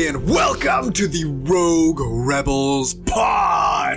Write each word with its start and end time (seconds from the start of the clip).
Everybody, 0.00 0.18
and 0.18 0.30
welcome 0.30 0.92
to 0.92 1.06
the 1.06 1.24
Rogue 1.24 2.00
Rebels 2.00 2.94
podcast. 2.94 3.90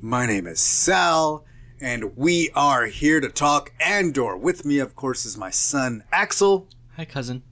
My 0.00 0.24
name 0.26 0.46
is 0.46 0.60
Sal, 0.60 1.44
and 1.80 2.16
we 2.16 2.50
are 2.54 2.86
here 2.86 3.20
to 3.20 3.28
talk 3.28 3.72
Andor. 3.80 4.36
With 4.36 4.64
me, 4.64 4.78
of 4.78 4.96
course, 4.96 5.26
is 5.26 5.36
my 5.36 5.50
son 5.50 6.04
Axel, 6.12 6.66
Hi, 6.96 7.04
cousin. 7.04 7.42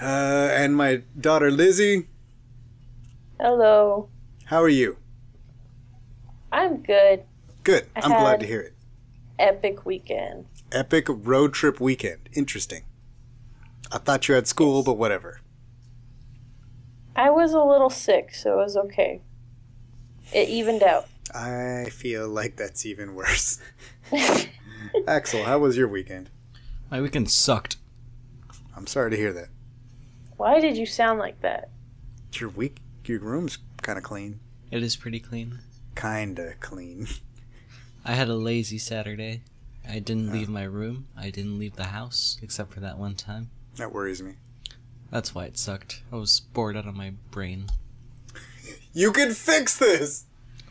uh, 0.00 0.04
and 0.52 0.76
my 0.76 1.02
daughter 1.18 1.50
Lizzie. 1.50 2.08
Hello. 3.40 4.08
How 4.46 4.62
are 4.62 4.68
you? 4.68 4.96
I'm 6.50 6.78
good. 6.78 7.24
Good. 7.64 7.86
I 7.94 8.00
I'm 8.00 8.10
glad 8.10 8.40
to 8.40 8.46
hear 8.46 8.60
it. 8.60 8.74
Epic 9.38 9.84
weekend. 9.84 10.46
Epic 10.72 11.06
road 11.08 11.52
trip 11.52 11.80
weekend. 11.80 12.28
Interesting. 12.32 12.84
I 13.92 13.98
thought 13.98 14.28
you 14.28 14.34
had 14.34 14.46
school, 14.46 14.82
but 14.82 14.94
whatever. 14.94 15.40
I 17.18 17.30
was 17.30 17.52
a 17.52 17.60
little 17.60 17.90
sick, 17.90 18.32
so 18.32 18.52
it 18.52 18.62
was 18.62 18.76
okay. 18.76 19.22
It 20.32 20.48
evened 20.48 20.84
out. 20.84 21.08
I 21.34 21.88
feel 21.90 22.28
like 22.28 22.54
that's 22.54 22.86
even 22.86 23.16
worse. 23.16 23.58
Axel, 25.08 25.42
how 25.42 25.58
was 25.58 25.76
your 25.76 25.88
weekend? 25.88 26.30
My 26.92 27.00
weekend 27.00 27.28
sucked. 27.28 27.74
I'm 28.76 28.86
sorry 28.86 29.10
to 29.10 29.16
hear 29.16 29.32
that. 29.32 29.48
Why 30.36 30.60
did 30.60 30.76
you 30.76 30.86
sound 30.86 31.18
like 31.18 31.40
that? 31.40 31.70
Your 32.34 32.50
week, 32.50 32.76
your 33.04 33.18
room's 33.18 33.58
kind 33.82 33.98
of 33.98 34.04
clean. 34.04 34.38
It 34.70 34.84
is 34.84 34.94
pretty 34.94 35.18
clean. 35.18 35.58
Kinda 35.96 36.54
clean. 36.60 37.08
I 38.04 38.12
had 38.12 38.28
a 38.28 38.36
lazy 38.36 38.78
Saturday. 38.78 39.42
I 39.86 39.98
didn't 39.98 40.30
leave 40.30 40.48
my 40.48 40.62
room. 40.62 41.08
I 41.16 41.30
didn't 41.30 41.58
leave 41.58 41.74
the 41.74 41.86
house, 41.86 42.38
except 42.42 42.72
for 42.72 42.78
that 42.78 42.96
one 42.96 43.16
time. 43.16 43.50
That 43.74 43.92
worries 43.92 44.22
me. 44.22 44.34
That's 45.10 45.34
why 45.34 45.44
it 45.46 45.58
sucked. 45.58 46.02
I 46.12 46.16
was 46.16 46.40
bored 46.40 46.76
out 46.76 46.86
of 46.86 46.94
my 46.94 47.12
brain. 47.30 47.66
You 48.92 49.12
can 49.12 49.32
fix 49.32 49.76
this! 49.76 50.24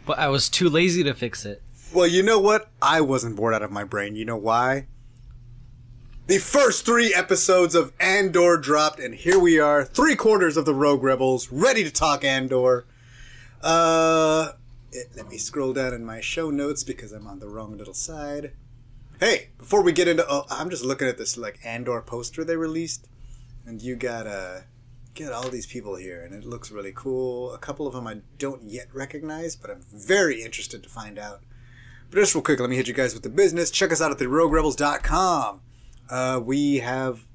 But 0.05 0.19
I 0.19 0.27
was 0.27 0.49
too 0.49 0.69
lazy 0.69 1.03
to 1.03 1.13
fix 1.13 1.45
it. 1.45 1.61
Well, 1.93 2.07
you 2.07 2.21
know 2.21 2.39
what? 2.39 2.69
I 2.81 3.01
wasn't 3.01 3.35
bored 3.35 3.53
out 3.53 3.63
of 3.63 3.71
my 3.71 3.83
brain. 3.83 4.15
You 4.15 4.25
know 4.25 4.37
why? 4.37 4.87
The 6.27 6.39
first 6.39 6.85
three 6.85 7.13
episodes 7.13 7.73
of 7.73 7.93
Andor 8.01 8.57
dropped, 8.57 8.99
and 8.99 9.15
here 9.15 9.39
we 9.39 9.59
are, 9.59 9.85
three 9.85 10.15
quarters 10.15 10.57
of 10.57 10.65
the 10.65 10.73
Rogue 10.73 11.01
Rebels, 11.01 11.49
ready 11.51 11.85
to 11.85 11.91
talk 11.91 12.25
Andor. 12.25 12.85
Uh, 13.61 14.51
it, 14.91 15.07
let 15.15 15.29
me 15.29 15.37
scroll 15.37 15.71
down 15.71 15.93
in 15.93 16.03
my 16.03 16.19
show 16.19 16.49
notes 16.49 16.83
because 16.83 17.13
I'm 17.13 17.27
on 17.27 17.39
the 17.39 17.47
wrong 17.47 17.77
little 17.77 17.93
side. 17.93 18.51
Hey, 19.21 19.49
before 19.57 19.81
we 19.81 19.93
get 19.93 20.09
into, 20.09 20.25
oh, 20.29 20.45
I'm 20.49 20.69
just 20.69 20.83
looking 20.83 21.07
at 21.07 21.17
this 21.17 21.37
like 21.37 21.59
Andor 21.63 22.01
poster 22.01 22.43
they 22.43 22.57
released, 22.57 23.07
and 23.67 23.81
you 23.81 23.95
got 23.95 24.25
uh, 24.25 24.61
get 25.13 25.33
all 25.33 25.49
these 25.49 25.65
people 25.67 25.95
here, 25.95 26.23
and 26.23 26.33
it 26.33 26.45
looks 26.45 26.71
really 26.71 26.93
cool. 26.95 27.53
A 27.53 27.57
couple 27.57 27.85
of 27.85 27.93
them 27.93 28.07
I 28.07 28.21
don't 28.37 28.63
yet 28.63 28.87
recognize, 28.93 29.55
but 29.55 29.69
I'm 29.69 29.81
very 29.81 30.41
interested 30.41 30.81
to 30.83 30.89
find 30.89 31.19
out. 31.19 31.41
But 32.09 32.19
just 32.19 32.33
real 32.33 32.41
quick, 32.41 32.59
let 32.59 32.69
me 32.69 32.77
hit 32.77 32.87
you 32.87 32.93
guys 32.93 33.13
with 33.13 33.23
the 33.23 33.29
business. 33.29 33.69
Check 33.69 33.91
us 33.91 34.01
out 34.01 34.11
at 34.11 34.17
theroguerebels.com. 34.17 35.61
Uh, 36.09 36.41
we 36.43 36.77
have 36.77 37.25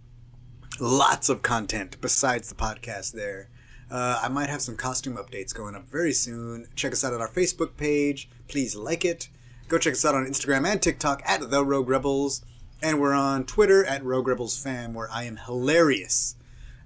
lots 0.80 1.28
of 1.28 1.42
content 1.42 2.00
besides 2.00 2.48
the 2.48 2.54
podcast 2.54 3.12
there. 3.12 3.50
Uh, 3.90 4.20
I 4.22 4.28
might 4.28 4.48
have 4.48 4.62
some 4.62 4.76
costume 4.76 5.18
updates 5.18 5.54
going 5.54 5.74
up 5.74 5.86
very 5.86 6.14
soon. 6.14 6.68
Check 6.74 6.92
us 6.92 7.04
out 7.04 7.12
at 7.12 7.20
our 7.20 7.28
Facebook 7.28 7.76
page. 7.76 8.30
Please 8.48 8.74
like 8.74 9.04
it. 9.04 9.28
Go 9.68 9.76
check 9.76 9.92
us 9.92 10.04
out 10.04 10.14
on 10.14 10.26
Instagram 10.26 10.66
and 10.66 10.80
TikTok 10.80 11.22
at 11.26 11.50
The 11.50 11.64
Rogue 11.64 11.90
Rebels. 11.90 12.42
And 12.82 13.00
we're 13.00 13.14
on 13.14 13.44
Twitter 13.44 13.84
at 13.84 14.04
Rogue 14.04 14.26
Rebels 14.26 14.60
Fam, 14.60 14.92
where 14.92 15.08
I 15.10 15.22
am 15.22 15.36
hilarious. 15.36 16.34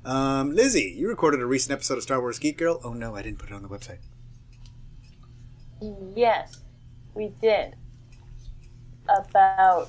Um, 0.05 0.55
Lizzie, 0.55 0.95
you 0.97 1.09
recorded 1.09 1.41
a 1.41 1.47
recent 1.47 1.73
episode 1.73 1.97
of 1.97 2.03
Star 2.03 2.21
Wars 2.21 2.39
Geek 2.39 2.59
Girl. 2.59 2.81
Oh 2.85 2.93
no, 2.93 3.17
I 3.17 3.23
didn't 3.23 3.39
put 3.39 3.51
it 3.51 3.55
on 3.55 3.63
the 3.63 3.69
website. 3.69 3.99
Yes, 6.15 6.59
we 7.15 7.33
did. 7.41 7.77
About. 9.09 9.89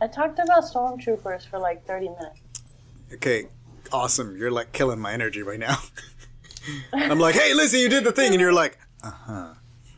I 0.00 0.06
talked 0.06 0.38
about 0.38 0.62
stormtroopers 0.62 1.48
for 1.48 1.58
like 1.58 1.84
30 1.84 2.10
minutes. 2.10 2.40
Okay, 3.14 3.48
awesome. 3.92 4.36
You're 4.36 4.52
like 4.52 4.72
killing 4.72 5.00
my 5.00 5.12
energy 5.12 5.42
right 5.42 5.58
now. 5.58 5.76
I'm 6.92 7.18
like, 7.18 7.34
hey, 7.34 7.52
Lizzie, 7.52 7.78
you 7.78 7.88
did 7.88 8.04
the 8.04 8.12
thing. 8.12 8.32
And 8.32 8.40
you're 8.40 8.52
like, 8.52 8.78
uh 9.02 9.10
huh. 9.10 9.54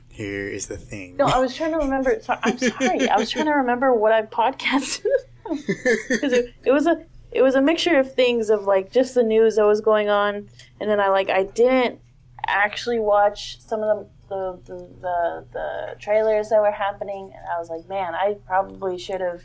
Here 0.08 0.48
is 0.48 0.66
the 0.66 0.76
thing. 0.76 1.16
No, 1.16 1.26
I 1.26 1.38
was 1.38 1.54
trying 1.54 1.72
to 1.72 1.78
remember. 1.78 2.18
So, 2.22 2.36
I'm 2.42 2.58
sorry. 2.58 3.08
I 3.08 3.16
was 3.16 3.30
trying 3.30 3.46
to 3.46 3.52
remember 3.52 3.94
what 3.94 4.12
I 4.12 4.22
podcasted. 4.22 5.04
Because 6.08 6.32
it, 6.32 6.54
it 6.64 6.72
was 6.72 6.86
a 6.86 7.04
it 7.32 7.42
was 7.42 7.54
a 7.54 7.60
mixture 7.60 7.98
of 7.98 8.12
things 8.14 8.50
of 8.50 8.64
like 8.64 8.90
just 8.90 9.14
the 9.14 9.22
news 9.22 9.56
that 9.56 9.66
was 9.66 9.80
going 9.80 10.08
on, 10.08 10.48
and 10.80 10.90
then 10.90 11.00
I 11.00 11.08
like 11.08 11.30
I 11.30 11.44
didn't 11.44 12.00
actually 12.46 12.98
watch 12.98 13.60
some 13.60 13.82
of 13.82 14.06
the 14.28 14.28
the 14.28 14.60
the, 14.64 14.76
the, 15.00 15.46
the 15.52 15.96
trailers 15.98 16.48
that 16.50 16.60
were 16.60 16.72
happening, 16.72 17.32
and 17.36 17.46
I 17.54 17.58
was 17.58 17.68
like, 17.68 17.88
man, 17.88 18.14
I 18.14 18.36
probably 18.46 18.98
should 18.98 19.20
have. 19.20 19.42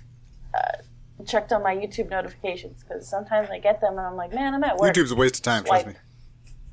Uh, 0.53 0.81
checked 1.25 1.53
on 1.53 1.63
my 1.63 1.73
YouTube 1.73 2.09
notifications 2.09 2.83
because 2.83 3.07
sometimes 3.07 3.49
I 3.49 3.57
get 3.57 3.79
them 3.79 3.97
and 3.97 4.05
I'm 4.05 4.15
like, 4.15 4.33
man, 4.33 4.53
I'm 4.53 4.63
at 4.63 4.77
work. 4.77 4.93
YouTube's 4.93 5.11
a 5.11 5.15
waste 5.15 5.37
of 5.37 5.41
time, 5.43 5.63
trust 5.63 5.87
me. 5.87 5.93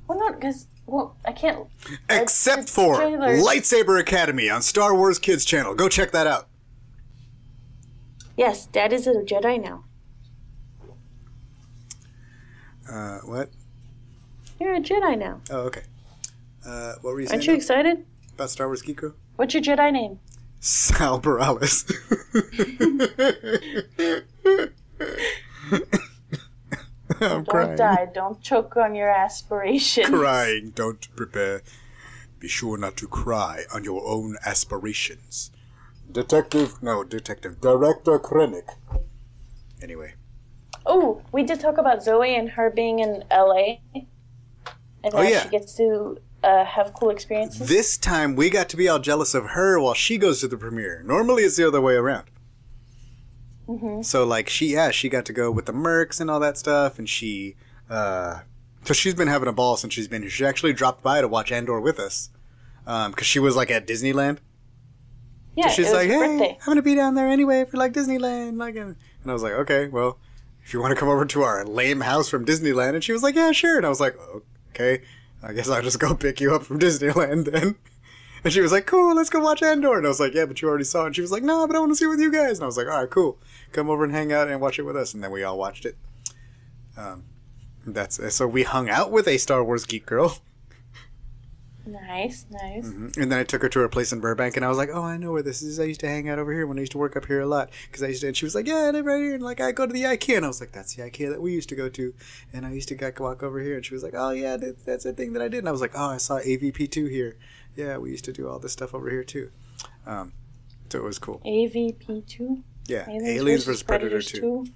Well, 0.09 0.19
not 0.19 0.39
because 0.39 0.67
well, 0.87 1.17
I 1.25 1.33
can't. 1.33 1.67
Except 2.11 2.63
it's 2.63 2.75
for 2.75 2.97
trailers. 2.97 3.43
Lightsaber 3.43 4.01
Academy 4.01 4.51
on 4.51 4.63
Star 4.63 4.95
Wars 4.95 5.19
Kids 5.19 5.45
channel. 5.45 5.75
Go 5.75 5.89
check 5.89 6.11
that 6.13 6.27
out. 6.27 6.49
Yes, 8.43 8.67
Dad 8.67 8.93
is 8.93 9.07
a 9.07 9.13
Jedi 9.13 9.63
now. 9.63 9.85
Uh, 12.91 13.19
what? 13.21 13.51
You're 14.59 14.75
a 14.75 14.81
Jedi 14.81 15.17
now. 15.17 15.41
Oh, 15.49 15.61
okay. 15.61 15.83
Uh, 16.67 16.95
what 17.03 17.15
were 17.15 17.21
you 17.21 17.29
saying 17.29 17.39
Aren't 17.39 17.47
you 17.47 17.55
excited? 17.55 18.05
about 18.35 18.51
Star 18.51 18.67
Wars 18.67 18.83
Geek 18.83 18.97
Girl? 18.97 19.15
What's 19.37 19.55
your 19.55 19.63
Jedi 19.63 19.93
name? 19.93 20.19
Sal 20.59 21.21
Bareilles. 21.21 21.89
I'm 27.21 27.45
Don't 27.45 27.49
crying. 27.49 27.77
die. 27.77 28.09
Don't 28.13 28.41
choke 28.41 28.77
on 28.77 28.97
your 28.97 29.09
aspirations. 29.09 30.09
Crying. 30.09 30.73
Don't 30.75 31.15
prepare. 31.15 31.63
Be 32.41 32.49
sure 32.49 32.77
not 32.77 32.97
to 32.97 33.07
cry 33.07 33.67
on 33.73 33.85
your 33.85 34.05
own 34.05 34.37
aspirations. 34.45 35.52
Detective, 36.13 36.83
no, 36.83 37.03
Detective, 37.05 37.61
Director 37.61 38.19
Krennic. 38.19 38.69
Anyway, 39.83 40.15
Oh, 40.85 41.23
we 41.33 41.43
did 41.45 41.61
talk 41.61 41.79
about 41.79 42.03
Zoe 42.03 42.35
and 42.35 42.51
her 42.51 42.69
being 42.71 42.99
in 42.99 43.23
LA, 43.31 43.79
and 43.95 44.07
Oh, 45.15 45.19
how 45.19 45.23
yeah. 45.23 45.43
she 45.45 45.49
gets 45.49 45.75
to 45.77 46.19
uh, 46.43 46.65
have 46.65 46.93
cool 46.95 47.11
experiences. 47.11 47.69
this 47.69 47.97
time 47.97 48.35
we 48.35 48.51
got 48.51 48.69
to 48.71 48.77
be 48.77 48.89
all 48.89 48.99
jealous 48.99 49.33
of 49.35 49.51
her 49.51 49.79
while 49.81 49.95
she 49.95 50.19
goes 50.19 50.41
to 50.41 50.49
the 50.49 50.57
premiere. 50.57 51.03
Normally 51.07 51.45
it's 51.45 51.57
the 51.57 51.67
other 51.67 51.81
way 51.81 51.95
around. 51.95 52.25
So 54.03 54.25
like 54.27 54.51
she, 54.51 54.75
yeah, 54.75 54.91
she 54.91 55.09
got 55.09 55.25
to 55.27 55.33
go 55.33 55.51
with 55.51 55.65
the 55.65 55.73
Mercs 55.73 56.21
and 56.21 56.31
all 56.31 56.41
that 56.41 56.59
stuff, 56.59 56.99
and 56.99 57.09
she, 57.09 57.57
uh, 57.89 58.41
so 58.85 58.93
she's 58.93 59.15
been 59.15 59.29
having 59.29 59.49
a 59.49 59.53
ball 59.53 59.79
since 59.79 59.95
she's 59.95 60.09
been 60.09 60.21
here. 60.23 60.31
She 60.31 60.45
actually 60.45 60.75
dropped 60.75 61.03
by 61.03 61.23
to 61.23 61.29
watch 61.29 61.51
Andor 61.51 61.81
with 61.81 61.99
us, 61.99 62.29
um, 62.87 63.13
because 63.13 63.27
she 63.27 63.39
was 63.39 63.57
like 63.57 63.71
at 63.71 63.87
Disneyland. 63.87 64.39
Yeah, 65.57 65.69
She's 65.69 65.87
it 65.87 65.91
was 65.91 65.93
like, 65.93 66.09
hey, 66.09 66.17
birthday. 66.17 66.59
I'm 66.61 66.67
gonna 66.67 66.83
be 66.83 66.95
down 66.95 67.15
there 67.15 67.29
anyway 67.29 67.65
for 67.65 67.77
like 67.77 67.93
Disneyland, 67.93 68.59
like, 68.59 68.77
and 68.77 68.97
I 69.27 69.33
was 69.33 69.43
like, 69.43 69.53
okay, 69.53 69.89
well, 69.89 70.19
if 70.65 70.73
you 70.73 70.81
want 70.81 70.93
to 70.93 70.99
come 70.99 71.09
over 71.09 71.25
to 71.25 71.43
our 71.43 71.65
lame 71.65 72.01
house 72.01 72.29
from 72.29 72.45
Disneyland, 72.47 72.95
and 72.95 73.05
she 73.05 73.13
was 73.13 73.23
like, 73.23 73.35
yeah, 73.35 73.53
sure, 73.53 73.77
and 73.77 73.85
I 73.87 73.89
was 73.89 74.01
like, 74.01 74.17
okay, 74.71 75.03
I 75.43 75.53
guess 75.53 75.69
I'll 75.69 75.83
just 75.83 75.99
go 75.99 76.15
pick 76.17 76.41
you 76.41 76.55
up 76.55 76.63
from 76.63 76.79
Disneyland 76.79 77.51
then. 77.51 77.77
And 78.45 78.53
she 78.53 78.61
was 78.61 78.73
like, 78.73 78.87
cool, 78.87 79.15
let's 79.15 79.31
go 79.31 79.39
watch 79.39 79.63
Andor. 79.63 79.97
And 79.97 80.05
I 80.05 80.09
was 80.09 80.19
like, 80.19 80.35
yeah, 80.35 80.47
but 80.47 80.61
you 80.61 80.67
already 80.67 80.83
saw 80.83 81.05
it. 81.05 81.07
And 81.07 81.15
she 81.15 81.23
was 81.23 81.31
like, 81.31 81.45
no, 81.45 81.65
but 81.65 81.77
I 81.77 81.79
want 81.79 81.93
to 81.93 81.95
see 81.95 82.07
it 82.07 82.09
with 82.09 82.19
you 82.19 82.33
guys. 82.33 82.59
And 82.59 82.65
I 82.65 82.67
was 82.67 82.77
like, 82.77 82.89
all 82.89 82.99
right, 82.99 83.09
cool. 83.09 83.39
Come 83.71 83.89
over 83.89 84.03
and 84.03 84.13
hang 84.13 84.33
out 84.33 84.49
and 84.49 84.61
watch 84.61 84.81
it 84.81 84.83
with 84.83 84.97
us. 84.97 85.15
And 85.15 85.23
then 85.23 85.31
we 85.31 85.45
all 85.45 85.57
watched 85.57 85.87
it. 85.87 85.97
Um, 86.97 87.23
that's 87.87 88.35
so 88.35 88.49
we 88.49 88.65
hung 88.65 88.91
out 88.91 89.13
with 89.13 89.29
a 89.29 89.39
Star 89.39 89.63
Wars 89.63 89.85
geek 89.85 90.07
girl, 90.07 90.39
Nice, 91.85 92.47
nice. 92.51 92.85
and 92.85 93.13
then 93.15 93.33
I 93.33 93.45
took 93.45 93.63
her 93.63 93.69
to 93.69 93.81
her 93.81 93.89
place 93.89 94.13
in 94.13 94.21
Burbank, 94.21 94.57
and 94.57 94.65
I 94.65 94.69
was 94.69 94.79
like, 94.79 94.91
"Oh, 94.93 95.03
I 95.03 95.17
know 95.17 95.33
where 95.33 95.43
this 95.43 95.63
is. 95.63 95.81
I 95.81 95.85
used 95.85 96.01
to 96.01 96.09
hang 96.09 96.29
out 96.29 96.39
over 96.39 96.53
here 96.53 96.67
when 96.67 96.79
I 96.79 96.83
used 96.83 96.93
to 96.93 96.99
work 96.99 97.17
up 97.17 97.27
here 97.27 97.41
a 97.41 97.47
lot 97.47 97.71
because 97.87 98.03
I 98.03 98.09
used 98.09 98.21
to." 98.21 98.29
And 98.29 98.37
she 98.37 98.45
was 98.45 98.55
like, 98.55 98.69
"Yeah, 98.69 98.85
I 98.87 98.91
live 98.91 99.05
right 99.05 99.21
here." 99.21 99.35
And 99.35 99.43
like, 99.43 99.61
I 99.61 99.73
go 99.73 99.87
to 99.87 99.93
the 99.93 100.05
IKEA, 100.05 100.37
and 100.37 100.45
I 100.45 100.49
was 100.49 100.61
like, 100.61 100.73
"That's 100.73 100.95
the 100.95 101.03
IKEA 101.03 101.31
that 101.31 101.43
we 101.43 101.53
used 101.53 101.69
to 101.71 101.75
go 101.75 101.89
to," 101.89 102.15
and 102.53 102.65
I 102.65 102.73
used 102.73 102.89
to 102.89 102.95
go 102.95 103.11
walk 103.19 103.43
over 103.43 103.61
here, 103.61 103.75
and 103.77 103.85
she 103.85 103.95
was 103.95 104.03
like, 104.03 104.15
"Oh 104.17 104.31
yeah, 104.31 104.57
that, 104.57 104.85
that's 104.85 105.05
the 105.05 105.13
thing 105.13 105.33
that 105.33 105.43
I 105.43 105.49
did." 105.49 105.59
And 105.59 105.69
I 105.69 105.73
was 105.73 105.81
like, 105.81 105.93
"Oh, 105.95 106.07
I 106.11 106.19
saw 106.19 106.39
AVP 106.39 106.91
two 106.91 107.07
here. 107.07 107.37
Yeah, 107.75 107.99
we 107.99 108.11
used 108.11 108.25
to 108.27 108.33
do 108.33 108.49
all 108.49 108.59
this 108.59 108.73
stuff 108.73 108.95
over 108.95 109.11
here 109.11 109.25
too." 109.25 109.51
Um, 110.07 110.33
so 110.91 110.99
it 110.99 111.05
was 111.05 111.19
cool. 111.19 111.41
AVP 111.45 112.27
two. 112.29 112.63
Yeah, 112.87 113.09
Aliens, 113.09 113.65
vs 113.65 113.83
Predator 113.83 114.23
two. 114.23 114.67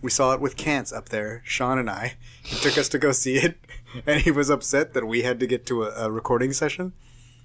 We 0.00 0.10
saw 0.10 0.32
it 0.32 0.40
with 0.40 0.56
Cants 0.56 0.92
up 0.92 1.08
there, 1.08 1.42
Sean 1.44 1.78
and 1.78 1.90
I. 1.90 2.14
He 2.42 2.56
took 2.56 2.78
us 2.78 2.88
to 2.90 2.98
go 2.98 3.12
see 3.12 3.36
it, 3.36 3.58
and 4.06 4.20
he 4.20 4.30
was 4.30 4.50
upset 4.50 4.94
that 4.94 5.06
we 5.06 5.22
had 5.22 5.40
to 5.40 5.46
get 5.46 5.66
to 5.66 5.84
a, 5.84 6.06
a 6.06 6.10
recording 6.10 6.52
session 6.52 6.92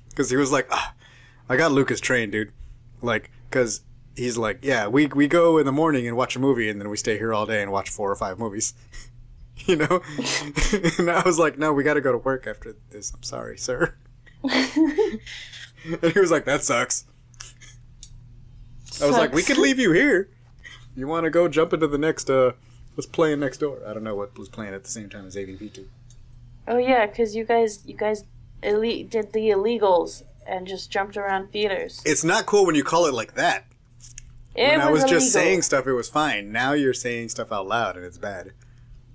because 0.10 0.30
he 0.30 0.38
was 0.38 0.52
like, 0.52 0.68
ah, 0.72 0.94
"I 1.50 1.58
got 1.58 1.72
Lucas 1.72 2.00
trained, 2.00 2.32
dude." 2.32 2.52
Like, 3.02 3.32
because 3.50 3.82
he's 4.16 4.38
like, 4.38 4.60
"Yeah, 4.62 4.88
we 4.88 5.08
we 5.08 5.28
go 5.28 5.58
in 5.58 5.66
the 5.66 5.72
morning 5.72 6.08
and 6.08 6.16
watch 6.16 6.36
a 6.36 6.40
movie, 6.40 6.70
and 6.70 6.80
then 6.80 6.90
we 6.90 6.98
stay 6.98 7.18
here 7.18 7.34
all 7.34 7.46
day 7.46 7.62
and 7.62 7.72
watch 7.72 7.90
four 7.90 8.12
or 8.12 8.16
five 8.16 8.38
movies." 8.38 8.74
you 9.66 9.76
know, 9.76 10.02
and 10.98 11.10
I 11.10 11.24
was 11.26 11.40
like, 11.40 11.58
"No, 11.58 11.74
we 11.74 11.84
got 11.84 11.96
to 11.96 12.02
go 12.02 12.12
to 12.12 12.18
work 12.18 12.46
after 12.48 12.76
this. 12.92 13.14
I'm 13.14 13.24
sorry, 13.24 13.58
sir." 13.58 13.96
and 14.44 15.22
he 16.14 16.20
was 16.20 16.32
like, 16.32 16.46
"That 16.46 16.64
sucks." 16.64 17.06
I 19.02 19.08
was 19.08 19.18
like, 19.18 19.34
"We 19.34 19.42
could 19.42 19.58
leave 19.58 19.80
you 19.80 19.92
here." 19.92 20.30
You 20.96 21.08
want 21.08 21.24
to 21.26 21.30
go 21.30 21.48
jump 21.48 21.74
into 21.74 21.88
the 21.88 21.98
next, 21.98 22.30
uh, 22.30 22.54
what's 22.96 23.08
playing 23.08 23.40
next 23.40 23.58
door? 23.58 23.80
I 23.88 23.94
don't 23.94 24.04
know 24.04 24.16
what 24.16 24.38
was 24.38 24.50
playing 24.50 24.74
at 24.74 24.84
the 24.84 24.92
same 24.92 25.10
time 25.10 25.26
as 25.26 25.36
AVP2. 25.36 25.86
Oh 26.68 26.78
yeah, 26.78 27.06
because 27.06 27.36
you 27.36 27.44
guys, 27.44 27.86
you 27.86 27.96
guys, 27.96 28.24
elite 28.62 29.10
did 29.10 29.34
the 29.34 29.50
illegals 29.50 30.24
and 30.46 30.68
just 30.68 30.92
jumped 30.92 31.18
around 31.18 31.52
theaters. 31.52 32.02
It's 32.06 32.24
not 32.24 32.46
cool 32.46 32.66
when 32.66 32.76
you 32.76 32.84
call 32.84 33.06
it 33.06 33.14
like 33.14 33.36
that. 33.36 33.66
It 34.56 34.70
when 34.70 34.82
I 34.82 34.92
was 34.92 35.02
illegal. 35.02 35.20
just 35.20 35.34
saying 35.34 35.64
stuff, 35.64 35.88
it 35.88 35.94
was 35.94 36.10
fine. 36.10 36.52
Now 36.52 36.74
you're 36.74 36.94
saying 36.94 37.30
stuff 37.30 37.52
out 37.52 37.68
loud 37.68 37.98
and 37.98 38.06
it's 38.06 38.18
bad. 38.18 38.54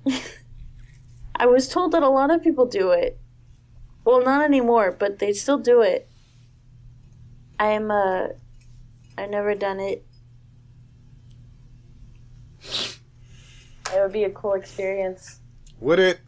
I 1.36 1.46
was 1.46 1.69
told 1.69 1.92
that 1.92 2.02
a 2.02 2.08
lot 2.08 2.30
of 2.30 2.42
people 2.42 2.66
do 2.66 2.90
it. 2.90 3.19
Well, 4.04 4.22
not 4.22 4.42
anymore, 4.42 4.90
but 4.90 5.19
they 5.19 5.32
still 5.32 5.58
do 5.58 5.82
it. 5.82 6.08
I 7.60 7.69
am 7.69 7.90
uh 7.90 8.28
I've 9.16 9.30
never 9.30 9.54
done 9.54 9.80
it. 9.80 10.04
It 13.94 14.00
would 14.00 14.12
be 14.12 14.25
a 14.25 14.31
cool 14.31 14.55
experience. 14.55 15.40
Would 15.81 15.99
it? 15.99 16.20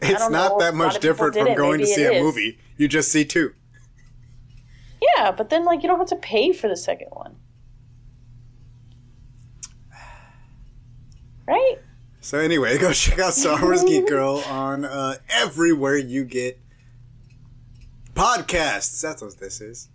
It's 0.00 0.18
don't 0.18 0.32
know. 0.32 0.58
that 0.58 0.74
much 0.74 1.00
different 1.00 1.34
from 1.34 1.48
it. 1.48 1.56
going 1.56 1.80
to 1.80 1.86
see 1.86 2.04
a 2.04 2.12
is. 2.12 2.22
movie. 2.22 2.58
You 2.76 2.88
just 2.88 3.10
see 3.10 3.24
two. 3.24 3.52
Yeah, 5.00 5.30
but 5.30 5.50
then 5.50 5.64
like 5.64 5.82
you 5.82 5.88
don't 5.88 5.98
have 5.98 6.08
to 6.08 6.16
pay 6.16 6.52
for 6.52 6.68
the 6.68 6.76
second 6.76 7.08
one. 7.10 7.36
Right? 11.46 11.76
So 12.20 12.38
anyway, 12.38 12.76
go 12.78 12.92
check 12.92 13.18
out 13.18 13.34
Star 13.34 13.60
Wars 13.62 13.82
Geek 13.82 14.06
Girl 14.08 14.42
on 14.46 14.84
uh, 14.84 15.16
everywhere 15.30 15.96
you 15.96 16.24
get 16.24 16.60
podcasts. 18.14 19.00
That's 19.00 19.22
what 19.22 19.38
this 19.38 19.60
is. 19.60 19.88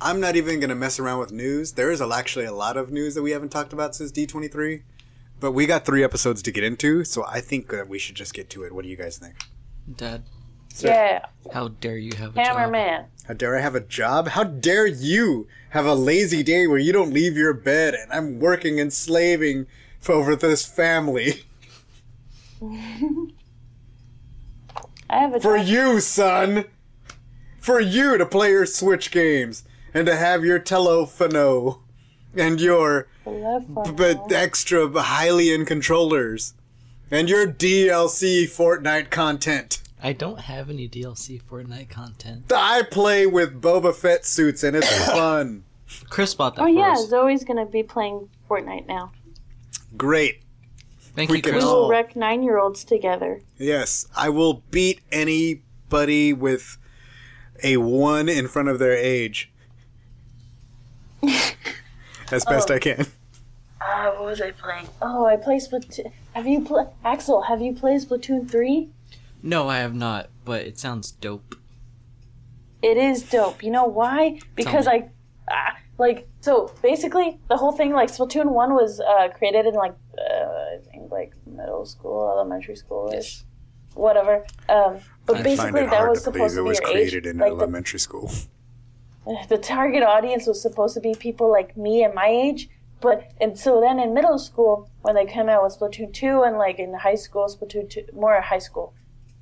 I'm 0.00 0.20
not 0.20 0.36
even 0.36 0.60
gonna 0.60 0.74
mess 0.74 0.98
around 0.98 1.18
with 1.18 1.32
news. 1.32 1.72
There 1.72 1.90
is 1.90 2.00
actually 2.00 2.44
a 2.44 2.52
lot 2.52 2.76
of 2.76 2.90
news 2.90 3.14
that 3.14 3.22
we 3.22 3.32
haven't 3.32 3.50
talked 3.50 3.72
about 3.72 3.94
since 3.94 4.12
D23, 4.12 4.82
but 5.40 5.52
we 5.52 5.66
got 5.66 5.84
three 5.84 6.02
episodes 6.04 6.42
to 6.42 6.50
get 6.52 6.64
into, 6.64 7.04
so 7.04 7.24
I 7.26 7.40
think 7.40 7.68
that 7.70 7.88
we 7.88 7.98
should 7.98 8.14
just 8.16 8.34
get 8.34 8.50
to 8.50 8.64
it. 8.64 8.72
What 8.72 8.82
do 8.84 8.88
you 8.90 8.96
guys 8.96 9.18
think? 9.18 9.34
Dad, 9.96 10.22
Yeah. 10.78 11.20
how 11.52 11.68
dare 11.68 11.96
you 11.96 12.14
have 12.16 12.36
a 12.36 12.44
job? 12.44 12.56
Hammerman. 12.56 13.06
How 13.26 13.34
dare 13.34 13.56
I 13.56 13.60
have 13.60 13.74
a 13.74 13.80
job? 13.80 14.28
How 14.28 14.44
dare 14.44 14.86
you 14.86 15.46
have 15.70 15.86
a 15.86 15.94
lazy 15.94 16.42
day 16.42 16.66
where 16.66 16.78
you 16.78 16.92
don't 16.92 17.12
leave 17.12 17.36
your 17.36 17.52
bed 17.54 17.94
and 17.94 18.12
I'm 18.12 18.38
working 18.38 18.78
and 18.80 18.92
slaving 18.92 19.66
for 20.00 20.12
over 20.14 20.34
this 20.36 20.64
family 20.64 21.42
I 25.10 25.18
have 25.20 25.34
a 25.34 25.40
for 25.40 25.56
job. 25.58 25.66
you, 25.66 26.00
son. 26.00 26.64
For 27.58 27.80
you 27.80 28.16
to 28.18 28.26
play 28.26 28.50
your 28.50 28.66
Switch 28.66 29.10
games 29.10 29.64
and 29.94 30.06
to 30.06 30.16
have 30.16 30.44
your 30.44 30.58
telephono 30.60 31.80
and 32.34 32.60
your 32.60 32.88
Love 32.92 33.06
for 33.06 33.17
but 33.96 34.32
extra 34.32 34.88
Hylian 34.88 35.66
controllers 35.66 36.54
and 37.10 37.28
your 37.28 37.46
DLC 37.46 38.44
Fortnite 38.44 39.10
content. 39.10 39.82
I 40.02 40.12
don't 40.12 40.40
have 40.40 40.70
any 40.70 40.88
DLC 40.88 41.42
Fortnite 41.42 41.88
content. 41.88 42.52
I 42.54 42.82
play 42.82 43.26
with 43.26 43.60
Boba 43.60 43.94
Fett 43.94 44.24
suits 44.24 44.62
and 44.62 44.76
it's 44.76 45.06
fun. 45.10 45.64
Chris 46.10 46.34
bought 46.34 46.54
that 46.56 46.62
Oh 46.62 46.66
for 46.66 46.70
yeah, 46.70 46.92
us. 46.92 47.08
Zoe's 47.08 47.44
gonna 47.44 47.66
be 47.66 47.82
playing 47.82 48.28
Fortnite 48.48 48.86
now. 48.86 49.12
Great. 49.96 50.42
Thank 51.16 51.30
we 51.30 51.38
you, 51.38 51.42
can 51.42 51.52
Chris. 51.52 51.64
we 51.64 51.70
will 51.70 51.88
wreck 51.88 52.14
nine 52.14 52.42
year 52.42 52.58
olds 52.58 52.84
together. 52.84 53.40
Yes, 53.56 54.06
I 54.16 54.28
will 54.28 54.62
beat 54.70 55.00
anybody 55.10 56.32
with 56.32 56.78
a 57.64 57.78
one 57.78 58.28
in 58.28 58.46
front 58.46 58.68
of 58.68 58.78
their 58.78 58.92
age. 58.96 59.50
as 62.30 62.44
best 62.44 62.70
Oh. 62.70 62.74
I 62.74 62.78
can. 62.78 63.06
Uh, 63.80 64.10
what 64.12 64.24
was 64.24 64.40
I 64.40 64.50
playing? 64.50 64.88
Oh, 65.00 65.26
I 65.26 65.36
play 65.36 65.56
Splatoon. 65.56 66.12
Have 66.32 66.46
you 66.46 66.64
played 66.64 66.88
Axel? 67.04 67.42
Have 67.42 67.60
you 67.60 67.72
played 67.72 68.00
Splatoon 68.00 68.50
three? 68.50 68.90
No, 69.42 69.68
I 69.68 69.78
have 69.78 69.94
not, 69.94 70.30
but 70.44 70.62
it 70.62 70.78
sounds 70.78 71.12
dope. 71.12 71.54
It 72.82 72.96
is 72.96 73.22
dope. 73.22 73.62
You 73.62 73.70
know 73.70 73.84
why? 73.84 74.40
Because. 74.54 74.86
I, 74.86 75.08
ah, 75.50 75.76
like, 75.98 76.28
so 76.40 76.72
basically 76.80 77.38
the 77.48 77.56
whole 77.56 77.72
thing, 77.72 77.92
like 77.92 78.08
Splatoon 78.08 78.46
one 78.52 78.74
was 78.74 79.00
uh, 79.00 79.28
created 79.36 79.66
in 79.66 79.74
like 79.74 79.94
uh, 80.16 80.44
I 80.44 80.78
think 80.90 81.10
like 81.10 81.34
middle 81.46 81.84
school, 81.84 82.30
elementary 82.32 82.76
school 82.76 83.12
ish, 83.12 83.42
whatever. 83.94 84.44
Um, 84.68 84.98
but 85.26 85.36
I 85.36 85.42
find 85.42 85.44
basically 85.44 85.86
that 85.86 86.08
was 86.08 86.22
supposed 86.22 86.54
to 86.54 86.62
be 86.62 86.70
your 86.70 86.96
age. 86.96 87.14
like 87.14 87.22
the, 87.22 87.44
elementary 87.44 87.98
school. 87.98 88.30
the 89.48 89.58
target 89.58 90.02
audience 90.02 90.46
was 90.46 90.62
supposed 90.62 90.94
to 90.94 91.00
be 91.00 91.14
people 91.14 91.50
like 91.50 91.76
me 91.76 92.04
and 92.04 92.14
my 92.14 92.28
age. 92.28 92.70
But 93.00 93.30
and 93.40 93.58
so 93.58 93.80
then 93.80 93.98
in 93.98 94.14
middle 94.14 94.38
school 94.38 94.90
when 95.02 95.14
they 95.14 95.26
came 95.26 95.48
out 95.48 95.62
with 95.62 95.78
Splatoon 95.78 96.12
two 96.12 96.42
and 96.42 96.56
like 96.56 96.78
in 96.78 96.94
high 96.94 97.14
school 97.14 97.46
Splatoon 97.46 97.88
two 97.88 98.04
more 98.12 98.40
high 98.40 98.58
school 98.58 98.94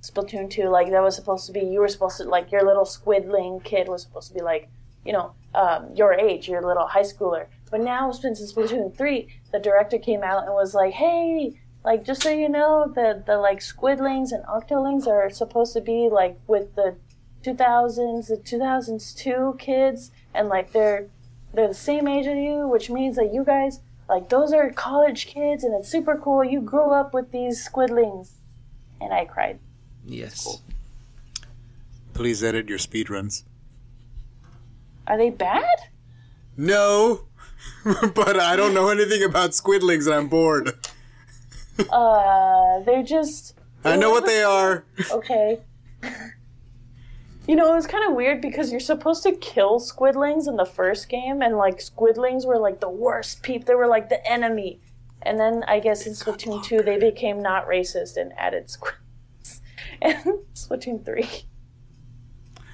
Splatoon 0.02 0.50
two 0.50 0.68
like 0.68 0.90
that 0.90 1.02
was 1.02 1.16
supposed 1.16 1.46
to 1.46 1.52
be 1.52 1.60
you 1.60 1.80
were 1.80 1.88
supposed 1.88 2.18
to 2.18 2.24
like 2.24 2.52
your 2.52 2.64
little 2.64 2.84
squidling 2.84 3.60
kid 3.60 3.88
was 3.88 4.02
supposed 4.02 4.28
to 4.28 4.34
be 4.34 4.42
like 4.42 4.68
you 5.04 5.12
know 5.12 5.32
um, 5.54 5.90
your 5.94 6.12
age 6.12 6.48
your 6.48 6.62
little 6.62 6.86
high 6.86 7.02
schooler. 7.02 7.46
But 7.70 7.80
now 7.80 8.12
since 8.12 8.40
Splatoon 8.52 8.96
three 8.96 9.28
the 9.52 9.58
director 9.58 9.98
came 9.98 10.22
out 10.22 10.44
and 10.44 10.52
was 10.52 10.74
like 10.74 10.92
hey 10.92 11.58
like 11.82 12.04
just 12.04 12.22
so 12.22 12.30
you 12.30 12.48
know 12.48 12.92
the 12.94 13.22
the 13.26 13.38
like 13.38 13.60
squidlings 13.60 14.32
and 14.32 14.44
octolings 14.44 15.06
are 15.06 15.30
supposed 15.30 15.72
to 15.72 15.80
be 15.80 16.08
like 16.10 16.36
with 16.46 16.74
the 16.74 16.96
2000s 17.42 18.26
the 18.26 18.36
2002 18.36 19.56
kids 19.58 20.10
and 20.34 20.48
like 20.48 20.72
they're 20.72 21.08
they're 21.56 21.68
the 21.68 21.74
same 21.74 22.06
age 22.06 22.26
as 22.26 22.36
you 22.36 22.68
which 22.68 22.88
means 22.90 23.16
that 23.16 23.32
you 23.34 23.42
guys 23.44 23.80
like 24.08 24.28
those 24.28 24.52
are 24.52 24.70
college 24.70 25.26
kids 25.26 25.64
and 25.64 25.74
it's 25.74 25.88
super 25.88 26.16
cool 26.16 26.44
you 26.44 26.60
grew 26.60 26.92
up 26.92 27.12
with 27.14 27.32
these 27.32 27.66
squidlings 27.68 28.32
and 29.00 29.12
i 29.12 29.24
cried 29.24 29.58
Yes. 30.08 30.62
Please 32.14 32.44
edit 32.44 32.68
your 32.68 32.78
speed 32.78 33.10
runs. 33.10 33.44
are 35.06 35.18
they 35.18 35.30
bad 35.30 35.76
No, 36.56 37.22
but 38.14 38.38
I 38.40 38.54
don't 38.56 38.72
know 38.72 38.88
anything 38.88 39.22
about 39.24 39.50
squidlings 39.50 40.06
and 40.06 40.14
I'm 40.14 40.28
bored. 40.28 40.72
uh 41.90 42.80
they're 42.86 43.02
just 43.02 43.54
I 43.84 43.96
know 43.96 44.10
what 44.10 44.26
they 44.26 44.42
are. 44.42 44.84
okay 45.10 45.58
you 47.46 47.54
know 47.56 47.70
it 47.72 47.74
was 47.74 47.86
kind 47.86 48.08
of 48.08 48.14
weird 48.14 48.40
because 48.40 48.70
you're 48.70 48.80
supposed 48.80 49.22
to 49.22 49.32
kill 49.32 49.78
squidlings 49.80 50.48
in 50.48 50.56
the 50.56 50.64
first 50.64 51.08
game 51.08 51.42
and 51.42 51.56
like 51.56 51.78
squidlings 51.78 52.44
were 52.46 52.58
like 52.58 52.80
the 52.80 52.88
worst 52.88 53.42
peep 53.42 53.64
they 53.66 53.74
were 53.74 53.86
like 53.86 54.08
the 54.08 54.24
enemy 54.30 54.80
and 55.22 55.38
then 55.38 55.62
i 55.68 55.78
guess 55.78 56.06
in 56.06 56.12
splatoon 56.12 56.62
2 56.64 56.82
they 56.82 56.98
became 56.98 57.40
not 57.42 57.66
racist 57.66 58.16
and 58.16 58.32
added 58.38 58.66
squidlings 58.68 59.60
and 60.02 60.16
splatoon 60.54 61.04
3 61.04 61.28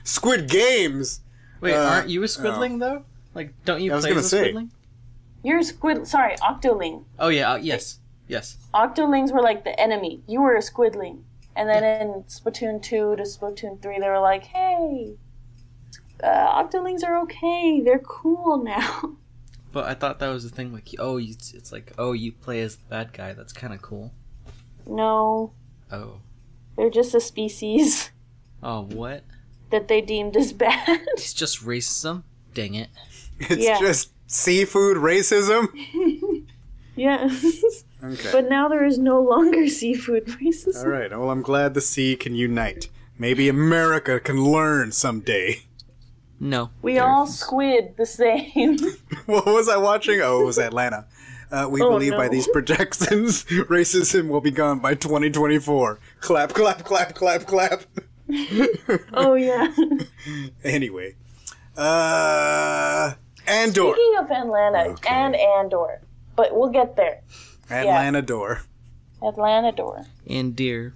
Squid 0.05 0.49
Games. 0.49 1.21
Wait, 1.61 1.75
Uh, 1.75 1.85
aren't 1.85 2.09
you 2.09 2.23
a 2.25 2.29
squidling 2.29 2.79
though? 2.81 3.05
Like, 3.35 3.55
don't 3.65 3.81
you 3.81 3.95
I 3.95 4.01
play 4.01 4.09
gonna 4.11 4.19
as 4.21 4.27
a 4.27 4.29
say. 4.29 4.39
squidling? 4.43 4.73
You're 5.45 5.59
a 5.59 5.65
squid. 5.65 6.09
Sorry, 6.09 6.35
Octoling. 6.39 7.05
Oh 7.21 7.29
yeah, 7.29 7.53
uh, 7.53 7.57
yes, 7.57 8.01
yes. 8.27 8.57
Octolings 8.75 9.33
were 9.33 9.41
like 9.43 9.63
the 9.63 9.79
enemy. 9.79 10.23
You 10.27 10.43
were 10.43 10.57
a 10.57 10.63
squidling. 10.63 11.25
And 11.55 11.69
then 11.69 11.83
in 11.85 12.09
Splatoon 12.25 12.83
2 12.83 13.17
to 13.17 13.23
Splatoon 13.23 13.81
3, 13.83 13.99
they 14.01 14.09
were 14.09 14.21
like, 14.21 14.45
hey, 14.45 15.15
uh, 16.23 16.63
Octolings 16.63 17.05
are 17.05 17.19
okay. 17.23 17.81
They're 17.85 17.99
cool 17.99 18.63
now. 18.63 19.17
But 19.73 19.87
I 19.87 19.95
thought 19.95 20.19
that 20.19 20.29
was 20.29 20.45
the 20.45 20.55
thing. 20.55 20.71
Like, 20.71 20.91
oh, 20.99 21.17
you, 21.17 21.31
it's 21.33 21.73
like, 21.73 21.93
oh, 21.97 22.13
you 22.13 22.31
play 22.31 22.61
as 22.61 22.77
the 22.77 22.85
bad 22.91 23.15
guy. 23.15 23.33
That's 23.33 23.55
kind 23.55 23.73
of 23.73 23.81
cool. 23.81 24.13
No, 24.87 25.55
Oh, 25.91 26.19
they're 26.77 26.91
just 26.91 27.15
a 27.15 27.21
species 27.21 28.11
oh, 28.63 28.83
what? 28.83 29.25
that 29.71 29.89
they 29.89 30.03
deemed 30.03 30.37
as 30.37 30.53
bad. 30.53 30.87
It's 31.15 31.33
just 31.33 31.65
racism. 31.65 32.25
Dang 32.53 32.75
it. 32.75 32.91
It's 33.39 33.65
Yeah. 33.65 33.79
just 33.81 34.11
seafood 34.27 34.99
racism. 34.99 35.69
yes. 36.95 37.85
Okay. 38.03 38.31
But 38.33 38.49
now 38.49 38.69
there 38.69 38.85
is 38.85 38.99
no 38.99 39.21
longer 39.21 39.69
seafood 39.81 40.27
racism. 40.27 40.85
All 40.85 40.91
right. 40.91 41.11
Well, 41.11 41.31
I'm 41.31 41.43
glad 41.43 41.75
the 41.75 41.81
sea 41.81 42.17
can 42.17 42.35
unite. 42.35 42.89
Maybe 43.19 43.49
America 43.49 44.19
can 44.19 44.43
learn 44.45 44.91
someday. 44.93 45.63
No. 46.41 46.71
We 46.83 46.95
They're- 46.95 47.05
all 47.05 47.27
squid 47.29 47.95
the 47.97 48.07
same. 48.07 48.79
What 49.27 49.47
was 49.47 49.69
I 49.69 49.77
watching? 49.77 50.21
Oh, 50.21 50.43
it 50.43 50.45
was 50.47 50.59
Atlanta. 50.59 51.07
Uh, 51.51 51.69
we 51.71 51.83
Oh, 51.83 51.91
believe 51.91 52.13
by 52.17 52.29
these 52.29 52.49
projections, 52.49 53.45
racism 53.45 54.29
will 54.29 54.41
be 54.41 54.51
gone 54.51 54.79
by 54.81 54.95
2024. 54.95 55.99
Clap, 56.21 56.55
clap, 56.55 56.83
clap, 56.85 57.15
clap, 57.15 57.47
clap. 57.47 57.83
oh 59.13 59.35
yeah. 59.35 59.69
Anyway, 60.65 61.15
uh, 61.77 63.13
Andor, 63.47 63.93
Speaking 63.93 64.15
of 64.19 64.31
Atlanta 64.31 64.91
Okay. 64.93 65.09
and 65.15 65.37
Andor, 65.37 66.01
but 66.37 66.57
we'll 66.57 66.71
get 66.71 66.97
there. 66.97 67.21
Atlanta 67.73 68.23
door. 68.23 68.63
Atlanta 69.23 69.73
door. 69.73 70.05
And 70.29 70.55
deer. 70.57 70.95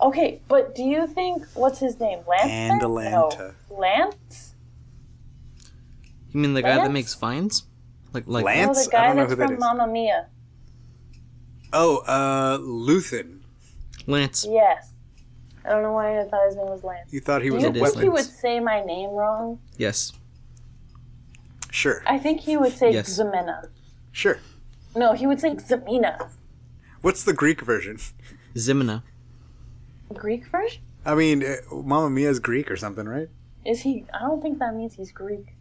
Okay, 0.00 0.40
but 0.48 0.74
do 0.74 0.82
you 0.82 1.06
think 1.06 1.44
what's 1.54 1.78
his 1.78 2.00
name? 2.00 2.20
Lance? 2.26 2.48
And 2.50 2.82
Atlanta. 2.82 3.54
No. 3.70 3.76
Lance? 3.76 4.54
You 6.32 6.40
mean 6.40 6.54
the 6.54 6.62
guy 6.62 6.76
that 6.76 6.90
makes 6.92 7.14
vines? 7.14 7.64
Like, 8.12 8.24
like 8.26 8.44
Lance? 8.44 8.78
No, 8.78 8.84
the 8.84 8.96
I 8.96 9.00
guy 9.00 9.06
don't 9.08 9.16
know 9.16 9.22
that's 9.22 9.32
who 9.32 9.36
that 9.36 9.46
from 9.46 9.54
is. 9.54 9.60
Mamma 9.60 9.86
Mia. 9.86 10.26
Oh, 11.72 11.98
uh, 11.98 12.58
Luthen. 12.58 13.40
Lance. 14.06 14.46
Yes. 14.48 14.92
I 15.64 15.70
don't 15.70 15.82
know 15.82 15.92
why 15.92 16.18
I 16.20 16.24
thought 16.24 16.46
his 16.46 16.56
name 16.56 16.66
was 16.66 16.82
Lance. 16.82 17.12
You 17.12 17.20
thought 17.20 17.42
he 17.42 17.48
Do 17.50 17.54
was 17.56 17.62
you 17.64 17.68
a 17.68 17.72
It 17.72 17.76
is 17.76 17.82
think 17.82 17.94
weapon? 17.96 18.02
he 18.02 18.08
would 18.08 18.24
say 18.24 18.60
my 18.60 18.82
name 18.84 19.10
wrong? 19.10 19.58
Yes. 19.76 20.12
Sure, 21.70 22.02
I 22.06 22.18
think 22.18 22.40
he 22.40 22.56
would 22.56 22.72
say 22.72 22.92
Yes. 22.92 23.16
Zemena. 23.20 23.68
sure. 24.10 24.38
No, 24.96 25.12
he 25.12 25.26
would 25.26 25.40
say 25.40 25.54
Zemina. 25.54 26.30
What's 27.02 27.22
the 27.24 27.32
Greek 27.32 27.60
version? 27.62 27.98
Zimina. 28.54 29.02
Greek 30.12 30.46
version? 30.46 30.82
I 31.06 31.14
mean, 31.14 31.42
uh, 31.44 31.56
Mamma 31.74 32.10
Mia 32.10 32.28
is 32.28 32.40
Greek 32.40 32.70
or 32.70 32.76
something, 32.76 33.08
right? 33.08 33.28
Is 33.64 33.82
he? 33.82 34.04
I 34.12 34.18
don't 34.20 34.42
think 34.42 34.58
that 34.58 34.74
means 34.74 34.94
he's 34.94 35.12
Greek. 35.12 35.54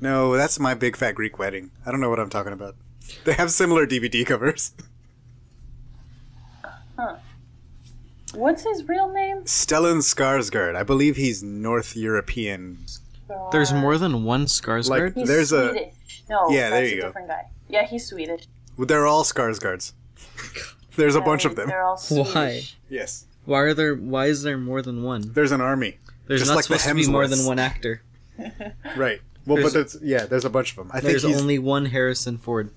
No, 0.00 0.36
that's 0.36 0.58
my 0.58 0.74
big 0.74 0.96
fat 0.96 1.12
Greek 1.14 1.38
wedding. 1.38 1.70
I 1.86 1.90
don't 1.90 2.00
know 2.00 2.10
what 2.10 2.18
I'm 2.20 2.28
talking 2.30 2.52
about. 2.52 2.74
They 3.24 3.34
have 3.34 3.50
similar 3.50 3.86
DVD 3.86 4.26
covers. 4.26 4.72
Huh. 6.98 7.16
What's 8.34 8.62
his 8.64 8.88
real 8.88 9.12
name? 9.12 9.42
Stellan 9.44 9.98
Skarsgård. 9.98 10.74
I 10.74 10.82
believe 10.82 11.16
he's 11.16 11.42
North 11.42 11.96
European. 11.96 12.84
There's 13.52 13.72
more 13.72 13.96
than 13.98 14.24
one 14.24 14.46
Skarsgård. 14.46 15.14
He's 15.14 15.28
There's 15.28 15.52
a- 15.52 15.92
No, 16.28 16.50
Yeah, 16.50 16.70
there 16.70 16.80
that's 16.80 16.92
you 16.92 16.98
a 16.98 17.00
go. 17.02 17.06
different 17.08 17.28
guy. 17.28 17.42
Yeah, 17.68 17.86
he's 17.86 18.06
Swedish. 18.06 18.44
They're 18.78 19.06
all 19.06 19.24
Skarsgårds. 19.24 19.92
There's 20.96 21.14
a 21.16 21.20
bunch 21.20 21.44
of 21.44 21.56
them. 21.56 21.68
They're 21.68 21.84
all 21.84 21.96
Swedish. 21.96 22.34
Why? 22.34 22.62
Yes. 22.88 23.26
Why 23.44 23.60
are 23.60 23.74
there? 23.74 23.94
Why 23.94 24.26
is 24.26 24.42
there 24.42 24.56
more 24.58 24.80
than 24.82 25.02
one? 25.02 25.32
There's 25.32 25.52
an 25.52 25.60
army. 25.60 25.98
There's 26.26 26.40
Just 26.40 26.50
not 26.50 26.56
like 26.56 26.64
the 26.66 26.78
supposed 26.78 26.88
to 26.88 26.94
be 26.94 27.10
more 27.10 27.26
than 27.26 27.44
one 27.44 27.58
actor. 27.58 28.02
Right. 28.96 29.20
Well, 29.46 29.56
There's- 29.56 29.72
but 29.72 29.78
that's 29.78 29.96
yeah. 30.02 30.24
There's 30.26 30.44
a 30.44 30.50
bunch 30.50 30.70
of 30.70 30.76
them. 30.76 30.90
I 30.92 31.00
think 31.00 31.20
There's 31.20 31.24
only 31.24 31.58
one 31.58 31.86
Harrison 31.86 32.38
Ford. 32.38 32.70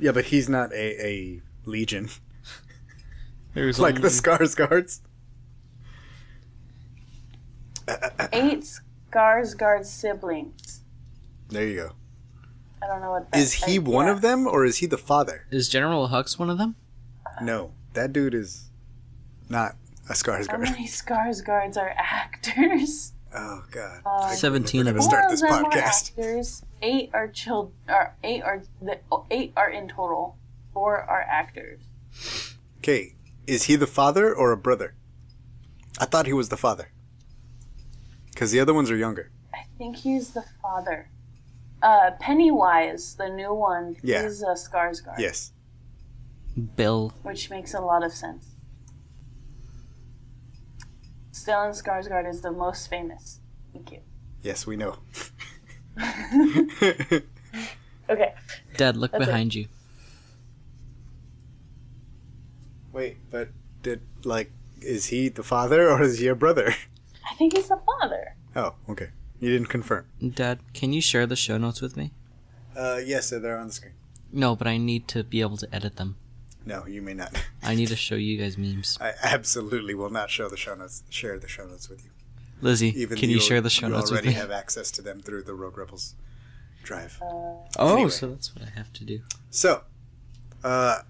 yeah, 0.00 0.12
but 0.12 0.26
he's 0.26 0.48
not 0.48 0.72
a, 0.72 1.06
a 1.06 1.42
legion 1.64 2.08
There's 3.54 3.78
like 3.78 4.00
the 4.02 4.08
Skarsgårds. 4.08 5.00
Eight 8.32 8.64
Skarsgård 9.12 9.84
siblings. 9.86 10.80
There 11.48 11.66
you 11.66 11.76
go. 11.76 11.92
I 12.82 12.86
don't 12.86 13.00
know 13.00 13.10
what 13.10 13.30
that 13.30 13.38
Is 13.40 13.52
he 13.54 13.78
one 13.78 14.06
yeah. 14.06 14.12
of 14.12 14.20
them 14.20 14.46
or 14.46 14.64
is 14.64 14.78
he 14.78 14.86
the 14.86 14.98
father? 14.98 15.46
Is 15.50 15.68
General 15.68 16.08
Hux 16.08 16.38
one 16.38 16.50
of 16.50 16.58
them? 16.58 16.76
No, 17.42 17.72
that 17.94 18.12
dude 18.12 18.34
is 18.34 18.70
not 19.48 19.72
a 20.04 20.08
How 20.08 20.14
Skarsgård. 20.14 20.60
many 20.60 20.86
Skarsgårds 20.86 21.76
are 21.76 21.94
actors? 21.96 23.12
Oh 23.34 23.64
god. 23.70 24.00
Uh, 24.06 24.30
Seventeen 24.30 24.84
We're 24.86 24.92
of 24.92 24.96
gonna 24.96 25.00
them. 25.00 25.10
start 25.10 25.30
this 25.30 25.42
of 25.42 25.50
are 25.50 25.62
podcast. 25.64 26.12
actors. 26.18 26.62
Eight 26.80 27.10
are 27.12 27.28
child. 27.28 27.72
Or 27.88 28.14
eight 28.24 28.42
are 28.42 28.62
the 28.80 28.98
oh, 29.12 29.26
eight 29.30 29.52
are 29.56 29.68
in 29.68 29.88
total. 29.88 30.36
Four 30.72 30.98
are 30.98 31.20
actors. 31.22 31.80
Okay, 32.78 33.14
is 33.46 33.64
he 33.64 33.76
the 33.76 33.86
father 33.86 34.32
or 34.34 34.52
a 34.52 34.56
brother? 34.56 34.94
I 35.98 36.04
thought 36.06 36.26
he 36.26 36.32
was 36.32 36.48
the 36.50 36.56
father. 36.56 36.92
Because 38.32 38.52
the 38.52 38.60
other 38.60 38.72
ones 38.74 38.90
are 38.90 38.96
younger. 38.96 39.30
I 39.52 39.64
think 39.76 39.96
he's 39.96 40.30
the 40.30 40.44
father. 40.62 41.10
Uh, 41.82 42.10
Pennywise, 42.20 43.14
the 43.16 43.28
new 43.28 43.52
one, 43.54 43.96
Yeah. 44.02 44.22
is 44.22 44.42
a 44.42 44.54
Skarsgård. 44.54 45.18
Yes. 45.18 45.52
Bill. 46.76 47.12
which 47.22 47.50
makes 47.50 47.74
a 47.74 47.80
lot 47.80 48.02
of 48.02 48.12
sense. 48.12 48.46
Stellan 51.32 51.72
Skarsgård 51.80 52.26
is 52.28 52.40
the 52.40 52.50
most 52.50 52.88
famous. 52.88 53.40
Thank 53.72 53.92
you. 53.92 54.00
Yes, 54.42 54.66
we 54.66 54.76
know. 54.76 54.96
Okay. 58.08 58.34
Dad, 58.76 58.96
look 58.96 59.10
That's 59.10 59.24
it. 59.24 59.26
behind 59.26 59.52
you. 59.54 59.66
Wait, 62.92 63.16
but 63.30 63.48
did 63.82 64.00
like 64.24 64.52
is 64.80 65.06
he 65.06 65.28
the 65.28 65.42
father 65.42 65.90
or 65.90 66.02
is 66.02 66.18
he 66.20 66.28
a 66.28 66.34
brother? 66.36 66.72
I 67.30 67.34
think 67.34 67.56
he's 67.56 67.68
the 67.68 67.80
father. 67.84 68.36
Oh, 68.54 68.74
okay. 68.88 69.08
You 69.40 69.50
didn't 69.50 69.68
confirm. 69.68 70.06
Dad, 70.34 70.60
can 70.72 70.92
you 70.92 71.00
share 71.00 71.26
the 71.26 71.36
show 71.36 71.58
notes 71.58 71.80
with 71.82 71.96
me? 71.96 72.12
Uh, 72.76 73.00
yes, 73.04 73.30
they're 73.30 73.58
on 73.58 73.68
the 73.68 73.72
screen. 73.72 73.92
No, 74.32 74.56
but 74.56 74.66
I 74.66 74.76
need 74.78 75.08
to 75.08 75.22
be 75.24 75.40
able 75.40 75.56
to 75.58 75.74
edit 75.74 75.96
them. 75.96 76.16
No, 76.64 76.84
you 76.86 77.00
may 77.00 77.14
not. 77.14 77.32
I 77.62 77.74
need 77.74 77.88
to 77.88 77.96
show 78.06 78.16
you 78.16 78.38
guys 78.38 78.58
memes. 78.58 78.98
I 79.00 79.12
absolutely 79.22 79.94
will 79.94 80.10
not 80.10 80.30
show 80.30 80.48
the 80.48 80.56
show 80.56 80.74
notes. 80.74 81.02
Share 81.08 81.38
the 81.38 81.48
show 81.48 81.66
notes 81.66 81.88
with 81.88 82.04
you. 82.04 82.10
Lizzie, 82.60 82.88
Even 83.00 83.18
can 83.18 83.28
though 83.28 83.34
you 83.34 83.40
share 83.40 83.60
the 83.60 83.70
show 83.70 83.88
notes 83.88 84.10
with 84.10 84.20
already 84.22 84.32
have 84.34 84.50
access 84.50 84.90
to 84.92 85.02
them 85.02 85.20
through 85.20 85.42
the 85.42 85.54
Rogue 85.54 85.76
Rebels 85.76 86.14
drive. 86.82 87.18
oh, 87.22 87.66
Anyway. 87.78 88.08
so 88.10 88.30
that's 88.30 88.54
what 88.54 88.64
I 88.66 88.70
have 88.76 88.92
to 88.94 89.04
do. 89.04 89.20
So, 89.50 89.82
uh, 90.64 91.00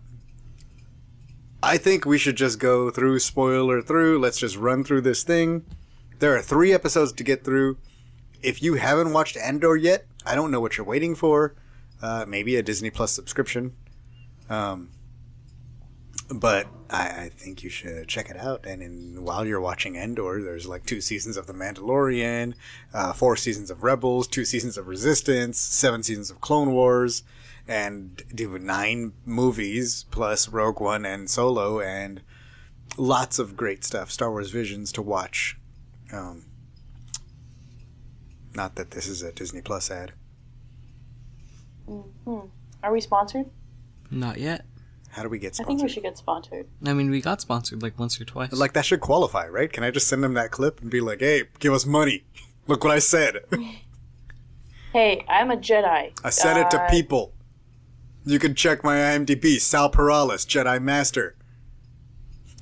I 1.62 1.78
think 1.78 2.04
we 2.04 2.18
should 2.18 2.36
just 2.36 2.58
go 2.58 2.90
through 2.90 3.18
spoiler 3.20 3.80
through. 3.82 4.18
Let's 4.18 4.38
just 4.38 4.56
run 4.56 4.84
through 4.84 5.02
this 5.02 5.22
thing. 5.22 5.64
There 6.18 6.36
are 6.36 6.42
three 6.42 6.72
episodes 6.72 7.12
to 7.12 7.24
get 7.24 7.44
through. 7.44 7.78
If 8.42 8.62
you 8.62 8.74
haven't 8.74 9.12
watched 9.12 9.36
Andor 9.36 9.76
yet, 9.76 10.06
I 10.24 10.34
don't 10.34 10.50
know 10.50 10.60
what 10.60 10.76
you're 10.76 10.86
waiting 10.86 11.14
for. 11.14 11.54
Uh, 12.02 12.24
maybe 12.28 12.56
a 12.56 12.62
Disney 12.62 12.90
Plus 12.90 13.12
subscription. 13.12 13.74
Um, 14.50 14.90
but 16.28 16.66
I, 16.90 17.06
I 17.06 17.28
think 17.28 17.62
you 17.62 17.70
should 17.70 18.08
check 18.08 18.30
it 18.30 18.36
out. 18.36 18.66
And 18.66 18.82
in, 18.82 19.24
while 19.24 19.46
you're 19.46 19.60
watching 19.60 19.96
Andor, 19.96 20.42
there's 20.42 20.66
like 20.66 20.84
two 20.84 21.00
seasons 21.00 21.36
of 21.36 21.46
The 21.46 21.52
Mandalorian, 21.52 22.54
uh, 22.92 23.12
four 23.12 23.36
seasons 23.36 23.70
of 23.70 23.82
Rebels, 23.82 24.26
two 24.26 24.44
seasons 24.44 24.76
of 24.76 24.88
Resistance, 24.88 25.58
seven 25.58 26.02
seasons 26.02 26.30
of 26.30 26.40
Clone 26.40 26.72
Wars, 26.72 27.22
and 27.68 28.22
do 28.34 28.58
nine 28.58 29.12
movies 29.24 30.04
plus 30.10 30.48
Rogue 30.48 30.80
One 30.80 31.04
and 31.04 31.28
Solo, 31.30 31.80
and 31.80 32.22
lots 32.96 33.38
of 33.38 33.56
great 33.56 33.84
stuff. 33.84 34.10
Star 34.10 34.30
Wars 34.30 34.50
Visions 34.50 34.92
to 34.92 35.02
watch. 35.02 35.56
Um, 36.12 36.44
not 38.56 38.74
that 38.76 38.90
this 38.92 39.06
is 39.06 39.22
a 39.22 39.30
Disney 39.32 39.60
Plus 39.60 39.90
ad. 39.90 40.12
Are 42.82 42.92
we 42.92 43.00
sponsored? 43.00 43.46
Not 44.10 44.38
yet. 44.38 44.64
How 45.10 45.22
do 45.22 45.28
we 45.28 45.38
get 45.38 45.54
sponsored? 45.54 45.66
I 45.66 45.76
think 45.78 45.82
we 45.82 45.92
should 45.92 46.02
get 46.02 46.18
sponsored. 46.18 46.66
I 46.84 46.92
mean, 46.92 47.10
we 47.10 47.20
got 47.20 47.40
sponsored 47.40 47.82
like 47.82 47.98
once 47.98 48.20
or 48.20 48.24
twice. 48.24 48.52
Like 48.52 48.72
that 48.72 48.84
should 48.84 49.00
qualify, 49.00 49.46
right? 49.46 49.72
Can 49.72 49.84
I 49.84 49.90
just 49.90 50.08
send 50.08 50.22
them 50.24 50.34
that 50.34 50.50
clip 50.50 50.80
and 50.80 50.90
be 50.90 51.00
like, 51.00 51.20
"Hey, 51.20 51.44
give 51.58 51.72
us 51.72 51.86
money. 51.86 52.24
Look 52.66 52.82
what 52.82 52.92
I 52.92 52.98
said. 52.98 53.38
Hey, 54.92 55.26
I'm 55.28 55.50
a 55.50 55.56
Jedi. 55.58 56.12
I 56.24 56.30
said 56.30 56.56
it 56.56 56.70
to 56.70 56.80
Uh, 56.80 56.88
people. 56.88 57.34
You 58.24 58.38
can 58.38 58.54
check 58.54 58.82
my 58.82 58.96
IMDb, 58.96 59.60
Sal 59.60 59.90
Perales, 59.90 60.46
Jedi 60.46 60.80
Master. 60.80 61.36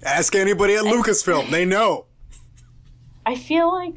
Ask 0.02 0.34
anybody 0.34 0.74
at 0.74 0.82
Lucasfilm, 0.82 1.50
they 1.50 1.64
know. 1.64 2.06
I 3.26 3.36
feel 3.36 3.72
like 3.72 3.94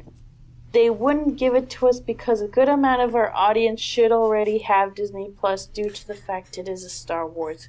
they 0.72 0.90
wouldn't 0.90 1.36
give 1.36 1.54
it 1.54 1.70
to 1.70 1.88
us 1.88 2.00
because 2.00 2.42
a 2.42 2.48
good 2.48 2.68
amount 2.68 3.00
of 3.02 3.14
our 3.14 3.32
audience 3.34 3.80
should 3.80 4.12
already 4.12 4.58
have 4.58 4.94
Disney 4.94 5.30
Plus 5.38 5.66
due 5.66 5.90
to 5.90 6.06
the 6.06 6.14
fact 6.14 6.58
it 6.58 6.68
is 6.68 6.84
a 6.84 6.90
Star 6.90 7.26
Wars 7.26 7.68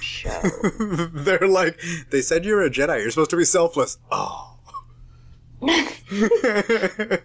show. 0.00 0.42
They're 1.12 1.48
like, 1.48 1.80
they 2.10 2.20
said 2.20 2.44
you're 2.44 2.62
a 2.62 2.70
Jedi, 2.70 3.00
you're 3.00 3.10
supposed 3.10 3.30
to 3.30 3.36
be 3.36 3.44
selfless. 3.44 3.98
Oh. 4.12 4.52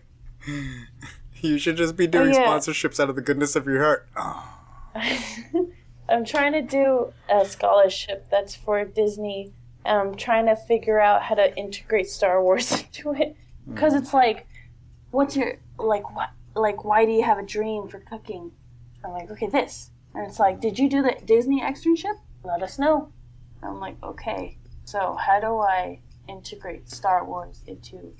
you 1.41 1.57
should 1.57 1.77
just 1.77 1.95
be 1.95 2.07
oh, 2.07 2.11
doing 2.11 2.35
Oh, 2.35 2.39
yeah. 2.39 2.47
sponsorships 2.47 2.99
out 2.99 3.09
of 3.09 3.15
the 3.15 3.21
goodness 3.21 3.55
of 3.55 3.65
your 3.67 3.83
heart. 3.83 4.07
Oh. 4.15 4.57
I'm 6.09 6.25
trying 6.25 6.53
to 6.53 6.61
do 6.61 7.13
a 7.29 7.45
scholarship 7.45 8.27
that's 8.29 8.55
for 8.55 8.83
Disney. 8.83 9.53
I'm 9.85 10.15
trying 10.15 10.47
to 10.47 10.55
figure 10.55 10.99
out 10.99 11.23
how 11.23 11.35
to 11.35 11.55
integrate 11.55 12.09
Star 12.09 12.43
Wars 12.43 12.71
into 12.71 13.13
it 13.13 13.35
because 13.67 13.93
it's 13.93 14.13
like, 14.13 14.47
what's 15.11 15.35
your 15.35 15.57
like 15.77 16.13
what 16.15 16.29
like 16.55 16.83
why 16.83 17.05
do 17.05 17.11
you 17.11 17.23
have 17.23 17.37
a 17.37 17.43
dream 17.43 17.87
for 17.87 17.99
cooking? 17.99 18.51
I'm 19.03 19.11
like, 19.11 19.31
okay, 19.31 19.47
this, 19.47 19.89
and 20.13 20.27
it's 20.27 20.39
like, 20.39 20.61
did 20.61 20.77
you 20.77 20.87
do 20.89 21.01
the 21.01 21.15
Disney 21.25 21.61
externship? 21.61 22.15
Let 22.43 22.61
us 22.61 22.77
know. 22.77 23.11
I'm 23.63 23.79
like, 23.79 23.95
okay. 24.03 24.57
So 24.85 25.15
how 25.15 25.39
do 25.39 25.57
I 25.59 25.99
integrate 26.27 26.89
Star 26.89 27.25
Wars 27.25 27.61
into 27.67 28.13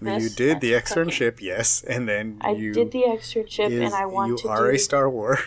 this? 0.00 0.22
you 0.22 0.28
did 0.30 0.60
the 0.60 0.74
and 0.74 0.84
cooking? 0.84 1.04
externship, 1.10 1.40
yes, 1.40 1.82
and 1.82 2.08
then 2.08 2.38
I 2.40 2.50
you 2.52 2.72
did 2.72 2.90
the 2.92 3.04
externship, 3.06 3.70
is- 3.70 3.80
and 3.92 3.94
I 3.94 4.06
want 4.06 4.30
you 4.30 4.38
to 4.38 4.48
are 4.48 4.68
do. 4.70 4.74
a 4.76 4.78
Star 4.78 5.08
Wars. 5.10 5.38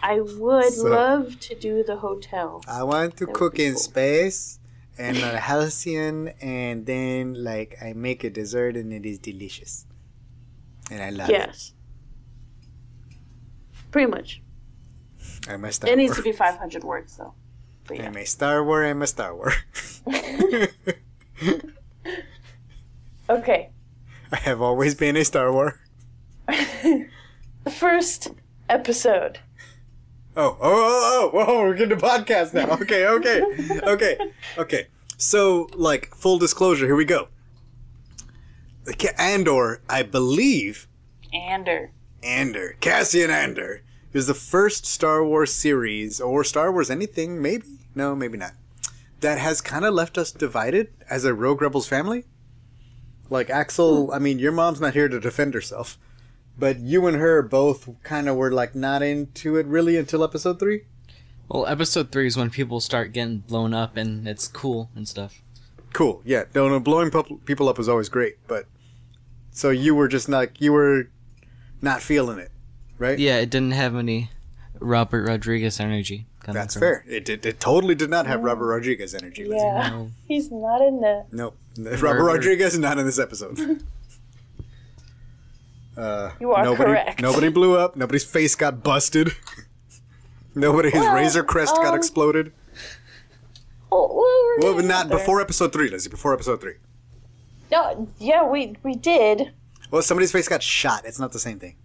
I 0.00 0.20
would 0.20 0.72
So- 0.72 0.88
love 0.88 1.38
to 1.40 1.54
do 1.54 1.82
the 1.84 1.96
hotel. 1.96 2.62
I 2.66 2.82
want 2.82 3.16
to 3.18 3.26
would 3.26 3.34
cook 3.34 3.58
in 3.58 3.72
cool. 3.74 3.80
space 3.80 4.58
and 4.98 5.16
a 5.18 5.38
halcyon, 5.38 6.28
and 6.40 6.86
then 6.86 7.34
like 7.42 7.76
I 7.82 7.92
make 7.94 8.22
a 8.24 8.30
dessert 8.30 8.76
and 8.76 8.92
it 8.92 9.04
is 9.06 9.18
delicious, 9.18 9.86
and 10.90 11.02
I 11.02 11.10
love 11.10 11.30
Yes. 11.30 11.72
Pretty 13.90 14.10
much. 14.10 14.42
it. 15.18 15.50
I'm 15.50 15.64
a 15.64 15.72
Star 15.72 15.90
It 15.90 15.96
needs 15.96 16.16
to 16.16 16.22
be 16.22 16.32
500 16.32 16.84
words, 16.84 17.16
though. 17.16 17.34
But 17.86 17.98
yeah. 17.98 18.06
I'm 18.06 18.16
a 18.16 18.24
Star 18.24 18.64
Wars. 18.64 18.86
I'm 18.90 19.02
a 19.02 19.06
Star 19.06 19.34
Wars. 19.34 19.54
Okay. 23.28 23.70
I 24.32 24.36
have 24.36 24.60
always 24.60 24.94
been 24.94 25.16
a 25.16 25.24
Star 25.24 25.52
Wars. 25.52 25.74
The 27.64 27.70
first 27.70 28.28
episode. 28.68 29.38
Oh, 30.36 30.50
oh, 30.50 30.58
oh, 30.60 30.60
oh, 30.60 31.30
oh 31.32 31.44
whoa, 31.46 31.60
we're 31.62 31.74
getting 31.74 31.98
to 31.98 32.04
podcast 32.04 32.52
now. 32.52 32.68
Okay, 32.74 33.06
okay, 33.06 33.42
okay, 33.84 34.18
okay. 34.58 34.86
So, 35.16 35.70
like, 35.74 36.14
full 36.14 36.38
disclosure, 36.38 36.84
here 36.84 36.94
we 36.94 37.06
go. 37.06 37.28
The 38.84 38.94
Ca- 38.94 39.14
Andor, 39.18 39.80
I 39.88 40.02
believe, 40.02 40.86
Ander. 41.32 41.90
Andor, 42.22 42.76
Cassian 42.80 43.30
Andor, 43.30 43.82
was 44.12 44.26
the 44.26 44.34
first 44.34 44.84
Star 44.84 45.24
Wars 45.24 45.52
series, 45.52 46.20
or 46.20 46.44
Star 46.44 46.70
Wars 46.70 46.90
anything, 46.90 47.40
maybe? 47.40 47.66
No, 47.94 48.14
maybe 48.14 48.36
not. 48.36 48.52
That 49.20 49.38
has 49.38 49.60
kind 49.60 49.84
of 49.86 49.94
left 49.94 50.18
us 50.18 50.30
divided 50.30 50.92
as 51.08 51.24
a 51.24 51.32
Rogue 51.32 51.62
Rebels 51.62 51.88
family. 51.88 52.24
Like, 53.30 53.48
Axel, 53.48 54.06
hmm. 54.06 54.12
I 54.12 54.18
mean, 54.18 54.38
your 54.38 54.52
mom's 54.52 54.80
not 54.82 54.92
here 54.92 55.08
to 55.08 55.18
defend 55.18 55.54
herself, 55.54 55.98
but 56.58 56.78
you 56.78 57.06
and 57.06 57.16
her 57.16 57.42
both 57.42 57.88
kind 58.02 58.28
of 58.28 58.36
were, 58.36 58.52
like, 58.52 58.74
not 58.74 59.02
into 59.02 59.56
it 59.56 59.66
really 59.66 59.96
until 59.96 60.22
episode 60.22 60.58
three? 60.60 60.82
Well, 61.48 61.66
episode 61.66 62.12
three 62.12 62.26
is 62.26 62.36
when 62.36 62.50
people 62.50 62.80
start 62.80 63.12
getting 63.12 63.38
blown 63.38 63.72
up 63.72 63.96
and 63.96 64.28
it's 64.28 64.46
cool 64.46 64.90
and 64.94 65.08
stuff. 65.08 65.42
Cool. 65.94 66.22
Yeah. 66.24 66.44
No, 66.54 66.68
no, 66.68 66.80
blowing 66.80 67.10
people 67.44 67.68
up 67.68 67.78
is 67.78 67.88
always 67.88 68.08
great, 68.08 68.36
but 68.46 68.66
so 69.54 69.70
you 69.70 69.94
were 69.94 70.08
just 70.08 70.28
not 70.28 70.60
you 70.60 70.72
were 70.74 71.08
not 71.80 72.02
feeling 72.02 72.38
it, 72.38 72.50
right? 72.98 73.18
Yeah, 73.18 73.36
it 73.38 73.48
didn't 73.48 73.70
have 73.72 73.96
any 73.96 74.30
Robert 74.78 75.26
Rodriguez 75.26 75.80
energy. 75.80 76.26
That's 76.46 76.74
fair. 76.76 77.06
It 77.08 77.24
did. 77.24 77.46
It 77.46 77.58
totally 77.58 77.94
did 77.94 78.10
not 78.10 78.26
have 78.26 78.42
Robert 78.42 78.66
Rodriguez 78.66 79.14
energy. 79.14 79.46
Yeah. 79.48 79.88
No. 79.88 80.10
He's 80.28 80.50
not 80.52 80.82
in 80.82 81.00
the. 81.00 81.24
Nope. 81.32 81.56
Robert 81.78 82.02
Murder. 82.02 82.24
Rodriguez 82.24 82.74
is 82.74 82.78
not 82.80 82.98
in 82.98 83.06
this 83.06 83.18
episode. 83.18 83.82
Uh, 85.96 86.32
You 86.40 86.52
are 86.52 86.64
nobody, 86.64 86.90
correct. 86.90 87.22
Nobody 87.22 87.48
blew 87.50 87.76
up. 87.78 87.94
Nobody's 87.94 88.24
face 88.24 88.56
got 88.56 88.82
busted. 88.82 89.30
nobody, 90.54 90.90
his 90.90 91.00
Well, 91.00 91.14
razor 91.14 91.44
crest 91.44 91.76
got 91.76 91.92
um, 91.92 91.94
exploded. 91.96 92.52
Oh, 93.92 94.08
well, 94.08 94.58
Well, 94.58 94.74
we're 94.74 94.82
but 94.82 94.88
not 94.88 95.08
there. 95.08 95.18
before 95.18 95.40
episode 95.40 95.72
three, 95.72 95.88
Lizzie. 95.90 96.10
Before 96.10 96.34
episode 96.34 96.60
three. 96.60 96.74
No, 97.70 98.08
yeah, 98.18 98.46
we 98.48 98.76
we 98.82 98.94
did. 98.94 99.52
Well, 99.90 100.02
somebody's 100.02 100.32
face 100.32 100.48
got 100.48 100.62
shot. 100.62 101.04
It's 101.04 101.18
not 101.18 101.32
the 101.32 101.38
same 101.38 101.58
thing. 101.58 101.76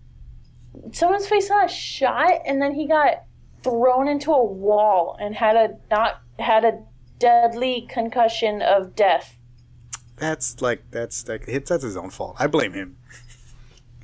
Someone's 0.91 1.27
face 1.27 1.49
got 1.49 1.69
shot, 1.69 2.41
and 2.45 2.61
then 2.61 2.73
he 2.73 2.87
got 2.87 3.23
thrown 3.63 4.07
into 4.07 4.31
a 4.31 4.43
wall 4.43 5.17
and 5.19 5.35
had 5.35 5.55
a 5.55 5.77
not 5.91 6.21
had 6.37 6.63
a 6.65 6.79
deadly 7.17 7.87
concussion 7.89 8.61
of 8.61 8.95
death. 8.95 9.35
That's 10.17 10.61
like 10.61 10.83
that's 10.91 11.27
like 11.27 11.45
it's 11.47 11.69
that's 11.69 11.83
his 11.83 11.97
own 11.97 12.09
fault. 12.09 12.35
I 12.39 12.47
blame 12.47 12.73
him. 12.73 12.97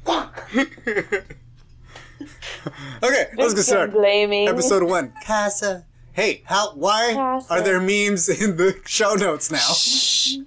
okay, 0.07 0.75
let's 3.37 3.53
get 3.53 3.63
started. 3.63 3.91
Blaming. 3.93 4.47
Episode 4.47 4.83
one, 4.83 5.13
Kassa. 5.23 5.85
Hey, 6.13 6.43
how? 6.45 6.73
Why 6.75 7.13
Kassa. 7.15 7.51
are 7.51 7.61
there 7.61 7.79
memes 7.79 8.29
in 8.29 8.57
the 8.57 8.79
show 8.85 9.15
notes 9.15 9.51
now? 9.51 10.45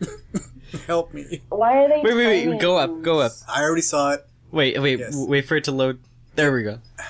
Help 0.86 1.14
me. 1.14 1.42
Why 1.48 1.78
are 1.78 1.88
they? 1.88 2.00
Wait, 2.02 2.14
wait, 2.14 2.46
wait! 2.48 2.60
Go 2.60 2.76
up, 2.76 3.02
go 3.02 3.20
up. 3.20 3.32
I 3.48 3.62
already 3.62 3.82
saw 3.82 4.12
it. 4.12 4.26
Wait, 4.50 4.80
wait, 4.80 4.98
Yes. 4.98 5.14
wait 5.16 5.46
for 5.46 5.56
it 5.56 5.64
to 5.64 5.72
load. 5.72 6.00
There 6.34 6.52
we 6.52 6.62
go. 6.62 6.78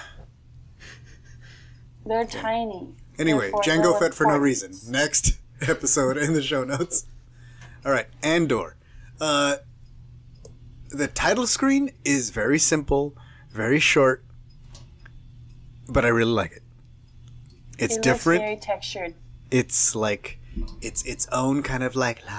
They're 2.06 2.26
tiny. 2.26 2.88
Anyway, 3.18 3.50
Therefore, 3.50 3.62
Django 3.62 3.82
no 3.82 3.98
Fett 3.98 4.14
for 4.14 4.26
no 4.26 4.36
reason. 4.36 4.72
Next 4.88 5.38
episode 5.60 6.16
in 6.16 6.32
the 6.34 6.42
show 6.42 6.64
notes. 6.64 7.06
All 7.84 7.92
right, 7.92 8.06
Andor. 8.22 8.76
Uh, 9.20 9.56
the 10.90 11.08
title 11.08 11.46
screen 11.46 11.90
is 12.04 12.30
very 12.30 12.58
simple, 12.58 13.14
very 13.50 13.80
short, 13.80 14.24
but 15.88 16.04
I 16.04 16.08
really 16.08 16.32
like 16.32 16.52
it. 16.52 16.62
It's 17.78 17.96
It 17.96 18.02
different. 18.02 18.42
Very 18.42 18.56
textured. 18.56 19.14
it's 19.50 19.94
like 19.94 20.38
it's 20.80 21.02
its 21.04 21.26
own 21.32 21.62
kind 21.62 21.82
of 21.82 21.96
like 21.96 22.24
la. 22.26 22.32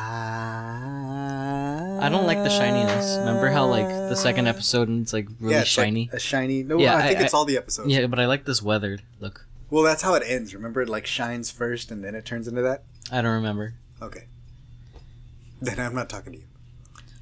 I 2.02 2.10
don't 2.10 2.26
like 2.26 2.38
the 2.44 2.50
shininess. 2.50 3.18
Remember 3.20 3.50
how 3.50 3.66
like 3.68 3.88
the 3.88 4.16
second 4.16 4.48
episode 4.48 4.88
and 4.88 5.02
it's 5.02 5.14
like 5.14 5.28
really 5.40 5.56
yeah, 5.56 5.62
it's 5.62 5.78
like 5.78 5.86
shiny? 5.86 6.10
a 6.14 6.20
shiny. 6.20 6.64
No, 6.64 6.78
Yeah, 6.80 6.96
I 6.96 7.08
think 7.08 7.20
I- 7.20 7.24
it's 7.24 7.34
I- 7.34 7.38
all 7.38 7.46
the 7.46 7.58
episodes. 7.58 7.90
yeah, 7.90 8.08
but 8.08 8.20
I 8.20 8.26
like 8.26 8.46
this 8.46 8.62
weathered 8.62 9.02
look. 9.20 9.46
Well, 9.70 9.84
that's 9.84 10.02
how 10.02 10.14
it 10.16 10.24
ends. 10.26 10.56
Remember, 10.56 10.82
it 10.82 10.90
like 10.90 11.06
shines 11.06 11.52
first 11.52 11.92
and 11.92 12.04
then 12.04 12.16
it 12.16 12.26
turns 12.26 12.48
into 12.48 12.62
that. 12.64 12.84
I 13.12 13.22
don't 13.22 13.34
remember. 13.34 13.74
Okay. 14.02 14.26
Then 15.62 15.78
I'm 15.80 15.94
not 15.94 16.08
talking 16.10 16.32
to 16.34 16.40
you. 16.40 16.46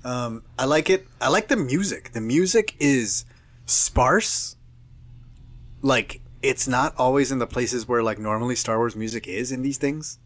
Um, 0.04 0.44
I 0.60 0.66
like 0.66 0.92
it. 0.92 1.08
I 1.20 1.28
like 1.30 1.48
the 1.48 1.56
music. 1.58 2.12
The 2.14 2.22
music 2.22 2.76
is 2.80 3.26
sparse. 3.66 4.56
Like 5.82 6.22
it's 6.44 6.68
not 6.68 6.94
always 6.98 7.32
in 7.32 7.40
the 7.40 7.48
places 7.48 7.88
where 7.88 8.04
like 8.04 8.20
normally 8.20 8.56
Star 8.56 8.78
Wars 8.78 8.96
music 8.96 9.28
is 9.28 9.52
in 9.52 9.64
these 9.64 9.80
things. 9.80 10.20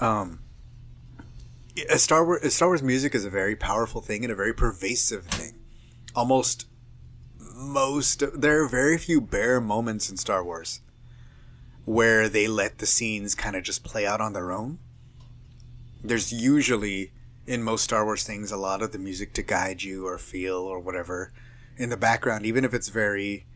Um, 0.00 0.40
a 1.90 1.98
Star 1.98 2.24
Wars 2.24 2.54
Star 2.54 2.68
Wars 2.68 2.82
music 2.82 3.14
is 3.14 3.24
a 3.24 3.30
very 3.30 3.56
powerful 3.56 4.00
thing 4.00 4.24
and 4.24 4.32
a 4.32 4.36
very 4.36 4.54
pervasive 4.54 5.24
thing. 5.24 5.54
Almost 6.14 6.66
most 7.38 8.22
there 8.34 8.62
are 8.62 8.68
very 8.68 8.98
few 8.98 9.20
bare 9.20 9.60
moments 9.60 10.10
in 10.10 10.16
Star 10.16 10.44
Wars 10.44 10.80
where 11.84 12.28
they 12.28 12.46
let 12.46 12.78
the 12.78 12.86
scenes 12.86 13.34
kind 13.34 13.56
of 13.56 13.62
just 13.64 13.82
play 13.82 14.06
out 14.06 14.20
on 14.20 14.34
their 14.34 14.52
own 14.52 14.78
there's 16.02 16.32
usually 16.32 17.12
in 17.46 17.62
most 17.62 17.84
Star 17.84 18.04
Wars 18.04 18.24
things 18.24 18.52
a 18.52 18.56
lot 18.56 18.82
of 18.82 18.92
the 18.92 18.98
music 18.98 19.32
to 19.34 19.42
guide 19.42 19.82
you 19.82 20.06
or 20.06 20.18
feel 20.18 20.58
or 20.58 20.78
whatever 20.78 21.32
in 21.76 21.90
the 21.90 21.96
background, 21.96 22.44
even 22.44 22.64
if 22.64 22.74
it's 22.74 22.88
very 22.88 23.46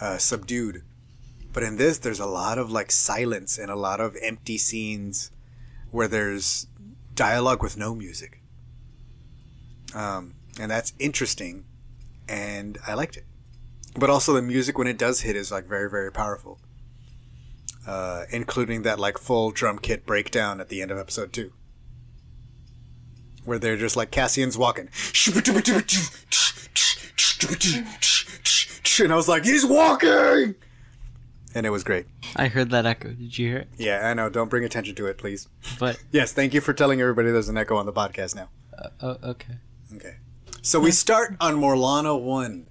uh, 0.00 0.18
subdued. 0.18 0.82
But 1.52 1.62
in 1.62 1.76
this, 1.76 1.98
there's 1.98 2.20
a 2.20 2.26
lot 2.26 2.58
of 2.58 2.70
like 2.70 2.90
silence 2.90 3.58
and 3.58 3.70
a 3.70 3.76
lot 3.76 4.00
of 4.00 4.16
empty 4.22 4.58
scenes 4.58 5.30
where 5.94 6.08
there's 6.08 6.66
dialogue 7.14 7.62
with 7.62 7.76
no 7.76 7.94
music. 7.94 8.40
Um, 9.94 10.34
and 10.58 10.68
that's 10.68 10.92
interesting, 10.98 11.66
and 12.28 12.78
I 12.84 12.94
liked 12.94 13.16
it. 13.16 13.24
But 13.96 14.10
also 14.10 14.32
the 14.32 14.42
music 14.42 14.76
when 14.76 14.88
it 14.88 14.98
does 14.98 15.20
hit 15.20 15.36
is 15.36 15.52
like 15.52 15.66
very 15.66 15.88
very 15.88 16.10
powerful, 16.10 16.58
uh, 17.86 18.24
including 18.30 18.82
that 18.82 18.98
like 18.98 19.18
full 19.18 19.52
drum 19.52 19.78
kit 19.78 20.04
breakdown 20.04 20.60
at 20.60 20.68
the 20.68 20.82
end 20.82 20.90
of 20.90 20.98
episode 20.98 21.32
two 21.32 21.52
where 23.44 23.58
they're 23.58 23.76
just 23.76 23.94
like 23.94 24.10
Cassian's 24.10 24.58
walking. 24.58 24.88
And 29.00 29.12
I 29.12 29.16
was 29.16 29.26
like, 29.26 29.44
he's 29.44 29.66
walking! 29.66 30.54
And 31.54 31.64
it 31.66 31.70
was 31.70 31.84
great. 31.84 32.06
I 32.34 32.48
heard 32.48 32.70
that 32.70 32.84
echo. 32.84 33.10
Did 33.10 33.38
you 33.38 33.48
hear 33.48 33.58
it? 33.58 33.68
Yeah, 33.76 34.08
I 34.08 34.14
know. 34.14 34.28
Don't 34.28 34.48
bring 34.50 34.64
attention 34.64 34.94
to 34.96 35.06
it, 35.06 35.18
please. 35.18 35.48
But 35.78 36.02
Yes, 36.10 36.32
thank 36.32 36.52
you 36.52 36.60
for 36.60 36.72
telling 36.72 37.00
everybody 37.00 37.30
there's 37.30 37.48
an 37.48 37.56
echo 37.56 37.76
on 37.76 37.86
the 37.86 37.92
podcast 37.92 38.34
now. 38.34 38.48
oh, 39.00 39.16
okay. 39.22 39.54
Okay. 39.94 40.16
So 40.62 40.80
we 40.80 40.90
start 40.90 41.36
on 41.40 41.54
Morlana 41.56 42.20
1. 42.20 42.66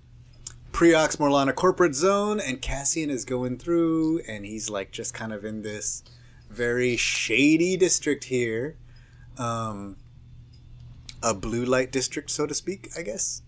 Preox 0.74 1.18
Morlana 1.18 1.54
corporate 1.54 1.94
zone, 1.94 2.40
and 2.40 2.60
Cassian 2.60 3.12
is 3.12 3.26
going 3.26 3.60
through, 3.60 4.22
and 4.28 4.44
he's 4.44 4.70
like 4.72 4.92
just 4.92 5.14
kind 5.14 5.32
of 5.32 5.46
in 5.46 5.62
this 5.62 6.04
very 6.50 6.98
shady 6.98 7.78
district 7.78 8.24
here. 8.26 8.76
Um, 9.38 9.98
a 11.22 11.34
blue 11.34 11.64
light 11.64 11.92
district, 11.92 12.32
so 12.32 12.46
to 12.48 12.54
speak, 12.54 12.90
I 12.98 13.04
guess. 13.04 13.44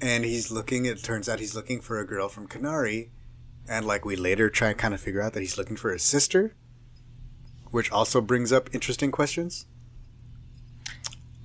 And 0.00 0.24
he's 0.24 0.50
looking, 0.50 0.84
it 0.84 1.02
turns 1.02 1.28
out 1.28 1.38
he's 1.38 1.54
looking 1.54 1.80
for 1.80 2.00
a 2.00 2.06
girl 2.06 2.28
from 2.28 2.48
Kenari, 2.48 3.10
and 3.68 3.86
like 3.86 4.04
we 4.04 4.16
later 4.16 4.50
try 4.50 4.68
and 4.70 4.78
kind 4.78 4.94
of 4.94 5.00
figure 5.00 5.20
out 5.22 5.32
that 5.34 5.40
he's 5.40 5.56
looking 5.58 5.76
for 5.76 5.92
his 5.92 6.02
sister, 6.02 6.54
which 7.70 7.90
also 7.90 8.20
brings 8.20 8.52
up 8.52 8.68
interesting 8.74 9.10
questions. 9.10 9.66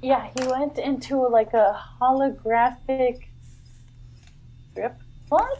Yeah, 0.02 0.30
he 0.38 0.48
went 0.48 0.78
into 0.78 1.28
like 1.28 1.54
a 1.54 1.80
holographic 2.02 3.24
strip 4.72 4.96
club. 5.30 5.58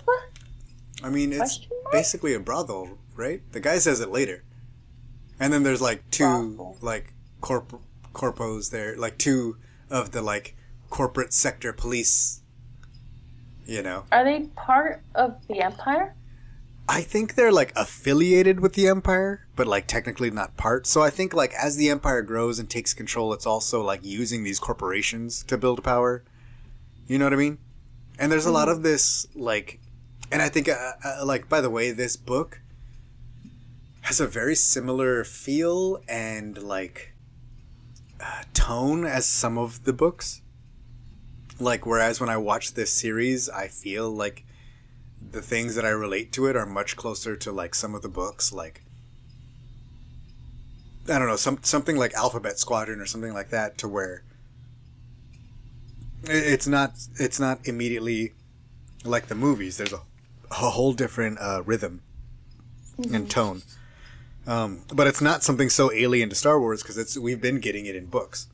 I 1.04 1.10
mean, 1.10 1.34
it's 1.34 1.60
basically 1.92 2.34
a 2.34 2.40
brothel, 2.40 2.98
right? 3.16 3.42
The 3.52 3.60
guy 3.60 3.78
says 3.80 4.00
it 4.00 4.10
later, 4.10 4.44
and 5.40 5.52
then 5.54 5.64
there's 5.64 5.82
like 5.82 6.10
two 6.12 6.24
Brothel. 6.56 6.78
like 6.82 7.14
corp 7.42 7.82
corpos 8.14 8.72
there, 8.72 8.96
like 8.98 9.18
two 9.18 9.58
of 9.90 10.12
the 10.12 10.22
like 10.22 10.56
corporate 10.90 11.34
sector 11.34 11.74
police. 11.74 12.42
You 13.66 13.82
know, 13.84 14.06
Are 14.14 14.24
they 14.24 14.46
part 14.56 15.02
of 15.14 15.46
the 15.48 15.60
Empire? 15.62 16.16
I 16.90 17.02
think 17.02 17.36
they're 17.36 17.52
like 17.52 17.74
affiliated 17.76 18.62
with 18.62 18.74
the 18.74 18.88
Empire, 18.88 19.46
but 19.56 19.68
like 19.68 19.88
technically 19.88 20.32
not 20.32 20.56
part. 20.56 20.88
So 20.88 21.02
I 21.02 21.10
think 21.10 21.34
like 21.34 21.54
as 21.54 21.76
the 21.76 21.90
Empire 21.90 22.22
grows 22.22 22.60
and 22.60 22.70
takes 22.70 22.94
control, 22.94 23.34
it's 23.34 23.46
also 23.46 23.84
like 23.84 24.00
using 24.04 24.44
these 24.44 24.60
corporations 24.60 25.44
to 25.44 25.58
build 25.58 25.84
power. 25.84 26.24
You 27.08 27.18
know 27.18 27.26
what 27.26 27.34
I 27.34 27.38
mean? 27.38 27.58
And 28.18 28.32
there's 28.32 28.46
a 28.46 28.52
lot 28.52 28.70
of 28.70 28.84
this 28.84 29.28
like, 29.36 29.80
and 30.32 30.42
I 30.42 30.48
think 30.48 30.70
uh, 30.70 30.94
uh, 31.04 31.26
like 31.26 31.50
by 31.50 31.60
the 31.60 31.70
way, 31.70 31.92
this 31.92 32.16
book 32.16 32.62
has 34.02 34.22
a 34.22 34.28
very 34.28 34.56
similar 34.56 35.26
feel 35.26 36.02
and 36.08 36.58
like 36.58 37.14
uh, 38.22 38.44
tone 38.54 39.06
as 39.06 39.26
some 39.26 39.58
of 39.58 39.84
the 39.84 39.94
books. 39.94 40.42
Like 41.60 41.86
whereas 41.86 42.22
when 42.22 42.30
I 42.30 42.38
watch 42.38 42.76
this 42.76 42.94
series, 42.94 43.50
I 43.50 43.68
feel 43.68 44.10
like 44.10 44.46
the 45.32 45.42
things 45.42 45.76
that 45.76 45.86
I 45.86 45.90
relate 45.90 46.32
to 46.34 46.48
it 46.48 46.56
are 46.56 46.66
much 46.66 46.96
closer 46.96 47.36
to 47.36 47.52
like 47.52 47.76
some 47.76 47.96
of 47.96 48.02
the 48.02 48.10
books, 48.10 48.52
like 48.54 48.82
I 51.10 51.20
don't 51.20 51.28
know, 51.28 51.36
some 51.36 51.60
something 51.64 51.96
like 51.96 52.14
Alphabet 52.14 52.60
Squadron 52.60 53.00
or 53.00 53.06
something 53.06 53.34
like 53.34 53.50
that, 53.50 53.78
to 53.80 53.88
where 53.88 54.24
it's 56.24 56.68
not 56.68 56.94
it's 57.20 57.40
not 57.40 57.68
immediately 57.68 58.34
like 59.04 59.28
the 59.28 59.36
movies. 59.36 59.78
There's 59.78 59.94
a, 59.94 60.02
a 60.52 60.72
whole 60.72 60.94
different 60.94 61.40
uh, 61.40 61.64
rhythm 61.66 62.02
and 63.12 63.30
tone, 63.30 63.62
um, 64.46 64.84
but 64.94 65.08
it's 65.08 65.22
not 65.22 65.44
something 65.44 65.70
so 65.70 65.92
alien 65.94 66.30
to 66.30 66.36
Star 66.36 66.60
Wars 66.60 66.82
because 66.82 66.98
it's 66.98 67.18
we've 67.18 67.42
been 67.42 67.60
getting 67.60 67.86
it 67.86 67.96
in 67.96 68.06
books. 68.08 68.48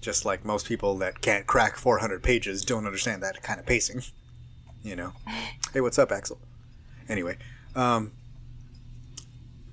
Just 0.00 0.26
like 0.26 0.44
most 0.44 0.66
people 0.66 0.98
that 0.98 1.22
can't 1.22 1.46
crack 1.46 1.76
400 1.76 2.22
pages 2.22 2.62
don't 2.62 2.84
understand 2.84 3.22
that 3.22 3.42
kind 3.42 3.58
of 3.58 3.64
pacing 3.64 4.02
you 4.84 4.94
know. 4.94 5.12
Hey, 5.72 5.80
what's 5.80 5.98
up, 5.98 6.12
Axel? 6.12 6.38
Anyway, 7.08 7.36
um, 7.74 8.12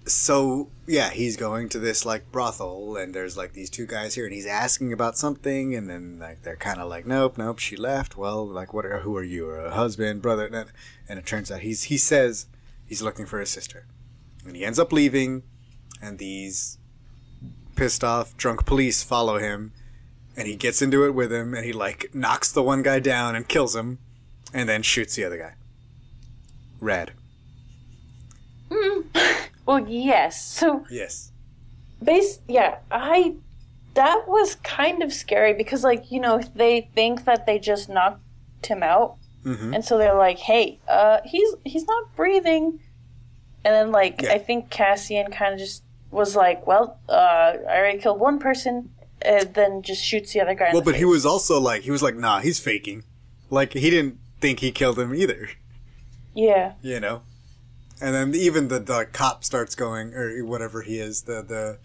so 0.06 0.69
yeah, 0.88 1.12
he's 1.12 1.38
going 1.38 1.69
to 1.69 1.80
this 1.80 2.06
like 2.06 2.32
brothel, 2.32 2.97
and 2.97 3.13
there's 3.13 3.38
like 3.38 3.54
these 3.54 3.69
two 3.69 3.86
guys 3.86 4.15
here, 4.15 4.26
and 4.26 4.34
he's 4.34 4.47
asking 4.47 4.91
about 4.91 5.17
something, 5.17 5.76
and 5.76 5.89
then 5.89 6.17
like 6.19 6.41
they're 6.41 6.56
kind 6.56 6.80
of 6.80 6.89
like, 6.89 7.06
nope, 7.06 7.38
nope, 7.38 7.60
she 7.60 7.76
left. 7.76 8.17
Well, 8.17 8.45
like, 8.47 8.74
what? 8.74 8.86
Are, 8.86 9.00
who 9.02 9.15
are 9.15 9.24
you? 9.24 9.50
A 9.52 9.69
husband, 9.71 10.21
brother? 10.21 10.47
And- 10.47 10.71
And 11.08 11.19
it 11.19 11.26
turns 11.26 11.52
out 11.52 11.60
he's 11.62 11.84
he 11.84 11.97
says 11.97 12.47
he's 12.86 13.02
looking 13.02 13.26
for 13.26 13.39
his 13.39 13.50
sister, 13.50 13.86
and 14.45 14.56
he 14.56 14.65
ends 14.65 14.80
up 14.80 14.91
leaving, 14.91 15.43
and 16.02 16.17
these 16.17 16.78
pissed 17.76 18.04
off 18.04 18.36
drunk 18.38 18.65
police 18.65 19.04
follow 19.04 19.38
him, 19.38 19.71
and 20.36 20.47
he 20.47 20.56
gets 20.56 20.82
into 20.82 21.06
it 21.06 21.12
with 21.13 21.32
him, 21.32 21.54
and 21.54 21.65
he 21.65 21.74
like 21.74 22.10
knocks 22.13 22.52
the 22.52 22.63
one 22.63 22.82
guy 22.82 23.00
down 23.00 23.36
and 23.36 23.47
kills 23.47 23.76
him 23.76 24.00
and 24.54 24.68
then 24.70 24.82
shoots 24.84 25.16
the 25.16 25.24
other 25.24 25.38
guy. 25.38 25.54
Red. 26.80 27.12
Well, 29.66 29.88
yes. 29.88 30.44
So 30.44 30.86
Yes. 30.90 31.32
base 32.04 32.40
yeah 32.48 32.78
i 32.90 33.36
that 33.94 34.28
was 34.28 34.56
kind 34.64 35.04
of 35.04 35.14
scary 35.14 35.54
because 35.54 35.84
like 35.84 36.12
you 36.12 36.20
know 36.20 36.42
they 36.56 36.90
think 36.96 37.26
that 37.26 37.46
they 37.46 37.60
just 37.60 37.88
knocked 37.90 38.24
him 38.66 38.82
out 38.82 39.18
Mhm. 39.46 39.76
and 39.76 39.86
so 39.86 40.00
they're 40.00 40.16
like 40.18 40.40
hey 40.40 40.80
uh 40.88 41.20
he's 41.26 41.50
he's 41.64 41.86
not 41.86 42.16
breathing 42.16 42.80
and 43.64 43.72
then 43.76 43.92
like 43.92 44.24
Yeah. 44.24 44.34
i 44.34 44.40
think 44.40 44.72
cassian 44.72 45.30
kind 45.32 45.54
of 45.54 45.60
just 45.60 45.84
was 46.10 46.36
like 46.36 46.66
well 46.66 46.98
uh 47.08 47.54
i 47.70 47.78
already 47.78 48.00
killed 48.00 48.20
one 48.20 48.40
person 48.40 48.90
and 49.22 49.54
then 49.54 49.84
just 49.84 50.04
shoots 50.04 50.34
the 50.34 50.42
other 50.42 50.56
guy 50.56 50.72
Well, 50.74 50.82
but 50.82 50.96
he 50.96 51.06
was 51.06 51.24
also 51.28 51.60
like, 51.60 51.84
he 51.84 51.92
was 51.92 52.02
like, 52.02 52.16
nah, 52.16 52.40
he's 52.40 52.60
faking. 52.60 53.04
Like, 53.52 53.74
he 53.74 53.92
didn't 53.92 54.18
think 54.42 54.60
he 54.60 54.72
killed 54.72 55.00
him 55.00 55.16
either, 55.16 55.50
yeah 56.34 56.74
you 56.82 57.00
know? 57.00 57.22
And 58.02 58.16
then 58.16 58.34
even 58.34 58.68
the, 58.68 58.80
the 58.80 59.06
cop 59.06 59.44
starts 59.44 59.76
going, 59.76 60.16
or 60.16 60.44
whatever 60.44 60.82
he 60.82 60.98
is, 60.98 61.22
the, 61.22 61.44
the, 61.44 61.78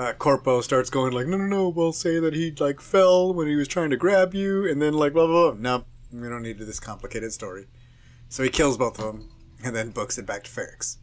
uh, 0.00 0.14
Corpo 0.14 0.62
starts 0.62 0.88
going 0.88 1.12
like, 1.12 1.26
no, 1.26 1.36
no, 1.36 1.44
no, 1.44 1.68
we'll 1.68 1.92
say 1.92 2.18
that 2.18 2.32
he, 2.32 2.52
like, 2.58 2.80
fell 2.80 3.34
when 3.34 3.46
he 3.46 3.56
was 3.56 3.68
trying 3.68 3.90
to 3.90 3.96
grab 3.96 4.34
you, 4.34 4.66
and 4.66 4.80
then, 4.80 4.94
like, 4.94 5.12
blah, 5.12 5.26
blah, 5.26 5.50
blah. 5.50 5.60
No, 5.60 5.84
we 6.12 6.28
don't 6.28 6.42
need 6.42 6.58
this 6.58 6.80
complicated 6.80 7.32
story. 7.32 7.66
So 8.30 8.42
he 8.42 8.48
kills 8.48 8.78
both 8.78 8.98
of 8.98 9.04
them, 9.04 9.28
and 9.62 9.76
then 9.76 9.90
books 9.90 10.16
it 10.16 10.24
back 10.24 10.44
to 10.44 10.50
Ferrix. 10.50 10.96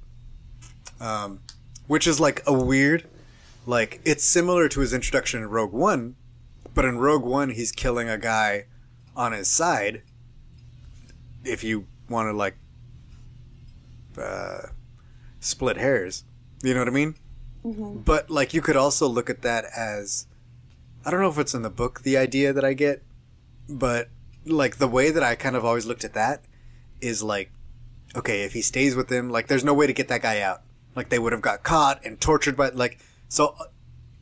Um, 1.00 1.42
which 1.86 2.08
is, 2.08 2.20
like, 2.20 2.42
a 2.48 2.54
weird, 2.54 3.06
like, 3.68 4.02
it's 4.06 4.24
similar 4.24 4.68
to 4.70 4.80
his 4.80 4.94
introduction 4.94 5.42
in 5.42 5.50
Rogue 5.50 5.74
One, 5.74 6.16
but 6.74 6.86
in 6.86 6.98
Rogue 6.98 7.26
One, 7.26 7.52
he's 7.52 7.72
killing 7.72 8.10
a 8.10 8.18
guy 8.18 8.66
on 9.16 9.34
his 9.34 9.48
side. 9.48 10.02
If 11.48 11.64
you 11.64 11.88
want 12.10 12.28
to, 12.28 12.34
like, 12.34 12.58
uh, 14.18 14.68
split 15.40 15.78
hairs. 15.78 16.24
You 16.64 16.74
know 16.74 16.82
what 16.82 16.88
I 16.88 16.92
mean? 16.92 17.16
But 17.64 18.30
like 18.30 18.54
you 18.54 18.62
could 18.62 18.78
also 18.78 19.08
look 19.08 19.30
at 19.30 19.42
that 19.42 19.66
as 19.76 20.26
I 21.06 21.12
don't 21.12 21.22
know 21.22 21.30
if 21.30 21.38
it's 21.38 21.54
in 21.54 21.64
the 21.64 21.70
book 21.70 22.02
the 22.02 22.18
idea 22.18 22.54
that 22.54 22.64
I 22.64 22.74
get, 22.74 23.04
but 23.68 24.10
like 24.46 24.78
the 24.78 24.88
way 24.88 25.12
that 25.12 25.24
I 25.24 25.36
kind 25.36 25.56
of 25.56 25.66
always 25.66 25.86
looked 25.86 26.06
at 26.06 26.14
that 26.14 26.44
is 27.02 27.22
like 27.22 27.52
okay, 28.16 28.44
if 28.44 28.54
he 28.54 28.62
stays 28.62 28.96
with 28.96 29.10
them, 29.10 29.30
like 29.30 29.48
there's 29.48 29.66
no 29.66 29.74
way 29.74 29.86
to 29.86 29.94
get 29.94 30.08
that 30.08 30.22
guy 30.22 30.40
out. 30.40 30.62
Like 30.96 31.10
they 31.10 31.20
would 31.20 31.34
have 31.34 31.42
got 31.42 31.64
caught 31.64 32.04
and 32.06 32.20
tortured 32.20 32.56
by 32.56 32.70
like 32.70 33.00
so 33.28 33.56
uh, 33.60 33.66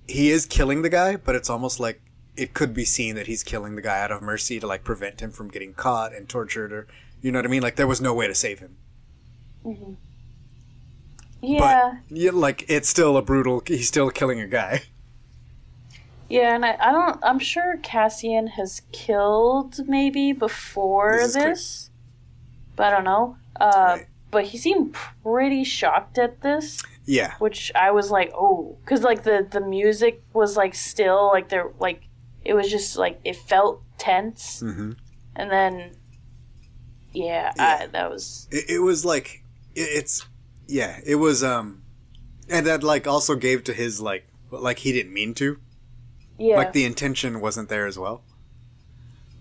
he 0.07 0.31
is 0.31 0.45
killing 0.45 0.81
the 0.81 0.89
guy, 0.89 1.15
but 1.15 1.35
it's 1.35 1.49
almost 1.49 1.79
like 1.79 2.01
it 2.35 2.53
could 2.53 2.73
be 2.73 2.83
seen 2.83 3.15
that 3.15 3.27
he's 3.27 3.43
killing 3.43 3.75
the 3.75 3.81
guy 3.81 4.01
out 4.01 4.11
of 4.11 4.21
mercy 4.21 4.59
to 4.59 4.67
like 4.67 4.83
prevent 4.83 5.21
him 5.21 5.31
from 5.31 5.49
getting 5.49 5.73
caught 5.73 6.13
and 6.13 6.27
tortured 6.27 6.73
or 6.73 6.87
you 7.25 7.31
know 7.31 7.39
what 7.39 7.45
I 7.45 7.49
mean? 7.49 7.63
Like 7.63 7.75
there 7.75 7.87
was 7.87 7.99
no 8.01 8.13
way 8.13 8.27
to 8.27 8.35
save 8.35 8.59
him. 8.59 8.77
yeah 11.41 11.59
But 12.09 12.17
yeah, 12.17 12.31
like 12.33 12.65
it's 12.67 12.89
still 12.89 13.17
a 13.17 13.21
brutal. 13.21 13.61
He's 13.65 13.87
still 13.87 14.09
killing 14.09 14.39
a 14.39 14.47
guy. 14.47 14.83
yeah 16.29 16.55
and 16.55 16.65
I, 16.65 16.75
I 16.79 16.91
don't 16.91 17.19
i'm 17.23 17.37
sure 17.37 17.77
cassian 17.83 18.47
has 18.57 18.81
killed 18.91 19.87
maybe 19.87 20.31
before 20.33 21.19
This 21.21 21.33
this, 21.35 21.89
but 22.75 22.87
i 22.87 22.89
don't 22.89 23.03
know 23.03 23.37
uh 23.59 23.97
Right. 23.97 24.05
but 24.31 24.45
he 24.45 24.57
seemed 24.57 24.95
pretty 25.23 25.63
shocked 25.63 26.17
at 26.17 26.41
this 26.41 26.81
Yeah, 27.05 27.35
which 27.37 27.71
I 27.75 27.91
was 27.91 28.09
like, 28.09 28.31
oh, 28.33 28.77
because 28.81 29.03
like 29.03 29.21
the 29.21 29.45
the 29.47 29.61
music 29.61 30.23
was 30.33 30.57
like 30.57 30.73
still 30.73 31.27
like 31.31 31.49
there 31.49 31.69
like 31.79 32.01
it 32.43 32.55
was 32.55 32.67
just 32.71 32.97
like 32.97 33.19
it 33.23 33.35
felt 33.35 33.83
tense, 33.99 34.61
hmm 34.61 34.93
and 35.35 35.51
then 35.51 35.91
yeah, 37.15 37.51
Yeah. 37.55 37.77
I, 37.81 37.87
that 37.87 38.09
was 38.09 38.47
it, 38.51 38.69
it 38.69 38.79
was 38.79 39.03
like 39.05 39.43
it, 39.73 39.81
it's 39.81 40.25
yeah, 40.67 40.99
it 41.05 41.15
was 41.15 41.43
um, 41.43 41.81
and 42.49 42.65
that 42.67 42.83
like 42.83 43.07
also 43.07 43.35
gave 43.35 43.63
to 43.65 43.73
his 43.73 43.99
like 44.01 44.27
like 44.51 44.79
he 44.79 44.91
didn't 44.91 45.13
mean 45.13 45.33
to. 45.35 45.59
yeah. 46.37 46.55
Like 46.57 46.73
the 46.73 46.85
intention 46.85 47.39
wasn't 47.41 47.69
there 47.69 47.85
as 47.87 47.97
well. 47.97 48.21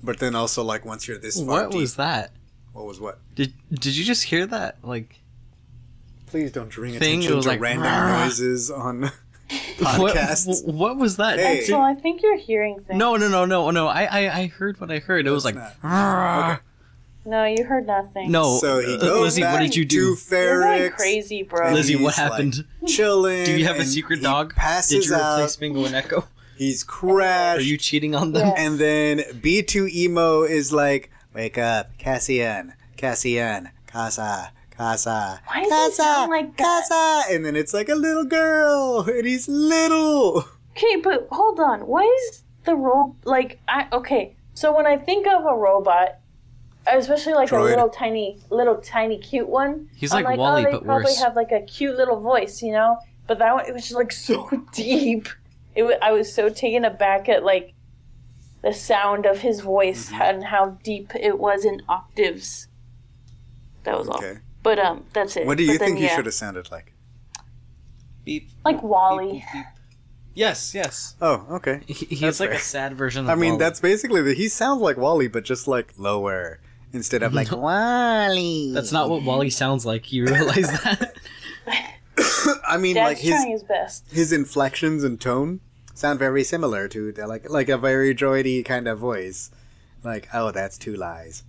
But 0.02 0.18
then 0.18 0.34
also 0.34 0.62
like 0.62 0.84
once 0.84 1.08
you're 1.08 1.18
this 1.18 1.36
far 1.38 1.46
What 1.64 1.70
deep, 1.70 1.80
was 1.80 1.96
that? 1.96 2.32
what 2.72 2.84
was 2.86 3.00
what? 3.00 3.18
Did 3.34 3.52
Did 3.72 3.96
you 3.96 4.04
just 4.04 4.24
hear 4.24 4.46
that? 4.46 4.76
Like 4.82 5.20
Please 6.26 6.50
don't 6.52 6.70
bring 6.72 6.92
Thing 6.98 7.20
attention 7.20 7.36
was 7.36 7.44
to 7.44 7.50
like, 7.52 7.60
random 7.60 7.84
"Rah." 7.84 8.24
noises 8.24 8.70
on 8.70 9.02
what? 9.78 10.14
podcasts. 10.16 10.66
What 10.66 10.96
was 10.96 11.16
that? 11.18 11.38
Hey. 11.38 11.64
Did- 11.64 11.74
I 11.74 11.94
think 11.94 12.22
you're 12.22 12.36
hearing 12.36 12.80
things. 12.80 12.98
no, 12.98 13.16
no, 13.16 13.28
no, 13.28 13.44
no, 13.46 13.70
no. 13.70 13.86
I, 13.86 14.04
I, 14.04 14.38
I 14.40 14.46
heard 14.48 14.80
what 14.80 14.90
I 14.90 14.98
heard. 14.98 15.26
It 15.26 15.30
was 15.30 15.44
like, 15.44 15.54
That's 15.54 15.76
Okay. 15.84 16.62
No, 17.26 17.44
you 17.44 17.64
heard 17.64 17.86
nothing. 17.86 18.30
no. 18.30 18.58
So 18.58 18.80
he 18.80 18.94
uh, 18.94 18.98
goes 18.98 19.22
Lizzie, 19.22 19.42
back 19.42 19.54
what 19.54 19.60
did 19.60 19.74
you 19.76 19.84
do? 19.84 20.14
to 20.14 20.34
you're 20.34 20.60
going 20.60 20.90
crazy, 20.92 21.42
bro. 21.42 21.66
and 21.66 21.74
Lizzie, 21.74 21.96
what 21.96 22.14
he's, 22.14 22.18
like, 22.22 22.32
happened? 22.32 22.64
chilling. 22.86 23.44
Do 23.44 23.56
you 23.58 23.64
have 23.64 23.76
a 23.76 23.80
and 23.80 23.88
secret 23.88 24.18
he 24.18 24.24
dog? 24.24 24.54
Passes 24.54 25.04
Did 25.04 25.10
you 25.10 25.14
out. 25.14 25.38
replace 25.38 25.56
Bingo 25.56 25.84
and 25.86 25.94
Echo? 25.94 26.26
He's 26.56 26.84
crashed. 26.84 27.60
Are 27.60 27.64
you 27.64 27.76
cheating 27.76 28.14
on 28.14 28.32
them? 28.32 28.46
Yeah. 28.46 28.54
And 28.56 28.78
then 28.78 29.18
B2EMO 29.18 30.48
is 30.48 30.72
like, 30.72 31.10
Wake 31.34 31.58
up, 31.58 31.96
Cassian, 31.98 32.74
Cassian, 32.96 33.70
Kassa, 33.88 34.50
Kassa, 34.78 35.40
Why 35.46 35.62
does 35.62 35.72
Kassa, 35.72 35.88
it 35.88 35.94
sound 35.94 36.30
like 36.30 36.56
that? 36.56 36.86
Kassa. 36.90 37.34
And 37.34 37.44
then 37.44 37.56
it's 37.56 37.74
like 37.74 37.88
a 37.88 37.94
little 37.94 38.24
girl, 38.24 39.00
and 39.08 39.26
he's 39.26 39.48
little. 39.48 40.44
Okay, 40.76 40.96
but 41.02 41.28
hold 41.32 41.58
on. 41.58 41.86
Why 41.86 42.02
is 42.02 42.42
the 42.64 42.74
ro 42.76 43.16
like 43.24 43.60
I 43.66 43.88
okay? 43.92 44.36
So 44.54 44.74
when 44.76 44.86
I 44.86 44.96
think 44.96 45.26
of 45.26 45.44
a 45.44 45.56
robot, 45.56 46.18
especially 46.86 47.34
like 47.34 47.48
Droid. 47.50 47.60
a 47.60 47.64
little 47.64 47.88
tiny, 47.88 48.38
little 48.50 48.76
tiny 48.76 49.18
cute 49.18 49.48
one. 49.48 49.88
He's 49.96 50.12
I'm 50.12 50.24
like 50.24 50.38
Wall-E, 50.38 50.60
oh, 50.60 50.64
they 50.64 50.70
but 50.72 50.84
probably 50.84 51.04
worse. 51.04 51.22
have 51.22 51.36
like 51.36 51.52
a 51.52 51.60
cute 51.62 51.96
little 51.96 52.20
voice, 52.20 52.62
you 52.62 52.72
know. 52.72 52.98
But 53.26 53.38
that 53.38 53.54
one, 53.54 53.66
it 53.66 53.72
was 53.72 53.82
just 53.82 53.94
like 53.94 54.12
so 54.28 54.50
deep. 54.72 55.28
It 55.74 55.82
wa 55.84 55.92
I 56.02 56.12
was 56.12 56.32
so 56.32 56.48
taken 56.48 56.84
aback 56.84 57.28
at 57.28 57.44
like 57.44 57.74
the 58.62 58.72
sound 58.72 59.26
of 59.26 59.40
his 59.40 59.60
voice 59.60 60.10
Mm-hmm. 60.10 60.22
and 60.22 60.44
how 60.44 60.78
deep 60.82 61.12
it 61.14 61.38
was 61.38 61.64
in 61.64 61.82
octaves. 61.88 62.68
That 63.84 63.98
was 63.98 64.08
all. 64.08 64.16
Okay. 64.18 64.38
But 64.62 64.78
um, 64.78 65.04
that's 65.12 65.36
it. 65.36 65.46
What 65.46 65.58
do 65.58 65.64
you 65.64 65.76
then, 65.78 65.88
think 65.88 65.98
he 65.98 66.04
yeah, 66.04 66.16
should 66.16 66.24
have 66.24 66.34
sounded 66.34 66.70
like? 66.70 66.94
Beep. 68.24 68.48
Like 68.64 68.82
Wall-E. 68.82 69.32
beep, 69.32 69.42
beep. 69.52 69.64
Yes, 70.32 70.74
yes. 70.74 71.14
Oh, 71.20 71.46
okay. 71.50 71.80
He, 71.86 71.92
he's 72.06 72.20
That's 72.20 72.40
like 72.40 72.48
fair. 72.50 72.58
a 72.58 72.62
sad 72.62 72.94
version 72.94 73.24
of 73.24 73.30
I 73.30 73.34
mean, 73.34 73.52
Wall-E. 73.52 73.58
that's 73.58 73.80
basically 73.80 74.22
the, 74.22 74.32
he 74.34 74.48
sounds 74.48 74.80
like 74.80 74.96
Wall-E, 74.96 75.28
but 75.28 75.44
just 75.44 75.68
like 75.68 75.92
lower 75.98 76.60
instead 76.94 77.22
of 77.22 77.34
like 77.34 77.50
Wall-E. 77.52 78.72
That's 78.72 78.92
not 78.92 79.10
what 79.10 79.22
Wall-E 79.22 79.50
sounds 79.50 79.84
like. 79.84 80.10
You 80.12 80.24
realize 80.24 80.70
that? 80.84 81.14
I 82.66 82.78
mean, 82.78 82.94
Dad's 82.94 83.08
like 83.10 83.18
his 83.18 83.30
trying 83.30 83.50
his 83.50 83.62
best. 83.64 84.04
his 84.10 84.32
inflections 84.32 85.04
and 85.04 85.20
tone 85.20 85.60
sound 85.94 86.18
very 86.18 86.42
similar 86.44 86.88
to 86.88 87.12
like 87.26 87.48
like 87.50 87.68
a 87.68 87.76
very 87.76 88.14
droidy 88.14 88.64
kind 88.64 88.88
of 88.88 88.98
voice. 88.98 89.50
Like, 90.02 90.28
oh, 90.32 90.50
that's 90.50 90.78
two 90.78 90.94
lies. 90.96 91.42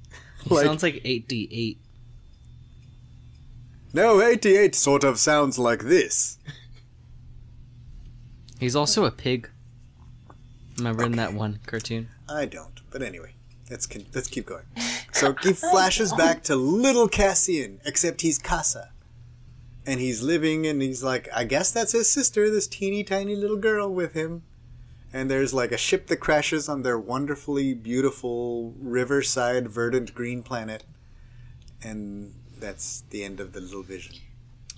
Like- 0.49 0.65
sounds 0.65 0.83
like 0.83 0.95
8D8. 1.03 1.77
No, 3.93 4.21
88 4.21 4.75
sort 4.75 5.03
of 5.05 5.17
sounds 5.19 5.57
like 5.57 5.83
this. 5.83 6.37
He's 8.59 8.75
also 8.75 9.05
a 9.05 9.11
pig. 9.11 9.49
Remember 10.77 11.03
in 11.05 11.13
that 11.13 11.33
one 11.33 11.59
cartoon? 11.65 12.09
I 12.27 12.45
don't. 12.45 12.81
But 12.91 13.01
anyway, 13.01 13.35
let's 13.69 13.85
con- 13.85 14.05
let's 14.13 14.27
keep 14.27 14.45
going. 14.45 14.65
So 15.15 15.33
he 15.41 15.53
flashes 15.53 16.11
back 16.11 16.43
to 16.43 16.57
little 16.57 17.07
Cassian, 17.07 17.79
except 17.85 18.19
he's 18.19 18.37
Kassa. 18.37 18.89
And 19.85 20.01
he's 20.01 20.21
living 20.21 20.67
and 20.67 20.81
he's 20.81 21.03
like 21.03 21.29
I 21.33 21.45
guess 21.45 21.71
that's 21.71 21.93
his 21.93 22.09
sister, 22.09 22.49
this 22.49 22.67
teeny 22.67 23.03
tiny 23.03 23.35
little 23.35 23.57
girl 23.57 23.93
with 23.93 24.13
him. 24.13 24.43
And 25.13 25.31
there's 25.31 25.53
like 25.53 25.71
a 25.71 25.77
ship 25.77 26.07
that 26.07 26.17
crashes 26.17 26.67
on 26.67 26.81
their 26.81 26.99
wonderfully 26.99 27.73
beautiful 27.73 28.73
riverside 28.77 29.69
verdant 29.69 30.13
green 30.13 30.43
planet. 30.43 30.83
And 31.81 32.33
that's 32.59 33.03
the 33.09 33.23
end 33.23 33.39
of 33.39 33.53
the 33.53 33.61
little 33.61 33.83
vision. 33.83 34.17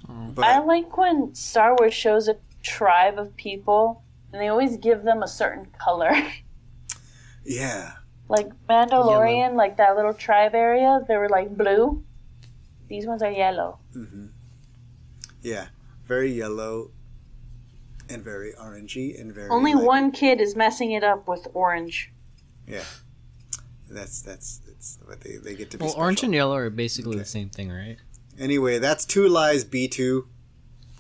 Oh. 0.08 0.32
But 0.36 0.45
I 0.45 0.60
like 0.60 0.95
when 0.97 1.34
Star 1.34 1.76
Wars 1.80 1.95
shows 1.95 2.28
a 2.28 2.38
tribe 2.62 3.17
of 3.17 3.36
people 3.38 4.04
and 4.32 4.39
they 4.39 4.50
always 4.50 4.78
give 4.78 5.02
them 5.02 5.23
a 5.23 5.28
certain 5.28 5.65
color. 5.80 6.12
yeah. 7.43 7.93
Like 8.29 8.49
Mandalorian, 8.69 9.55
like 9.55 9.77
that 9.77 9.95
little 9.95 10.13
tribe 10.13 10.53
area, 10.55 11.01
they 11.07 11.17
were 11.17 11.29
like 11.29 11.55
blue. 11.55 12.03
These 12.87 13.05
ones 13.05 13.21
are 13.23 13.31
yellow. 13.31 13.79
Mm-hmm. 13.95 14.27
Yeah. 15.41 15.67
Very 16.05 16.31
yellow 16.31 16.91
and 18.09 18.23
very 18.23 18.53
orangey 18.53 19.19
and 19.19 19.33
very 19.33 19.49
Only 19.49 19.73
like- 19.73 19.85
one 19.85 20.11
kid 20.11 20.39
is 20.41 20.55
messing 20.55 20.91
it 20.91 21.03
up 21.03 21.27
with 21.27 21.47
orange. 21.53 22.11
Yeah. 22.67 22.83
That's 23.89 24.21
that's 24.21 24.57
that's 24.67 24.99
what 25.05 25.21
they, 25.21 25.37
they 25.37 25.55
get 25.55 25.71
to 25.71 25.77
be. 25.77 25.83
Well, 25.83 25.91
special. 25.91 26.03
orange 26.03 26.23
and 26.23 26.33
yellow 26.33 26.55
are 26.55 26.69
basically 26.69 27.11
Okay. 27.11 27.19
the 27.19 27.25
same 27.25 27.49
thing, 27.49 27.71
right? 27.71 27.97
Anyway, 28.37 28.79
that's 28.79 29.05
two 29.05 29.27
lies 29.29 29.63
B 29.63 29.87
two, 29.87 30.27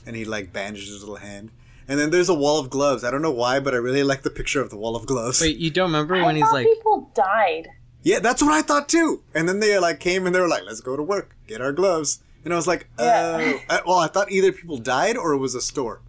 and 0.05 0.15
he 0.15 0.23
like 0.23 0.53
bandages 0.53 0.87
his 0.89 1.01
little 1.01 1.17
hand. 1.17 1.51
And 1.87 1.97
then 1.99 2.09
there's 2.09 2.29
a 2.29 2.33
wall 2.33 2.59
of 2.59 2.69
gloves. 2.69 3.03
I 3.03 3.11
don't 3.11 3.21
know 3.21 3.31
why, 3.31 3.59
but 3.59 3.73
I 3.73 3.77
really 3.77 4.03
like 4.03 4.23
the 4.23 4.29
picture 4.29 4.61
of 4.61 4.69
the 4.69 4.77
wall 4.77 4.95
of 4.95 5.05
gloves. 5.05 5.39
Wait, 5.39 5.57
you 5.57 5.71
don't 5.71 5.89
remember 5.89 6.15
I 6.15 6.25
when 6.25 6.35
he's 6.35 6.45
thought 6.45 6.53
like, 6.53 6.67
people 6.67 7.11
died. 7.15 7.69
Yeah, 8.03 8.19
that's 8.19 8.41
what 8.41 8.51
I 8.51 8.61
thought 8.61 8.89
too. 8.89 9.23
And 9.33 9.47
then 9.47 9.59
they 9.59 9.77
like 9.79 9.99
came 9.99 10.25
and 10.25 10.35
they 10.35 10.39
were 10.39 10.47
like, 10.47 10.63
"Let's 10.65 10.81
go 10.81 10.95
to 10.95 11.03
work, 11.03 11.35
get 11.47 11.61
our 11.61 11.71
gloves." 11.71 12.19
And 12.43 12.53
I 12.53 12.57
was 12.57 12.67
like, 12.67 12.87
Yeah. 12.99 13.37
"Oh." 13.39 13.61
Uh, 13.69 13.79
well, 13.85 13.99
I 13.99 14.07
thought 14.07 14.31
either 14.31 14.51
people 14.51 14.77
died 14.77 15.17
or 15.17 15.33
it 15.33 15.37
was 15.37 15.55
a 15.55 15.61
store. 15.61 16.01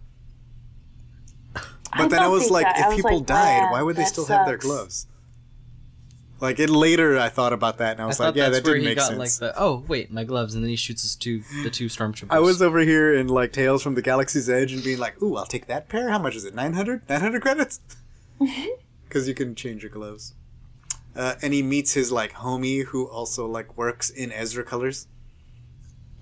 But 1.53 2.05
I 2.05 2.07
then 2.07 2.19
I 2.19 2.27
was 2.27 2.51
like, 2.51 2.65
died. 2.65 2.75
I 2.75 2.79
if 2.81 2.87
was 2.87 2.95
people 2.97 3.17
like, 3.17 3.27
died, 3.27 3.61
man, 3.63 3.71
why 3.71 3.81
would 3.81 3.95
they 3.95 4.03
that 4.03 4.09
still 4.09 4.25
have 4.27 4.45
their 4.45 4.57
gloves? 4.57 5.07
Like 6.41 6.59
it 6.59 6.69
later, 6.69 7.17
I 7.17 7.29
thought 7.29 7.51
about 7.51 7.79
that 7.79 7.93
and 7.93 8.01
I 8.01 8.03
I 8.05 8.07
was 8.07 8.17
thought 8.17 8.27
like, 8.27 8.35
yeah, 8.35 8.49
that 8.49 8.63
where 8.63 8.75
didn't 8.75 8.85
make 8.85 8.97
got 8.97 9.07
sense. 9.07 9.19
like 9.41 9.53
the 9.53 9.61
oh 9.61 9.83
wait 9.87 10.09
my 10.11 10.23
gloves 10.23 10.55
and 10.55 10.63
then 10.63 10.69
he 10.69 10.75
shoots 10.77 11.01
his 11.01 11.15
two 11.15 11.43
the 11.63 11.69
two 11.69 11.87
stormtroopers. 11.87 12.27
I 12.29 12.39
was 12.39 12.61
over 12.61 12.79
here 12.79 13.13
in 13.13 13.27
like 13.27 13.51
Tales 13.51 13.83
from 13.83 13.95
the 13.95 14.01
Galaxy's 14.01 14.49
Edge 14.49 14.71
and 14.71 14.83
being 14.83 14.99
like, 14.99 15.21
"Ooh, 15.21 15.35
I'll 15.35 15.45
take 15.45 15.67
that 15.67 15.89
pair. 15.89 16.09
How 16.09 16.19
much 16.19 16.35
is 16.35 16.45
it? 16.45 16.55
900? 16.55 17.07
900 17.09 17.41
credits?" 17.41 17.81
Because 19.07 19.27
you 19.27 19.33
can 19.33 19.55
change 19.55 19.81
your 19.81 19.89
gloves. 19.89 20.35
Uh, 21.15 21.33
and 21.41 21.51
he 21.51 21.63
meets 21.63 21.93
his 21.93 22.11
like 22.11 22.33
homie 22.33 22.85
who 22.85 23.07
also 23.07 23.47
like 23.47 23.75
works 23.75 24.09
in 24.11 24.31
Ezra 24.31 24.63
Colors. 24.63 25.07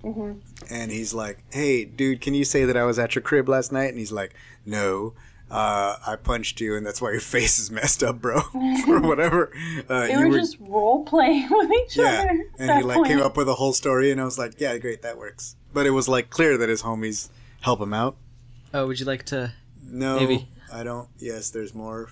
And 0.02 0.90
he's 0.90 1.12
like, 1.12 1.44
"Hey, 1.50 1.84
dude, 1.84 2.20
can 2.22 2.32
you 2.32 2.44
say 2.44 2.64
that 2.64 2.76
I 2.78 2.84
was 2.84 2.98
at 2.98 3.14
your 3.14 3.20
crib 3.22 3.48
last 3.48 3.72
night?" 3.72 3.90
And 3.90 3.98
he's 3.98 4.12
like, 4.12 4.34
"No." 4.64 5.12
Uh, 5.50 5.96
I 6.06 6.16
punched 6.16 6.60
you, 6.60 6.76
and 6.76 6.84
that's 6.86 7.00
why 7.00 7.10
your 7.12 7.20
face 7.36 7.58
is 7.58 7.70
messed 7.70 8.02
up, 8.02 8.20
bro, 8.20 8.42
or 8.88 9.00
whatever. 9.00 9.50
Uh, 9.88 10.06
They 10.06 10.12
you 10.12 10.18
were, 10.20 10.28
were 10.28 10.38
just 10.38 10.58
role 10.60 11.04
playing 11.04 11.48
with 11.50 11.70
each 11.72 11.96
yeah, 11.96 12.04
other. 12.20 12.28
at 12.58 12.70
and 12.70 12.78
he 12.78 12.84
like 12.84 12.96
point. 12.98 13.08
came 13.08 13.20
up 13.22 13.36
with 13.36 13.48
a 13.48 13.54
whole 13.54 13.72
story, 13.72 14.10
and 14.10 14.20
I 14.20 14.24
was 14.24 14.38
like, 14.38 14.60
"Yeah, 14.60 14.76
great, 14.78 15.02
that 15.02 15.16
works." 15.18 15.56
But 15.72 15.86
it 15.86 15.90
was 15.90 16.08
like 16.08 16.28
clear 16.30 16.58
that 16.58 16.68
his 16.68 16.82
homies 16.82 17.28
help 17.62 17.80
him 17.80 17.94
out. 17.94 18.16
Oh, 18.74 18.86
would 18.86 19.00
you 19.00 19.06
like 19.06 19.24
to? 19.26 19.52
No, 19.82 20.16
Maybe. 20.20 20.48
I 20.72 20.82
don't. 20.82 21.08
Yes, 21.18 21.48
there's 21.50 21.74
more 21.74 22.10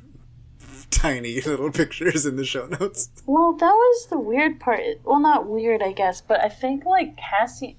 tiny 0.91 1.41
little 1.43 1.71
pictures 1.71 2.25
in 2.27 2.37
the 2.37 2.45
show 2.45 2.67
notes. 2.67 3.11
Well, 3.27 3.53
that 3.53 3.73
was 3.73 4.07
the 4.09 4.19
weird 4.19 4.61
part. 4.61 4.81
Well, 5.05 5.21
not 5.21 5.47
weird, 5.47 5.83
I 5.83 5.93
guess, 5.93 6.21
but 6.21 6.41
I 6.43 6.49
think 6.49 6.85
like 6.85 7.17
Cassian. 7.17 7.77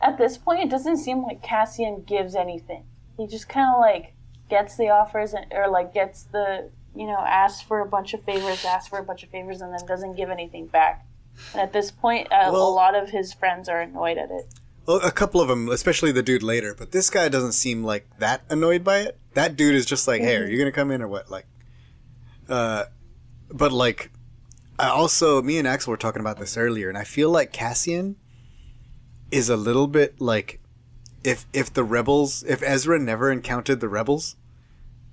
At 0.00 0.18
this 0.18 0.36
point, 0.38 0.60
it 0.60 0.70
doesn't 0.70 0.98
seem 0.98 1.22
like 1.22 1.42
Cassian 1.42 2.02
gives 2.06 2.34
anything. 2.34 2.84
He 3.16 3.26
just 3.26 3.48
kind 3.48 3.74
of 3.74 3.80
like 3.80 4.12
gets 4.48 4.76
the 4.76 4.88
offers 4.88 5.32
and, 5.32 5.46
or 5.52 5.68
like 5.68 5.92
gets 5.92 6.24
the 6.24 6.70
you 6.94 7.06
know 7.06 7.18
asks 7.18 7.62
for 7.62 7.80
a 7.80 7.86
bunch 7.86 8.14
of 8.14 8.22
favors, 8.22 8.64
asks 8.64 8.88
for 8.88 8.98
a 8.98 9.04
bunch 9.04 9.22
of 9.22 9.30
favors, 9.30 9.60
and 9.60 9.72
then 9.72 9.86
doesn't 9.86 10.16
give 10.16 10.30
anything 10.30 10.66
back. 10.66 11.06
And 11.52 11.60
at 11.60 11.72
this 11.72 11.90
point, 11.90 12.28
a, 12.30 12.48
a 12.48 12.50
lot 12.50 12.94
of 12.94 13.10
his 13.10 13.32
friends 13.32 13.68
are 13.68 13.80
annoyed 13.80 14.18
at 14.18 14.30
it. 14.30 14.46
Well, 14.86 14.98
a 14.98 15.10
couple 15.10 15.40
of 15.40 15.48
them, 15.48 15.68
especially 15.68 16.12
the 16.12 16.22
dude 16.22 16.42
later, 16.42 16.74
but 16.74 16.92
this 16.92 17.10
guy 17.10 17.28
doesn't 17.28 17.52
seem 17.52 17.84
like 17.84 18.06
that 18.18 18.42
annoyed 18.48 18.84
by 18.84 18.98
it. 18.98 19.18
That 19.34 19.56
dude 19.56 19.74
is 19.74 19.84
just 19.84 20.06
like, 20.06 20.22
"Hey, 20.22 20.36
are 20.36 20.46
you 20.46 20.58
gonna 20.58 20.72
come 20.72 20.90
in 20.90 21.02
or 21.02 21.08
what?" 21.08 21.30
Like, 21.30 21.46
uh, 22.48 22.84
but 23.50 23.72
like, 23.72 24.10
I 24.78 24.88
also, 24.88 25.42
me 25.42 25.58
and 25.58 25.66
Axel 25.66 25.90
were 25.90 25.96
talking 25.96 26.20
about 26.20 26.38
this 26.38 26.56
earlier, 26.56 26.88
and 26.88 26.96
I 26.96 27.04
feel 27.04 27.30
like 27.30 27.52
Cassian 27.52 28.16
is 29.30 29.48
a 29.48 29.56
little 29.56 29.88
bit 29.88 30.20
like 30.20 30.60
if 31.26 31.44
if 31.52 31.74
the 31.74 31.82
rebels, 31.82 32.44
if 32.44 32.62
Ezra 32.62 33.00
never 33.00 33.32
encountered 33.32 33.80
the 33.80 33.88
rebels, 33.88 34.36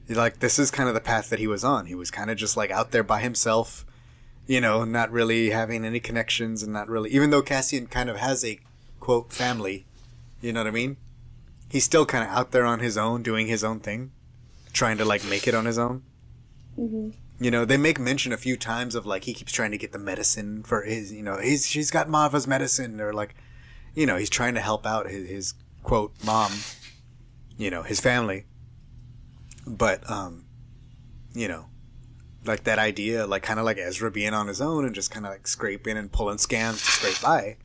like 0.07 0.39
this 0.39 0.59
is 0.59 0.69
kind 0.69 0.87
of 0.87 0.93
the 0.93 1.01
path 1.01 1.29
that 1.31 1.39
he 1.39 1.47
was 1.47 1.63
on. 1.63 1.87
He 1.87 1.95
was 1.95 2.11
kind 2.11 2.29
of 2.29 2.37
just 2.37 2.55
like 2.55 2.69
out 2.69 2.91
there 2.91 3.03
by 3.03 3.19
himself, 3.19 3.83
you 4.45 4.61
know, 4.61 4.85
not 4.85 5.11
really 5.11 5.49
having 5.49 5.83
any 5.83 5.99
connections 5.99 6.61
and 6.61 6.71
not 6.71 6.87
really, 6.87 7.09
even 7.09 7.31
though 7.31 7.41
Cassian 7.41 7.87
kind 7.87 8.11
of 8.11 8.17
has 8.17 8.45
a 8.45 8.59
quote 8.99 9.33
family, 9.33 9.85
you 10.39 10.53
know 10.53 10.59
what 10.59 10.67
I 10.67 10.71
mean? 10.71 10.97
He's 11.67 11.83
still 11.83 12.05
kind 12.05 12.23
of 12.23 12.29
out 12.29 12.51
there 12.51 12.65
on 12.65 12.79
his 12.79 12.95
own, 12.95 13.23
doing 13.23 13.47
his 13.47 13.63
own 13.63 13.79
thing, 13.79 14.11
trying 14.71 14.99
to 14.99 15.05
like 15.05 15.25
make 15.25 15.47
it 15.47 15.55
on 15.55 15.65
his 15.65 15.79
own. 15.79 16.03
Mm-hmm. 16.77 17.09
You 17.43 17.49
know, 17.49 17.65
they 17.65 17.77
make 17.77 17.99
mention 17.99 18.31
a 18.31 18.37
few 18.37 18.55
times 18.55 18.93
of 18.93 19.07
like 19.07 19.23
he 19.23 19.33
keeps 19.33 19.51
trying 19.51 19.71
to 19.71 19.79
get 19.79 19.93
the 19.93 19.99
medicine 19.99 20.61
for 20.61 20.83
his, 20.83 21.11
you 21.11 21.23
know, 21.23 21.37
he's 21.39 21.65
she's 21.65 21.89
got 21.89 22.07
Maarva's 22.07 22.45
medicine, 22.45 23.01
or 23.01 23.13
like, 23.13 23.33
you 23.95 24.05
know, 24.05 24.17
he's 24.17 24.29
trying 24.29 24.53
to 24.53 24.61
help 24.61 24.85
out 24.85 25.09
his, 25.09 25.27
his 25.27 25.53
quote 25.83 26.13
mom, 26.25 26.51
you 27.57 27.69
know, 27.69 27.83
his 27.83 27.99
family. 27.99 28.45
But 29.67 30.09
um, 30.09 30.45
you 31.33 31.47
know, 31.47 31.67
like 32.45 32.63
that 32.63 32.79
idea, 32.79 33.25
like 33.27 33.43
kind 33.43 33.59
of 33.59 33.65
like 33.65 33.77
Ezra 33.77 34.11
being 34.11 34.33
on 34.33 34.47
his 34.47 34.61
own 34.61 34.85
and 34.85 34.95
just 34.95 35.11
kind 35.11 35.25
of 35.25 35.31
like 35.31 35.47
scraping 35.47 35.97
and 35.97 36.11
pulling 36.11 36.37
scams 36.37 36.83
to 36.83 36.91
scrape 36.91 37.21
by. 37.21 37.57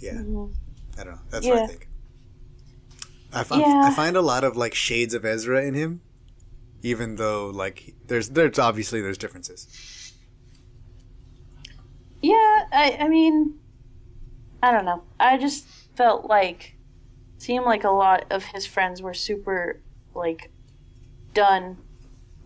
Yeah, 0.00 0.20
I 0.98 1.04
don't 1.04 1.06
know. 1.06 1.18
That's 1.30 1.46
what 1.46 1.58
I 1.58 1.66
think. 1.66 1.88
I 3.34 3.44
find, 3.44 3.62
Yeah. 3.62 3.82
I 3.84 3.94
find 3.94 4.16
a 4.16 4.20
lot 4.20 4.44
of 4.44 4.56
like 4.56 4.74
shades 4.74 5.14
of 5.14 5.24
Ezra 5.24 5.64
in 5.64 5.74
him, 5.74 6.02
even 6.82 7.16
though 7.16 7.48
like 7.48 7.94
there's 8.06 8.30
there's 8.30 8.58
obviously 8.58 9.00
there's 9.00 9.18
differences. 9.18 10.12
Yeah, 12.20 12.64
I, 12.72 12.96
I 13.00 13.08
mean, 13.08 13.58
I 14.62 14.70
don't 14.70 14.84
know. 14.84 15.02
I 15.18 15.38
just 15.38 15.64
felt 15.96 16.26
like, 16.26 16.76
seemed 17.42 17.64
like 17.64 17.84
a 17.84 17.90
lot 17.90 18.24
of 18.30 18.44
his 18.46 18.66
friends 18.66 19.02
were 19.02 19.14
super, 19.14 19.80
like, 20.14 20.50
done 21.34 21.78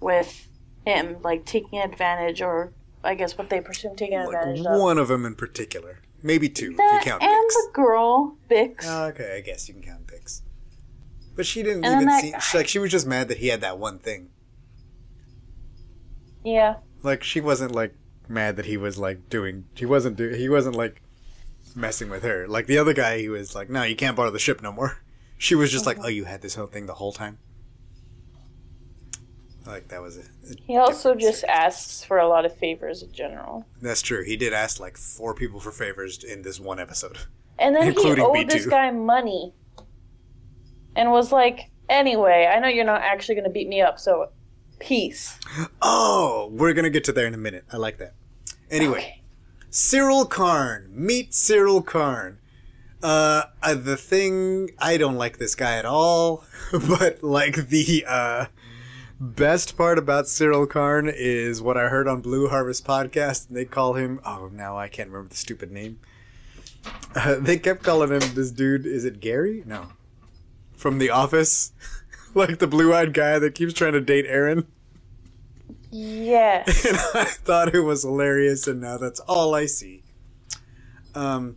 with 0.01 0.49
him, 0.87 1.17
like, 1.23 1.45
taking 1.45 1.79
advantage, 1.81 2.41
or 2.43 2.73
I 3.05 3.15
guess 3.15 3.37
what 3.37 3.51
they 3.51 3.61
presume 3.61 3.97
taking 3.97 4.19
Like 4.19 4.29
advantage 4.29 4.61
of. 4.67 4.81
one 4.81 4.99
of 4.99 5.09
them 5.09 5.25
in 5.27 5.35
particular, 5.35 6.01
maybe 6.23 6.49
two 6.49 6.73
if 6.73 6.77
That 6.77 7.01
you 7.05 7.11
count 7.11 7.23
and 7.23 7.31
Bix. 7.33 7.53
the 7.53 7.71
girl, 7.73 8.37
Bix. 8.51 8.85
Oh, 8.85 9.05
okay, 9.07 9.37
I 9.37 9.41
guess 9.41 9.69
you 9.69 9.75
can 9.75 9.83
count 9.83 10.07
Bix. 10.07 10.43
But 11.37 11.45
she 11.47 11.63
didn't 11.63 11.85
And 11.85 12.03
even 12.03 12.21
see. 12.21 12.31
guy. 12.33 12.41
Like 12.55 12.67
she 12.69 12.79
was 12.79 12.91
just 12.91 13.07
mad 13.07 13.29
that 13.29 13.37
he 13.39 13.49
had 13.49 13.61
that 13.61 13.79
one 13.79 13.99
thing. 13.99 14.31
yeah. 16.45 16.77
Like 17.03 17.23
she 17.23 17.41
wasn't 17.41 17.73
like 17.73 17.95
mad 18.29 18.57
that 18.57 18.65
he 18.67 18.77
was 18.77 18.99
like 18.99 19.29
doing. 19.29 19.67
He 19.75 19.85
wasn't 19.87 20.17
do. 20.17 20.31
He 20.31 20.49
wasn't 20.49 20.75
like 20.77 21.03
messing 21.77 22.11
with 22.11 22.23
her. 22.23 22.49
Like 22.49 22.67
the 22.67 22.79
other 22.79 22.93
guy, 22.93 23.19
he 23.19 23.29
was 23.29 23.55
like, 23.55 23.71
"No, 23.71 23.83
you 23.83 23.97
can't 23.97 24.17
borrow 24.17 24.31
the 24.31 24.39
ship 24.39 24.63
no 24.63 24.73
more." 24.73 24.99
She 25.39 25.55
was 25.55 25.71
just 25.71 25.85
like, 25.85 25.99
uh-huh. 25.99 26.07
"Oh, 26.07 26.09
you 26.09 26.25
had 26.25 26.41
this 26.41 26.55
whole 26.55 26.67
thing 26.67 26.87
the 26.87 26.95
whole 26.95 27.13
time." 27.13 27.37
Like 29.67 29.89
that 29.89 30.01
was 30.01 30.17
it. 30.17 30.29
He 30.67 30.77
also 30.77 31.15
just 31.15 31.45
asks 31.45 32.03
for 32.03 32.19
a 32.19 32.27
lot 32.27 32.47
of 32.47 32.57
favors 32.57 33.03
in 33.03 33.13
general. 33.13 33.67
That's 33.83 34.01
true. 34.01 34.25
He 34.25 34.37
did 34.37 34.55
ask 34.55 34.81
like 34.81 34.97
four 34.97 35.35
people 35.35 35.61
for 35.61 35.73
favors 35.73 36.25
in 36.25 36.41
this 36.41 36.59
one 36.59 36.79
episode. 36.79 37.19
And 37.59 37.75
then 37.75 37.93
he 37.93 37.99
owed 37.99 38.19
B2. 38.19 38.49
this 38.49 38.67
guy 38.67 38.91
money. 38.91 39.53
And 40.95 41.11
was 41.11 41.33
like, 41.33 41.71
anyway, 41.91 42.51
I 42.51 42.59
know 42.61 42.69
you're 42.69 42.85
not 42.85 43.03
actually 43.03 43.35
going 43.35 43.45
to 43.45 43.51
beat 43.51 43.69
me 43.69 43.83
up, 43.83 43.99
so 43.99 44.31
peace. 44.79 45.39
Oh, 45.83 46.49
we're 46.53 46.73
gonna 46.73 46.91
get 46.91 47.05
to 47.05 47.13
there 47.13 47.27
in 47.27 47.35
a 47.35 47.39
minute. 47.39 47.65
I 47.73 47.77
like 47.77 47.99
that. 47.99 48.15
Anyway. 48.71 49.16
Syril 49.77 50.25
Karn. 50.25 50.89
Meet 50.91 51.33
Syril 51.33 51.85
Karn. 51.85 52.39
Uh, 53.03 53.43
uh, 53.63 53.75
the 53.75 53.99
thing 53.99 54.71
I 54.79 54.97
don't 54.97 55.17
like 55.17 55.37
this 55.37 55.55
guy 55.55 55.77
at 55.77 55.85
all, 55.85 56.45
but 56.73 57.23
like 57.23 57.69
the 57.69 58.03
uh 58.09 58.47
best 59.21 59.77
part 59.77 59.99
about 59.99 60.25
Syril 60.25 60.67
Karn 60.67 61.13
is 61.15 61.61
what 61.61 61.77
I 61.77 61.89
heard 61.89 62.09
on 62.09 62.23
Blue 62.23 62.49
Harvest 62.49 62.87
podcast. 62.87 63.49
And 63.49 63.57
they 63.59 63.67
call 63.67 63.93
him 63.93 64.19
oh 64.25 64.49
now 64.51 64.79
I 64.79 64.89
can't 64.89 65.11
remember 65.11 65.29
the 65.29 65.37
stupid 65.37 65.71
name. 65.71 66.01
Uh, 67.15 67.35
they 67.39 67.59
kept 67.59 67.83
calling 67.83 68.09
him 68.09 68.35
this 68.35 68.51
dude. 68.51 68.87
Is 68.87 69.05
it 69.05 69.21
Gary? 69.21 69.63
No, 69.67 69.89
from 70.75 70.97
The 70.97 71.11
Office, 71.11 71.73
like 72.35 72.61
the 72.61 72.67
blue-eyed 72.67 73.13
guy 73.13 73.39
that 73.39 73.55
keeps 73.55 73.75
trying 73.75 73.93
to 73.93 74.01
date 74.01 74.25
Erin. 74.27 74.69
Yes. 75.91 76.85
and 76.87 76.97
I 77.15 77.25
thought 77.25 77.75
it 77.75 77.81
was 77.81 78.03
hilarious, 78.03 78.67
and 78.67 78.81
now 78.81 78.99
that's 78.99 79.21
all 79.21 79.55
I 79.55 79.67
see. 79.67 80.03
Um, 81.15 81.57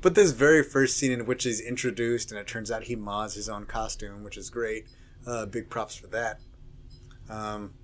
but 0.00 0.14
this 0.14 0.32
very 0.32 0.62
first 0.62 0.96
scene 0.96 1.12
in 1.12 1.26
which 1.26 1.44
he's 1.44 1.60
introduced, 1.60 2.30
and 2.30 2.40
it 2.40 2.46
turns 2.46 2.70
out 2.70 2.84
he 2.84 2.96
mods 2.96 3.34
his 3.34 3.48
own 3.48 3.66
costume, 3.66 4.24
which 4.24 4.36
is 4.36 4.50
great. 4.50 4.88
Uh, 5.26 5.46
big 5.46 5.68
props 5.68 5.94
for 5.94 6.06
that. 6.08 6.40
Um, 7.28 7.74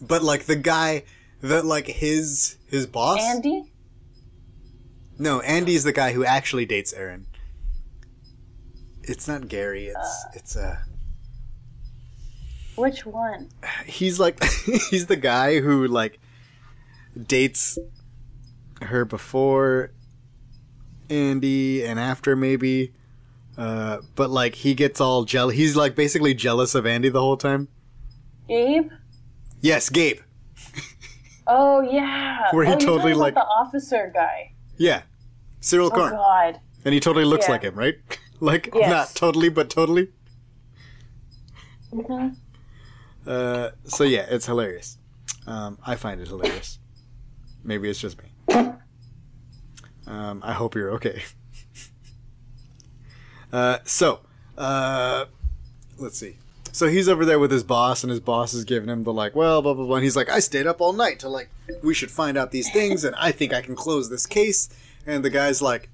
but 0.00 0.22
like 0.22 0.44
the 0.44 0.56
guy 0.56 1.04
that 1.42 1.64
like 1.64 1.86
his 1.86 2.56
his 2.66 2.86
boss. 2.86 3.20
Andy? 3.20 3.70
No, 5.18 5.40
Andy's 5.40 5.84
the 5.84 5.92
guy 5.92 6.12
who 6.12 6.24
actually 6.24 6.64
dates 6.64 6.92
Erin. 6.92 7.26
It's 9.02 9.26
not 9.26 9.48
Gary. 9.48 9.88
It's 9.88 10.24
it's 10.34 10.56
uh 10.56 10.76
Which 12.80 13.04
one? 13.06 13.48
he's 13.86 14.18
like 14.18 14.42
he's 14.90 15.06
the 15.06 15.16
guy 15.16 15.60
who 15.60 15.86
like 15.86 16.18
dates 17.26 17.78
her 18.82 19.04
before 19.04 19.92
Andy 21.08 21.84
and 21.84 21.98
after 22.00 22.34
maybe 22.36 22.92
uh 23.58 23.98
but 24.14 24.30
like 24.30 24.54
he 24.54 24.74
gets 24.74 25.00
all 25.00 25.24
jealous 25.24 25.56
he's 25.56 25.76
like 25.76 25.94
basically 25.94 26.34
jealous 26.34 26.74
of 26.74 26.86
Andy 26.86 27.08
the 27.08 27.20
whole 27.20 27.36
time 27.36 27.68
Gabe? 28.48 28.90
yes 29.60 29.88
Gabe 29.90 30.20
Oh, 31.52 31.80
yeah. 31.80 32.42
Where 32.52 32.64
he 32.64 32.74
oh, 32.74 32.78
totally, 32.78 33.12
like- 33.12 33.34
the 33.34 33.40
officer 33.44 34.08
guy. 34.14 34.52
yeah 34.76 35.02
Syril 35.60 35.88
Oh, 35.88 35.90
Karn 35.90 36.12
God. 36.12 36.60
and 36.84 36.94
he 36.94 37.00
totally 37.00 37.24
looks 37.24 37.46
Yeah. 37.48 37.52
like 37.52 37.62
him 37.62 37.74
right 37.74 37.96
like 38.40 38.70
Yes. 38.72 38.88
not 38.88 39.14
totally 39.16 39.48
but 39.48 39.68
totally 39.68 40.08
hmm 41.92 42.28
uh 43.26 43.70
so 43.84 44.04
yeah 44.04 44.26
it's 44.30 44.46
hilarious 44.46 44.98
um 45.46 45.78
I 45.86 45.96
find 45.96 46.20
it 46.20 46.28
hilarious 46.28 46.78
maybe 47.62 47.88
it's 47.90 48.00
just 48.00 48.16
me 48.22 48.28
um 50.06 50.40
I 50.44 50.52
hope 50.52 50.74
you're 50.74 50.92
okay 50.92 51.22
Uh, 53.52 53.78
so, 53.84 54.20
uh, 54.56 55.24
let's 55.98 56.16
see. 56.18 56.36
So 56.72 56.86
he's 56.86 57.08
over 57.08 57.24
there 57.24 57.40
with 57.40 57.50
his 57.50 57.64
boss, 57.64 58.04
and 58.04 58.10
his 58.10 58.20
boss 58.20 58.54
is 58.54 58.64
giving 58.64 58.88
him 58.88 59.02
the 59.02 59.12
like, 59.12 59.34
well, 59.34 59.60
blah 59.60 59.74
blah 59.74 59.84
blah. 59.84 59.96
And 59.96 60.04
he's 60.04 60.14
like, 60.16 60.28
I 60.28 60.38
stayed 60.38 60.68
up 60.68 60.80
all 60.80 60.92
night 60.92 61.18
to 61.20 61.28
like, 61.28 61.50
we 61.82 61.94
should 61.94 62.10
find 62.12 62.38
out 62.38 62.52
these 62.52 62.70
things, 62.70 63.02
and 63.02 63.16
I 63.16 63.32
think 63.32 63.52
I 63.52 63.60
can 63.60 63.74
close 63.74 64.08
this 64.08 64.24
case. 64.26 64.68
And 65.04 65.24
the 65.24 65.30
guy's 65.30 65.60
like, 65.60 65.88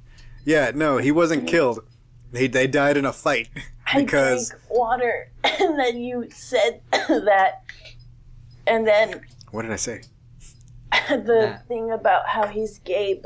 Yeah, 0.45 0.73
no, 0.75 0.99
he 0.99 1.11
wasn't 1.11 1.49
killed. 1.49 1.81
They 2.31 2.47
they 2.47 2.67
died 2.67 2.99
in 2.99 3.07
a 3.07 3.12
fight 3.12 3.49
I 3.87 4.03
because 4.03 4.49
drank 4.51 4.62
water, 4.70 5.31
and 5.44 5.79
then 5.79 5.99
you 5.99 6.29
said 6.31 6.81
that, 6.92 7.62
and 8.66 8.87
then 8.87 9.20
what 9.51 9.62
did 9.62 9.72
I 9.72 9.77
say? 9.77 10.03
the 11.09 11.22
That. 11.25 11.68
thing 11.68 11.90
about 11.92 12.27
how 12.29 12.46
he's 12.46 12.79
Gabe. 12.81 13.25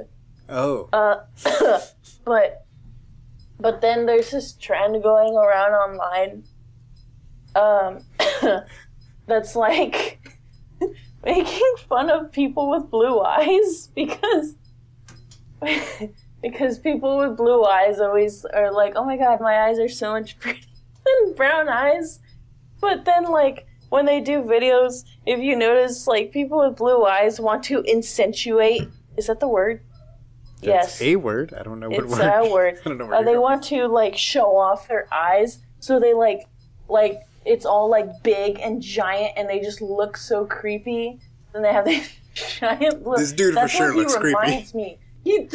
Oh, 0.49 0.89
Uh, 0.93 1.17
but 2.25 2.67
but 3.59 3.81
then 3.81 4.07
there's 4.07 4.31
this 4.31 4.53
trend 4.55 5.03
going 5.03 5.35
around 5.37 5.73
online. 5.73 6.45
Um, 7.55 8.05
that's 9.27 9.55
like 9.57 10.21
making 11.25 11.75
fun 11.89 12.11
of 12.11 12.33
people 12.33 12.71
with 12.71 12.91
blue 12.91 13.21
eyes 13.21 13.89
because 13.95 14.55
because 16.43 16.79
people 16.79 17.19
with 17.19 17.37
blue 17.37 17.65
eyes 17.65 18.01
always 18.01 18.45
are 18.47 18.73
like, 18.73 18.95
oh 18.97 19.05
my 19.05 19.17
god, 19.17 19.41
my 19.41 19.63
eyes 19.63 19.79
are 19.79 19.89
so 19.89 20.13
much 20.13 20.39
prettier 20.41 20.63
than 21.05 21.35
brown 21.35 21.69
eyes. 21.69 22.21
But 22.81 23.05
then 23.05 23.25
like 23.25 23.67
when 23.91 24.07
they 24.07 24.21
do 24.21 24.43
videos, 24.43 25.05
if 25.27 25.41
you 25.41 25.57
notice, 25.57 26.07
like 26.07 26.33
people 26.33 26.67
with 26.67 26.77
blue 26.77 27.05
eyes 27.05 27.41
want 27.41 27.63
to 27.65 27.85
accentuate. 27.87 28.89
Is 29.17 29.27
that 29.27 29.41
the 29.41 29.49
word? 29.49 29.83
that's 30.63 31.01
yes. 31.01 31.03
a 31.03 31.17
word. 31.17 31.55
I 31.59 31.63
don't 31.63 31.81
know 31.81 31.89
what 31.89 32.05
It's 32.05 32.13
word. 32.13 32.21
a 32.21 32.51
word. 32.53 32.79
I 32.85 32.89
don't 32.89 32.99
know 32.99 33.07
where 33.07 33.15
Uh, 33.17 33.23
they 33.23 33.39
want 33.39 33.63
to 33.65 33.87
like 33.89 34.17
show 34.17 34.57
off 34.57 34.89
their 34.89 35.07
eyes, 35.13 35.59
so 35.81 35.99
they 35.99 36.13
like 36.15 36.47
like 36.89 37.23
it's 37.47 37.65
all 37.65 37.89
like 37.89 38.23
big 38.23 38.59
and 38.61 38.83
giant, 38.83 39.33
and 39.37 39.49
they 39.49 39.61
just 39.61 39.81
look 39.81 40.17
so 40.19 40.45
creepy. 40.45 41.19
And 41.55 41.65
they 41.65 41.73
have 41.73 41.85
these 41.87 42.11
giant 42.35 43.03
blue. 43.03 43.17
This 43.17 43.33
dude 43.33 43.55
for 43.55 43.61
That's 43.61 43.73
sure 43.73 43.87
what 43.89 43.95
he 43.95 44.01
looks 44.01 44.17
creepy. 44.17 44.37
reminds 44.39 44.75
me. 44.75 44.99
He 45.25 45.39
he, 45.41 45.49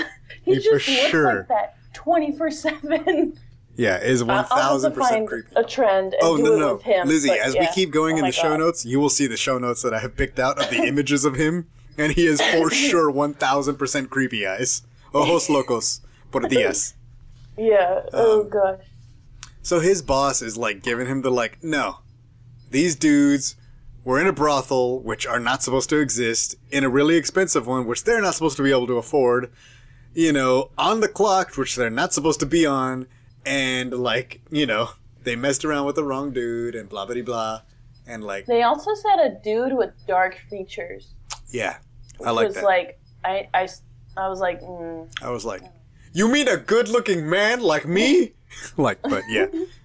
He 0.43 0.55
just 0.55 0.67
for 0.67 0.73
looks 0.73 1.09
sure- 1.09 1.35
like 1.37 1.47
that 1.47 1.75
twenty 1.93 2.31
four 2.31 2.51
seven. 2.51 3.37
Yeah, 3.77 3.99
is 3.99 4.23
one 4.23 4.31
I'll 4.31 4.37
have 4.43 4.49
to 4.49 4.55
thousand 4.55 4.93
percent 4.93 5.27
creepy. 5.27 5.49
a 5.55 5.63
trend 5.63 6.13
and 6.13 6.23
Oh 6.23 6.37
no 6.37 6.57
no, 6.57 6.77
him. 6.77 7.07
Lizzie! 7.07 7.27
but 7.29 7.39
As 7.39 7.55
yeah. 7.55 7.61
we 7.61 7.67
keep 7.73 7.91
going 7.91 8.15
Oh 8.15 8.19
in 8.19 8.25
the 8.25 8.31
show 8.31 8.51
God. 8.51 8.59
notes, 8.59 8.85
you 8.85 8.99
will 9.01 9.09
see 9.09 9.27
the 9.27 9.35
show 9.35 9.57
notes 9.57 9.81
that 9.81 9.93
I 9.93 9.99
have 9.99 10.15
picked 10.15 10.39
out 10.39 10.57
of 10.61 10.69
the 10.69 10.77
images 10.87 11.25
of 11.25 11.35
him, 11.35 11.67
and 11.97 12.13
he 12.13 12.25
is 12.25 12.39
for 12.41 12.69
sure 12.71 13.11
one 13.11 13.33
thousand 13.33 13.75
percent 13.75 14.09
creepy 14.09 14.47
eyes. 14.47 14.83
Ojos 15.13 15.49
locos 15.49 16.01
por 16.31 16.41
diez. 16.41 16.93
Yeah. 17.57 18.01
Oh 18.13 18.41
Um, 18.41 18.49
god. 18.49 18.81
So 19.61 19.79
his 19.79 20.01
boss 20.01 20.41
is 20.41 20.57
like 20.57 20.83
giving 20.83 21.07
him 21.07 21.21
the 21.21 21.31
like, 21.31 21.63
no, 21.63 21.99
these 22.69 22.95
dudes 22.95 23.55
were 24.05 24.19
in 24.21 24.27
a 24.27 24.31
brothel 24.33 24.99
which 25.01 25.25
are 25.27 25.39
not 25.39 25.61
supposed 25.61 25.89
to 25.89 25.99
exist, 25.99 26.55
in 26.71 26.83
a 26.85 26.89
really 26.89 27.15
expensive 27.17 27.67
one 27.67 27.85
which 27.85 28.05
they're 28.05 28.21
not 28.21 28.33
supposed 28.35 28.55
to 28.55 28.63
be 28.63 28.71
able 28.71 28.87
to 28.87 28.97
afford, 28.97 29.51
you 30.13 30.31
know, 30.31 30.69
on 30.77 31.01
the 31.01 31.07
clock 31.09 31.57
which 31.57 31.75
they're 31.75 31.89
not 31.89 32.13
supposed 32.13 32.39
to 32.39 32.45
be 32.45 32.65
on, 32.65 33.07
and 33.45 33.91
like, 33.93 34.39
you 34.49 34.65
know, 34.65 34.89
they 35.23 35.35
messed 35.35 35.65
around 35.65 35.85
with 35.85 35.95
the 35.95 36.03
wrong 36.03 36.31
dude 36.31 36.75
and 36.75 36.87
blah 36.87 37.05
blah 37.05 37.21
blah, 37.21 37.61
and 38.07 38.23
like, 38.23 38.45
They 38.45 38.61
also 38.61 38.91
said 38.93 39.19
a 39.25 39.37
dude 39.43 39.73
with 39.73 39.91
dark 40.07 40.37
features. 40.49 41.15
yeah, 41.49 41.77
I 42.23 42.31
like 42.31 42.45
was 42.47 42.55
that. 42.55 42.63
like 42.63 42.99
I 43.25 43.49
I 43.53 43.67
I 44.15 44.29
was 44.29 44.39
like. 44.39 44.61
Mm. 44.61 45.11
I 45.21 45.29
was 45.31 45.43
like, 45.43 45.61
you 46.13 46.29
mean 46.29 46.47
a 46.47 46.55
good-looking 46.55 47.29
man 47.29 47.59
like 47.59 47.85
me? 47.85 48.33
like, 48.77 49.01
but 49.01 49.23
yeah. 49.27 49.47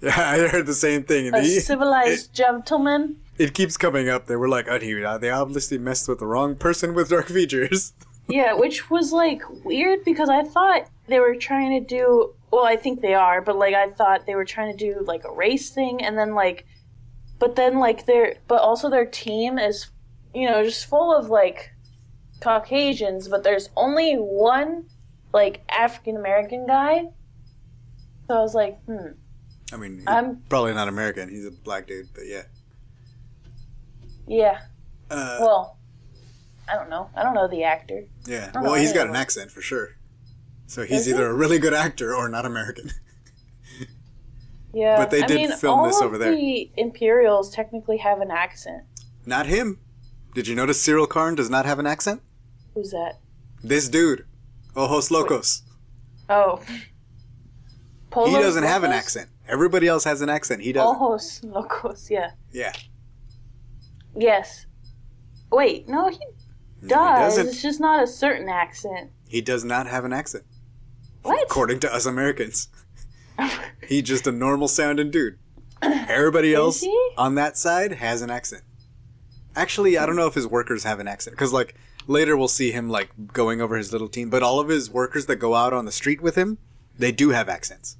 Yeah, 0.00 0.14
I 0.16 0.48
heard 0.48 0.66
the 0.66 0.74
same 0.74 1.04
thing. 1.04 1.32
A 1.34 1.40
he- 1.40 1.60
civilized 1.60 2.32
gentleman. 2.34 3.16
it 3.38 3.54
keeps 3.54 3.76
coming 3.76 4.08
up. 4.08 4.26
They 4.26 4.36
were 4.36 4.48
like, 4.48 4.66
oh, 4.68 4.76
uh, 4.76 5.18
they 5.18 5.30
obviously 5.30 5.78
messed 5.78 6.08
with 6.08 6.18
the 6.18 6.26
wrong 6.26 6.56
person 6.56 6.94
with 6.94 7.10
dark 7.10 7.26
features. 7.38 7.92
Yeah, 8.28 8.54
which 8.54 8.90
was 8.90 9.12
like 9.12 9.42
weird 9.64 10.04
because 10.04 10.28
I 10.28 10.44
thought 10.44 10.88
they 11.08 11.18
were 11.18 11.34
trying 11.34 11.80
to 11.80 11.86
do. 11.86 12.34
Well, 12.52 12.64
I 12.64 12.76
think 12.76 13.00
they 13.00 13.14
are, 13.14 13.40
but 13.40 13.56
like 13.56 13.74
I 13.74 13.90
thought 13.90 14.26
they 14.26 14.34
were 14.34 14.44
trying 14.44 14.76
to 14.76 14.78
do 14.78 15.00
like 15.04 15.24
a 15.24 15.32
race 15.32 15.70
thing, 15.70 16.02
and 16.02 16.16
then 16.16 16.34
like, 16.34 16.66
but 17.38 17.56
then 17.56 17.78
like 17.78 18.06
their, 18.06 18.36
but 18.48 18.60
also 18.60 18.88
their 18.88 19.06
team 19.06 19.58
is, 19.58 19.88
you 20.34 20.48
know, 20.48 20.62
just 20.64 20.86
full 20.86 21.14
of 21.14 21.28
like 21.28 21.72
Caucasians, 22.40 23.28
but 23.28 23.42
there's 23.42 23.68
only 23.76 24.14
one 24.14 24.86
like 25.32 25.62
African 25.68 26.16
American 26.16 26.66
guy. 26.66 27.04
So 28.28 28.36
I 28.36 28.40
was 28.42 28.54
like, 28.54 28.80
hmm. 28.84 29.12
I 29.72 29.76
mean, 29.76 30.02
I'm- 30.06 30.42
probably 30.48 30.74
not 30.74 30.88
American. 30.88 31.28
He's 31.28 31.46
a 31.46 31.50
black 31.50 31.86
dude, 31.86 32.08
but 32.14 32.26
yeah. 32.26 32.42
Yeah. 34.26 34.60
Uh, 35.10 35.38
Well, 35.40 35.78
I 36.68 36.74
don't 36.74 36.88
know. 36.90 37.10
I 37.16 37.22
don't 37.22 37.34
know 37.34 37.48
the 37.48 37.64
actor. 37.64 38.04
yeah. 38.26 38.50
Well, 38.54 38.74
he's 38.74 38.92
got 38.92 39.08
an 39.08 39.16
accent 39.16 39.50
for 39.50 39.60
sure. 39.60 39.96
So 40.66 40.82
he's 40.84 41.00
Is 41.00 41.06
he? 41.06 41.12
either 41.12 41.26
a 41.28 41.34
really 41.34 41.58
good 41.58 41.74
actor 41.74 42.14
or 42.14 42.28
not 42.28 42.46
American. 42.46 42.90
Yeah, 44.72 44.98
But 44.98 45.10
they 45.10 45.24
I 45.24 45.26
did 45.26 45.34
mean, 45.34 45.52
film 45.56 45.84
this 45.88 46.00
over 46.00 46.16
there. 46.16 46.30
The 46.30 46.70
Imperials 46.76 47.50
technically 47.50 47.96
have 47.96 48.20
an 48.20 48.30
accent. 48.30 48.84
not 49.26 49.46
him. 49.46 49.80
Did 50.32 50.46
you 50.46 50.54
notice 50.54 50.80
Syril 50.80 51.08
Karn 51.08 51.34
does 51.34 51.50
not 51.50 51.66
have 51.66 51.80
an 51.80 51.88
accent? 51.88 52.22
Who's 52.74 52.92
that? 52.92 53.18
This 53.64 53.88
dude, 53.88 54.26
Ojos 54.76 55.10
Locos. 55.10 55.62
Oh. 56.28 56.60
Polos 58.10 58.30
he 58.30 58.36
doesn't 58.40 58.62
have 58.62 58.84
an 58.84 58.92
accent. 58.92 59.28
Everybody 59.50 59.86
else 59.88 60.04
has 60.04 60.20
an 60.22 60.28
accent. 60.28 60.62
He 60.62 60.72
doesn't. 60.72 60.96
Ojos 60.96 61.42
locos, 61.44 62.10
yeah. 62.10 62.30
Yeah. 62.52 62.72
Yes. 64.16 64.66
Wait, 65.50 65.88
no, 65.88 66.08
he 66.08 66.18
No, 66.82 66.88
does. 66.88 67.36
he 67.36 67.42
it's 67.42 67.62
just 67.62 67.80
not 67.80 68.02
a 68.02 68.06
certain 68.06 68.48
accent. 68.48 69.10
He 69.28 69.40
does 69.40 69.64
not 69.64 69.86
have 69.86 70.04
an 70.04 70.12
accent, 70.12 70.44
What? 71.22 71.42
according 71.44 71.80
to 71.80 71.92
us 71.92 72.06
Americans. 72.06 72.68
He's 73.86 74.02
just 74.04 74.26
a 74.26 74.32
normal 74.32 74.68
sounding 74.68 75.10
dude. 75.10 75.38
Everybody 75.82 76.54
else 76.54 76.80
he? 76.82 77.10
on 77.16 77.34
that 77.36 77.56
side 77.56 77.92
has 77.92 78.22
an 78.22 78.30
accent. 78.30 78.62
Actually, 79.56 79.98
I 79.98 80.06
don't 80.06 80.16
know 80.16 80.26
if 80.26 80.34
his 80.34 80.46
workers 80.46 80.84
have 80.84 81.00
an 81.00 81.08
accent 81.08 81.36
because, 81.36 81.52
like, 81.52 81.74
later 82.06 82.36
we'll 82.36 82.48
see 82.48 82.70
him 82.70 82.88
like 82.88 83.10
going 83.32 83.60
over 83.60 83.76
his 83.76 83.92
little 83.92 84.08
team. 84.08 84.30
But 84.30 84.42
all 84.42 84.60
of 84.60 84.68
his 84.68 84.90
workers 84.90 85.26
that 85.26 85.36
go 85.36 85.54
out 85.54 85.72
on 85.72 85.86
the 85.86 85.92
street 85.92 86.20
with 86.20 86.34
him, 86.36 86.58
they 86.98 87.10
do 87.12 87.30
have 87.30 87.48
accents. 87.48 87.96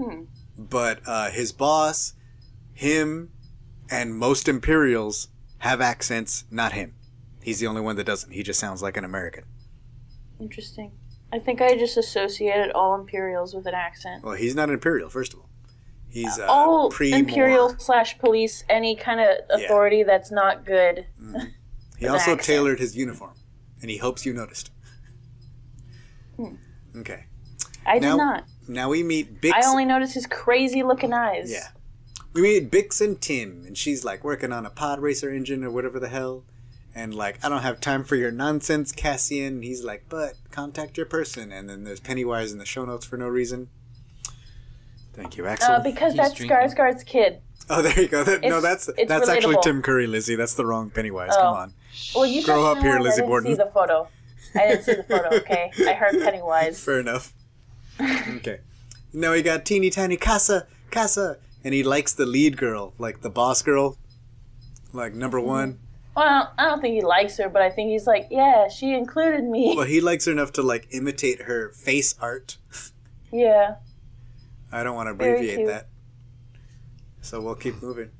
Hmm. 0.00 0.22
But 0.58 1.00
uh, 1.06 1.30
his 1.30 1.52
boss, 1.52 2.14
him, 2.72 3.30
and 3.90 4.14
most 4.14 4.48
Imperials 4.48 5.28
have 5.58 5.80
accents. 5.80 6.44
Not 6.50 6.72
him. 6.72 6.94
He's 7.42 7.58
the 7.60 7.66
only 7.66 7.80
one 7.80 7.96
that 7.96 8.04
doesn't. 8.04 8.32
He 8.32 8.42
just 8.42 8.60
sounds 8.60 8.82
like 8.82 8.96
an 8.96 9.04
American. 9.04 9.44
Interesting. 10.40 10.92
I 11.32 11.38
think 11.38 11.60
I 11.62 11.76
just 11.76 11.96
associated 11.96 12.70
all 12.72 12.94
Imperials 12.94 13.54
with 13.54 13.66
an 13.66 13.74
accent. 13.74 14.22
Well, 14.24 14.34
he's 14.34 14.54
not 14.54 14.68
an 14.68 14.74
Imperial. 14.74 15.08
First 15.08 15.32
of 15.32 15.40
all, 15.40 15.48
he's 16.10 16.38
uh, 16.38 16.46
all 16.46 16.90
pre 16.90 17.12
Imperial 17.12 17.74
slash 17.78 18.18
police, 18.18 18.64
any 18.68 18.94
kind 18.94 19.20
of 19.20 19.28
Yeah. 19.58 19.64
authority 19.64 20.02
that's 20.02 20.30
not 20.30 20.64
good. 20.66 21.06
He 21.98 22.06
with 22.06 22.14
an 22.14 22.18
also 22.18 22.32
accent. 22.32 22.42
tailored 22.42 22.80
his 22.80 22.96
uniform, 22.96 23.34
and 23.80 23.88
he 23.88 23.98
hopes 23.98 24.26
you 24.26 24.32
noticed. 24.32 24.72
Hmm. 26.36 26.54
Okay. 26.96 27.26
I 27.86 28.00
Now- 28.00 28.10
did 28.12 28.16
not. 28.18 28.44
Now 28.68 28.88
we 28.88 29.02
meet 29.02 29.40
Bix. 29.40 29.52
I 29.54 29.66
only 29.68 29.84
noticed 29.84 30.14
his 30.14 30.26
crazy 30.26 30.82
looking 30.82 31.12
eyes. 31.12 31.50
Yeah. 31.50 31.68
We 32.34 32.42
meet 32.42 32.70
Bix 32.70 33.00
and 33.00 33.20
Timm, 33.20 33.64
and 33.66 33.76
she's 33.76 34.04
like 34.04 34.24
working 34.24 34.52
on 34.52 34.64
a 34.64 34.70
pod 34.70 35.00
racer 35.00 35.30
engine 35.30 35.64
or 35.64 35.70
whatever 35.70 35.98
the 36.00 36.08
hell. 36.08 36.44
And 36.94 37.14
like, 37.14 37.42
I 37.44 37.48
don't 37.48 37.62
have 37.62 37.80
time 37.80 38.04
for 38.04 38.16
your 38.16 38.30
nonsense, 38.30 38.92
Cassian. 38.92 39.54
And 39.54 39.64
he's 39.64 39.82
like, 39.82 40.04
but 40.08 40.34
contact 40.50 40.96
your 40.96 41.06
person. 41.06 41.50
And 41.50 41.68
then 41.68 41.84
there's 41.84 42.00
Pennywise 42.00 42.52
in 42.52 42.58
the 42.58 42.66
show 42.66 42.84
notes 42.84 43.06
for 43.06 43.16
no 43.16 43.28
reason. 43.28 43.68
Thank 45.14 45.36
you, 45.36 45.46
Axel. 45.46 45.74
Uh, 45.74 45.82
because 45.82 46.12
He's 46.12 46.20
that's 46.20 46.34
drinking. 46.34 46.56
Skarsgård's 46.56 47.04
kid. 47.04 47.40
oh, 47.70 47.82
there 47.82 47.98
you 48.00 48.08
go. 48.08 48.24
That, 48.24 48.40
no, 48.42 48.58
it's- 48.58 48.62
that's 48.62 48.88
it's 48.98 49.08
that's 49.08 49.28
actually. 49.28 49.56
Tim 49.62 49.82
Curry, 49.82 50.06
Lizzie. 50.06 50.36
That's 50.36 50.54
the 50.54 50.64
wrong 50.66 50.90
Pennywise. 50.90 51.30
Oh. 51.32 51.40
Come 51.42 51.54
on. 51.54 51.74
Well, 52.14 52.26
you 52.26 52.42
Grow 52.44 52.64
up 52.66 52.78
here, 52.78 52.92
Pennywise, 52.92 53.04
Lizzie 53.04 53.12
I 53.12 53.16
didn't 53.16 53.28
Borden. 53.28 53.52
see 53.52 53.56
the 53.56 53.70
photo. 53.70 54.08
I 54.54 54.58
didn't 54.68 54.82
see 54.84 54.94
the 54.94 55.02
photo. 55.02 55.36
Okay, 55.36 55.70
I 55.86 55.92
heard 55.94 56.12
Pennywise. 56.22 56.82
Fair 56.82 57.00
enough. 57.00 57.32
Okay. 58.36 58.60
Now 59.12 59.32
we 59.32 59.42
got 59.42 59.64
teeny 59.64 59.90
tiny 59.90 60.16
Kassa, 60.16 60.66
Kassa, 60.90 61.36
and 61.62 61.74
he 61.74 61.82
likes 61.82 62.12
the 62.12 62.26
lead 62.26 62.56
girl, 62.56 62.94
like 62.98 63.20
the 63.20 63.30
boss 63.30 63.62
girl, 63.62 63.96
like 64.92 65.14
number 65.14 65.38
mm-hmm. 65.38 65.48
one. 65.48 65.78
Well, 66.16 66.52
I 66.58 66.64
don't 66.64 66.80
think 66.80 66.94
he 66.94 67.00
likes 67.00 67.38
her, 67.38 67.48
but 67.48 67.62
I 67.62 67.70
think 67.70 67.90
he's 67.90 68.06
like, 68.06 68.28
yeah, 68.30 68.68
she 68.68 68.92
included 68.94 69.44
me. 69.44 69.74
Well, 69.76 69.86
he 69.86 70.00
likes 70.00 70.26
her 70.26 70.32
enough 70.32 70.52
to 70.52 70.62
like 70.62 70.88
imitate 70.90 71.42
her 71.42 71.70
face 71.70 72.14
art. 72.20 72.58
yeah. 73.32 73.76
I 74.70 74.82
don't 74.82 74.94
want 74.94 75.06
to 75.06 75.12
abbreviate 75.12 75.66
that. 75.66 75.88
So 77.20 77.40
we'll 77.40 77.54
keep 77.54 77.82
moving. 77.82 78.10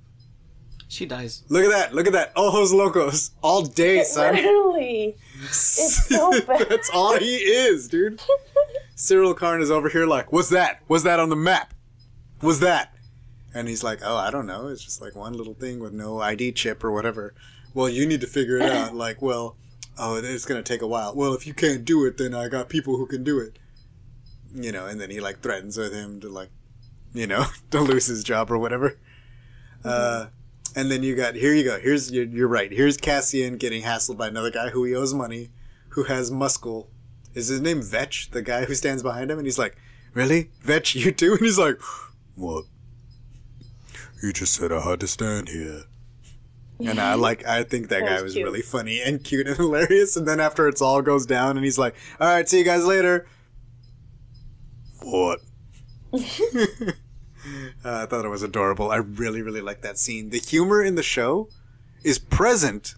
She 0.88 1.06
dies. 1.06 1.42
Look 1.48 1.64
at 1.64 1.70
that! 1.70 1.94
Look 1.94 2.06
at 2.06 2.12
that! 2.12 2.32
Ojos 2.36 2.70
locos 2.70 3.30
all 3.42 3.62
day, 3.62 4.04
son. 4.04 4.34
Literally. 4.34 5.16
It's 5.44 6.06
so 6.06 6.30
bad. 6.42 6.68
That's 6.68 6.90
all 6.90 7.18
he 7.18 7.36
is, 7.36 7.88
dude. 7.88 8.20
Syril 8.96 9.36
Karn 9.36 9.62
is 9.62 9.70
over 9.70 9.88
here 9.88 10.06
like, 10.06 10.32
what's 10.32 10.50
that? 10.50 10.80
What's 10.86 11.04
that 11.04 11.20
on 11.20 11.28
the 11.28 11.36
map? 11.36 11.74
What's 12.40 12.60
that? 12.60 12.94
And 13.54 13.68
he's 13.68 13.84
like, 13.84 14.00
oh, 14.02 14.16
I 14.16 14.30
don't 14.30 14.46
know. 14.46 14.68
It's 14.68 14.82
just 14.82 15.00
like 15.00 15.14
one 15.14 15.34
little 15.34 15.54
thing 15.54 15.78
with 15.78 15.92
no 15.92 16.20
ID 16.20 16.52
chip 16.52 16.82
or 16.82 16.90
whatever. 16.90 17.34
Well, 17.74 17.88
you 17.88 18.06
need 18.06 18.20
to 18.20 18.26
figure 18.26 18.56
it 18.56 18.70
out. 18.70 18.94
Like, 18.94 19.22
well, 19.22 19.56
oh, 19.98 20.16
it's 20.16 20.44
gonna 20.44 20.62
take 20.62 20.82
a 20.82 20.86
while. 20.86 21.14
Well, 21.14 21.34
if 21.34 21.46
you 21.46 21.54
can't 21.54 21.84
do 21.84 22.04
it, 22.06 22.18
then 22.18 22.34
I 22.34 22.48
got 22.48 22.68
people 22.68 22.96
who 22.96 23.06
can 23.06 23.24
do 23.24 23.38
it. 23.38 23.58
You 24.54 24.72
know, 24.72 24.86
and 24.86 25.00
then 25.00 25.10
he 25.10 25.20
like 25.20 25.40
threatens 25.40 25.78
with 25.78 25.94
him 25.94 26.20
to 26.20 26.28
like, 26.28 26.50
you 27.14 27.26
know, 27.26 27.46
to 27.70 27.80
lose 27.80 28.06
his 28.06 28.24
job 28.24 28.50
or 28.50 28.58
whatever. 28.58 28.98
Uh, 29.84 30.26
and 30.76 30.90
then 30.90 31.02
you 31.02 31.14
got 31.14 31.34
here 31.34 31.54
you 31.54 31.64
go. 31.64 31.78
Here's 31.78 32.10
you're, 32.10 32.24
you're 32.24 32.48
right. 32.48 32.70
Here's 32.70 32.96
Cassian 32.96 33.56
getting 33.56 33.82
hassled 33.82 34.16
by 34.16 34.28
another 34.28 34.50
guy 34.50 34.70
who 34.70 34.84
he 34.84 34.94
owes 34.94 35.14
money, 35.14 35.50
who 35.90 36.04
has 36.04 36.30
muscle. 36.30 36.88
Is 37.34 37.48
his 37.48 37.60
name 37.60 37.82
Vetch, 37.82 38.30
the 38.30 38.42
guy 38.42 38.64
who 38.64 38.74
stands 38.74 39.02
behind 39.02 39.30
him? 39.30 39.38
And 39.38 39.46
he's 39.46 39.58
like, 39.58 39.76
"Really, 40.14 40.50
Vetch, 40.62 40.94
you 40.94 41.12
too?" 41.12 41.32
And 41.36 41.40
he's 41.40 41.58
like, 41.58 41.80
"What? 42.34 42.64
You 44.22 44.32
just 44.32 44.52
said 44.54 44.70
I 44.72 44.80
had 44.80 45.00
to 45.00 45.08
stand 45.08 45.48
here." 45.48 45.84
And 46.80 46.98
I 47.00 47.14
like, 47.14 47.46
I 47.46 47.62
think 47.62 47.88
that 47.90 48.00
That 48.00 48.08
guy 48.08 48.14
was 48.14 48.22
was 48.24 48.32
cute. 48.34 48.44
really 48.44 48.62
funny 48.62 49.00
and 49.00 49.22
cute 49.22 49.46
and 49.46 49.56
hilarious. 49.64 50.16
And 50.16 50.26
then 50.26 50.40
after 50.40 50.66
it's 50.68 50.82
all 50.82 51.00
goes 51.00 51.26
down, 51.26 51.56
and 51.56 51.64
he's 51.64 51.78
like, 51.78 51.94
"All 52.20 52.26
right, 52.28 52.48
see 52.48 52.58
you 52.58 52.64
guys 52.64 52.84
later." 52.84 53.26
What? 55.02 55.40
Uh, 57.84 58.02
I 58.02 58.06
thought 58.06 58.24
it 58.24 58.28
was 58.28 58.44
adorable. 58.44 58.92
I 58.92 58.98
really, 58.98 59.42
really 59.42 59.60
like 59.60 59.80
that 59.82 59.98
scene. 59.98 60.30
The 60.30 60.38
humor 60.38 60.80
in 60.80 60.94
the 60.94 61.02
show 61.02 61.48
is 62.04 62.16
present, 62.16 62.94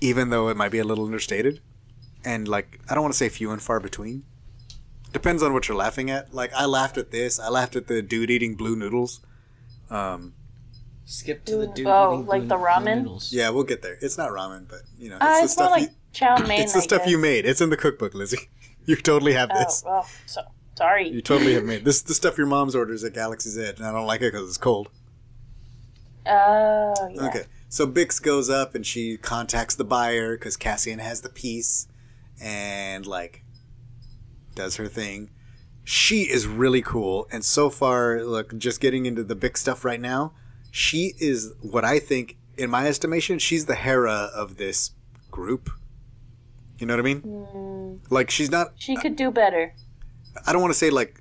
even 0.00 0.30
though 0.30 0.48
it 0.48 0.56
might 0.56 0.70
be 0.70 0.78
a 0.78 0.84
little 0.84 1.04
understated. 1.04 1.60
And, 2.24 2.48
like, 2.48 2.80
I 2.88 2.94
don't 2.94 3.02
want 3.02 3.12
to 3.14 3.18
say 3.18 3.28
few 3.28 3.50
and 3.50 3.60
far 3.62 3.80
between. 3.80 4.24
Depends 5.12 5.42
on 5.42 5.52
what 5.52 5.68
you're 5.68 5.76
laughing 5.76 6.10
at. 6.10 6.34
Like, 6.34 6.52
I 6.54 6.64
laughed 6.64 6.96
at 6.98 7.10
this. 7.10 7.38
I 7.38 7.48
laughed 7.48 7.76
at 7.76 7.86
the 7.86 8.02
dude 8.02 8.30
eating 8.30 8.54
blue 8.56 8.74
noodles. 8.76 9.20
Um, 9.90 10.32
Skip 11.04 11.44
to 11.44 11.56
the 11.58 11.66
dude. 11.66 11.86
Oh, 11.86 12.14
eating 12.14 12.26
like 12.26 12.40
blue- 12.40 12.48
the 12.48 12.56
blue 12.56 12.64
ramen? 12.66 12.96
noodles. 13.02 13.32
yeah, 13.32 13.50
we'll 13.50 13.62
get 13.64 13.82
there. 13.82 13.98
It's 14.00 14.16
not 14.16 14.30
ramen, 14.30 14.66
but, 14.68 14.80
you 14.98 15.10
know, 15.10 15.16
it's 15.16 15.24
Uh, 15.24 15.38
the 15.38 15.44
it's 15.44 15.52
stuff 15.52 15.68
more 15.70 15.78
like 15.78 15.90
you, 15.90 15.96
chow 16.12 16.36
mein. 16.48 16.62
it's 16.62 16.72
the 16.72 16.78
I 16.78 16.82
stuff 16.82 17.06
you 17.06 17.18
made. 17.18 17.44
It's 17.44 17.60
in 17.60 17.70
the 17.70 17.76
cookbook, 17.76 18.14
Lizzie. 18.14 18.48
You 18.86 18.96
totally 18.96 19.32
have 19.32 19.48
Oh, 19.50 19.58
this. 19.60 19.82
well, 19.86 20.06
so 20.26 20.42
sorry. 20.76 21.08
You 21.08 21.22
totally 21.22 21.54
have 21.54 21.64
made 21.64 21.84
this. 21.86 22.02
The 22.02 22.12
stuff 22.12 22.36
your 22.36 22.46
mom's 22.46 22.74
orders 22.74 23.02
at 23.02 23.14
Galaxy's 23.14 23.56
Edge, 23.56 23.78
and 23.78 23.86
I 23.86 23.92
don't 23.92 24.06
like 24.06 24.20
it 24.20 24.30
because 24.32 24.46
it's 24.46 24.58
cold. 24.58 24.90
Oh, 26.26 26.94
yeah. 27.12 27.26
Okay, 27.28 27.44
so 27.68 27.86
Bix 27.86 28.22
goes 28.22 28.48
up 28.50 28.74
and 28.74 28.84
she 28.86 29.16
contacts 29.16 29.74
the 29.74 29.84
buyer 29.84 30.36
because 30.36 30.56
Cassian 30.56 30.98
has 30.98 31.20
the 31.22 31.28
piece, 31.28 31.86
and 32.40 33.06
like 33.06 33.44
does 34.54 34.76
her 34.76 34.86
thing. 34.88 35.30
She 35.86 36.22
is 36.22 36.46
really 36.46 36.80
cool, 36.80 37.26
and 37.30 37.44
so 37.44 37.68
far, 37.68 38.22
look, 38.24 38.56
just 38.56 38.80
getting 38.80 39.04
into 39.04 39.22
the 39.22 39.34
big 39.34 39.58
stuff 39.58 39.84
right 39.84 40.00
now, 40.00 40.32
she 40.70 41.12
is 41.18 41.52
what 41.60 41.84
I 41.84 41.98
think, 41.98 42.38
in 42.56 42.70
my 42.70 42.86
estimation, 42.86 43.38
she's 43.38 43.66
the 43.66 43.74
Hera 43.74 44.30
of 44.34 44.56
this 44.56 44.92
group. 45.30 45.68
You 46.78 46.86
know 46.86 46.94
what 46.94 47.00
I 47.00 47.02
mean? 47.02 47.20
Mm, 47.20 48.10
Like 48.10 48.30
she's 48.30 48.50
not. 48.50 48.68
she 48.76 48.96
could 48.96 49.16
do 49.16 49.30
better. 49.30 49.74
I 50.46 50.52
don't 50.52 50.62
want 50.62 50.72
to 50.72 50.78
say 50.78 50.90
like. 50.90 51.20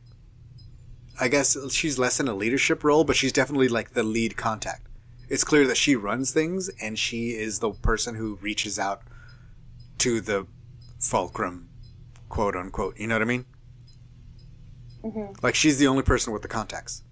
I 1.22 1.28
guess 1.28 1.56
she's 1.72 2.00
less 2.00 2.20
in 2.20 2.28
a 2.28 2.34
leadership 2.34 2.84
role, 2.84 3.04
but 3.04 3.16
she's 3.16 3.32
definitely 3.32 3.68
like 3.68 3.92
the 3.92 4.02
lead 4.02 4.36
contact. 4.36 4.88
It's 5.30 5.44
clear 5.44 5.68
that 5.68 5.78
she 5.78 5.96
runs 5.96 6.32
things, 6.32 6.70
and 6.82 6.98
she 6.98 7.30
is 7.32 7.60
the 7.60 7.72
person 7.72 8.16
who 8.16 8.40
reaches 8.42 8.80
out 8.80 9.04
to 10.00 10.22
the 10.22 10.48
fulcrum, 11.04 11.70
quote 12.30 12.56
unquote. 12.56 12.98
You 12.98 13.08
know 13.08 13.16
what 13.16 13.22
I 13.22 13.26
mean? 13.26 13.46
Mhm. 15.04 15.44
Like 15.44 15.54
she's 15.54 15.78
the 15.78 15.88
only 15.88 16.04
person 16.04 16.32
with 16.34 16.42
the 16.42 16.48
contacts. 16.48 17.04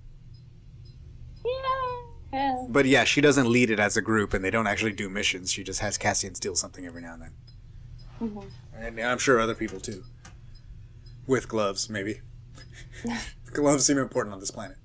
Yeah. 1.44 1.52
Yeah. 2.34 2.66
But 2.70 2.86
yeah, 2.86 3.04
she 3.04 3.20
doesn't 3.20 3.52
lead 3.52 3.70
it 3.70 3.80
as 3.80 3.98
a 3.98 4.02
group, 4.02 4.34
and 4.34 4.44
they 4.44 4.50
don't 4.50 4.68
actually 4.68 4.94
do 4.94 5.10
missions. 5.10 5.52
She 5.52 5.64
just 5.64 5.82
has 5.82 5.98
Cassian 5.98 6.34
steal 6.36 6.56
something 6.56 6.86
every 6.86 7.02
now 7.02 7.14
and 7.14 7.22
then. 7.24 7.34
Mhm. 8.22 8.46
And 8.74 9.00
I'm 9.02 9.18
sure 9.18 9.40
other 9.40 9.56
people 9.56 9.82
too. 9.82 10.04
With 11.28 11.50
gloves, 11.50 11.90
maybe. 11.90 12.22
gloves 13.54 13.86
seem 13.86 13.98
important 13.98 14.34
on 14.34 14.40
this 14.40 14.52
planet. 14.52 14.78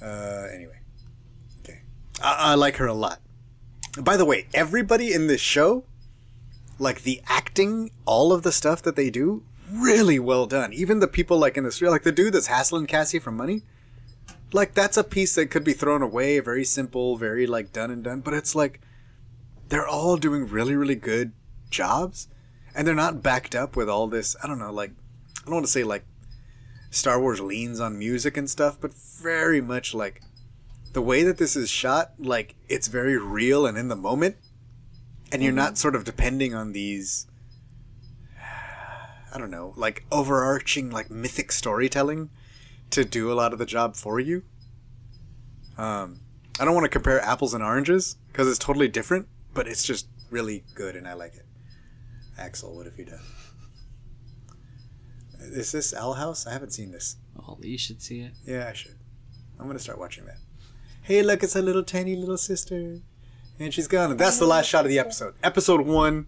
Uh, 0.00 0.46
anyway. 0.54 0.78
Okay. 1.60 1.80
I, 2.22 2.52
I 2.52 2.54
like 2.54 2.76
her 2.76 2.86
a 2.86 2.94
lot. 2.94 3.20
By 4.00 4.16
the 4.16 4.24
way, 4.24 4.46
everybody 4.54 5.12
in 5.12 5.26
this 5.26 5.40
show, 5.40 5.84
like 6.78 7.02
the 7.02 7.20
acting, 7.26 7.90
all 8.04 8.32
of 8.32 8.42
the 8.42 8.52
stuff 8.52 8.82
that 8.82 8.96
they 8.96 9.10
do, 9.10 9.42
really 9.70 10.18
well 10.18 10.46
done. 10.46 10.72
Even 10.72 11.00
the 11.00 11.08
people 11.08 11.38
like 11.38 11.56
in 11.56 11.64
this, 11.64 11.80
like 11.80 12.02
the 12.02 12.12
dude 12.12 12.34
that's 12.34 12.46
hassling 12.46 12.86
Cassie 12.86 13.18
for 13.18 13.30
money, 13.30 13.62
like 14.52 14.74
that's 14.74 14.96
a 14.96 15.04
piece 15.04 15.34
that 15.34 15.50
could 15.50 15.64
be 15.64 15.72
thrown 15.72 16.02
away, 16.02 16.38
very 16.40 16.64
simple, 16.64 17.16
very 17.16 17.46
like 17.46 17.72
done 17.72 17.90
and 17.90 18.04
done. 18.04 18.20
But 18.20 18.34
it's 18.34 18.54
like 18.54 18.80
they're 19.68 19.86
all 19.86 20.16
doing 20.16 20.46
really, 20.46 20.74
really 20.74 20.94
good 20.94 21.32
jobs, 21.70 22.28
and 22.74 22.86
they're 22.86 22.94
not 22.94 23.22
backed 23.22 23.54
up 23.54 23.76
with 23.76 23.88
all 23.88 24.06
this. 24.06 24.36
I 24.42 24.46
don't 24.46 24.58
know, 24.58 24.72
like 24.72 24.92
I 25.40 25.44
don't 25.46 25.54
want 25.54 25.66
to 25.66 25.72
say 25.72 25.84
like 25.84 26.04
Star 26.90 27.20
Wars 27.20 27.40
leans 27.40 27.80
on 27.80 27.98
music 27.98 28.36
and 28.36 28.48
stuff, 28.48 28.78
but 28.80 28.94
very 28.94 29.60
much 29.60 29.94
like 29.94 30.22
the 30.92 31.02
way 31.02 31.22
that 31.22 31.38
this 31.38 31.56
is 31.56 31.68
shot, 31.68 32.12
like 32.18 32.54
it's 32.68 32.88
very 32.88 33.18
real 33.18 33.66
and 33.66 33.76
in 33.76 33.88
the 33.88 33.96
moment. 33.96 34.36
And 35.32 35.42
you're 35.42 35.52
not 35.52 35.78
sort 35.78 35.94
of 35.94 36.04
depending 36.04 36.54
on 36.54 36.72
these 36.72 37.26
I 39.36 39.38
don't 39.38 39.50
know, 39.50 39.74
like 39.76 40.06
overarching 40.10 40.90
like 40.90 41.10
mythic 41.10 41.52
storytelling 41.52 42.30
to 42.90 43.04
do 43.04 43.30
a 43.30 43.34
lot 43.34 43.52
of 43.52 43.58
the 43.58 43.66
job 43.66 43.94
for 43.94 44.18
you. 44.18 44.44
Um, 45.76 46.20
I 46.58 46.64
don't 46.64 46.72
want 46.72 46.84
to 46.84 46.90
compare 46.90 47.20
apples 47.20 47.52
and 47.52 47.62
oranges 47.62 48.16
because 48.28 48.48
it's 48.48 48.58
totally 48.58 48.88
different, 48.88 49.28
but 49.52 49.68
it's 49.68 49.84
just 49.84 50.08
really 50.30 50.64
good 50.74 50.96
and 50.96 51.06
I 51.06 51.12
like 51.12 51.34
it. 51.34 51.44
Axel, 52.38 52.74
what 52.74 52.86
have 52.86 52.98
you 52.98 53.04
done? 53.04 53.20
Is 55.40 55.72
this 55.72 55.92
Owl 55.92 56.14
House? 56.14 56.46
I 56.46 56.52
haven't 56.52 56.72
seen 56.72 56.90
this. 56.90 57.16
Oh, 57.38 57.58
you 57.60 57.76
should 57.76 58.00
see 58.00 58.20
it. 58.20 58.32
Yeah, 58.46 58.68
I 58.70 58.72
should. 58.72 58.96
I'm 59.58 59.66
gonna 59.66 59.78
start 59.78 59.98
watching 59.98 60.24
that. 60.26 60.38
Hey, 61.02 61.22
look, 61.22 61.42
it's 61.42 61.56
a 61.56 61.62
little 61.62 61.84
tiny 61.84 62.16
little 62.16 62.38
sister, 62.38 63.00
and 63.58 63.72
she's 63.72 63.88
gone. 63.88 64.16
That's 64.16 64.38
the 64.38 64.46
last 64.46 64.66
shot 64.66 64.84
of 64.84 64.90
the 64.90 64.98
episode. 64.98 65.34
Episode 65.42 65.82
one. 65.82 66.26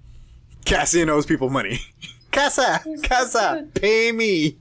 Cassian 0.64 1.08
owes 1.08 1.26
people 1.26 1.50
money. 1.50 1.80
Kassa, 2.32 2.82
Kassa, 3.02 3.72
pay 3.74 4.12
me. 4.12 4.58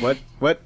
What? 0.00 0.18
What? 0.38 0.62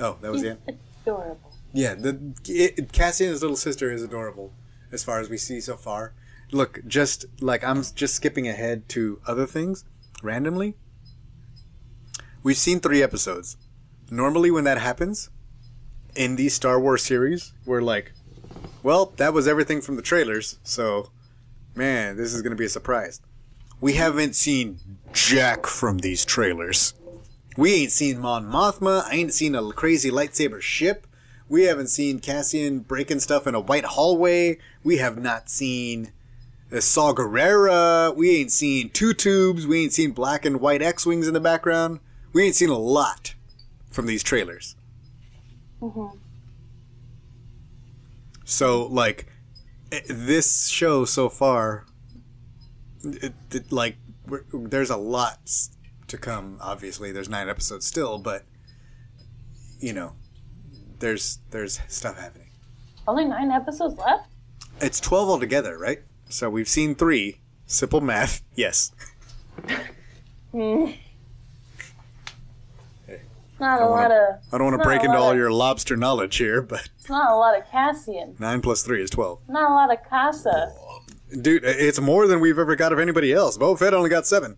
Oh, 0.00 0.16
that 0.20 0.30
was 0.30 0.42
the 0.42 0.50
end. 0.50 0.78
Adorable. 1.02 1.40
Yeah, 1.72 1.94
the 1.94 2.34
it, 2.46 2.92
Cassian's 2.92 3.42
little 3.42 3.56
sister 3.56 3.92
is 3.92 4.02
adorable, 4.02 4.52
as 4.90 5.04
far 5.04 5.20
as 5.20 5.28
we 5.28 5.36
see 5.36 5.60
so 5.60 5.76
far. 5.76 6.14
Look, 6.50 6.80
just 6.86 7.26
like 7.40 7.62
I'm 7.62 7.82
just 7.94 8.14
skipping 8.14 8.48
ahead 8.48 8.88
to 8.90 9.20
other 9.26 9.46
things 9.46 9.84
randomly. 10.22 10.74
We've 12.42 12.56
seen 12.56 12.80
three 12.80 13.02
episodes. 13.02 13.56
Normally, 14.10 14.50
when 14.50 14.64
that 14.64 14.78
happens 14.78 15.28
in 16.18 16.34
the 16.34 16.48
Star 16.48 16.80
Wars 16.80 17.04
series, 17.04 17.52
we're 17.64 17.80
like, 17.80 18.10
well, 18.82 19.12
that 19.18 19.32
was 19.32 19.46
everything 19.46 19.80
from 19.80 19.94
the 19.94 20.02
trailers, 20.02 20.58
so 20.64 21.10
man, 21.76 22.16
this 22.16 22.34
is 22.34 22.42
going 22.42 22.50
to 22.50 22.56
be 22.56 22.64
a 22.64 22.68
surprise. 22.68 23.20
We 23.80 23.92
haven't 23.92 24.34
seen 24.34 24.80
jack 25.12 25.64
from 25.64 25.98
these 25.98 26.24
trailers. 26.24 26.94
We 27.56 27.72
ain't 27.74 27.92
seen 27.92 28.18
Mon 28.18 28.50
Mothma. 28.50 29.04
I 29.04 29.14
ain't 29.14 29.32
seen 29.32 29.54
a 29.54 29.70
crazy 29.70 30.10
lightsaber 30.10 30.60
ship. 30.60 31.06
We 31.48 31.62
haven't 31.64 31.86
seen 31.86 32.18
Cassian 32.18 32.80
breaking 32.80 33.20
stuff 33.20 33.46
in 33.46 33.54
a 33.54 33.60
white 33.60 33.84
hallway. 33.84 34.58
We 34.82 34.96
have 34.96 35.18
not 35.18 35.48
seen 35.48 36.10
the 36.68 36.82
Saw 36.82 37.12
Gerrera. 37.12 38.14
We 38.14 38.40
ain't 38.40 38.50
seen 38.50 38.90
two 38.90 39.14
tubes. 39.14 39.68
We 39.68 39.84
ain't 39.84 39.92
seen 39.92 40.10
black 40.10 40.44
and 40.44 40.60
white 40.60 40.82
X 40.82 41.06
Wings 41.06 41.28
in 41.28 41.34
the 41.34 41.40
background. 41.40 42.00
We 42.32 42.44
ain't 42.44 42.56
seen 42.56 42.70
a 42.70 42.78
lot 42.78 43.34
from 43.88 44.06
these 44.06 44.24
trailers. 44.24 44.74
Mm-hmm. 45.80 46.16
So, 48.44 48.86
like, 48.86 49.26
eh, 49.92 50.00
this 50.08 50.68
show 50.68 51.04
so 51.04 51.28
far, 51.28 51.84
it, 53.04 53.34
it, 53.50 53.70
like, 53.70 53.96
we're, 54.26 54.44
there's 54.52 54.90
a 54.90 54.96
lot 54.96 55.38
to 56.08 56.18
come. 56.18 56.58
Obviously, 56.60 57.12
there's 57.12 57.28
nine 57.28 57.48
episodes 57.48 57.86
still, 57.86 58.18
but 58.18 58.44
you 59.80 59.92
know, 59.92 60.14
there's 60.98 61.38
there's 61.50 61.80
stuff 61.88 62.18
happening. 62.18 62.50
Only 63.06 63.24
nine 63.24 63.50
episodes 63.50 63.96
left? 63.98 64.28
It's 64.80 65.00
twelve 65.00 65.28
altogether, 65.28 65.78
right? 65.78 66.00
So 66.28 66.50
we've 66.50 66.68
seen 66.68 66.94
three. 66.94 67.40
Simple 67.66 68.00
math, 68.00 68.42
yes. 68.54 68.92
Hmm. 70.50 70.92
Not 73.60 73.80
a 73.82 73.86
lot 73.86 73.90
wanna- 74.10 74.14
of. 74.14 74.54
I 74.54 74.58
don't 74.58 74.66
want 74.70 74.80
to 74.80 74.84
break 74.86 75.02
into 75.02 75.16
all 75.18 75.32
of- 75.32 75.36
your 75.36 75.50
lobster 75.50 75.96
knowledge 75.96 76.36
here, 76.36 76.62
but 76.62 76.88
It's 76.98 77.08
not 77.10 77.30
a 77.30 77.34
lot 77.34 77.58
of 77.58 77.64
Cassian. 77.70 78.36
nine 78.38 78.60
plus 78.60 78.82
three 78.82 79.02
is 79.02 79.10
twelve. 79.10 79.40
Not 79.48 79.70
a 79.70 79.74
lot 79.74 79.92
of 79.92 79.98
Kassa. 80.10 80.72
Dude, 81.42 81.64
it's 81.64 82.00
more 82.00 82.26
than 82.26 82.40
we've 82.40 82.58
ever 82.58 82.76
got 82.76 82.92
of 82.92 82.98
anybody 82.98 83.32
else. 83.32 83.58
Boba 83.58 83.78
Fett 83.78 83.92
only 83.94 84.08
got 84.10 84.26
seven. 84.26 84.56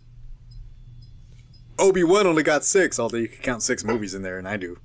Obi 1.78 2.04
Wan 2.04 2.26
only 2.26 2.42
got 2.42 2.64
six, 2.64 2.98
although 2.98 3.16
you 3.16 3.28
could 3.28 3.42
count 3.42 3.62
six 3.62 3.82
movies 3.82 4.14
in 4.14 4.20
there, 4.22 4.38
and 4.38 4.46
I 4.46 4.56
do. 4.58 4.76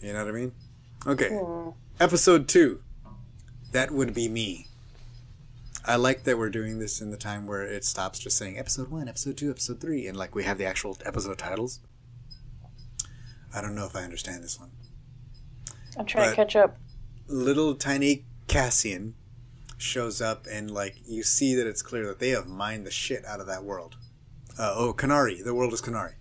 You 0.00 0.12
know 0.12 0.24
what 0.24 0.28
I 0.34 0.38
mean? 0.38 0.52
Okay. 1.06 1.28
Hmm. 1.30 1.70
Episode 2.00 2.48
two. 2.48 2.80
That 3.72 3.90
would 3.90 4.14
be 4.14 4.28
me. 4.28 4.67
I 5.88 5.96
like 5.96 6.24
that 6.24 6.36
we're 6.36 6.50
doing 6.50 6.78
this 6.78 7.00
in 7.00 7.10
the 7.10 7.16
time 7.16 7.46
where 7.46 7.62
it 7.62 7.82
stops 7.84 8.18
just 8.18 8.36
saying 8.36 8.58
episode 8.58 8.88
one, 8.90 9.08
episode 9.08 9.36
two, 9.38 9.50
episode 9.50 9.80
three, 9.80 10.06
and 10.06 10.16
like 10.18 10.34
we 10.34 10.44
have 10.44 10.58
the 10.58 10.66
actual 10.66 10.98
episode 11.06 11.38
titles. 11.38 11.80
I 13.54 13.62
don't 13.62 13.74
know 13.74 13.86
if 13.86 13.96
I 13.96 14.02
understand 14.02 14.44
this 14.44 14.60
one. 14.60 14.70
I'm 15.98 16.04
trying 16.04 16.26
But- 16.26 16.30
to 16.30 16.36
catch 16.36 16.56
up. 16.56 16.76
little 17.26 17.74
tiny 17.74 18.24
Cassian 18.48 19.14
shows 19.78 20.20
up 20.20 20.46
and 20.50 20.70
like 20.70 20.96
you 21.06 21.22
see 21.22 21.54
that 21.54 21.66
it's 21.66 21.82
clear 21.82 22.06
that 22.06 22.18
they 22.18 22.30
have 22.30 22.46
mined 22.48 22.86
the 22.86 22.90
shit 22.90 23.24
out 23.24 23.40
of 23.40 23.46
that 23.46 23.64
world. 23.64 23.96
Uh, 24.58 24.74
oh, 24.76 24.92
Kenari. 24.92 25.42
The 25.44 25.54
world 25.54 25.72
is 25.72 25.80
Kenari. 25.80 26.14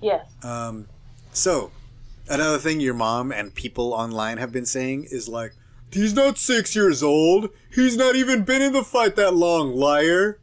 Yes. 0.00 0.26
Um, 0.42 0.88
so 1.32 1.72
another 2.28 2.58
thing 2.58 2.80
your 2.80 2.94
mom 2.94 3.32
and 3.32 3.54
people 3.54 3.92
online 3.92 4.38
have 4.38 4.52
been 4.52 4.66
saying 4.66 5.08
is 5.10 5.28
like, 5.28 5.52
he's 5.92 6.14
not 6.14 6.38
six 6.38 6.74
years 6.74 7.02
old. 7.02 7.50
He's 7.74 7.96
not 7.96 8.14
even 8.16 8.42
been 8.44 8.62
in 8.62 8.72
the 8.72 8.84
fight 8.84 9.16
that 9.16 9.34
long, 9.34 9.74
liar. 9.74 10.40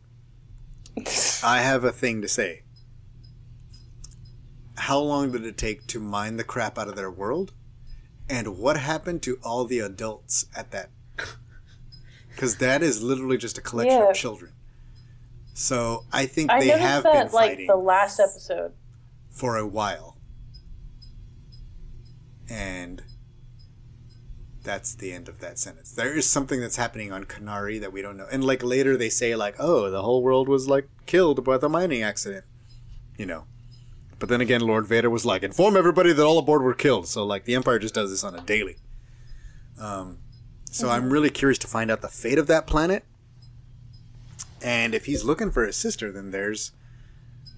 I 1.44 1.62
have 1.62 1.84
a 1.84 1.92
thing 1.92 2.22
to 2.22 2.28
say. 2.28 2.64
How 4.78 5.00
long 5.00 5.32
did 5.32 5.46
it 5.46 5.58
take 5.58 5.86
to 5.88 6.00
mine 6.00 6.38
the 6.38 6.44
crap 6.44 6.78
out 6.78 6.88
of 6.88 6.96
their 6.96 7.12
world? 7.12 7.54
And 8.30 8.58
what 8.58 8.78
happened 8.78 9.22
to 9.24 9.38
all 9.44 9.66
the 9.66 9.80
adults 9.80 10.46
at 10.56 10.72
that? 10.72 10.90
Because 12.30 12.58
that 12.58 12.82
is 12.82 13.02
literally 13.04 13.38
just 13.38 13.58
a 13.58 13.62
collection 13.62 14.00
Yeah. 14.00 14.10
of 14.10 14.16
children. 14.16 14.52
So 15.54 16.06
I 16.14 16.26
think 16.26 16.50
I 16.52 16.60
they 16.62 16.70
have 16.70 17.04
that 17.04 17.14
been 17.26 17.34
like 17.34 17.50
fighting 17.52 17.68
the 17.68 17.76
last 17.76 18.20
episode. 18.20 18.74
for 19.30 19.58
a 19.58 19.68
while. 19.68 20.16
And 22.50 23.04
that's 24.64 24.96
the 24.96 25.14
end 25.14 25.30
of 25.30 25.40
that 25.40 25.58
sentence. 25.58 25.92
There 25.92 26.14
is 26.14 26.30
something 26.30 26.60
that's 26.60 26.76
happening 26.76 27.12
on 27.12 27.26
Kenari 27.26 27.80
that 27.80 27.94
we 27.94 28.02
don't 28.02 28.18
know. 28.18 28.28
And 28.32 28.44
like 28.44 28.64
later 28.64 28.98
they 28.98 29.10
say 29.10 29.36
like, 29.36 29.56
"Oh, 29.60 29.90
the 29.90 30.02
whole 30.02 30.22
world 30.22 30.50
was 30.50 30.68
like 30.68 30.88
killed 31.06 31.44
by 31.44 31.58
the 31.58 31.70
mining 31.70 32.04
accident." 32.04 32.46
You 33.18 33.26
know. 33.26 33.46
But 34.18 34.28
then 34.30 34.42
again, 34.42 34.62
Lord 34.62 34.86
Vader 34.86 35.10
was 35.10 35.26
like, 35.26 35.44
"Inform 35.44 35.78
everybody 35.78 36.12
that 36.12 36.26
all 36.26 36.38
aboard 36.38 36.62
were 36.62 36.74
killed." 36.74 37.08
So 37.08 37.26
like 37.26 37.46
the 37.46 37.56
Empire 37.56 37.80
just 37.80 37.94
does 37.94 38.10
this 38.12 38.24
on 38.24 38.36
a 38.36 38.42
daily. 38.42 38.78
Um 39.80 40.20
so 40.72 40.90
I'm 40.90 41.12
really 41.12 41.32
curious 41.32 41.58
to 41.60 41.68
find 41.68 41.90
out 41.90 42.02
the 42.02 42.08
fate 42.10 42.38
of 42.38 42.48
that 42.48 42.68
planet. 42.68 43.04
And 44.62 44.94
if 44.94 45.06
he's 45.06 45.24
looking 45.24 45.52
for 45.52 45.66
his 45.66 45.76
sister, 45.76 46.12
then 46.12 46.32
there's 46.32 46.74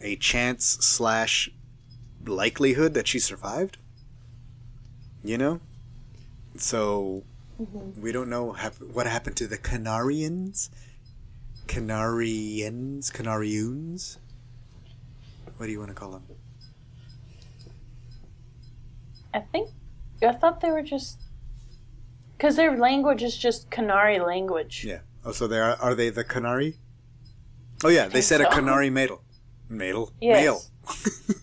a 0.01 0.15
chance 0.15 0.65
slash 0.65 1.49
likelihood 2.25 2.93
that 2.93 3.07
she 3.07 3.19
survived. 3.19 3.77
You 5.23 5.37
know, 5.37 5.59
so 6.57 7.23
mm-hmm. 7.61 8.01
we 8.01 8.11
don't 8.11 8.29
know 8.29 8.53
hap- 8.53 8.81
what 8.81 9.07
happened 9.07 9.35
to 9.37 9.47
the 9.47 9.57
Kenarians, 9.57 10.69
Kenarians, 11.67 13.11
Kenarians. 13.11 14.17
What 15.57 15.67
do 15.67 15.71
you 15.71 15.79
want 15.79 15.91
to 15.91 15.95
call 15.95 16.11
them? 16.11 16.23
I 19.33 19.39
think. 19.39 19.69
I 20.21 20.33
thought 20.33 20.61
they 20.61 20.71
were 20.71 20.81
just. 20.81 21.21
Because 22.37 22.55
their 22.55 22.75
language 22.77 23.21
is 23.21 23.37
just 23.37 23.69
Kenari 23.69 24.25
language. 24.25 24.83
Yeah. 24.85 24.99
Oh, 25.23 25.31
so 25.31 25.47
they 25.47 25.59
are 25.59 25.75
are 25.79 25.95
they 25.95 26.09
the 26.09 26.23
Kenari? 26.23 26.75
Oh 27.83 27.89
yeah, 27.89 28.07
they 28.07 28.21
said 28.21 28.41
a 28.41 28.45
so. 28.45 28.49
Kenari 28.49 28.91
Madel. 28.91 29.19
Madel. 29.69 30.11
Yes. 30.19 30.71
Madel. 30.87 31.37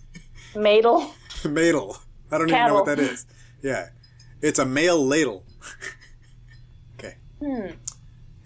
Male. 0.57 1.15
Madel. 1.45 1.99
I 2.31 2.39
don't 2.39 2.49
even 2.49 2.67
know 2.67 2.75
what 2.75 2.87
that 2.87 2.99
is. 2.99 3.27
Yeah. 3.63 3.89
It's 4.41 4.59
a 4.59 4.65
male 4.65 5.05
ladle. 5.05 5.45
okay. 6.99 7.17
Hmm. 7.43 7.73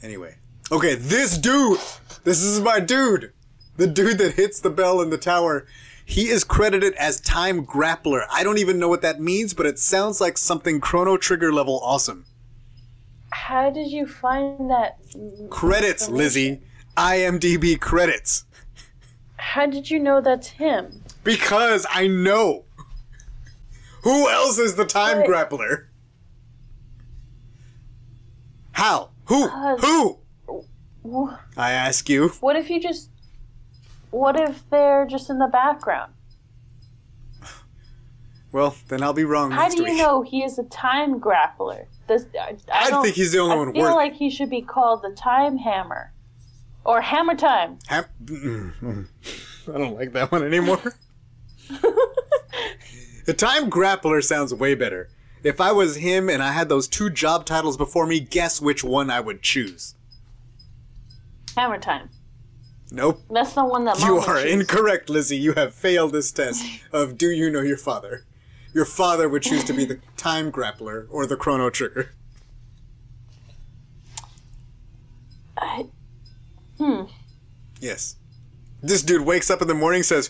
Anyway. 0.02 0.36
Okay, 0.70 0.94
this 0.94 1.36
dude! 1.36 1.80
This 2.24 2.42
is 2.42 2.60
my 2.60 2.80
dude! 2.80 3.32
The 3.76 3.86
dude 3.86 4.18
that 4.18 4.34
hits 4.34 4.60
the 4.60 4.70
bell 4.70 5.00
in 5.00 5.10
the 5.10 5.18
tower. 5.18 5.66
He 6.04 6.28
is 6.28 6.44
credited 6.44 6.94
as 6.94 7.20
Time 7.20 7.64
Grappler. 7.64 8.26
I 8.30 8.42
don't 8.42 8.58
even 8.58 8.78
know 8.78 8.88
what 8.88 9.02
that 9.02 9.20
means, 9.20 9.54
but 9.54 9.66
it 9.66 9.78
sounds 9.78 10.20
like 10.20 10.36
something 10.36 10.80
Chrono 10.80 11.16
Trigger 11.16 11.52
level 11.52 11.80
awesome. 11.82 12.24
How 13.30 13.70
did 13.70 13.90
you 13.90 14.06
find 14.06 14.70
that? 14.70 14.98
Credits, 15.50 16.08
Lizzie. 16.08 16.60
IMDb 16.96 17.80
credits. 17.80 18.44
How 19.36 19.66
did 19.66 19.90
you 19.90 19.98
know 19.98 20.20
that's 20.20 20.48
him? 20.48 21.02
Because 21.24 21.86
I 21.90 22.06
know. 22.06 22.64
Who 24.02 24.28
else 24.28 24.58
is 24.58 24.74
the 24.76 24.84
time 24.84 25.18
But- 25.18 25.26
grappler? 25.28 25.86
How? 28.72 29.10
Who? 29.26 29.44
Because- 29.44 29.80
Who? 29.84 30.18
Wh- 31.04 31.34
I 31.56 31.72
ask 31.72 32.08
you. 32.08 32.28
What 32.40 32.56
if 32.56 32.70
you 32.70 32.80
just. 32.80 33.10
What 34.10 34.38
if 34.38 34.68
they're 34.70 35.06
just 35.06 35.30
in 35.30 35.38
the 35.38 35.46
background? 35.48 36.12
Well, 38.52 38.76
then 38.88 39.02
I'll 39.02 39.14
be 39.14 39.24
wrong 39.24 39.50
How 39.50 39.70
do 39.70 39.78
you 39.78 39.84
week. 39.84 39.96
know 39.96 40.20
he 40.20 40.44
is 40.44 40.58
a 40.58 40.64
time 40.64 41.18
grappler? 41.18 41.86
Does, 42.06 42.26
I, 42.38 42.56
I, 42.70 42.90
I 42.98 43.02
think 43.02 43.14
he's 43.14 43.32
the 43.32 43.38
only 43.38 43.54
I 43.54 43.58
one 43.58 43.68
I 43.70 43.72
feel 43.72 43.82
worth. 43.84 43.94
like 43.94 44.12
he 44.14 44.28
should 44.28 44.50
be 44.50 44.60
called 44.60 45.00
the 45.02 45.08
Time 45.16 45.56
Hammer, 45.56 46.12
or 46.84 47.00
Hammer 47.00 47.34
Time. 47.34 47.78
Mm. 47.88 49.06
I 49.72 49.78
don't 49.78 49.94
like 49.94 50.12
that 50.12 50.30
one 50.30 50.44
anymore. 50.44 50.80
the 53.24 53.34
time 53.34 53.70
grappler 53.70 54.22
sounds 54.22 54.52
way 54.54 54.74
better. 54.74 55.08
If 55.42 55.60
I 55.60 55.72
was 55.72 55.96
him 55.96 56.28
and 56.30 56.42
I 56.42 56.52
had 56.52 56.68
those 56.68 56.86
two 56.88 57.10
job 57.10 57.44
titles 57.44 57.76
before 57.76 58.06
me, 58.06 58.20
guess 58.20 58.60
which 58.60 58.84
one 58.84 59.10
I 59.10 59.20
would 59.20 59.42
choose. 59.42 59.94
Hammer 61.56 61.78
Time. 61.78 62.08
Nope. 62.90 63.22
That's 63.30 63.54
the 63.54 63.64
one 63.64 63.84
that 63.86 63.98
You 64.00 64.18
are 64.18 64.42
choose. 64.42 64.52
incorrect, 64.52 65.08
Lizzie. 65.10 65.36
You 65.36 65.54
have 65.54 65.74
failed 65.74 66.12
this 66.12 66.30
test 66.30 66.64
of 66.92 67.16
do 67.18 67.30
you 67.30 67.50
know 67.50 67.60
your 67.62 67.76
father? 67.78 68.24
Your 68.74 68.84
father 68.84 69.28
would 69.28 69.42
choose 69.42 69.64
to 69.64 69.72
be 69.72 69.84
the 69.84 69.98
time 70.16 70.52
grappler 70.52 71.06
or 71.10 71.26
the 71.26 71.36
chrono 71.36 71.70
trigger. 71.70 72.10
I- 75.58 75.86
hmm. 76.78 77.02
Yes. 77.80 78.16
This 78.82 79.02
dude 79.02 79.26
wakes 79.26 79.50
up 79.50 79.62
in 79.62 79.68
the 79.68 79.74
morning 79.74 80.02
says, 80.02 80.28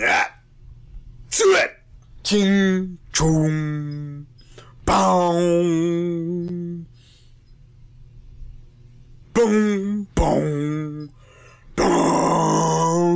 Yeah. 0.00 0.28
Do 1.30 1.56
it! 1.56 1.76
Ching, 2.22 2.98
chung, 3.12 4.26
boom. 4.86 6.86
Boom, 9.34 10.08
boom, 10.14 11.10
boom. 11.76 13.12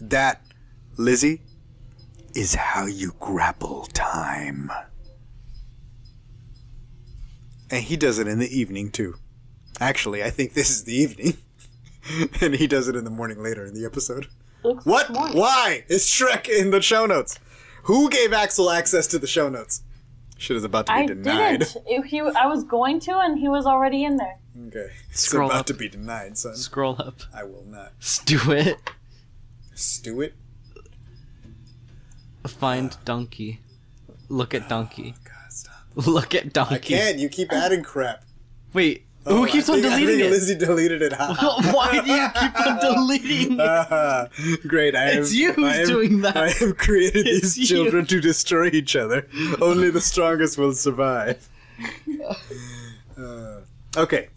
That, 0.00 0.42
Lizzie, 0.96 1.40
is 2.36 2.54
how 2.54 2.86
you 2.86 3.16
grapple 3.18 3.86
time. 3.86 4.70
And 7.72 7.82
he 7.82 7.96
does 7.96 8.20
it 8.20 8.28
in 8.28 8.38
the 8.38 8.56
evening 8.56 8.92
too. 8.92 9.16
Actually, 9.80 10.22
I 10.22 10.30
think 10.30 10.54
this 10.54 10.70
is 10.70 10.84
the 10.84 10.94
evening. 10.94 11.38
and 12.40 12.54
he 12.54 12.68
does 12.68 12.86
it 12.86 12.94
in 12.94 13.02
the 13.02 13.10
morning 13.10 13.42
later 13.42 13.66
in 13.66 13.74
the 13.74 13.84
episode. 13.84 14.28
Looks 14.66 14.84
What? 14.84 15.06
smart. 15.06 15.34
Why? 15.34 15.84
Is 15.88 16.04
Shrek 16.04 16.48
in 16.48 16.70
the 16.70 16.82
show 16.82 17.06
notes? 17.06 17.38
Who 17.84 18.10
gave 18.10 18.32
Axel 18.32 18.70
access 18.70 19.06
to 19.08 19.18
the 19.18 19.26
show 19.28 19.48
notes? 19.48 19.82
Shit 20.38 20.56
is 20.56 20.64
about 20.64 20.86
to 20.86 20.92
be 20.92 20.98
I 20.98 21.06
denied. 21.06 21.60
didn't. 21.60 21.76
If 21.86 22.04
he, 22.06 22.20
I 22.20 22.46
was 22.46 22.64
going 22.64 23.00
to, 23.00 23.16
and 23.18 23.38
he 23.38 23.48
was 23.48 23.64
already 23.64 24.04
in 24.04 24.16
there. 24.16 24.38
Okay. 24.68 24.90
It's 25.10 25.20
Scroll 25.22 25.48
about 25.48 25.60
up. 25.60 25.66
to 25.66 25.74
be 25.74 25.88
denied, 25.88 26.36
son. 26.36 26.56
Scroll 26.56 26.96
up. 27.00 27.20
I 27.32 27.44
will 27.44 27.64
not. 27.64 27.92
Do 28.26 28.50
it. 28.52 28.76
Stew 29.74 30.20
it. 30.20 30.34
Find 32.46 32.96
donkey. 33.04 33.60
Look 34.28 34.52
at 34.54 34.68
donkey. 34.68 35.14
Oh, 35.16 35.20
God, 35.24 35.52
stop. 35.52 35.74
Look 36.06 36.34
at 36.34 36.52
donkey. 36.52 36.74
I 36.74 36.78
can't. 36.98 37.18
You 37.18 37.28
keep 37.28 37.52
adding 37.52 37.82
crap. 37.82 38.24
Wait. 38.72 39.05
Oh, 39.28 39.38
who 39.38 39.46
keeps 39.48 39.68
I 39.68 39.74
on 39.74 39.82
think- 39.82 39.92
I 39.92 39.98
deleting 40.00 40.18
think 40.20 40.28
it? 40.28 40.30
Lizzie 40.30 40.54
deleted 40.54 41.02
it. 41.02 41.12
Why 41.18 42.00
do 42.04 42.12
you 42.12 42.28
keep 42.28 42.66
on 42.66 42.78
deleting 42.80 43.56
it? 43.60 44.68
Great. 44.68 44.94
I 44.94 45.06
It's 45.10 45.34
you 45.34 45.52
who's 45.52 45.72
I 45.80 45.84
doing 45.84 46.20
that. 46.20 46.36
I 46.36 46.50
have 46.50 46.76
created 46.78 47.26
It's 47.26 47.54
these 47.54 47.70
you. 47.70 47.76
children 47.76 48.06
to 48.06 48.20
destroy 48.20 48.68
each 48.68 48.94
other. 48.94 49.26
Only 49.60 49.90
the 49.90 50.00
strongest 50.00 50.58
will 50.58 50.72
survive. 50.72 51.48
Uh, 53.18 53.60
okay. 53.96 54.28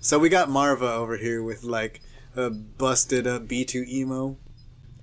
So 0.00 0.18
we 0.18 0.28
got 0.28 0.48
Maarva 0.48 0.96
over 0.96 1.16
here 1.16 1.42
with 1.42 1.64
like 1.64 2.02
a 2.36 2.50
busted 2.50 3.26
up 3.26 3.46
B2EMO. 3.46 4.36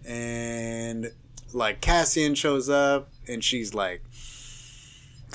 And 0.07 1.11
like 1.53 1.81
Cassian 1.81 2.35
shows 2.35 2.69
up 2.69 3.09
and 3.27 3.43
she's 3.43 3.73
like, 3.73 4.03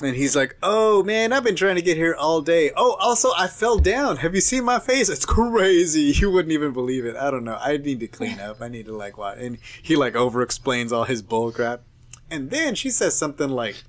and 0.01 0.15
he's 0.15 0.35
like, 0.35 0.57
"Oh 0.61 1.03
man, 1.03 1.31
I've 1.33 1.43
been 1.43 1.55
trying 1.55 1.75
to 1.75 1.81
get 1.81 1.97
here 1.97 2.15
all 2.15 2.41
day. 2.41 2.71
Oh, 2.75 2.95
also 2.99 3.31
I 3.37 3.47
fell 3.47 3.77
down. 3.77 4.17
Have 4.17 4.35
you 4.35 4.41
seen 4.41 4.63
my 4.63 4.79
face? 4.79 5.09
It's 5.09 5.25
crazy. 5.25 6.13
You 6.19 6.31
wouldn't 6.31 6.51
even 6.51 6.73
believe 6.73 7.05
it. 7.05 7.15
I 7.15 7.31
don't 7.31 7.43
know. 7.43 7.57
I 7.59 7.77
need 7.77 7.99
to 8.01 8.07
clean 8.07 8.39
up. 8.39 8.61
I 8.61 8.67
need 8.67 8.85
to 8.85 8.95
like 8.95 9.17
what?" 9.17 9.37
And 9.37 9.57
he 9.81 9.95
like 9.95 10.15
over 10.15 10.41
explains 10.41 10.91
all 10.91 11.03
his 11.05 11.21
bull 11.21 11.51
crap. 11.51 11.81
And 12.29 12.49
then 12.49 12.75
she 12.75 12.89
says 12.89 13.15
something 13.15 13.49
like, 13.49 13.83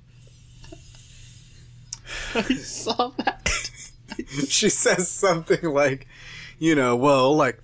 I 2.35 2.41
saw 2.55 3.11
that. 3.17 3.69
she 4.47 4.69
says 4.69 5.07
something 5.09 5.63
like, 5.63 6.07
you 6.59 6.75
know, 6.75 6.95
well, 6.95 7.35
like, 7.35 7.59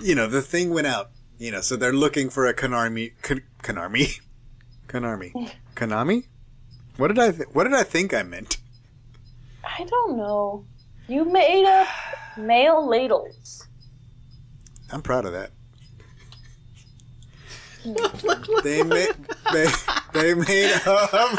you 0.00 0.14
know, 0.14 0.26
the 0.26 0.42
thing 0.42 0.70
went 0.70 0.86
out. 0.86 1.10
You 1.38 1.50
know, 1.50 1.60
so 1.60 1.76
they're 1.76 1.92
looking 1.92 2.30
for 2.30 2.46
a 2.46 2.54
Konami, 2.54 3.12
Kon- 3.22 3.42
Konami, 3.62 4.20
Konami, 4.86 5.50
Konami. 5.74 6.24
What 6.96 7.08
did 7.08 7.18
I? 7.18 7.32
Th- 7.32 7.48
what 7.52 7.64
did 7.64 7.74
I 7.74 7.82
think 7.82 8.14
I 8.14 8.22
meant? 8.22 8.58
I 9.64 9.84
don't 9.84 10.16
know. 10.16 10.64
You 11.08 11.24
made 11.24 11.66
up 11.66 11.88
male 12.36 12.86
ladles. 12.86 13.66
I'm 14.92 15.02
proud 15.02 15.26
of 15.26 15.32
that. 15.32 15.50
they 18.64 18.82
made 18.82 19.14
they 19.52 19.66
they 20.14 20.34
made 20.34 20.72
um 20.86 21.36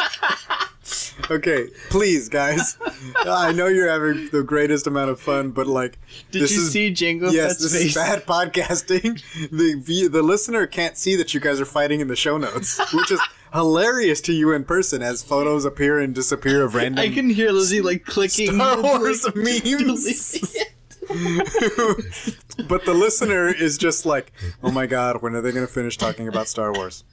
Okay, 1.30 1.70
please 1.90 2.30
guys. 2.30 2.78
I 3.26 3.52
know 3.52 3.68
you're 3.68 3.90
having 3.90 4.30
the 4.32 4.44
greatest 4.44 4.86
amount 4.86 5.10
of 5.10 5.20
fun, 5.20 5.52
but 5.52 5.68
like 5.68 5.98
Did 6.32 6.52
you 6.52 6.58
is, 6.58 6.72
see 6.72 6.92
Jingle? 6.92 7.34
Yes, 7.34 7.58
this 7.60 7.74
face? 7.74 7.88
is 7.88 7.96
bad 7.96 8.26
podcasting. 8.26 9.22
The 9.52 9.76
view, 9.76 10.10
the 10.10 10.22
listener 10.22 10.66
can't 10.68 10.98
see 10.98 11.16
that 11.16 11.34
you 11.34 11.40
guys 11.40 11.60
are 11.62 11.66
fighting 11.66 12.00
in 12.00 12.08
the 12.08 12.16
show 12.16 12.38
notes, 12.38 12.80
which 12.94 13.12
is 13.12 13.20
hilarious 13.54 14.22
to 14.22 14.34
you 14.34 14.52
in 14.52 14.64
person 14.64 15.02
as 15.02 15.24
photos 15.24 15.66
appear 15.66 16.00
and 16.00 16.14
disappear 16.14 16.64
of 16.64 16.76
random 16.76 17.04
I 17.04 17.10
can 17.10 17.30
hear 17.30 17.52
Lizzie 17.52 17.82
like 17.82 18.06
clicking. 18.06 18.54
Star 18.54 18.82
Wars 18.82 19.24
like, 19.26 19.36
memes. 19.36 20.66
but 22.68 22.86
the 22.86 22.94
listener 22.96 23.48
is 23.48 23.78
just 23.78 24.06
like, 24.06 24.32
oh 24.64 24.72
my 24.72 24.88
god, 24.88 25.22
when 25.22 25.36
are 25.36 25.42
they 25.42 25.52
going 25.52 25.66
to 25.66 25.72
finish 25.72 25.98
talking 25.98 26.28
about 26.28 26.48
Star 26.48 26.74
Wars? 26.74 27.04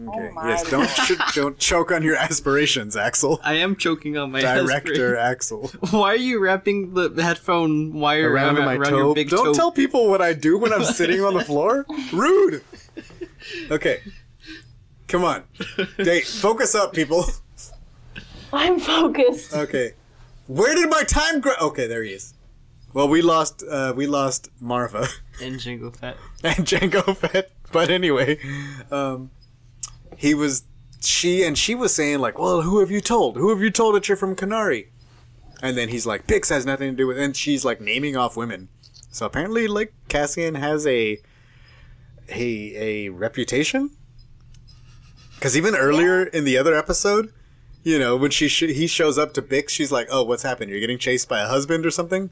Okay. 0.00 0.30
my 0.32 0.50
yes, 0.50 0.70
don't 0.70 0.86
ch- 0.88 1.34
don't 1.34 1.58
choke 1.58 1.90
on 1.90 2.04
your 2.04 2.14
aspirations, 2.14 2.96
Axel. 2.96 3.40
I 3.42 3.54
am 3.54 3.74
choking 3.74 4.16
on 4.16 4.30
my 4.30 4.40
Director. 4.40 5.16
Axel. 5.16 5.68
Why 5.90 6.12
are 6.12 6.16
you 6.16 6.38
wrapping 6.40 6.94
the 6.94 7.10
headphone 7.20 7.92
wire 7.94 8.30
Around 8.30 8.56
around, 8.58 8.64
my 8.66 8.74
around 8.76 8.90
toe. 8.92 8.96
your 8.98 9.14
big 9.14 9.28
Don't 9.30 9.46
toe? 9.46 9.52
tell 9.54 9.72
people 9.72 10.08
what 10.08 10.22
I 10.22 10.34
do 10.34 10.56
when 10.56 10.72
I'm 10.72 10.84
sitting 10.98 11.20
on 11.24 11.34
the 11.34 11.44
floor. 11.44 11.84
Rude. 12.12 12.62
Okay. 13.72 14.00
Come 15.08 15.24
on. 15.24 15.42
Date. 15.96 16.26
Focus 16.26 16.74
up, 16.76 16.92
people. 16.92 17.24
I'm 18.52 18.78
focused. 18.78 19.52
Okay. 19.52 19.94
Where 20.46 20.74
did 20.76 20.88
my 20.90 21.02
time 21.02 21.40
go? 21.40 21.52
Okay, 21.60 21.86
there 21.88 22.02
he 22.04 22.10
is. 22.12 22.34
Well, 22.94 23.08
we 23.08 23.20
lost. 23.20 23.62
Uh, 23.68 23.92
we 23.96 24.06
lost 24.06 24.48
Maarva. 24.62 25.08
and 25.42 25.56
Jango 25.58 25.94
Fett. 25.94 26.16
and 26.44 26.58
Django 26.64 27.16
Fett. 27.16 27.50
But 27.72 27.90
anyway, 27.90 28.38
um, 28.90 29.30
he 30.16 30.34
was 30.34 30.64
she 31.00 31.44
and 31.44 31.56
she 31.56 31.74
was 31.74 31.94
saying 31.94 32.18
like, 32.18 32.38
"Well, 32.38 32.62
who 32.62 32.80
have 32.80 32.90
you 32.90 33.00
told? 33.00 33.36
Who 33.36 33.50
have 33.50 33.60
you 33.60 33.70
told 33.70 33.94
that 33.94 34.08
you're 34.08 34.16
from 34.16 34.36
Kenari?" 34.36 34.88
And 35.62 35.76
then 35.76 35.88
he's 35.88 36.06
like, 36.06 36.26
"Bix 36.26 36.48
has 36.50 36.66
nothing 36.66 36.90
to 36.90 36.96
do 36.96 37.06
with." 37.06 37.18
And 37.18 37.36
she's 37.36 37.64
like 37.64 37.80
naming 37.80 38.16
off 38.16 38.36
women. 38.36 38.68
So 39.10 39.26
apparently, 39.26 39.68
like 39.68 39.92
Cassian 40.08 40.56
has 40.56 40.86
a 40.86 41.18
a 42.28 42.74
a 42.76 43.08
reputation. 43.10 43.90
Because 45.34 45.56
even 45.56 45.76
earlier 45.76 46.24
in 46.24 46.44
the 46.44 46.58
other 46.58 46.74
episode, 46.74 47.32
you 47.84 47.96
know, 47.98 48.16
when 48.16 48.32
she 48.32 48.48
sh- 48.48 48.74
he 48.74 48.88
shows 48.88 49.18
up 49.18 49.34
to 49.34 49.42
Bix, 49.42 49.70
she's 49.70 49.92
like, 49.92 50.08
"Oh, 50.10 50.24
what's 50.24 50.42
happened? 50.42 50.70
You're 50.70 50.80
getting 50.80 50.98
chased 50.98 51.28
by 51.28 51.40
a 51.40 51.46
husband 51.46 51.86
or 51.86 51.90
something." 51.90 52.30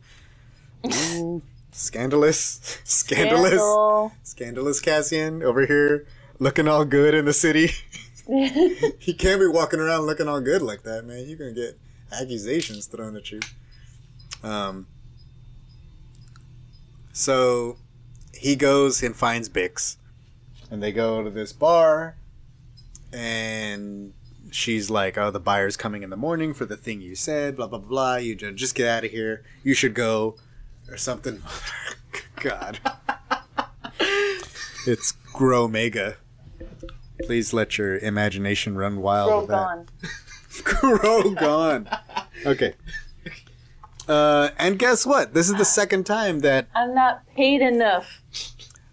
Ooh, 1.14 1.42
scandalous, 1.70 2.80
scandalous. 2.84 3.52
Scandal. 3.52 4.12
Scandalous 4.24 4.80
Cassian 4.80 5.42
over 5.42 5.66
here 5.66 6.06
looking 6.38 6.68
all 6.68 6.84
good 6.84 7.14
in 7.14 7.24
the 7.24 7.32
city. 7.32 7.70
he 8.98 9.14
can't 9.14 9.40
be 9.40 9.46
walking 9.46 9.80
around 9.80 10.02
looking 10.02 10.28
all 10.28 10.40
good 10.40 10.62
like 10.62 10.82
that, 10.82 11.04
man. 11.04 11.26
You're 11.26 11.38
gonna 11.38 11.52
get 11.52 11.78
accusations 12.12 12.86
thrown 12.86 13.16
at 13.16 13.30
you. 13.30 13.40
Um. 14.42 14.86
So 17.12 17.76
he 18.34 18.56
goes 18.56 19.02
and 19.02 19.16
finds 19.16 19.48
Bix, 19.48 19.96
and 20.70 20.82
they 20.82 20.92
go 20.92 21.22
to 21.22 21.30
this 21.30 21.52
bar, 21.52 22.16
and 23.12 24.12
she's 24.50 24.90
like, 24.90 25.16
"Oh, 25.16 25.30
the 25.30 25.40
buyer's 25.40 25.76
coming 25.76 26.02
in 26.02 26.10
the 26.10 26.16
morning 26.16 26.52
for 26.52 26.66
the 26.66 26.76
thing 26.76 27.00
you 27.00 27.14
said." 27.14 27.56
Blah 27.56 27.68
blah 27.68 27.78
blah. 27.78 28.16
You 28.16 28.34
just 28.34 28.74
get 28.74 28.88
out 28.88 29.04
of 29.04 29.10
here. 29.10 29.44
You 29.62 29.74
should 29.74 29.94
go, 29.94 30.36
or 30.90 30.96
something. 30.96 31.42
God. 32.36 32.80
It's 34.88 35.14
Gromega. 35.32 36.14
Please 37.24 37.52
let 37.52 37.78
your 37.78 37.98
imagination 37.98 38.76
run 38.76 38.98
wild 38.98 39.28
Bro 39.28 39.40
with 39.40 39.48
that. 39.48 39.56
gone. 39.56 39.86
Grow 41.00 41.30
gone. 41.34 41.88
Okay. 42.44 42.74
Uh, 44.08 44.50
and 44.58 44.78
guess 44.78 45.04
what? 45.04 45.34
This 45.34 45.48
is 45.48 45.56
the 45.56 45.64
second 45.64 46.04
time 46.04 46.40
that 46.40 46.68
I'm 46.74 46.94
not 46.94 47.26
paid 47.34 47.60
enough. 47.60 48.22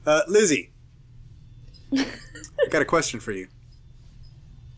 uh, 0.05 0.21
Lizzie. 0.27 0.71
I 1.95 2.05
got 2.69 2.81
a 2.81 2.85
question 2.85 3.19
for 3.19 3.31
you. 3.31 3.47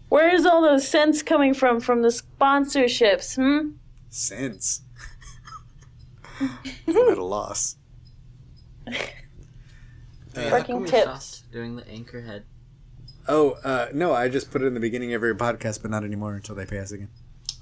Where 0.10 0.34
is 0.34 0.46
all 0.46 0.62
those 0.62 0.88
cents 0.88 1.22
coming 1.24 1.54
from 1.54 1.80
from 1.80 2.02
the 2.02 2.10
sponsorships? 2.10 3.36
Hmm. 3.36 3.72
Sense. 4.10 4.82
I'm 6.40 6.50
at 6.88 7.18
a 7.18 7.24
loss. 7.24 7.78
Hey, 8.88 10.50
Fucking 10.50 10.82
how 10.82 10.86
tips. 10.86 11.44
Doing 11.52 11.76
the 11.78 11.88
anchor 11.88 12.22
head. 12.22 12.44
Oh, 13.28 13.52
uh, 13.64 13.88
no, 13.94 14.14
I 14.14 14.30
just 14.30 14.52
put 14.52 14.62
it 14.62 14.66
in 14.66 14.74
the 14.74 14.80
beginning 14.80 15.14
of 15.14 15.20
every 15.24 15.36
podcast, 15.36 15.82
but 15.82 15.90
not 15.92 16.04
anymore 16.04 16.36
until 16.36 16.56
they 16.56 16.66
pay 16.66 16.80
us 16.80 16.92
again. 16.92 17.10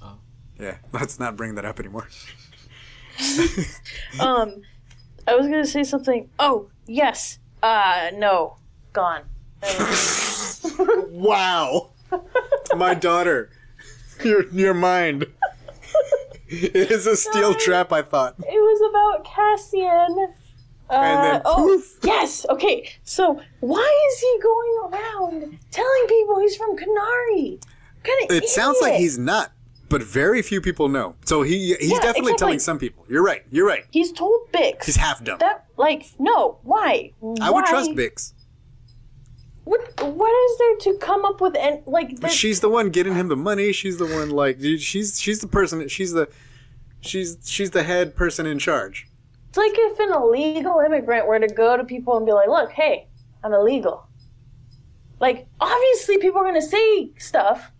Oh. 0.02 0.18
Yeah, 0.60 0.76
let's 0.92 1.18
not 1.18 1.36
bring 1.36 1.54
that 1.56 1.64
up 1.64 1.80
anymore. 1.80 2.08
Um, 4.20 4.62
I 5.26 5.36
was 5.36 5.46
gonna 5.46 5.64
say 5.66 5.84
something. 5.84 6.28
Oh 6.38 6.68
yes. 6.86 7.38
Uh, 7.62 8.10
no, 8.14 8.56
gone. 8.92 9.22
Wow! 11.10 11.90
My 12.76 12.94
daughter. 12.94 13.50
Your, 14.24 14.48
your 14.50 14.74
mind. 14.74 15.26
It 16.46 16.90
is 16.92 17.06
a 17.06 17.16
steel 17.16 17.52
Sorry. 17.52 17.64
trap, 17.64 17.92
I 17.92 18.02
thought. 18.02 18.34
It 18.38 18.44
was 18.44 18.90
about 18.90 19.24
Cassian. 19.24 20.34
Uh, 20.90 20.94
And 20.94 21.24
then 21.24 21.42
oh, 21.44 21.54
poof. 21.56 21.98
yes. 22.02 22.44
Okay. 22.50 22.90
So 23.04 23.40
why 23.60 24.06
is 24.12 24.20
he 24.20 24.38
going 24.42 24.92
around 24.92 25.58
telling 25.70 26.06
people 26.08 26.38
he's 26.40 26.56
from 26.56 26.76
Kenari? 26.76 27.62
Kind 28.02 28.30
of. 28.30 28.36
It 28.36 28.48
sounds 28.48 28.78
like 28.82 28.94
he's 28.94 29.16
not, 29.18 29.52
but 29.88 30.02
very 30.02 30.42
few 30.42 30.60
people 30.60 30.88
know. 30.88 31.14
So 31.24 31.42
he 31.42 31.74
he's 31.80 31.90
Yeah, 31.92 32.00
definitely 32.00 32.32
except, 32.32 32.38
telling 32.38 32.58
some 32.58 32.78
people. 32.78 33.06
You're 33.08 33.22
right. 33.24 33.42
You're 33.50 33.66
right. 33.66 33.84
He's 33.90 34.12
told 34.12 34.52
Bix. 34.52 34.84
He's 34.84 34.96
half 34.96 35.24
dumb. 35.24 35.38
that 35.38 35.64
like 35.78 36.06
no. 36.18 36.58
Why? 36.62 37.12
I 37.40 37.50
would 37.50 37.62
Why? 37.64 37.70
trust 37.70 37.92
Bix. 37.92 38.32
What 39.64 39.80
What 40.02 40.50
is 40.50 40.58
there 40.58 40.92
to 40.92 40.98
come 40.98 41.24
up 41.24 41.40
with? 41.40 41.56
And 41.56 41.80
like, 41.86 42.20
But 42.20 42.30
she's 42.30 42.60
the 42.60 42.68
one 42.68 42.90
getting 42.90 43.14
him 43.14 43.28
the 43.28 43.36
money. 43.36 43.72
She's 43.72 43.96
the 43.96 44.04
one 44.06 44.28
like 44.28 44.60
she's 44.60 45.18
she's 45.18 45.40
the 45.40 45.48
person. 45.48 45.88
She's 45.88 46.12
the 46.12 46.28
she's 47.00 47.38
she's 47.46 47.70
the 47.70 47.82
head 47.84 48.14
person 48.14 48.44
in 48.44 48.58
charge. 48.58 49.06
It's 49.54 49.58
like 49.58 49.72
if 49.76 50.00
an 50.00 50.12
illegal 50.12 50.80
immigrant 50.80 51.28
were 51.28 51.38
to 51.38 51.46
go 51.46 51.76
to 51.76 51.84
people 51.84 52.16
and 52.16 52.26
be 52.26 52.32
like, 52.32 52.48
"Look, 52.48 52.72
hey, 52.72 53.06
I'm 53.44 53.54
illegal." 53.54 54.08
Like, 55.20 55.46
obviously, 55.60 56.18
people 56.18 56.40
are 56.40 56.44
gonna 56.44 56.60
say 56.60 57.12
stuff. 57.18 57.70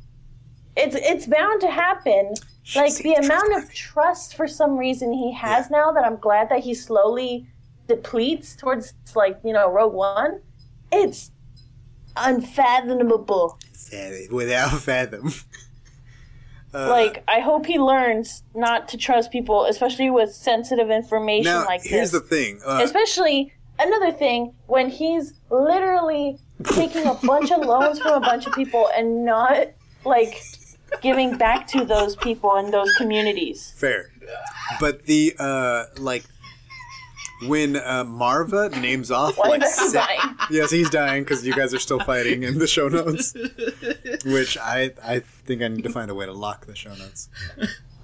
It's 0.77 0.95
it's 0.95 1.27
bound 1.27 1.61
to 1.63 1.71
happen. 1.71 2.35
Like 2.77 2.95
the 2.95 3.15
amount 3.15 3.57
of 3.57 3.75
trust 3.75 4.37
for 4.37 4.47
some 4.47 4.77
reason 4.77 5.13
he 5.13 5.33
has 5.33 5.69
now 5.69 5.91
that 5.91 6.05
I'm 6.05 6.17
glad 6.17 6.49
that 6.51 6.61
he 6.61 6.75
slowly 6.75 7.49
depletes 7.89 8.55
towards 8.55 8.95
like 9.17 9.41
you 9.45 9.53
know 9.53 9.69
Rogue 9.69 9.95
One. 9.95 10.43
It's 10.93 11.33
unfathomable. 12.17 13.59
Without 14.31 14.71
fathom. 14.81 15.33
Uh, 16.75 16.89
like 16.89 17.23
I 17.29 17.41
hope 17.41 17.67
he 17.67 17.79
learns 17.79 18.43
not 18.55 18.89
to 18.89 18.97
trust 18.97 19.31
people, 19.31 19.67
especially 19.67 20.11
with 20.11 20.33
sensitive 20.33 20.91
information 20.91 21.53
now, 21.53 21.65
like 21.65 21.83
here's 21.85 22.11
this. 22.11 22.21
the 22.21 22.27
thing. 22.27 22.61
Uh, 22.67 22.81
Especially 22.83 23.53
another 23.79 24.11
thing 24.13 24.55
when 24.67 24.89
he's 24.89 25.35
literally 25.51 26.39
taking 26.73 27.07
a 27.07 27.15
bunch 27.15 27.53
of 27.53 27.61
loans 27.65 27.99
from 28.01 28.15
a 28.15 28.21
bunch 28.21 28.47
of 28.47 28.53
people 28.55 28.89
and 28.97 29.25
not 29.25 29.69
like 30.05 30.43
giving 31.01 31.37
back 31.37 31.67
to 31.69 31.85
those 31.85 32.17
people 32.17 32.55
and 32.57 32.73
those 32.73 32.91
communities. 32.99 33.73
fair, 33.77 34.11
but 34.81 35.05
the 35.07 35.35
uh 35.39 35.85
like 35.99 36.25
when 37.49 37.77
uh, 37.77 38.05
Maarva 38.05 38.81
names 38.81 39.11
off 39.11 39.37
Why 39.37 39.49
like 39.51 39.65
se- 39.65 40.05
yes, 40.51 40.71
he's 40.71 40.91
dying 40.91 41.23
because 41.25 41.47
you 41.47 41.55
guys 41.55 41.73
are 41.75 41.79
still 41.79 42.01
fighting 42.01 42.43
in 42.43 42.59
the 42.59 42.67
show 42.67 42.89
notes. 42.89 43.35
Which 44.25 44.59
I 44.59 44.93
I 45.03 45.21
think 45.21 45.63
I 45.63 45.69
need 45.69 45.85
to 45.85 45.91
find 45.91 46.11
a 46.11 46.15
way 46.15 46.27
to 46.27 46.33
lock 46.33 46.67
the 46.67 46.75
show 46.77 46.95
notes. 46.95 47.29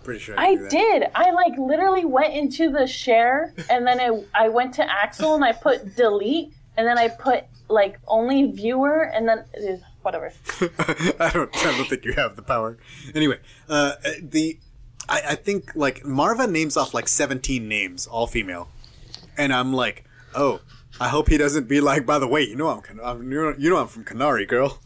Pretty 0.04 0.20
sure 0.20 0.38
I, 0.38 0.42
I 0.42 0.46
can 0.46 0.56
do 0.56 0.62
that. 0.62 0.70
did. 0.70 1.10
I 1.14 1.30
like 1.32 1.58
literally 1.58 2.04
went 2.04 2.34
into 2.34 2.70
the 2.70 2.86
share 2.86 3.52
and 3.68 3.86
then 3.86 4.00
I, 4.00 4.44
I 4.46 4.48
went 4.48 4.74
to 4.74 4.90
Axel 4.90 5.34
and 5.34 5.44
I 5.44 5.52
put 5.52 5.96
delete 5.96 6.52
and 6.76 6.86
then 6.86 6.98
I 6.98 7.08
put 7.08 7.44
like 7.68 7.98
only 8.08 8.50
viewer 8.50 9.02
and 9.02 9.28
then 9.28 9.44
whatever. 10.02 10.32
I 10.60 11.30
don't. 11.32 11.54
I 11.56 11.76
don't 11.76 11.88
think 11.88 12.04
you 12.04 12.12
have 12.14 12.36
the 12.36 12.42
power. 12.42 12.78
Anyway, 13.14 13.38
uh, 13.68 13.92
the 14.22 14.58
I, 15.08 15.22
I 15.30 15.34
think 15.34 15.74
like 15.74 16.02
Maarva 16.02 16.50
names 16.50 16.76
off 16.76 16.94
like 16.94 17.08
seventeen 17.08 17.68
names, 17.68 18.06
all 18.06 18.26
female, 18.26 18.68
and 19.36 19.52
I'm 19.52 19.72
like, 19.72 20.04
oh, 20.34 20.60
I 21.00 21.08
hope 21.08 21.28
he 21.28 21.38
doesn't 21.38 21.68
be 21.68 21.80
like. 21.80 22.06
By 22.06 22.18
the 22.18 22.28
way, 22.28 22.42
you 22.42 22.56
know 22.56 22.68
I'm, 22.68 23.00
I'm 23.02 23.32
you 23.32 23.70
know, 23.70 23.76
I'm 23.78 23.88
from 23.88 24.04
Kenari, 24.04 24.46
girl. 24.46 24.80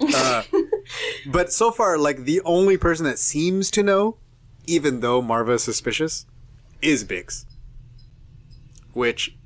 uh, 0.14 0.42
but 1.26 1.52
so 1.52 1.70
far, 1.70 1.98
like 1.98 2.24
the 2.24 2.40
only 2.42 2.76
person 2.76 3.04
that 3.04 3.18
seems 3.18 3.70
to 3.72 3.82
know, 3.82 4.16
even 4.66 5.00
though 5.00 5.22
Maarva 5.22 5.54
is 5.54 5.62
suspicious, 5.62 6.26
is 6.80 7.04
Bix. 7.04 7.44
Which 8.92 9.36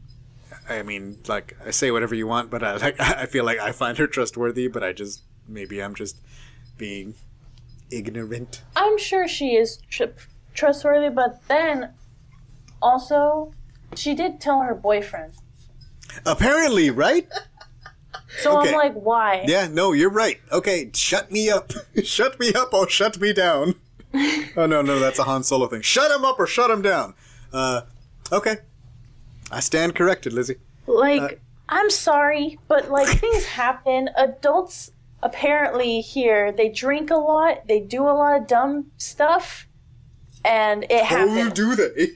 I 0.68 0.82
mean, 0.82 1.18
like 1.28 1.56
I 1.64 1.70
say 1.70 1.90
whatever 1.90 2.14
you 2.14 2.26
want, 2.26 2.50
but 2.50 2.62
I 2.62 2.76
like 2.78 3.00
I 3.00 3.26
feel 3.26 3.44
like 3.44 3.58
I 3.58 3.72
find 3.72 3.98
her 3.98 4.06
trustworthy, 4.06 4.68
but 4.68 4.82
I 4.82 4.92
just 4.92 5.22
maybe 5.48 5.82
I'm 5.82 5.94
just 5.94 6.16
being 6.78 7.14
ignorant. 7.90 8.62
I'm 8.74 8.98
sure 8.98 9.28
she 9.28 9.56
is 9.56 9.78
tr- 9.90 10.04
trustworthy, 10.54 11.08
but 11.08 11.46
then 11.48 11.92
also 12.82 13.52
she 13.96 14.14
did 14.14 14.40
tell 14.40 14.60
her 14.62 14.74
boyfriend. 14.74 15.32
Apparently, 16.24 16.90
right? 16.90 17.26
So 18.42 18.58
Okay. 18.58 18.68
I'm 18.70 18.74
like, 18.74 18.92
why? 18.94 19.44
Yeah, 19.46 19.66
no, 19.66 19.92
you're 19.92 20.10
right. 20.10 20.38
Okay, 20.52 20.90
shut 20.92 21.32
me 21.32 21.48
up. 21.48 21.72
shut 22.04 22.38
me 22.38 22.52
up 22.52 22.74
or 22.74 22.86
shut 22.86 23.18
me 23.18 23.32
down. 23.32 23.76
oh 24.14 24.66
no, 24.66 24.82
no, 24.82 24.98
that's 24.98 25.18
a 25.18 25.22
Han 25.24 25.42
Solo 25.42 25.68
thing. 25.68 25.80
Shut 25.80 26.10
him 26.10 26.22
up 26.24 26.38
or 26.38 26.46
shut 26.46 26.70
him 26.70 26.82
down. 26.82 27.14
Uh, 27.50 27.82
okay. 28.30 28.58
I 29.50 29.60
stand 29.60 29.94
corrected, 29.94 30.34
Lizzie. 30.34 30.56
Like, 30.86 31.22
Uh, 31.22 31.28
I'm 31.70 31.88
sorry, 31.88 32.58
but 32.68 32.90
like 32.90 33.08
things 33.08 33.46
happen. 33.46 34.10
Adults 34.16 34.90
apparently 35.22 36.02
here 36.02 36.52
they 36.52 36.68
drink 36.68 37.10
a 37.10 37.16
lot, 37.16 37.66
they 37.68 37.80
do 37.80 38.02
a 38.02 38.12
lot 38.12 38.38
of 38.38 38.46
dumb 38.46 38.90
stuff, 38.98 39.66
and 40.44 40.84
it 40.90 41.04
How 41.04 41.26
happens. 41.26 41.52
do 41.54 41.74
they? 41.74 42.08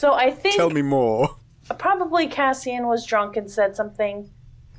So 0.00 0.14
I 0.14 0.30
think 0.30 0.56
Tell 0.56 0.70
me 0.70 0.80
more. 0.80 1.36
probably 1.76 2.26
Cassian 2.26 2.86
was 2.86 3.04
drunk 3.04 3.36
and 3.36 3.50
said 3.50 3.76
something, 3.76 4.30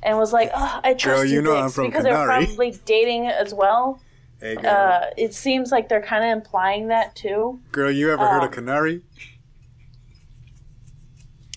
and 0.02 0.18
was 0.18 0.32
like, 0.32 0.50
"Oh, 0.52 0.80
I 0.82 0.94
trust 0.94 1.22
Girl, 1.22 1.24
you 1.24 1.40
know 1.40 1.52
Bix," 1.52 1.62
I'm 1.62 1.70
from 1.70 1.86
because 1.86 2.02
they're 2.02 2.26
probably 2.26 2.72
dating 2.84 3.28
as 3.28 3.54
well. 3.54 4.02
Hey, 4.40 4.56
girl. 4.56 4.66
Uh, 4.66 5.00
it 5.16 5.32
seems 5.32 5.70
like 5.70 5.88
they're 5.88 6.02
kind 6.02 6.24
of 6.24 6.30
implying 6.36 6.88
that 6.88 7.14
too. 7.14 7.60
girl, 7.70 7.88
you 7.88 8.10
ever 8.10 8.26
heard 8.26 8.42
of 8.42 8.58
um, 8.58 8.64
Kenari? 8.64 9.02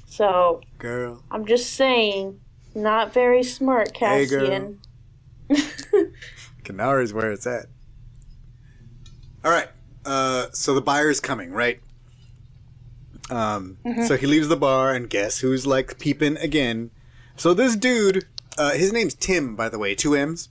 So 0.05 0.61
Girl. 0.77 1.23
I'm 1.31 1.47
just 1.47 1.73
saying, 1.73 2.39
not 2.75 3.15
very 3.15 3.41
smart, 3.41 3.97
Hey, 3.97 4.27
girl. 4.27 4.47
Cassian. 4.47 4.79
Kenari's 6.63 7.15
where 7.15 7.31
it's 7.31 7.47
at. 7.47 7.65
All 9.43 9.49
right. 9.49 9.69
Uh, 10.05 10.51
so 10.51 10.75
the 10.75 10.81
buyer's 10.81 11.19
coming, 11.19 11.51
right? 11.51 11.79
Um, 13.31 13.77
So 14.05 14.17
he 14.17 14.27
leaves 14.27 14.47
the 14.47 14.55
bar, 14.57 14.93
and 14.93 15.09
guess 15.09 15.39
who's 15.39 15.65
like 15.65 15.97
peeping 15.99 16.37
again? 16.37 16.91
So 17.37 17.53
this 17.53 17.75
dude, 17.75 18.25
uh, 18.57 18.71
his 18.71 18.93
name's 18.93 19.13
Timm, 19.15 19.55
by 19.55 19.67
the 19.69 19.79
way, 19.79 19.95
two 19.95 20.15
M's. 20.15 20.49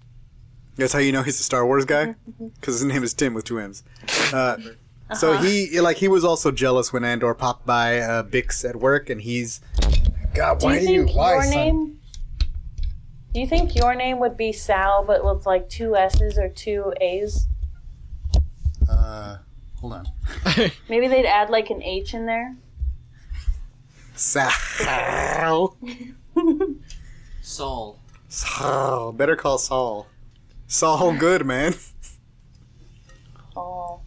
That's 0.76 0.92
how 0.92 0.98
you 0.98 1.12
know 1.12 1.22
he's 1.22 1.38
a 1.38 1.44
Star 1.44 1.64
Wars 1.64 1.84
guy, 1.84 2.16
because 2.60 2.80
his 2.80 2.84
name 2.84 3.04
is 3.04 3.14
Timm 3.14 3.32
with 3.34 3.44
two 3.44 3.58
M's. 3.60 3.82
Uh, 4.32 4.56
So 5.14 5.36
he 5.36 5.80
like 5.80 5.98
he 5.98 6.08
was 6.08 6.24
also 6.24 6.50
jealous 6.50 6.92
when 6.92 7.04
Andor 7.04 7.34
popped 7.34 7.64
by 7.66 7.98
uh, 8.00 8.22
Bix 8.24 8.68
at 8.68 8.74
work, 8.76 9.08
and 9.10 9.20
he's 9.20 9.60
God. 10.34 10.58
Do 10.58 10.66
Why 10.66 10.78
do 10.80 10.92
you? 10.92 11.04
think 11.04 11.16
Why, 11.16 11.34
your 11.34 11.42
son? 11.44 11.50
name? 11.52 12.00
Do 13.32 13.40
you 13.40 13.46
think 13.46 13.74
your 13.76 13.94
name 13.94 14.18
would 14.20 14.36
be 14.36 14.50
Sal, 14.52 15.04
but 15.04 15.24
with 15.24 15.46
like 15.46 15.68
two 15.68 15.94
S's 15.94 16.38
or 16.38 16.48
two 16.48 16.92
A's? 17.00 17.46
Uh, 18.88 19.38
hold 19.84 19.92
on. 19.92 20.70
Maybe 20.88 21.08
they'd 21.08 21.26
add 21.26 21.50
like 21.50 21.68
an 21.68 21.82
H 21.82 22.14
in 22.14 22.24
there. 22.24 22.56
Sal. 24.14 24.50
Saul. 27.42 27.98
Saul. 28.28 29.12
Better 29.12 29.36
call 29.36 29.58
Saul. 29.58 30.06
Saul 30.66 31.14
good, 31.16 31.44
man. 31.44 31.74
Oh, 33.56 34.00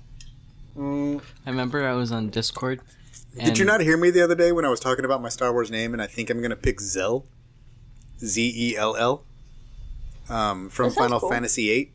Mm. 0.76 1.22
I 1.46 1.50
remember 1.50 1.88
I 1.88 1.94
was 1.94 2.12
on 2.12 2.30
Discord. 2.30 2.82
Did 3.44 3.58
you 3.58 3.66
not 3.66 3.82
hear 3.82 3.98
me 3.98 4.12
the 4.12 4.22
other 4.22 4.36
day 4.36 4.52
when 4.52 4.64
I 4.66 4.70
was 4.70 4.80
talking 4.80 5.06
about 5.06 5.22
my 5.24 5.30
Star 5.30 5.52
Wars 5.52 5.72
name 5.72 5.94
and 5.94 6.02
I 6.02 6.06
think 6.08 6.30
I'm 6.30 6.38
going 6.40 6.52
to 6.52 6.56
pick 6.56 6.80
Zell? 6.80 7.26
Z 8.24 8.54
E 8.56 8.76
L 8.78 8.96
L. 8.96 9.24
Um, 10.30 10.70
from 10.70 10.92
Final 10.92 11.20
cool. 11.20 11.30
Fantasy 11.30 11.68
VIII. 11.68 11.92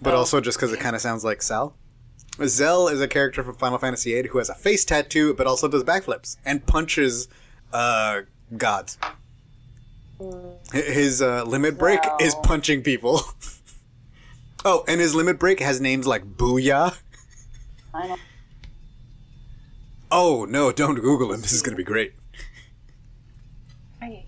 But 0.00 0.14
Oh. 0.14 0.18
also 0.18 0.40
just 0.40 0.56
because 0.58 0.72
it 0.72 0.80
kind 0.80 0.94
of 0.96 1.02
sounds 1.02 1.24
like 1.24 1.42
Sal. 1.42 1.76
Zell 2.44 2.88
is 2.88 3.00
a 3.00 3.08
character 3.08 3.42
from 3.42 3.54
Final 3.54 3.78
Fantasy 3.78 4.12
VIII 4.12 4.28
who 4.28 4.38
has 4.38 4.48
a 4.48 4.54
face 4.54 4.84
tattoo, 4.84 5.34
but 5.34 5.46
also 5.46 5.68
does 5.68 5.84
backflips 5.84 6.36
and 6.44 6.64
punches 6.66 7.28
uh, 7.72 8.22
gods. 8.56 8.98
His 10.72 11.20
uh, 11.22 11.44
limit 11.44 11.78
break 11.78 12.02
Wow. 12.04 12.16
is 12.20 12.34
punching 12.42 12.82
people. 12.82 13.20
oh, 14.64 14.84
and 14.88 15.00
his 15.00 15.14
limit 15.14 15.38
break 15.38 15.60
has 15.60 15.80
names 15.80 16.06
like 16.06 16.24
Booyah. 16.36 16.96
Oh 20.10 20.46
no! 20.48 20.72
Don't 20.72 20.96
Google 20.96 21.32
him. 21.32 21.40
This 21.40 21.52
is 21.52 21.62
gonna 21.62 21.76
be 21.76 21.84
great. 21.84 22.12
Right. 24.00 24.24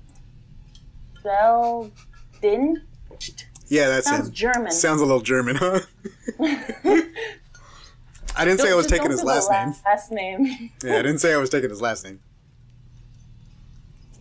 Bell 1.23 1.91
Din? 2.43 2.83
Yeah, 3.69 3.89
that 3.89 4.05
Sounds 4.05 4.29
him. 4.29 4.35
German. 4.35 4.73
Sounds 4.73 5.01
a 5.01 5.05
little 5.05 5.21
German, 5.21 5.57
huh? 5.57 5.81
I 8.39 8.45
didn't 8.45 8.61
say 8.61 8.71
I 8.71 8.75
was 8.75 8.87
taking 8.87 9.11
his 9.11 9.23
last 9.25 9.51
name. 9.51 9.75
Last 9.85 10.11
name. 10.13 10.71
Yeah, 10.85 10.95
I 10.99 11.03
didn't 11.03 11.19
say 11.19 11.35
I 11.35 11.39
was 11.39 11.51
taking 11.51 11.71
his 11.71 11.81
last 11.81 12.05
name. 12.05 12.21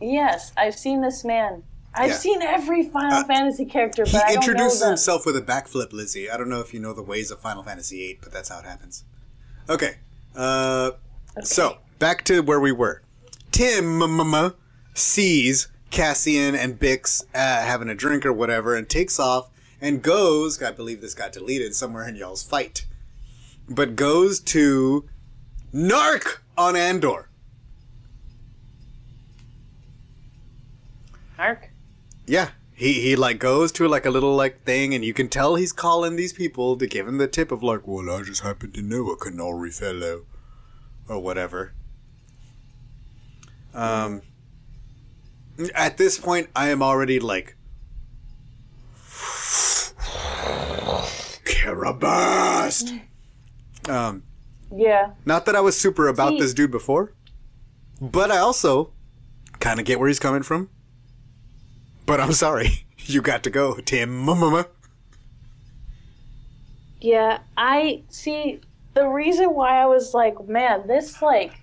yes, 0.01 0.51
I've 0.57 0.75
seen 0.75 1.01
this 1.01 1.23
man. 1.23 1.63
I've 1.93 2.09
Yeah. 2.09 2.13
Uh, 2.15 2.17
seen 2.17 2.41
every 2.41 2.89
Final 2.89 3.23
Fantasy 3.23 3.65
character, 3.65 4.03
but 4.03 4.11
He 4.11 4.17
I 4.17 4.27
don't 4.33 4.35
introduces 4.37 4.83
himself 4.83 5.25
with 5.25 5.35
a 5.35 5.41
backflip, 5.41 5.93
Lizzie. 5.93 6.29
I 6.29 6.37
don't 6.37 6.49
know 6.49 6.59
if 6.59 6.73
you 6.73 6.79
know 6.79 6.93
the 6.93 7.01
ways 7.01 7.31
of 7.31 7.39
Final 7.39 7.63
Fantasy 7.63 7.97
VIII, 7.97 8.19
but 8.21 8.31
that's 8.31 8.49
how 8.49 8.59
it 8.59 8.65
happens. 8.65 9.03
Okay. 9.69 9.95
Uh, 10.35 10.91
So, 11.43 11.77
back 11.99 12.23
to 12.25 12.41
where 12.41 12.59
we 12.59 12.71
were. 12.71 13.01
Timm 13.51 14.01
sees 14.93 15.67
Cassian 15.89 16.55
and 16.55 16.79
Bix 16.79 17.23
uh, 17.33 17.37
having 17.63 17.89
a 17.89 17.95
drink 17.95 18.25
or 18.25 18.33
whatever 18.33 18.75
and 18.75 18.87
takes 18.89 19.19
off 19.19 19.49
and 19.79 20.01
goes, 20.01 20.61
I 20.61 20.71
believe 20.71 21.01
this 21.01 21.13
got 21.13 21.31
deleted 21.31 21.75
somewhere 21.75 22.07
in 22.07 22.15
y'all's 22.15 22.43
fight, 22.43 22.85
but 23.69 23.95
goes 23.95 24.39
to 24.39 25.07
Narc 25.73 26.37
on 26.57 26.75
Andor. 26.75 27.29
Mark? 31.37 31.69
Yeah. 32.25 32.49
He, 32.73 32.93
he 32.93 33.15
like 33.15 33.39
goes 33.39 33.71
to 33.73 33.87
like 33.87 34.05
a 34.05 34.11
little 34.11 34.35
like 34.35 34.63
thing 34.63 34.93
and 34.93 35.03
you 35.03 35.13
can 35.13 35.29
tell 35.29 35.55
he's 35.55 35.71
calling 35.73 36.15
these 36.15 36.33
people 36.33 36.77
to 36.77 36.85
give 36.85 37.07
him 37.07 37.17
the 37.17 37.27
tip 37.27 37.51
of 37.51 37.63
like, 37.63 37.87
well, 37.87 38.09
I 38.09 38.21
just 38.21 38.41
happen 38.41 38.71
to 38.73 38.81
know 38.81 39.09
a 39.09 39.17
Kenari 39.17 39.73
fellow 39.73 40.25
or 41.09 41.19
whatever. 41.19 41.73
Um, 43.73 44.21
at 45.73 45.97
this 45.97 46.19
point, 46.19 46.49
I 46.55 46.69
am 46.69 46.83
already 46.83 47.19
like, 47.19 47.55
Karabast! 51.45 53.06
Um, 53.89 54.23
Yeah. 54.75 55.11
not 55.25 55.45
that 55.45 55.55
I 55.55 55.61
was 55.61 55.79
super 55.79 56.07
about 56.07 56.29
See- 56.33 56.39
this 56.39 56.53
dude 56.53 56.71
before, 56.71 57.13
but 58.01 58.31
I 58.31 58.37
also 58.37 58.91
kind 59.59 59.79
of 59.79 59.85
get 59.85 59.99
where 59.99 60.07
he's 60.07 60.19
coming 60.19 60.43
from. 60.43 60.69
But 62.05 62.19
I'm 62.21 62.33
sorry, 62.33 62.85
you 62.99 63.21
got 63.21 63.43
to 63.43 63.49
go, 63.49 63.75
Timm. 63.77 64.17
Mama. 64.17 64.67
Yeah, 66.99 67.39
I 67.55 68.03
see 68.09 68.61
the 68.95 69.07
reason 69.07 69.53
why 69.53 69.79
I 69.81 69.85
was 69.85 70.15
like, 70.15 70.47
man, 70.47 70.87
this 70.87 71.21
like 71.21 71.53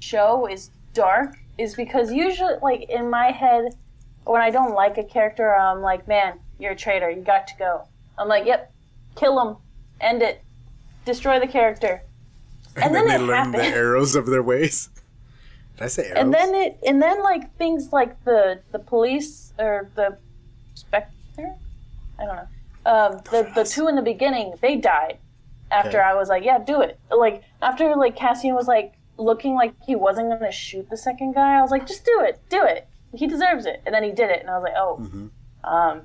show 0.00 0.46
is 0.46 0.70
dark 0.92 1.34
is 1.56 1.74
because 1.74 2.12
usually 2.12 2.54
like 2.62 2.82
in 2.90 3.08
my 3.08 3.30
head 3.30 3.74
when 4.24 4.42
I 4.42 4.50
don't 4.50 4.74
like 4.74 4.98
a 4.98 5.02
character, 5.04 5.54
I'm 5.56 5.80
like, 5.80 6.06
man, 6.06 6.38
you're 6.58 6.72
a 6.72 6.76
traitor. 6.76 7.08
You 7.10 7.22
got 7.22 7.46
to 7.48 7.54
go. 7.58 7.88
I'm 8.18 8.28
like, 8.28 8.44
yep, 8.44 8.70
kill 9.16 9.40
him, 9.40 9.56
end 10.00 10.20
it, 10.22 10.42
destroy 11.04 11.38
the 11.40 11.46
character. 11.48 12.02
And, 12.76 12.86
And 12.86 12.94
then 12.96 13.06
they 13.06 13.14
it 13.14 13.20
learn 13.20 13.52
the 13.52 13.62
arrows 13.64 14.16
of 14.16 14.26
their 14.26 14.42
ways. 14.42 14.88
Did 15.76 15.84
I 15.84 15.86
say 15.88 16.06
arrows? 16.06 16.18
and 16.18 16.34
then 16.34 16.54
it 16.56 16.78
and 16.86 17.00
then 17.00 17.22
like 17.22 17.56
things 17.56 17.92
like 17.92 18.22
the 18.24 18.60
the 18.72 18.80
police 18.80 19.52
or 19.60 19.90
the 19.94 20.18
spectre 20.74 21.54
i 22.18 22.24
don't 22.24 22.36
know 22.36 22.48
um 22.86 23.12
the 23.30 23.48
the 23.54 23.64
two 23.64 23.86
in 23.88 23.94
the 23.96 24.02
beginning 24.02 24.54
they 24.60 24.74
died 24.76 25.18
after 25.70 25.98
Okay. 26.00 26.10
i 26.10 26.14
was 26.14 26.28
like 26.28 26.44
yeah 26.44 26.58
do 26.58 26.80
it 26.80 26.98
like 27.10 27.42
after 27.62 27.94
like 27.96 28.14
cassian 28.16 28.54
was 28.56 28.66
like 28.66 28.94
looking 29.18 29.54
like 29.54 29.72
he 29.86 29.94
wasn't 29.94 30.28
gonna 30.28 30.50
shoot 30.52 30.88
the 30.90 30.96
second 30.96 31.32
guy 31.34 31.56
i 31.58 31.62
was 31.62 31.70
like 31.70 31.86
just 31.86 32.04
do 32.04 32.20
it 32.22 32.40
do 32.50 32.64
it 32.64 32.88
he 33.14 33.26
deserves 33.28 33.66
it 33.66 33.80
and 33.86 33.94
then 33.94 34.02
he 34.02 34.10
did 34.10 34.30
it 34.30 34.40
and 34.40 34.50
i 34.50 34.54
was 34.58 34.64
like 34.64 34.74
oh 34.76 34.98
Mm-hmm. 35.00 35.26
um 35.74 36.02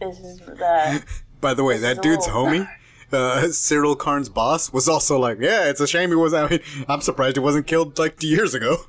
this 0.00 0.18
is 0.20 0.38
the 0.38 1.02
By 1.40 1.54
the 1.54 1.64
way, 1.64 1.78
that 1.78 2.02
dude's 2.02 2.26
little- 2.26 2.44
homie, 2.46 2.68
uh, 3.12 3.42
Syril 3.50 3.96
Karn's 3.98 4.28
boss, 4.28 4.72
was 4.72 4.88
also 4.88 5.18
like, 5.18 5.38
"Yeah, 5.40 5.68
it's 5.68 5.80
a 5.80 5.86
shame 5.86 6.10
he 6.10 6.16
was. 6.16 6.32
I 6.34 6.48
mean, 6.48 6.60
I'm 6.88 7.00
surprised 7.00 7.36
he 7.36 7.40
wasn't 7.40 7.66
killed 7.66 7.98
like 7.98 8.18
two 8.18 8.28
years 8.28 8.54
ago. 8.54 8.84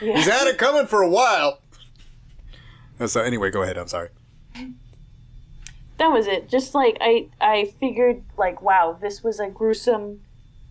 He's 0.00 0.26
had 0.26 0.46
it 0.48 0.58
coming 0.58 0.86
for 0.86 1.02
a 1.02 1.08
while." 1.08 1.60
Uh, 3.00 3.06
So 3.06 3.20
anyway, 3.22 3.50
go 3.50 3.62
ahead. 3.62 3.76
I'm 3.78 3.88
sorry. 3.88 4.08
that 5.98 6.08
was 6.08 6.26
it. 6.26 6.48
Just 6.48 6.74
like 6.74 6.96
I, 7.00 7.28
I 7.40 7.72
figured, 7.80 8.22
like, 8.36 8.60
wow, 8.62 8.96
this 9.00 9.22
was 9.22 9.40
a 9.40 9.48
gruesome 9.48 10.20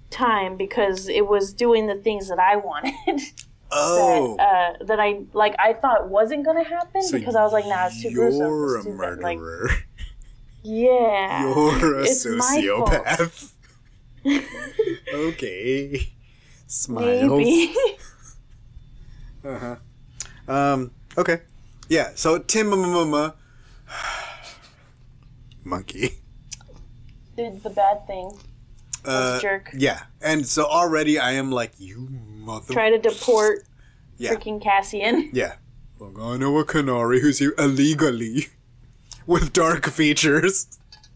time 0.09 0.57
because 0.57 1.09
it 1.09 1.27
was 1.27 1.53
doing 1.53 1.87
the 1.87 1.95
things 1.95 2.27
that 2.29 2.39
I 2.39 2.55
wanted. 2.57 3.21
Oh, 3.75 4.35
that, 4.37 4.43
uh, 4.81 4.85
that 4.85 4.99
I 4.99 5.21
like, 5.33 5.55
I 5.57 5.73
thought 5.73 6.07
wasn't 6.07 6.45
gonna 6.45 6.63
happen 6.63 7.01
so 7.01 7.17
because 7.17 7.35
I 7.35 7.41
was 7.41 7.51
like, 7.53 7.65
nah, 7.65 7.87
it's 7.87 8.03
too 8.03 8.11
gruesome. 8.11 8.41
You're 8.41 8.77
a 8.77 8.83
bad. 9.15 9.23
Like, 9.23 9.39
murderer. 9.39 9.69
Yeah, 10.63 11.43
You're 11.43 11.99
a 11.99 12.03
it's 12.03 12.25
sociopath. 12.25 13.51
okay. 15.13 16.13
Smiles. 16.67 17.31
Maybe. 17.31 17.73
Uh 19.45 19.75
huh. 20.47 20.53
Um. 20.53 20.91
Okay. 21.17 21.41
Yeah. 21.89 22.11
So 22.15 22.37
Timm 22.37 22.69
Monkey. 25.65 26.11
Did 27.35 27.61
the 27.61 27.69
bad 27.69 28.07
thing. 28.07 28.31
Uh, 29.03 29.41
jerk. 29.41 29.69
Yeah. 29.75 30.03
And 30.21 30.47
so 30.47 30.63
already 30.65 31.19
I 31.19 31.33
am 31.33 31.51
like, 31.51 31.73
you 31.77 32.07
mother. 32.09 32.73
Try 32.73 32.89
to 32.89 32.99
deport 32.99 33.65
Yeah. 34.17 34.33
freaking 34.33 34.61
Cassian. 34.61 35.29
Yeah. 35.33 35.55
Look, 35.99 36.17
I 36.17 36.37
know 36.37 36.57
a 36.59 36.63
Kenari 36.65 37.19
who's 37.19 37.39
here 37.39 37.53
illegally 37.57 38.47
with 39.27 39.53
dark 39.53 39.87
features. 39.87 40.67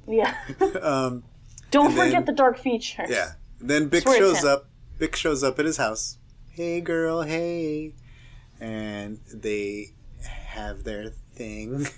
Yeah. 0.08 0.36
Um. 0.82 1.24
Don't 1.70 1.88
And 1.88 1.98
then- 1.98 2.08
forget 2.08 2.26
the 2.26 2.32
dark 2.32 2.58
features. 2.58 3.10
Yeah. 3.10 3.32
Then 3.60 3.88
Bick 3.90 4.04
Swear 4.04 4.18
shows 4.18 4.46
up. 4.46 4.70
Bick 5.00 5.16
shows 5.16 5.44
up 5.44 5.60
at 5.60 5.66
his 5.66 5.78
house. 5.78 6.18
Hey, 6.50 6.80
girl. 6.82 7.22
Hey. 7.24 7.94
And 8.62 9.20
they 9.34 9.88
have 10.46 10.84
their 10.84 11.10
thing. 11.34 11.88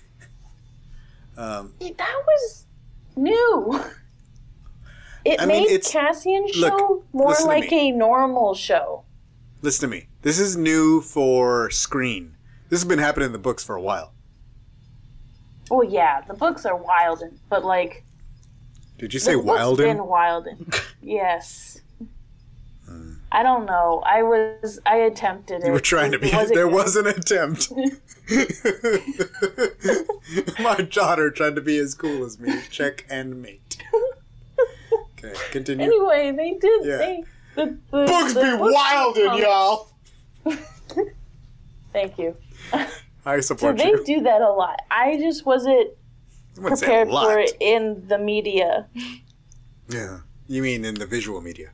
Um. 1.37 1.73
That 1.79 2.15
was 2.27 2.65
new. 3.15 3.81
It 5.23 5.39
I 5.39 5.45
mean, 5.45 5.63
made 5.63 5.71
it's- 5.71 5.91
Cassian 5.91 6.41
look, 6.57 6.77
show 6.79 7.03
more 7.13 7.33
like 7.45 7.71
a 7.71 7.91
normal 7.91 8.55
show. 8.55 9.05
Listen 9.61 9.89
to 9.89 9.95
me. 9.95 10.07
This 10.21 10.37
is 10.39 10.57
new 10.57 10.99
for 11.01 11.69
screen. 11.69 12.35
This 12.69 12.81
has 12.81 12.87
been 12.89 12.99
happening 12.99 13.27
in 13.27 13.31
the 13.31 13.37
books 13.39 13.63
for 13.63 13.75
a 13.75 13.81
while. 13.81 14.13
Well, 15.69 15.83
yeah, 15.83 16.21
the 16.21 16.33
books 16.33 16.65
are 16.65 16.75
Wilden, 16.75 17.39
but 17.49 17.63
like 17.63 18.03
Did 18.97 19.13
you 19.13 19.19
say 19.19 19.35
been 19.35 19.45
Wilden? 19.45 20.05
Wilden. 20.05 20.71
yes. 21.01 21.81
Hmm. 22.85 23.13
I 23.31 23.43
don't 23.43 23.67
know. 23.67 24.01
I 24.05 24.23
was. 24.23 24.79
I 24.85 24.95
attempted 24.97 25.61
it. 25.61 25.67
You 25.67 25.73
were 25.73 25.79
trying 25.79 26.11
to 26.11 26.19
be. 26.19 26.31
Wasn't 26.31 26.55
there 26.55 26.65
good. 26.65 26.73
was 26.73 26.95
an 26.95 27.05
attempt. 27.05 27.71
My 30.59 30.81
daughter 30.81 31.29
tried 31.29 31.55
to 31.55 31.61
be 31.61 31.77
as 31.77 31.93
cool 31.93 32.25
as 32.25 32.39
me. 32.39 32.59
Check 32.71 33.05
and 33.09 33.39
mate. 33.41 33.77
Okay, 35.23 35.33
continue. 35.51 35.85
Anyway, 35.85 36.31
they 36.31 36.57
did. 36.59 36.85
Yeah. 36.85 36.97
They, 36.97 37.23
the, 37.55 37.77
the, 37.91 38.05
Books 38.05 38.33
the 38.33 38.41
be 38.41 38.57
books 38.57 38.73
Wilden, 38.73 39.37
y'all. 39.37 39.91
Thank 41.93 42.17
you. 42.17 42.35
I 43.29 43.39
So 43.41 43.55
support 43.55 43.77
they 43.77 43.93
do 44.05 44.21
that 44.21 44.41
a 44.41 44.49
lot. 44.51 44.79
I 44.91 45.17
just 45.17 45.45
wasn't 45.45 45.91
I 46.57 46.61
wouldn't 46.61 46.79
say 46.79 46.85
a 46.85 47.05
prepared 47.05 47.09
for 47.09 47.39
it 47.39 47.51
in 47.59 48.07
the 48.07 48.17
media, 48.17 48.87
Yeah. 49.89 50.19
You 50.47 50.61
mean 50.63 50.83
in 50.85 50.95
the 50.95 51.05
visual 51.05 51.41
media? 51.41 51.71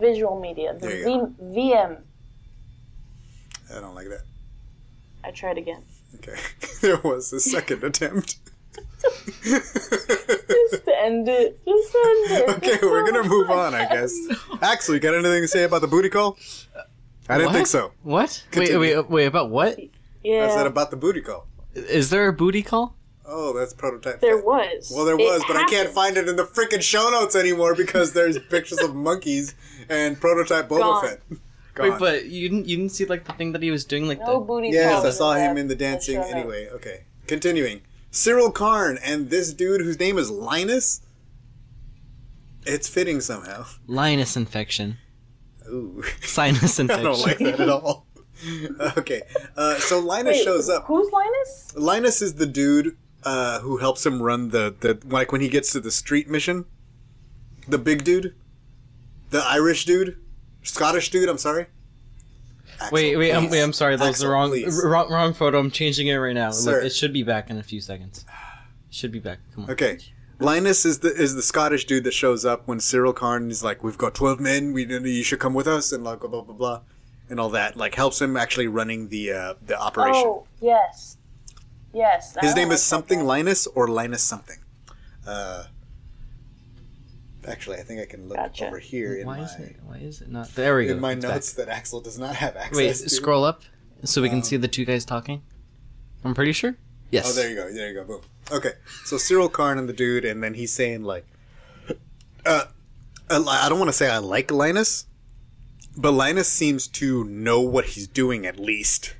visual 0.00 0.38
media, 0.40 0.74
the 0.74 0.86
There 0.86 1.08
you 1.08 1.34
v- 1.38 1.60
VM. 1.72 2.02
I 3.74 3.80
don't 3.80 3.94
like 3.94 4.08
that. 4.08 4.22
I 5.22 5.30
tried 5.30 5.56
again. 5.58 5.82
Okay. 6.16 6.36
there 6.82 6.98
was 6.98 7.32
a 7.32 7.40
second 7.40 7.82
attempt. 7.90 8.36
Just 9.44 10.88
end 10.88 11.28
it. 11.28 11.60
Just 11.64 11.94
end 11.94 12.30
it. 12.30 12.48
okay, 12.56 12.78
we're 12.82 13.04
gonna 13.10 13.28
move 13.28 13.50
on, 13.50 13.74
I 13.74 13.86
guess. 13.86 14.14
Axel, 14.62 14.94
you 14.94 15.00
got 15.00 15.14
anything 15.14 15.42
to 15.42 15.48
say 15.48 15.64
about 15.64 15.80
the 15.80 15.86
booty 15.86 16.08
call? 16.08 16.36
I 17.28 17.38
didn't 17.38 17.46
What? 17.48 17.54
think 17.54 17.66
so. 17.66 17.92
What? 18.02 18.44
Continue. 18.50 18.80
Wait, 18.80 18.96
wait, 18.96 19.10
wait. 19.10 19.26
About 19.26 19.50
what? 19.50 19.78
I 20.24 20.48
said 20.48 20.62
Yeah. 20.62 20.66
about 20.66 20.90
the 20.90 20.96
booty 20.96 21.20
call. 21.20 21.46
Is 21.74 22.10
there 22.10 22.28
a 22.28 22.32
booty 22.32 22.62
call? 22.62 22.96
Oh, 23.26 23.52
that's 23.52 23.72
prototype. 23.72 24.20
There 24.20 24.36
Fett. 24.36 24.44
was. 24.44 24.92
Well, 24.94 25.04
there 25.04 25.14
It 25.18 25.24
was, 25.24 25.42
but 25.48 25.56
I 25.56 25.64
can't 25.64 25.88
find 25.88 26.16
it 26.16 26.28
in 26.28 26.36
the 26.36 26.44
freaking 26.44 26.82
show 26.82 27.08
notes 27.10 27.34
anymore 27.34 27.74
because 27.74 28.12
there's 28.12 28.38
pictures 28.50 28.80
of 28.80 28.94
monkeys 28.94 29.54
and 29.88 30.20
prototype 30.20 30.68
Boba 30.68 30.78
Gone. 30.78 31.06
Fett. 31.08 31.20
Gone. 31.74 31.90
Wait, 31.90 31.98
but 31.98 32.26
you 32.26 32.48
didn't 32.48 32.66
you 32.68 32.76
didn't 32.76 32.92
see 32.92 33.04
like 33.06 33.24
the 33.24 33.32
thing 33.32 33.52
that 33.52 33.62
he 33.62 33.70
was 33.70 33.84
doing 33.84 34.06
like 34.06 34.20
No 34.20 34.38
the 34.38 34.44
booty. 34.44 34.68
yes, 34.68 35.04
I 35.04 35.10
saw 35.10 35.32
him 35.34 35.56
in 35.56 35.66
the 35.68 35.74
dancing 35.74 36.14
show 36.16 36.20
notes. 36.20 36.32
anyway. 36.34 36.68
Okay, 36.68 37.04
continuing. 37.26 37.80
Syril 38.12 38.52
Karn 38.54 38.98
and 39.02 39.28
this 39.30 39.52
dude 39.52 39.80
whose 39.80 39.98
name 39.98 40.16
is 40.18 40.30
Linus. 40.30 41.00
It's 42.66 42.88
fitting 42.88 43.20
somehow. 43.20 43.66
Linus 43.86 44.36
infection, 44.36 44.98
Ooh, 45.68 46.02
sinus 46.22 46.78
infection. 46.78 47.06
I 47.06 47.10
don't 47.10 47.20
like 47.20 47.38
that 47.38 47.60
at 47.60 47.68
all. 47.68 48.06
okay, 48.98 49.22
uh, 49.56 49.78
so 49.78 49.98
Linus 49.98 50.38
Wait, 50.38 50.44
shows 50.44 50.68
up. 50.68 50.84
Who's 50.86 51.10
Linus? 51.12 51.72
Linus 51.76 52.22
is 52.22 52.34
the 52.34 52.46
dude 52.46 52.96
uh, 53.24 53.60
who 53.60 53.78
helps 53.78 54.04
him 54.04 54.22
run 54.22 54.50
the, 54.50 54.74
the 54.80 54.98
like 55.06 55.32
when 55.32 55.40
he 55.40 55.48
gets 55.48 55.72
to 55.72 55.80
the 55.80 55.90
street 55.90 56.28
mission. 56.28 56.66
The 57.66 57.78
big 57.78 58.04
dude, 58.04 58.34
the 59.30 59.42
Irish 59.42 59.84
dude, 59.84 60.18
Scottish 60.62 61.10
dude. 61.10 61.28
I'm 61.28 61.38
sorry. 61.38 61.66
Axel, 62.80 62.90
Wait, 62.92 63.16
wait, 63.16 63.32
I'm, 63.32 63.48
wait, 63.50 63.62
I'm 63.62 63.72
sorry. 63.72 63.96
That 63.96 64.08
was 64.08 64.18
the 64.18 64.28
wrong, 64.28 64.50
r- 64.52 64.88
wrong, 64.88 65.10
wrong 65.10 65.32
photo. 65.32 65.58
I'm 65.58 65.70
changing 65.70 66.08
it 66.08 66.16
right 66.16 66.34
now. 66.34 66.50
Sir. 66.50 66.72
Look, 66.72 66.84
it 66.84 66.90
should 66.90 67.12
be 67.12 67.22
back 67.22 67.48
in 67.48 67.56
a 67.56 67.62
few 67.62 67.80
seconds. 67.80 68.24
Should 68.90 69.12
be 69.12 69.20
back. 69.20 69.38
Come 69.54 69.64
on. 69.64 69.70
Okay. 69.70 69.98
Linus 70.40 70.84
is 70.84 70.98
the 70.98 71.12
is 71.14 71.34
the 71.34 71.42
Scottish 71.42 71.84
dude 71.84 72.04
that 72.04 72.12
shows 72.12 72.44
up 72.44 72.66
when 72.66 72.78
Syril 72.78 73.14
Karn 73.14 73.50
is 73.50 73.62
like, 73.62 73.84
"We've 73.84 73.96
got 73.96 74.14
twelve 74.14 74.40
men. 74.40 74.72
We 74.72 74.84
you 74.84 75.22
should 75.22 75.38
come 75.38 75.54
with 75.54 75.68
us," 75.68 75.92
and 75.92 76.02
like 76.02 76.20
blah 76.20 76.28
blah 76.28 76.42
blah 76.42 76.54
blah, 76.54 76.80
and 77.30 77.38
all 77.40 77.50
that. 77.50 77.76
Like 77.76 77.94
helps 77.94 78.20
him 78.20 78.36
actually 78.36 78.68
running 78.68 79.08
the 79.08 79.32
uh, 79.32 79.54
the 79.64 79.78
operation. 79.80 80.22
Oh, 80.26 80.46
yes. 80.60 81.16
Yes. 81.92 82.36
His 82.40 82.52
don't 82.52 82.56
name 82.56 82.70
is 82.72 82.80
that 82.80 82.86
something 82.86 83.20
guy. 83.20 83.24
Linus 83.24 83.66
or 83.68 83.88
Linus 83.88 84.22
something. 84.22 84.58
Uh, 85.26 85.64
actually, 87.46 87.76
I 87.78 87.82
think 87.82 88.00
I 88.00 88.06
can 88.06 88.28
look 88.28 88.36
Gotcha. 88.36 88.66
over 88.66 88.78
here 88.78 89.14
in 89.16 89.26
Why 89.26 89.38
my 89.38 89.44
is 89.44 89.54
it? 89.58 89.76
Why 89.84 89.96
is 89.98 90.20
it 90.20 90.30
not? 90.30 90.48
There 90.54 90.76
we 90.76 90.86
go. 90.86 90.92
in 90.92 91.00
my 91.00 91.12
It's 91.12 91.24
back. 91.24 91.34
notes 91.34 91.52
that 91.54 91.68
Axel 91.68 92.00
does 92.00 92.18
not 92.18 92.34
have 92.36 92.56
access 92.56 92.76
Wait, 92.76 92.96
to. 92.96 93.08
scroll 93.10 93.44
up 93.44 93.62
so 94.04 94.20
we 94.22 94.28
can 94.28 94.38
Um, 94.38 94.44
see 94.44 94.56
the 94.56 94.68
two 94.68 94.84
guys 94.84 95.04
talking. 95.04 95.42
I'm 96.24 96.34
pretty 96.34 96.52
sure. 96.52 96.76
Yes. 97.10 97.30
Oh, 97.30 97.32
there 97.32 97.48
you 97.48 97.54
go. 97.54 97.72
There 97.72 97.88
you 97.88 97.94
go. 97.94 98.04
Boom. 98.04 98.20
Okay. 98.50 98.72
So 99.04 99.16
Syril 99.16 99.50
Karn 99.52 99.78
and 99.78 99.88
the 99.88 99.92
dude, 99.92 100.24
and 100.24 100.42
then 100.42 100.54
he's 100.54 100.72
saying 100.72 101.04
like, 101.04 101.26
uh, 102.44 102.64
I 103.30 103.66
don't 103.68 103.78
want 103.78 103.88
to 103.88 103.92
say 103.92 104.10
I 104.10 104.18
like 104.18 104.50
Linus, 104.50 105.06
but 105.96 106.12
Linus 106.12 106.48
seems 106.48 106.86
to 106.88 107.24
know 107.24 107.60
what 107.60 107.84
he's 107.86 108.06
doing 108.06 108.46
at 108.46 108.58
least. 108.58 109.14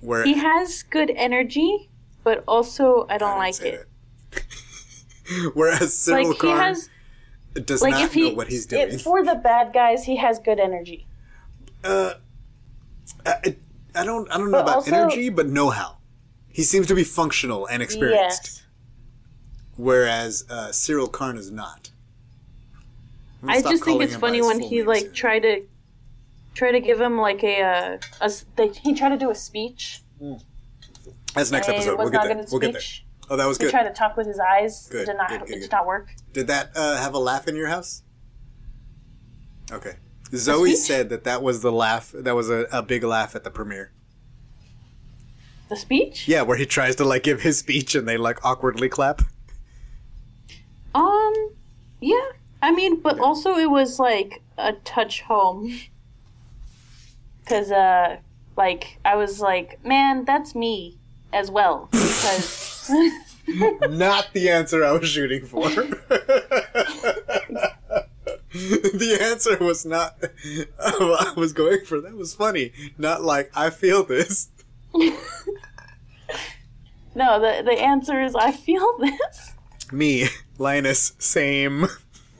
Where 0.00 0.24
He 0.24 0.34
has 0.34 0.82
good 0.82 1.10
energy, 1.14 1.90
but 2.24 2.42
also 2.48 3.06
I 3.10 3.18
don't 3.18 3.32
I 3.34 3.38
like 3.38 3.60
it. 3.60 3.86
Whereas 5.54 5.92
Syril 5.94 6.30
Like 6.30 6.42
has, 6.58 6.88
does 7.64 7.82
like 7.82 7.92
not 7.92 8.10
he 8.12 8.30
know 8.30 8.36
what 8.36 8.48
he's 8.48 8.66
doing. 8.66 8.88
it- 8.92 9.00
for 9.00 9.22
the 9.22 9.34
bad 9.34 9.72
guys, 9.72 10.04
he 10.04 10.16
has 10.16 10.38
good 10.38 10.58
energy. 10.58 11.06
uh, 11.84 12.14
I, 13.26 13.56
I 13.94 14.04
don't 14.04 14.30
I 14.32 14.38
don't 14.38 14.50
know 14.50 14.58
But 14.58 14.62
about 14.62 14.76
also- 14.76 14.94
energy, 14.96 15.28
but 15.28 15.48
know-how. 15.48 15.98
He 16.48 16.62
seems 16.62 16.86
to 16.88 16.94
be 16.94 17.04
functional 17.04 17.66
and 17.66 17.82
experienced. 17.82 18.44
Yes. 18.46 18.62
whereas 19.76 20.44
uh, 20.50 20.68
Syril 20.72 21.10
Karn 21.12 21.36
is 21.38 21.50
not. 21.50 21.89
I 23.46 23.62
just 23.62 23.84
think 23.84 24.02
it's 24.02 24.16
funny 24.16 24.42
when 24.42 24.60
he 24.60 24.78
name 24.78 24.86
like 24.86 25.12
tried 25.14 25.40
to 25.40 25.62
try 26.54 26.72
to 26.72 26.80
give 26.80 27.00
him 27.00 27.18
like 27.18 27.42
a 27.42 27.62
uh, 27.62 27.98
a 28.20 28.30
they, 28.56 28.68
he 28.68 28.94
tried 28.94 29.10
to 29.10 29.16
do 29.16 29.30
a 29.30 29.34
speech. 29.34 30.02
That's 31.34 31.50
next 31.50 31.68
episode. 31.68 31.98
We'll 31.98 32.10
get 32.10 32.24
there. 32.24 32.44
We'll 32.50 32.60
get 32.60 32.72
there. 32.72 32.82
Oh, 33.30 33.36
that 33.36 33.46
was 33.46 33.56
He 33.58 33.62
good. 33.62 33.66
He 33.68 33.70
tried 33.70 33.88
to 33.88 33.94
talk 33.94 34.16
with 34.16 34.26
his 34.26 34.40
eyes. 34.40 34.88
Good, 34.90 35.02
It 35.02 35.06
did 35.06 35.16
not. 35.16 35.28
good, 35.28 35.40
good, 35.46 35.56
it 35.56 35.60
did 35.60 35.72
not 35.72 35.86
work. 35.86 36.08
Did 36.32 36.48
that 36.48 36.70
uh, 36.74 36.96
have 36.98 37.14
a 37.14 37.18
laugh 37.18 37.46
in 37.46 37.54
your 37.54 37.68
house? 37.68 38.02
Okay. 39.70 39.96
Zoe 40.34 40.74
said 40.74 41.08
that 41.10 41.24
that 41.24 41.42
was 41.42 41.62
the 41.62 41.72
laugh. 41.72 42.12
That 42.14 42.34
was 42.34 42.50
a, 42.50 42.66
a 42.72 42.82
big 42.82 43.04
laugh 43.04 43.34
at 43.36 43.44
the 43.44 43.50
premiere. 43.50 43.92
The 45.68 45.76
speech. 45.76 46.26
Yeah, 46.26 46.42
where 46.42 46.56
he 46.56 46.66
tries 46.66 46.96
to 46.96 47.04
like 47.04 47.22
give 47.22 47.42
his 47.42 47.58
speech 47.58 47.94
and 47.94 48.06
they 48.06 48.16
like 48.16 48.44
awkwardly 48.44 48.88
clap. 48.88 49.22
Um. 50.94 51.52
Yeah. 52.00 52.16
I 52.62 52.72
mean, 52.72 53.00
but 53.00 53.18
also 53.18 53.56
it 53.56 53.70
was 53.70 53.98
like 53.98 54.42
a 54.58 54.72
touch 54.72 55.22
home. 55.22 55.78
Cause 57.46 57.70
uh, 57.72 58.18
like 58.56 58.98
I 59.04 59.16
was 59.16 59.40
like, 59.40 59.84
man, 59.84 60.24
that's 60.24 60.54
me 60.54 60.98
as 61.32 61.50
well. 61.50 61.88
Because 63.46 63.90
Not 63.90 64.32
the 64.32 64.48
answer 64.48 64.84
I 64.84 64.92
was 64.92 65.08
shooting 65.08 65.44
for. 65.44 65.68
the 68.52 69.18
answer 69.20 69.56
was 69.58 69.84
not 69.84 70.16
what 70.20 71.26
I 71.26 71.32
was 71.36 71.52
going 71.52 71.84
for. 71.84 72.00
That 72.00 72.14
was 72.14 72.34
funny. 72.34 72.72
Not 72.98 73.22
like 73.22 73.50
I 73.56 73.70
feel 73.70 74.04
this. 74.04 74.50
no, 74.94 75.10
the 77.14 77.62
the 77.64 77.80
answer 77.80 78.20
is 78.20 78.34
I 78.36 78.52
feel 78.52 78.98
this. 78.98 79.54
Me, 79.92 80.28
Linus, 80.58 81.14
same. 81.18 81.88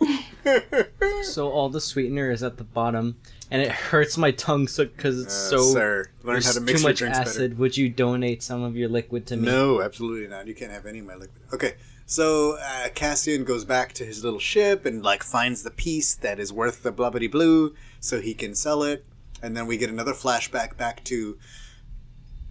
So 1.22 1.50
all 1.50 1.68
the 1.68 1.80
sweetener 1.80 2.30
is 2.30 2.42
at 2.42 2.56
the 2.56 2.64
bottom, 2.64 3.16
and 3.50 3.60
it 3.60 3.70
hurts 3.70 4.16
my 4.16 4.30
tongue 4.30 4.66
so 4.68 4.86
because 4.86 5.20
it's 5.20 5.34
Uh, 5.34 5.50
so 5.50 5.62
sir, 5.74 6.06
learn 6.22 6.42
how 6.42 6.52
to 6.52 6.60
mix 6.60 6.80
too 6.80 6.88
much 6.88 6.98
drinks 6.98 7.18
acid. 7.18 7.58
Would 7.58 7.76
you 7.76 7.90
donate 7.90 8.42
some 8.42 8.62
of 8.62 8.74
your 8.74 8.88
liquid 8.88 9.26
to 9.26 9.36
me? 9.36 9.46
No, 9.46 9.82
absolutely 9.82 10.28
not. 10.28 10.46
You 10.46 10.54
can't 10.54 10.72
have 10.72 10.86
any 10.86 11.00
of 11.00 11.06
my 11.06 11.14
liquid. 11.14 11.42
Okay, 11.52 11.74
so 12.06 12.56
uh, 12.58 12.88
Cassian 12.94 13.44
goes 13.44 13.64
back 13.66 13.92
to 13.94 14.04
his 14.04 14.24
little 14.24 14.38
ship 14.40 14.86
and 14.86 15.02
like 15.02 15.22
finds 15.22 15.62
the 15.62 15.70
piece 15.70 16.14
that 16.14 16.40
is 16.40 16.52
worth 16.52 16.82
the 16.82 16.92
blubbity 16.92 17.30
blue, 17.30 17.74
so 18.00 18.20
he 18.20 18.32
can 18.32 18.54
sell 18.54 18.82
it. 18.82 19.04
And 19.42 19.54
then 19.56 19.66
we 19.66 19.76
get 19.76 19.90
another 19.90 20.14
flashback 20.14 20.76
back 20.78 21.04
to 21.04 21.38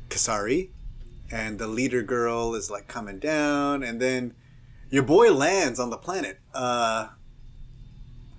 Kasari, 0.10 0.70
and 1.32 1.58
the 1.60 1.68
leader 1.68 2.04
girl 2.04 2.54
is 2.54 2.70
like 2.70 2.88
coming 2.88 3.18
down, 3.20 3.84
and 3.84 4.00
then 4.00 4.36
your 4.92 5.04
boy 5.04 5.34
lands 5.34 5.80
on 5.80 5.90
the 5.90 5.98
planet. 5.98 6.40
Uh, 6.54 7.10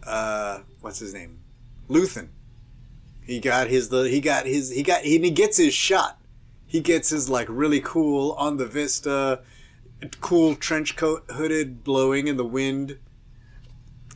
uh, 0.07 0.61
what's 0.81 0.99
his 0.99 1.15
name? 1.15 1.41
Luthen. 1.89 2.29
He 3.25 3.39
got 3.41 3.69
his 3.69 3.89
the 3.91 4.09
he 4.09 4.21
got 4.21 4.47
his 4.47 4.71
he 4.71 4.83
got 4.83 5.03
he, 5.03 5.19
he 5.19 5.31
gets 5.31 5.57
his 5.57 5.75
shot. 5.75 6.19
He 6.67 6.81
gets 6.81 7.11
his 7.11 7.29
like 7.29 7.47
really 7.51 7.81
cool 7.81 8.33
on 8.33 8.57
the 8.57 8.67
vista, 8.67 9.41
cool 10.21 10.55
trench 10.57 10.97
coat 10.97 11.25
hooded, 11.31 11.85
blowing 11.85 12.27
in 12.29 12.37
the 12.37 12.45
wind. 12.45 12.99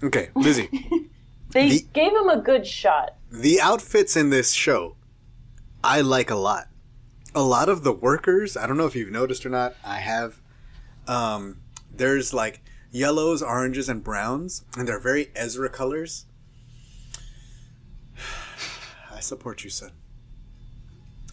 Okay, 0.03 0.30
Lizzie. 0.35 0.68
They 1.51 1.68
The- 1.68 1.87
gave 1.93 2.11
him 2.12 2.28
a 2.28 2.41
good 2.41 2.66
shot. 2.66 3.14
the 3.30 3.61
outfits 3.61 4.16
in 4.16 4.30
this 4.30 4.51
show, 4.53 4.97
I 5.85 6.01
like 6.01 6.28
a 6.30 6.35
lot. 6.35 6.66
A 7.32 7.43
lot 7.45 7.68
of 7.68 7.85
the 7.85 7.93
workers, 7.93 8.57
I 8.57 8.66
don't 8.66 8.76
know 8.76 8.87
if 8.87 8.97
you've 8.97 9.12
noticed 9.12 9.47
or 9.47 9.51
not, 9.51 9.76
I 9.85 9.99
have. 9.99 10.41
Um, 11.07 11.59
there's 11.95 12.35
like 12.35 12.61
yellows, 12.95 13.43
oranges, 13.43 13.89
and 13.89 14.03
browns, 14.03 14.65
and 14.79 14.87
they're 14.89 15.01
very 15.01 15.31
Ezra 15.35 15.69
colors. 15.69 16.25
I 19.13 19.21
support 19.21 19.65
you, 19.65 19.71
son. 19.71 19.91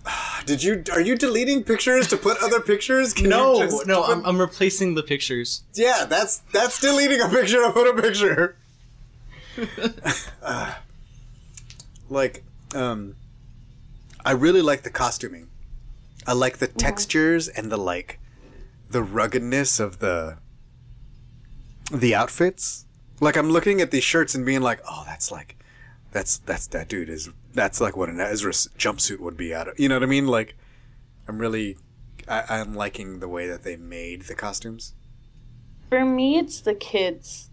Did 0.45 0.63
you? 0.63 0.83
Are 0.91 0.99
you 1.01 1.15
deleting 1.15 1.63
pictures 1.63 2.07
to 2.07 2.17
put 2.17 2.41
other 2.41 2.59
pictures? 2.59 3.13
Can 3.13 3.29
No, 3.29 3.59
just 3.59 3.85
no, 3.87 4.01
put- 4.03 4.17
I'm, 4.17 4.25
I'm 4.25 4.41
replacing 4.41 4.95
the 4.95 5.03
pictures. 5.03 5.63
yeah, 5.75 6.05
that's 6.05 6.39
that's 6.51 6.81
deleting 6.81 7.21
a 7.21 7.29
picture 7.29 7.61
to 7.63 7.71
put 7.71 7.87
a 7.87 8.01
picture. 8.01 8.55
Uh, 10.41 10.73
like, 12.09 12.43
um, 12.73 13.15
I 14.25 14.31
really 14.31 14.61
like 14.63 14.81
the 14.81 14.89
costuming. 14.89 15.47
I 16.25 16.33
like 16.33 16.57
the 16.57 16.67
textures 16.67 17.47
and 17.47 17.71
the 17.71 17.77
like, 17.77 18.19
the 18.89 19.01
ruggedness 19.01 19.79
of 19.79 19.99
the 19.99 20.37
the 21.91 22.15
outfits. 22.15 22.85
Like, 23.19 23.37
I'm 23.37 23.49
looking 23.49 23.81
at 23.81 23.91
these 23.91 24.03
shirts 24.03 24.33
and 24.33 24.45
being 24.45 24.61
like, 24.61 24.81
oh, 24.89 25.03
that's 25.05 25.31
like, 25.31 25.57
that's 26.11 26.39
that's 26.39 26.67
that 26.67 26.89
dude 26.89 27.09
is 27.09 27.29
that's 27.53 27.79
like 27.79 27.95
what 27.95 28.09
an 28.09 28.19
Ezra 28.19 28.51
jumpsuit 28.51 29.19
would 29.19 29.37
be 29.37 29.53
out 29.53 29.67
of. 29.67 29.79
You 29.79 29.89
know 29.89 29.95
what 29.95 30.03
I 30.03 30.07
mean? 30.07 30.27
Like, 30.27 30.55
I'm 31.27 31.37
really, 31.37 31.77
I, 32.27 32.43
I'm 32.49 32.73
liking 32.73 33.19
the 33.19 33.27
way 33.27 33.47
that 33.47 33.63
they 33.63 33.75
made 33.75 34.23
the 34.23 34.35
costumes. 34.35 34.93
For 35.89 36.05
me, 36.05 36.37
it's 36.37 36.61
the 36.61 36.73
kids' 36.73 37.49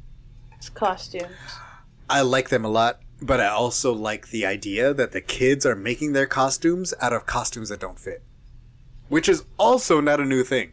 costumes. 0.75 1.33
I 2.09 2.23
like 2.23 2.49
them 2.49 2.65
a 2.65 2.69
lot, 2.69 3.01
but 3.21 3.41
I 3.41 3.49
also 3.49 3.93
like 3.93 4.31
the 4.31 4.47
idea 4.47 4.95
that 4.95 5.13
the 5.13 5.21
kids 5.21 5.67
are 5.67 5.77
making 5.77 6.13
their 6.13 6.27
costumes 6.27 6.95
out 7.01 7.13
of 7.13 7.27
costumes 7.27 7.69
that 7.69 7.81
don't 7.81 7.99
fit. 7.99 8.23
Which 9.09 9.29
is 9.29 9.45
also 9.59 10.01
not 10.01 10.21
a 10.21 10.25
new 10.25 10.45
thing. 10.45 10.73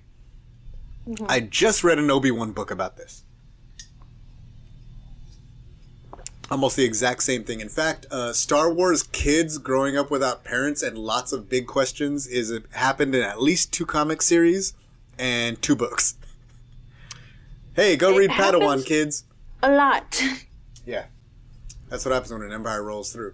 Mm-hmm. 1.07 1.25
I 1.27 1.39
just 1.41 1.83
read 1.83 1.99
an 1.99 2.09
Obi 2.09 2.31
Wan 2.31 2.51
book 2.51 2.71
about 2.71 2.97
this. 2.97 3.24
Almost 6.51 6.75
the 6.75 6.83
exact 6.83 7.23
same 7.23 7.43
thing. 7.43 7.59
In 7.59 7.69
fact, 7.69 8.05
uh, 8.11 8.31
Star 8.31 8.71
Wars 8.71 9.03
kids 9.03 9.57
growing 9.57 9.97
up 9.97 10.11
without 10.11 10.43
parents 10.43 10.83
and 10.83 10.97
lots 10.97 11.31
of 11.33 11.49
big 11.49 11.65
questions 11.65 12.27
is 12.27 12.51
it 12.51 12.65
happened 12.71 13.15
in 13.15 13.23
at 13.23 13.41
least 13.41 13.73
two 13.73 13.85
comic 13.85 14.21
series, 14.21 14.73
and 15.17 15.61
two 15.61 15.75
books. 15.75 16.15
Hey, 17.75 17.97
go 17.97 18.15
It 18.15 18.19
read 18.19 18.29
Padawan, 18.29 18.85
kids. 18.85 19.25
A 19.61 19.69
lot. 19.69 20.23
Yeah. 20.85 21.05
That's 21.89 22.05
what 22.05 22.13
happens 22.13 22.31
when 22.31 22.43
an 22.43 22.53
empire 22.53 22.81
rolls 22.81 23.11
through. 23.11 23.33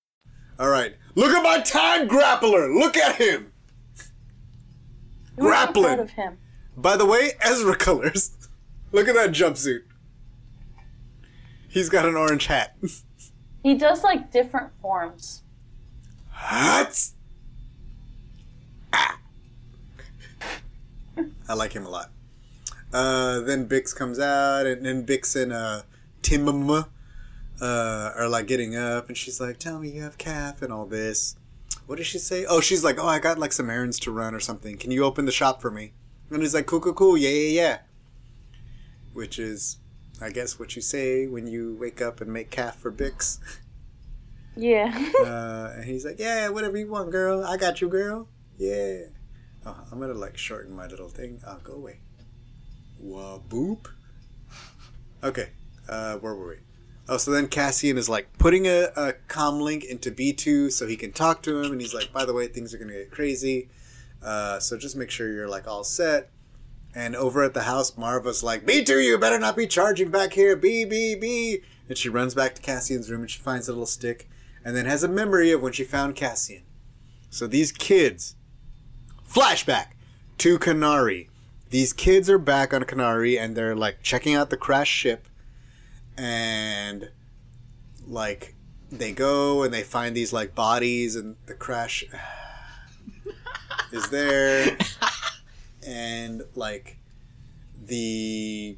All 0.61 0.69
right. 0.69 0.93
Look 1.15 1.31
at 1.35 1.41
my 1.41 1.59
time 1.61 2.07
grappler. 2.07 2.71
Look 2.71 2.95
at 2.95 3.15
him. 3.15 3.51
We 5.35 5.43
were 5.43 5.49
so 5.49 5.57
Grappling. 5.57 5.99
of 5.99 6.11
him. 6.11 6.37
By 6.77 6.97
the 6.97 7.05
way, 7.07 7.31
Ezra 7.41 7.75
colors. 7.75 8.37
Look 8.91 9.07
at 9.07 9.15
that 9.15 9.31
jumpsuit. 9.31 9.81
He's 11.67 11.89
got 11.89 12.05
an 12.05 12.15
orange 12.15 12.45
hat. 12.45 12.77
He 13.63 13.75
does 13.75 14.03
like 14.03 14.31
different 14.31 14.71
forms. 14.81 15.43
Hats. 16.31 17.13
Ah. 18.91 19.19
I 21.47 21.53
like 21.53 21.73
him 21.73 21.85
a 21.85 21.89
lot. 21.89 22.09
Uh, 22.91 23.41
then 23.41 23.67
Bix 23.67 23.95
comes 23.95 24.17
out, 24.17 24.65
and 24.65 24.83
then 24.83 25.05
Bix 25.05 25.39
and 25.39 25.53
uh, 25.53 25.83
Timm 26.23 26.45
uh, 27.61 28.11
are 28.15 28.27
like 28.27 28.47
getting 28.47 28.75
up, 28.75 29.07
and 29.07 29.17
she's 29.17 29.39
like, 29.39 29.59
"Tell 29.59 29.79
me 29.79 29.89
you 29.89 30.01
have 30.01 30.17
calf 30.17 30.61
and 30.61 30.73
all 30.73 30.85
this." 30.85 31.35
What 31.85 31.97
does 31.97 32.07
she 32.07 32.19
say? 32.19 32.45
Oh, 32.45 32.59
she's 32.59 32.83
like, 32.83 32.99
"Oh, 32.99 33.07
I 33.07 33.19
got 33.19 33.37
like 33.39 33.53
some 33.53 33.69
errands 33.69 33.99
to 33.99 34.11
run 34.11 34.33
or 34.33 34.39
something. 34.39 34.77
Can 34.77 34.91
you 34.91 35.03
open 35.03 35.25
the 35.25 35.31
shop 35.31 35.61
for 35.61 35.71
me?" 35.71 35.93
And 36.29 36.41
he's 36.41 36.53
like, 36.53 36.65
"Cool, 36.65 36.79
cool, 36.81 36.93
cool. 36.93 37.17
Yeah, 37.17 37.29
yeah, 37.29 37.61
yeah." 37.61 37.77
Which 39.13 39.37
is, 39.37 39.77
I 40.21 40.31
guess, 40.31 40.57
what 40.57 40.75
you 40.75 40.81
say 40.81 41.27
when 41.27 41.47
you 41.47 41.77
wake 41.79 42.01
up 42.01 42.21
and 42.21 42.31
make 42.31 42.49
calf 42.49 42.77
for 42.77 42.91
Bix. 42.91 43.39
Yeah. 44.53 44.93
Uh, 45.17 45.71
and 45.77 45.85
he's 45.85 46.03
like, 46.03 46.19
"Yeah, 46.19 46.49
whatever 46.49 46.77
you 46.77 46.89
want, 46.91 47.09
girl. 47.09 47.41
I 47.41 47.55
got 47.55 47.79
you, 47.79 47.87
girl. 47.87 48.27
Yeah." 48.57 49.03
Oh, 49.65 49.77
I'm 49.89 49.99
gonna 49.99 50.13
like 50.13 50.37
shorten 50.37 50.75
my 50.75 50.87
little 50.87 51.07
thing. 51.07 51.39
Oh, 51.47 51.57
go 51.63 51.73
away. 51.73 51.99
Wah 52.99 53.39
boop. 53.39 53.87
Okay, 55.23 55.51
uh, 55.87 56.17
where 56.17 56.35
were 56.35 56.49
we? 56.49 56.55
Oh, 57.09 57.17
so 57.17 57.31
then 57.31 57.47
Cassian 57.47 57.97
is 57.97 58.07
like 58.07 58.37
putting 58.37 58.67
a, 58.67 58.89
a 58.95 59.13
comm 59.27 59.61
link 59.61 59.83
into 59.83 60.11
B2 60.11 60.71
so 60.71 60.87
he 60.87 60.95
can 60.95 61.11
talk 61.11 61.41
to 61.43 61.61
him, 61.61 61.71
and 61.71 61.81
he's 61.81 61.93
like, 61.93 62.13
"By 62.13 62.25
the 62.25 62.33
way, 62.33 62.47
things 62.47 62.73
are 62.73 62.77
gonna 62.77 62.93
get 62.93 63.11
crazy, 63.11 63.69
uh, 64.23 64.59
so 64.59 64.77
just 64.77 64.95
make 64.95 65.09
sure 65.09 65.31
you're 65.31 65.49
like 65.49 65.67
all 65.67 65.83
set." 65.83 66.29
And 66.93 67.15
over 67.15 67.43
at 67.43 67.53
the 67.53 67.63
house, 67.63 67.91
Maarva's 67.91 68.43
like, 68.43 68.65
B2, 68.65 69.03
you 69.05 69.17
better 69.17 69.39
not 69.39 69.55
be 69.55 69.65
charging 69.65 70.09
back 70.09 70.33
here, 70.33 70.55
B, 70.55 70.83
B, 70.83 71.15
B. 71.15 71.61
And 71.87 71.97
she 71.97 72.09
runs 72.09 72.35
back 72.35 72.55
to 72.55 72.61
Cassian's 72.61 73.09
room 73.09 73.21
and 73.21 73.31
she 73.31 73.39
finds 73.39 73.67
a 73.67 73.71
little 73.71 73.85
stick 73.85 74.29
and 74.63 74.75
then 74.75 74.85
has 74.85 75.03
a 75.03 75.07
memory 75.07 75.51
of 75.51 75.61
when 75.61 75.73
she 75.73 75.83
found 75.83 76.15
Cassian. 76.15 76.63
So 77.29 77.47
these 77.47 77.71
kids, 77.71 78.35
flashback 79.27 79.91
to 80.39 80.59
Kenari. 80.59 81.29
These 81.69 81.93
kids 81.93 82.29
are 82.29 82.37
back 82.37 82.73
on 82.73 82.83
Kenari 82.83 83.39
and 83.39 83.55
they're 83.55 83.75
like 83.75 84.01
checking 84.03 84.35
out 84.35 84.49
the 84.49 84.57
crashed 84.57 84.93
ship 84.93 85.27
and 86.17 87.09
like 88.07 88.55
they 88.91 89.11
go 89.11 89.63
and 89.63 89.73
they 89.73 89.83
find 89.83 90.15
these 90.15 90.33
like 90.33 90.53
bodies 90.53 91.15
and 91.15 91.35
the 91.45 91.53
crash 91.53 92.03
is 93.91 94.09
there 94.09 94.77
and 95.85 96.43
like 96.55 96.97
the 97.85 98.77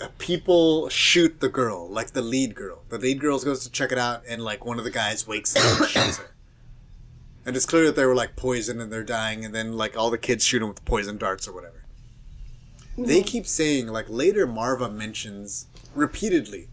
uh, 0.00 0.08
people 0.18 0.88
shoot 0.88 1.40
the 1.40 1.48
girl, 1.48 1.88
like 1.88 2.10
the 2.10 2.22
lead 2.22 2.54
girl. 2.54 2.82
The 2.88 2.98
lead 2.98 3.20
girl 3.20 3.38
goes 3.38 3.64
to 3.64 3.70
check 3.70 3.92
it 3.92 3.98
out, 3.98 4.22
and 4.28 4.42
like 4.42 4.64
one 4.64 4.78
of 4.78 4.84
the 4.84 4.90
guys 4.90 5.26
wakes 5.26 5.56
up 5.56 5.80
and 5.80 5.88
shoots 5.88 6.18
her. 6.18 6.34
And 7.46 7.56
it's 7.56 7.64
clear 7.64 7.84
that 7.86 7.96
they 7.96 8.04
were 8.04 8.14
like 8.14 8.36
poisoned 8.36 8.82
and 8.82 8.92
they're 8.92 9.04
dying, 9.04 9.44
and 9.44 9.54
then 9.54 9.74
like 9.74 9.96
all 9.96 10.10
the 10.10 10.18
kids 10.18 10.44
shoot 10.44 10.58
them 10.58 10.68
with 10.68 10.84
poison 10.84 11.16
darts 11.16 11.48
or 11.48 11.54
whatever. 11.54 11.84
They 12.98 13.22
keep 13.22 13.46
saying 13.46 13.88
like 13.88 14.06
later 14.08 14.46
Maarva 14.46 14.92
mentions 14.92 15.66
repeatedly, 15.96 16.68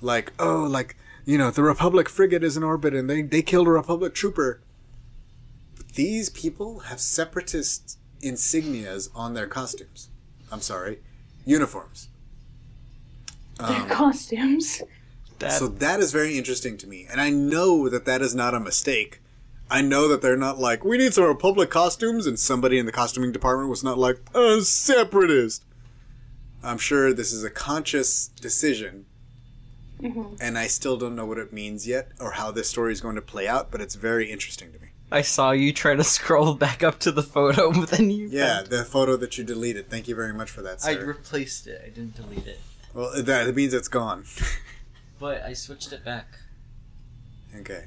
like 0.00 0.32
oh 0.38 0.66
like 0.68 0.96
you 1.24 1.38
know 1.38 1.50
the 1.50 1.62
Republic 1.62 2.08
frigate 2.08 2.44
is 2.44 2.56
in 2.56 2.62
orbit 2.62 2.94
and 2.94 3.08
they 3.08 3.22
they 3.22 3.42
killed 3.42 3.66
a 3.66 3.72
Republic 3.72 4.14
trooper. 4.14 4.60
These 5.94 6.30
people 6.30 6.80
have 6.80 7.00
separatist 7.00 7.98
insignias 8.20 9.08
on 9.14 9.34
their 9.34 9.46
costumes. 9.46 10.08
I'm 10.50 10.60
sorry, 10.60 10.98
uniforms. 11.44 12.08
Their 13.58 13.82
um, 13.82 13.88
costumes. 13.88 14.82
That, 15.38 15.52
So 15.52 15.68
that 15.68 16.00
is 16.00 16.12
very 16.12 16.36
interesting 16.38 16.76
to 16.78 16.86
me. 16.86 17.06
And 17.10 17.20
I 17.20 17.30
know 17.30 17.88
that 17.88 18.04
that 18.06 18.22
is 18.22 18.34
not 18.34 18.54
a 18.54 18.60
mistake. 18.60 19.20
I 19.70 19.80
know 19.80 20.08
that 20.08 20.22
they're 20.22 20.36
not 20.36 20.58
like, 20.58 20.84
we 20.84 20.98
need 20.98 21.14
some 21.14 21.24
Republic 21.24 21.70
costumes, 21.70 22.26
and 22.26 22.38
somebody 22.38 22.78
in 22.78 22.86
the 22.86 22.92
costuming 22.92 23.32
department 23.32 23.70
was 23.70 23.82
not 23.82 23.98
like, 23.98 24.20
a 24.34 24.60
separatist. 24.62 25.64
I'm 26.64 26.78
sure 26.78 27.12
this 27.12 27.32
is 27.32 27.44
a 27.44 27.50
conscious 27.50 28.28
decision. 28.28 29.06
And 30.40 30.58
I 30.58 30.66
still 30.66 30.96
don't 30.96 31.16
know 31.16 31.24
what 31.24 31.38
it 31.38 31.52
means 31.52 31.86
yet 31.86 32.10
or 32.20 32.32
how 32.32 32.50
this 32.50 32.68
story 32.68 32.92
is 32.92 33.00
going 33.00 33.14
to 33.14 33.22
play 33.22 33.48
out, 33.48 33.70
but 33.70 33.80
it's 33.80 33.94
very 33.94 34.30
interesting 34.30 34.72
to 34.72 34.78
me. 34.78 34.88
I 35.10 35.22
saw 35.22 35.52
you 35.52 35.72
try 35.72 35.94
to 35.94 36.04
scroll 36.18 36.54
back 36.54 36.82
up 36.82 36.98
to 37.00 37.12
the 37.12 37.22
photo, 37.22 37.72
but 37.80 37.90
then 37.90 38.10
you. 38.10 38.28
Yeah, 38.30 38.56
found- 38.56 38.66
the 38.68 38.84
photo 38.84 39.16
that 39.16 39.38
you 39.38 39.44
deleted. 39.44 39.88
Thank 39.88 40.08
you 40.08 40.14
very 40.14 40.34
much 40.34 40.50
for 40.50 40.62
that, 40.62 40.84
I 40.84 40.92
replaced 40.92 41.66
it. 41.66 41.80
I 41.84 41.88
didn't 41.88 42.16
delete 42.16 42.46
it, 42.46 42.60
well, 42.92 43.10
that 43.22 43.54
means 43.54 43.74
it's 43.74 43.88
gone. 43.88 44.24
but 45.18 45.42
I 45.42 45.52
switched 45.52 45.92
it 45.92 46.04
back. 46.04 46.26
Okay. 47.56 47.86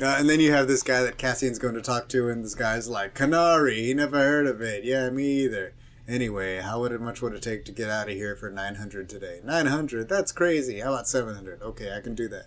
Uh, 0.00 0.16
and 0.18 0.28
then 0.28 0.40
you 0.40 0.50
have 0.50 0.66
this 0.66 0.82
guy 0.82 1.02
that 1.02 1.18
Cassian's 1.18 1.58
going 1.58 1.74
to 1.74 1.82
talk 1.82 2.08
to, 2.08 2.28
and 2.28 2.42
this 2.42 2.56
guy's 2.56 2.88
like, 2.88 3.14
Kenari, 3.14 3.76
he 3.76 3.94
never 3.94 4.18
heard 4.18 4.46
of 4.46 4.60
it. 4.60 4.82
Yeah, 4.82 5.08
me 5.10 5.44
either. 5.44 5.72
Anyway, 6.06 6.60
how 6.60 6.80
would 6.80 6.92
it 6.92 7.00
much 7.00 7.22
would 7.22 7.32
it 7.32 7.42
take 7.42 7.64
to 7.64 7.72
get 7.72 7.88
out 7.88 8.08
of 8.08 8.14
here 8.14 8.36
for 8.36 8.50
900 8.50 9.08
today? 9.08 9.40
900? 9.42 10.08
That's 10.08 10.32
crazy. 10.32 10.80
How 10.80 10.92
about 10.92 11.08
700? 11.08 11.62
Okay, 11.62 11.96
I 11.96 12.00
can 12.00 12.14
do 12.14 12.28
that. 12.28 12.46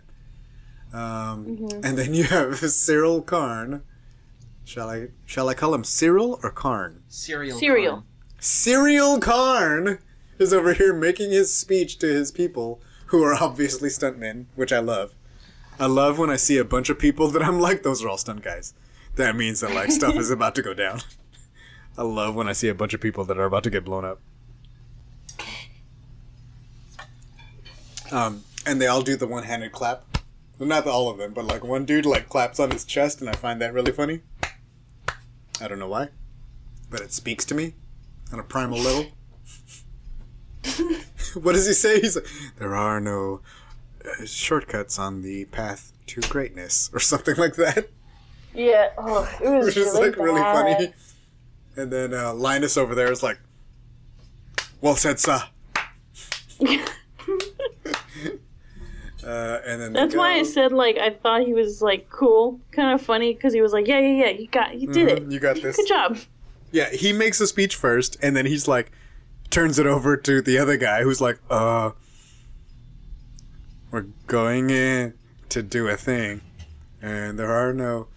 Um, 0.94 1.68
And 1.84 1.98
then 1.98 2.14
you 2.14 2.26
have 2.26 2.52
Syril 2.62 3.26
Karn. 3.26 3.84
Shall 4.64 4.90
I 4.90 5.08
shall 5.26 5.50
I 5.50 5.54
call 5.54 5.74
him 5.74 5.84
Syril 5.84 6.40
or 6.44 6.52
Karn? 6.52 7.04
Cereal. 7.08 7.58
Cereal. 7.58 7.94
corn. 7.94 8.04
Syril 8.40 9.20
Karn 9.22 10.00
is 10.38 10.54
over 10.54 10.74
here 10.74 10.94
making 10.94 11.32
his 11.32 11.54
speech 11.56 11.98
to 12.00 12.08
his 12.08 12.32
people, 12.32 12.80
who 13.08 13.24
are 13.24 13.34
obviously 13.34 13.90
stuntmen, 13.90 14.46
which 14.56 14.72
I 14.72 14.80
love. 14.80 15.16
I 15.80 15.86
love 15.88 16.20
when 16.20 16.30
I 16.30 16.36
see 16.36 16.58
a 16.58 16.66
bunch 16.66 16.90
of 16.90 17.00
people 17.00 17.28
that 17.30 17.42
I'm 17.44 17.60
like, 17.60 17.84
those 17.84 18.04
are 18.04 18.10
all 18.10 18.18
stunt 18.18 18.44
guys. 18.44 18.74
That 19.16 19.36
means 19.36 19.62
that 19.62 19.72
like 19.74 19.92
stuff 19.92 20.16
is 20.16 20.30
about 20.38 20.54
to 20.56 20.62
go 20.62 20.74
down. 20.74 21.02
I 21.98 22.04
love 22.04 22.36
when 22.36 22.48
I 22.48 22.54
see 22.54 22.68
a 22.68 22.76
bunch 22.76 22.94
of 22.94 23.02
people 23.02 23.26
that 23.26 23.38
are 23.38 23.46
about 23.46 23.64
to 23.64 23.70
get 23.70 23.84
blown 23.84 24.06
up. 24.06 24.20
Um, 28.12 28.44
and 28.66 28.80
they 28.82 28.88
all 28.88 29.02
do 29.02 29.16
the 29.16 29.28
one-handed 29.28 29.72
clap. 29.72 30.04
Well, 30.60 30.70
not 30.70 30.88
all 30.88 31.10
of 31.10 31.18
them, 31.18 31.34
but 31.34 31.46
like 31.46 31.64
one 31.64 31.86
dude 31.86 32.06
like 32.06 32.30
claps 32.30 32.60
on 32.60 32.72
his 32.72 32.86
chest, 32.86 33.22
and 33.22 33.30
I 33.30 33.34
find 33.34 33.62
that 33.62 33.74
really 33.74 33.92
funny. 33.92 34.22
I 35.62 35.68
don't 35.68 35.80
know 35.80 35.88
why, 35.88 36.10
but 36.90 37.02
it 37.02 37.12
speaks 37.12 37.46
to 37.46 37.56
me 37.56 37.74
on 38.32 38.40
a 38.40 38.44
primal 38.44 38.80
level. 38.80 39.06
what 41.42 41.54
does 41.54 41.68
he 41.68 41.74
say? 41.74 42.00
He's 42.02 42.16
like, 42.16 42.28
there 42.58 42.76
are 42.76 43.00
no 43.00 43.42
uh, 44.06 44.26
shortcuts 44.26 44.98
on 45.00 45.22
the 45.22 45.46
path 45.46 45.94
to 46.08 46.22
greatness, 46.22 46.90
or 46.94 47.00
something 47.00 47.36
like 47.36 47.56
that, 47.56 47.90
Yeah. 48.54 48.90
Oh, 48.98 49.30
it 49.44 49.50
was 49.50 49.66
which 49.68 49.78
is 49.78 49.88
really 49.88 50.10
like 50.10 50.18
really 50.18 50.42
funny. 50.42 50.94
And 51.78 51.92
then 51.92 52.14
uh, 52.14 52.34
Linus 52.34 52.76
over 52.76 52.96
there 52.96 53.12
is 53.12 53.22
like, 53.24 53.40
"Well 54.82 54.96
said, 54.96 55.20
sir." 55.20 55.44
Uh, 59.24 59.60
and 59.66 59.82
then 59.82 59.92
That's 59.94 60.16
why 60.16 60.36
I 60.36 60.44
said 60.44 60.72
like 60.72 60.96
I 60.98 61.10
thought 61.10 61.42
he 61.42 61.54
was 61.54 61.82
like 61.82 62.10
cool, 62.10 62.62
kind 62.72 62.94
of 62.94 63.02
funny 63.02 63.34
because 63.34 63.52
he 63.52 63.62
was 63.62 63.74
like, 63.74 63.86
yeah, 63.86 64.00
yeah, 64.00 64.26
yeah, 64.26 64.30
you 64.30 64.48
got, 64.48 64.80
you 64.80 64.88
did 64.88 65.10
Mhm, 65.10 65.18
it, 65.28 65.32
you 65.34 65.40
got 65.40 65.62
this. 65.62 65.76
good 65.76 65.88
job. 65.88 66.18
Yeah, 66.72 66.90
he 66.92 67.12
makes 67.12 67.42
a 67.42 67.48
speech 67.48 67.76
first, 67.76 68.16
and 68.22 68.38
then 68.38 68.46
he's 68.46 68.70
like, 68.70 68.90
turns 69.50 69.80
it 69.80 69.86
over 69.86 70.16
to 70.16 70.42
the 70.42 70.58
other 70.58 70.78
guy 70.78 71.04
who's 71.04 71.20
like, 71.20 71.40
uh, 71.50 71.92
we're 73.92 74.06
going 74.28 74.70
in 74.70 75.14
to 75.50 75.62
do 75.62 75.90
a 75.90 75.98
thing, 75.98 76.40
and 77.02 77.38
there 77.38 77.52
are 77.52 77.74
no 77.74 78.08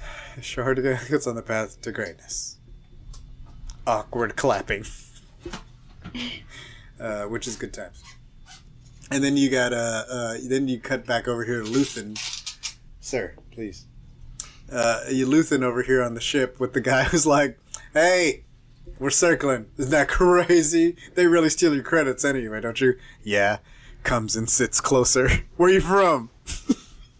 shortcuts 0.40 1.26
on 1.28 1.36
the 1.36 1.42
path 1.42 1.80
to 1.82 1.92
greatness. 1.92 2.57
Awkward 3.88 4.36
clapping, 4.36 4.84
uh, 7.00 7.24
which 7.24 7.48
is 7.48 7.56
good 7.56 7.72
times. 7.72 8.04
And 9.10 9.24
then 9.24 9.38
you 9.38 9.50
got 9.50 9.72
uh, 9.72 10.04
uh 10.08 10.36
then 10.44 10.68
you 10.68 10.78
cut 10.78 11.06
back 11.06 11.26
over 11.26 11.44
here 11.44 11.62
to 11.62 11.68
Luthen, 11.68 12.16
sir, 13.00 13.34
please. 13.50 13.86
Uh, 14.70 15.00
you 15.10 15.26
Luthen 15.26 15.62
over 15.62 15.82
here 15.82 16.02
on 16.02 16.12
the 16.12 16.20
ship 16.20 16.60
with 16.60 16.74
the 16.74 16.80
guy 16.82 17.04
who's 17.04 17.26
like, 17.26 17.58
"Hey, 17.94 18.44
we're 18.98 19.10
circling. 19.10 19.66
Isn't 19.78 19.90
that 19.90 20.08
crazy? 20.08 20.96
They 21.14 21.26
really 21.26 21.48
steal 21.48 21.74
your 21.74 21.82
credits 21.82 22.24
anyway, 22.24 22.60
don't 22.60 22.80
you?" 22.80 22.94
Yeah. 23.22 23.58
Comes 24.04 24.36
and 24.36 24.48
sits 24.48 24.80
closer. 24.80 25.28
Where 25.56 25.68
you 25.68 25.80
from? 25.80 26.30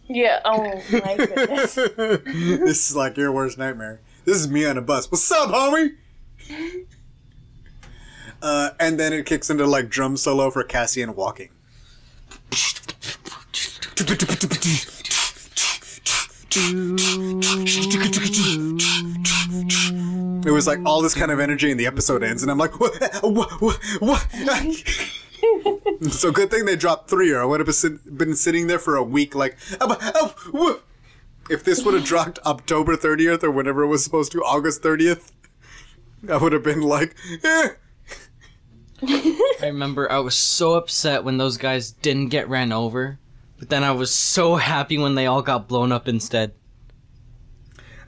Yeah. 0.07 0.39
Oh 0.45 0.63
my 0.91 1.17
goodness. 1.17 1.75
this 1.75 2.89
is 2.89 2.95
like 2.95 3.17
your 3.17 3.31
worst 3.31 3.57
nightmare. 3.57 3.99
This 4.23 4.37
is 4.37 4.49
me 4.49 4.65
on 4.65 4.77
a 4.77 4.81
bus. 4.81 5.11
What's 5.11 5.29
up, 5.31 5.49
homie? 5.49 5.97
Uh, 8.41 8.69
and 8.79 8.99
then 8.99 9.11
it 9.11 9.25
kicks 9.25 9.49
into 9.49 9.65
like 9.65 9.89
drum 9.89 10.15
solo 10.15 10.49
for 10.49 10.63
Cassian 10.63 11.15
walking. 11.15 11.49
It 20.45 20.51
was 20.51 20.67
like 20.67 20.79
all 20.85 21.01
this 21.01 21.13
kind 21.13 21.31
of 21.31 21.39
energy, 21.39 21.69
and 21.69 21.79
the 21.79 21.85
episode 21.85 22.23
ends, 22.23 22.41
and 22.41 22.51
I'm 22.51 22.57
like, 22.57 22.79
what? 22.79 22.93
What? 23.23 23.51
What? 23.61 23.79
what? 23.99 24.29
so 26.11 26.31
good 26.31 26.49
thing 26.49 26.65
they 26.65 26.75
dropped 26.75 27.09
three, 27.09 27.31
or 27.31 27.41
I 27.41 27.45
would 27.45 27.59
have 27.59 27.67
been, 28.17 28.35
sitting 28.35 28.67
there 28.67 28.79
for 28.79 28.95
a 28.95 29.03
week, 29.03 29.35
like, 29.35 29.57
"Oh, 29.81 30.33
oh, 30.53 30.81
if 31.49 31.63
this 31.63 31.83
would 31.83 31.93
have 31.93 32.03
dropped 32.03 32.39
October 32.45 32.95
30th 32.95 33.43
or 33.43 33.51
whenever 33.51 33.83
it 33.83 33.87
was 33.87 34.03
supposed 34.03 34.31
to, 34.33 34.43
August 34.43 34.81
30th, 34.81 35.31
I 36.27 36.37
would 36.37 36.51
have 36.53 36.63
been 36.63 36.81
like, 36.81 37.15
eh. 37.43 37.69
I 39.01 39.65
remember 39.67 40.11
I 40.11 40.19
was 40.19 40.35
so 40.35 40.73
upset 40.73 41.23
when 41.23 41.37
those 41.37 41.57
guys 41.57 41.91
didn't 41.91 42.29
get 42.29 42.49
ran 42.49 42.71
over, 42.73 43.17
but 43.57 43.69
then 43.69 43.83
I 43.83 43.91
was 43.91 44.13
so 44.13 44.55
happy 44.57 44.97
when 44.97 45.15
they 45.15 45.25
all 45.27 45.41
got 45.41 45.67
blown 45.69 45.91
up 45.91 46.07
instead. 46.07 46.51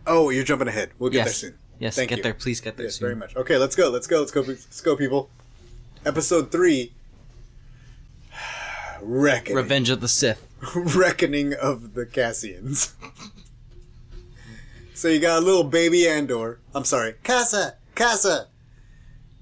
Oh, 0.05 0.29
you're 0.29 0.43
jumping 0.43 0.67
ahead. 0.67 0.91
We'll 0.99 1.09
get 1.11 1.19
there 1.19 1.25
Yes. 1.27 1.37
soon. 1.37 1.53
Yes, 1.79 1.95
Thank 1.95 2.09
get 2.09 2.17
you. 2.17 2.23
there, 2.23 2.33
please 2.33 2.59
get 2.59 2.75
there 2.77 2.87
Yes, 2.87 2.95
soon. 2.95 3.05
very 3.07 3.15
much. 3.15 3.35
Okay, 3.35 3.57
let's 3.57 3.75
go. 3.75 3.89
Let's 3.89 4.07
go. 4.07 4.19
Let's 4.19 4.31
go. 4.31 4.41
Let's 4.41 4.81
go, 4.81 4.95
people. 4.97 5.29
Episode 6.05 6.51
three. 6.51 6.91
Reckoning. 9.01 9.55
Revenge 9.55 9.89
of 9.89 10.01
the 10.01 10.07
Sith. 10.07 10.45
Reckoning 10.75 11.53
of 11.53 11.93
the 11.93 12.05
Cassians. 12.05 12.93
so 14.93 15.07
you 15.07 15.19
got 15.19 15.41
a 15.41 15.45
little 15.45 15.63
baby 15.63 16.07
Andor. 16.07 16.59
I'm 16.75 16.85
sorry. 16.85 17.13
Kassa! 17.23 17.73
Kassa! 18.01 18.47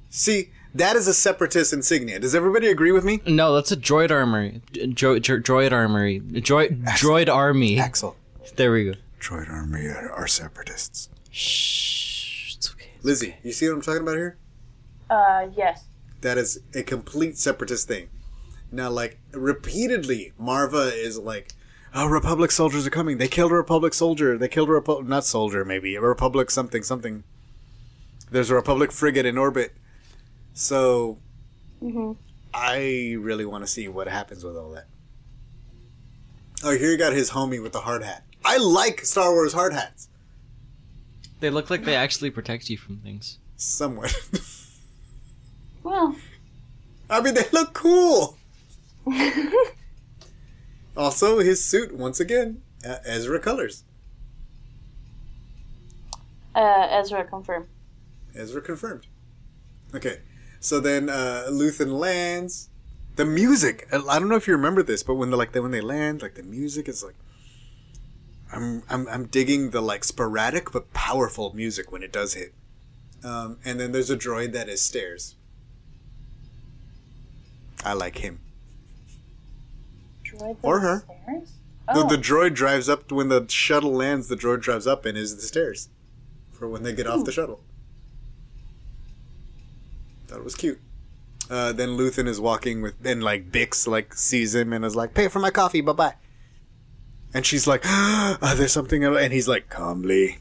See, 0.10 0.50
that 0.76 0.98
is 0.98 1.08
a 1.08 1.14
separatist 1.14 1.72
insignia. 1.72 2.20
Does 2.20 2.36
everybody 2.36 2.68
agree 2.68 2.92
with 2.92 3.06
me? 3.06 3.22
No, 3.26 3.56
that's 3.56 3.72
a 3.72 3.78
droid 3.78 4.12
armory. 4.12 4.62
Dro- 4.74 5.20
dro- 5.20 5.40
droid 5.40 5.72
armory. 5.72 6.20
Droid 6.20 6.84
droid 6.84 7.34
army. 7.34 7.80
Axel. 7.80 8.18
There 8.58 8.74
we 8.74 8.84
go. 8.86 8.94
Droid 9.22 9.50
Army 9.50 9.86
are, 9.86 10.12
are 10.12 10.28
separatists. 10.28 11.10
Shh, 11.30 12.56
it's 12.58 12.72
okay. 12.72 12.90
Lizzie, 13.04 13.36
you 13.44 13.52
see 13.52 13.68
what 13.68 13.76
I'm 13.76 13.82
talking 13.82 14.02
about 14.02 14.16
here? 14.16 14.38
Uh, 15.10 15.48
yes. 15.56 15.86
that 16.22 16.38
is 16.38 16.60
a 16.74 16.84
complete 16.84 17.38
separatist 17.38 17.88
thing. 17.88 18.10
Now, 18.72 18.90
like 18.90 19.20
repeatedly, 19.32 20.34
Maarva 20.40 20.92
is 20.94 21.18
like, 21.18 21.54
"Oh, 21.94 22.08
Republic 22.08 22.52
soldiers 22.52 22.86
are 22.86 22.92
coming! 22.92 23.18
They 23.18 23.28
killed 23.28 23.52
a 23.52 23.56
Republic 23.56 23.94
soldier! 23.94 24.38
They 24.38 24.48
killed 24.48 24.70
a 24.70 24.74
Republic 24.74 25.08
not 25.08 25.26
soldier, 25.26 25.64
maybe 25.64 25.96
a 25.96 26.02
Republic 26.02 26.52
something 26.52 26.84
something." 26.84 27.24
There's 28.32 28.50
a 28.50 28.56
Republic 28.56 28.92
frigate 28.92 29.26
in 29.26 29.38
orbit, 29.38 29.74
so 30.54 31.18
I 32.54 33.16
really 33.20 33.46
want 33.46 33.64
to 33.64 33.68
see 33.68 33.88
what 33.88 34.08
happens 34.08 34.44
with 34.44 34.56
all 34.56 34.72
that. 34.72 34.86
Oh, 36.64 36.78
here 36.78 36.92
you 36.92 36.98
got 36.98 37.14
his 37.14 37.32
homie 37.32 37.62
with 37.62 37.72
the 37.72 37.82
hard 37.82 38.04
hat. 38.04 38.24
I 38.46 38.58
like 38.58 39.02
Star 39.06 39.32
Wars 39.32 39.54
hard 39.54 39.74
hats 39.74 40.08
They 41.40 41.50
look 41.50 41.70
like 41.70 41.84
they 41.86 41.96
actually 41.96 42.30
protect 42.32 42.70
you 42.70 42.78
from 42.78 42.98
things. 42.98 43.38
somewhat. 43.58 44.14
Well, 45.82 46.14
I 47.10 47.22
mean, 47.22 47.36
they 47.36 47.46
look 47.54 47.74
cool. 47.74 48.38
also, 50.98 51.40
his 51.40 51.64
suit 51.64 51.96
once 51.96 52.20
again, 52.20 52.62
uh, 52.86 52.98
Ezra 53.06 53.40
colors. 53.40 53.84
uh, 56.54 56.88
Ezra 56.92 57.24
confirmed. 57.24 57.68
Ezra 58.36 58.62
confirmed. 58.62 59.08
Okay, 59.94 60.20
so 60.60 60.80
then 60.80 61.10
uh, 61.10 61.46
Luthen 61.50 61.98
lands. 62.00 62.70
The 63.16 63.26
music. 63.26 63.88
I 63.92 63.98
don't 63.98 64.30
know 64.30 64.36
if 64.36 64.48
you 64.48 64.54
remember 64.54 64.82
this, 64.82 65.04
but 65.04 65.16
when 65.16 65.30
the 65.30 65.38
like 65.38 65.52
the, 65.52 65.62
when 65.62 65.72
they 65.72 65.82
land, 65.82 66.22
like 66.22 66.36
the 66.36 66.44
music 66.44 66.88
is 66.88 67.04
like. 67.04 67.16
I'm 68.52 68.84
I'm 68.90 69.08
I'm 69.08 69.26
digging 69.28 69.72
the 69.72 69.82
like 69.82 70.04
sporadic 70.04 70.72
but 70.72 70.92
powerful 70.94 71.54
music 71.54 71.92
when 71.92 72.02
it 72.02 72.12
does 72.12 72.34
hit. 72.34 72.54
Um, 73.24 73.60
and 73.66 73.80
then 73.80 73.92
there's 73.92 74.10
a 74.10 74.18
droid 74.18 74.54
that 74.54 74.70
is 74.70 74.82
stairs. 74.82 75.36
I 77.84 77.94
like 77.94 78.20
him. 78.20 78.40
Droid 80.24 80.58
Or 80.62 80.80
her. 80.80 81.04
Stairs? 81.26 81.54
Oh, 81.90 82.08
the 82.08 82.18
droid 82.18 82.54
drives 82.54 82.88
up 82.88 83.12
when 83.12 83.30
the 83.30 83.46
shuttle 83.50 83.94
lands. 83.94 84.28
The 84.28 84.36
droid 84.36 84.62
drives 84.62 84.86
up 84.88 85.06
and 85.06 85.18
is 85.18 85.36
the 85.36 85.42
stairs 85.42 85.90
for 86.52 86.68
when 86.68 86.84
they 86.84 86.94
get 86.94 87.08
off 87.08 87.26
the 87.26 87.32
shuttle. 87.32 87.64
Thought 90.30 90.38
it 90.40 90.44
was 90.44 90.54
cute. 90.56 90.80
Uh, 91.50 91.74
then 91.74 91.90
Luthen 91.98 92.28
is 92.28 92.40
walking 92.40 92.84
with, 92.84 93.02
then 93.02 93.22
like 93.22 93.52
Bix 93.52 93.88
like 93.88 94.14
sees 94.14 94.54
him 94.54 94.72
and 94.72 94.86
is 94.86 94.96
like, 94.96 95.16
"Pay 95.16 95.28
for 95.28 95.40
my 95.40 95.50
coffee, 95.50 95.82
bye 95.82 95.94
bye." 95.94 96.14
And 97.34 97.44
she's 97.46 97.66
like, 97.66 97.82
"Ah, 97.86 98.54
"There's 98.56 98.72
something," 98.72 99.04
el-" 99.04 99.18
and 99.18 99.34
he's 99.34 99.48
like, 99.48 99.70
"Calmly." 99.70 100.38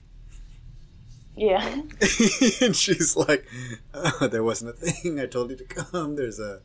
yeah. 1.34 1.64
and 2.60 2.76
she's 2.76 3.16
like, 3.16 3.46
oh, 3.94 4.28
"There 4.30 4.42
wasn't 4.44 4.70
a 4.70 4.74
thing. 4.74 5.18
I 5.18 5.24
told 5.26 5.48
you 5.50 5.56
to 5.56 5.64
come. 5.64 6.16
There's 6.16 6.38
a 6.38 6.60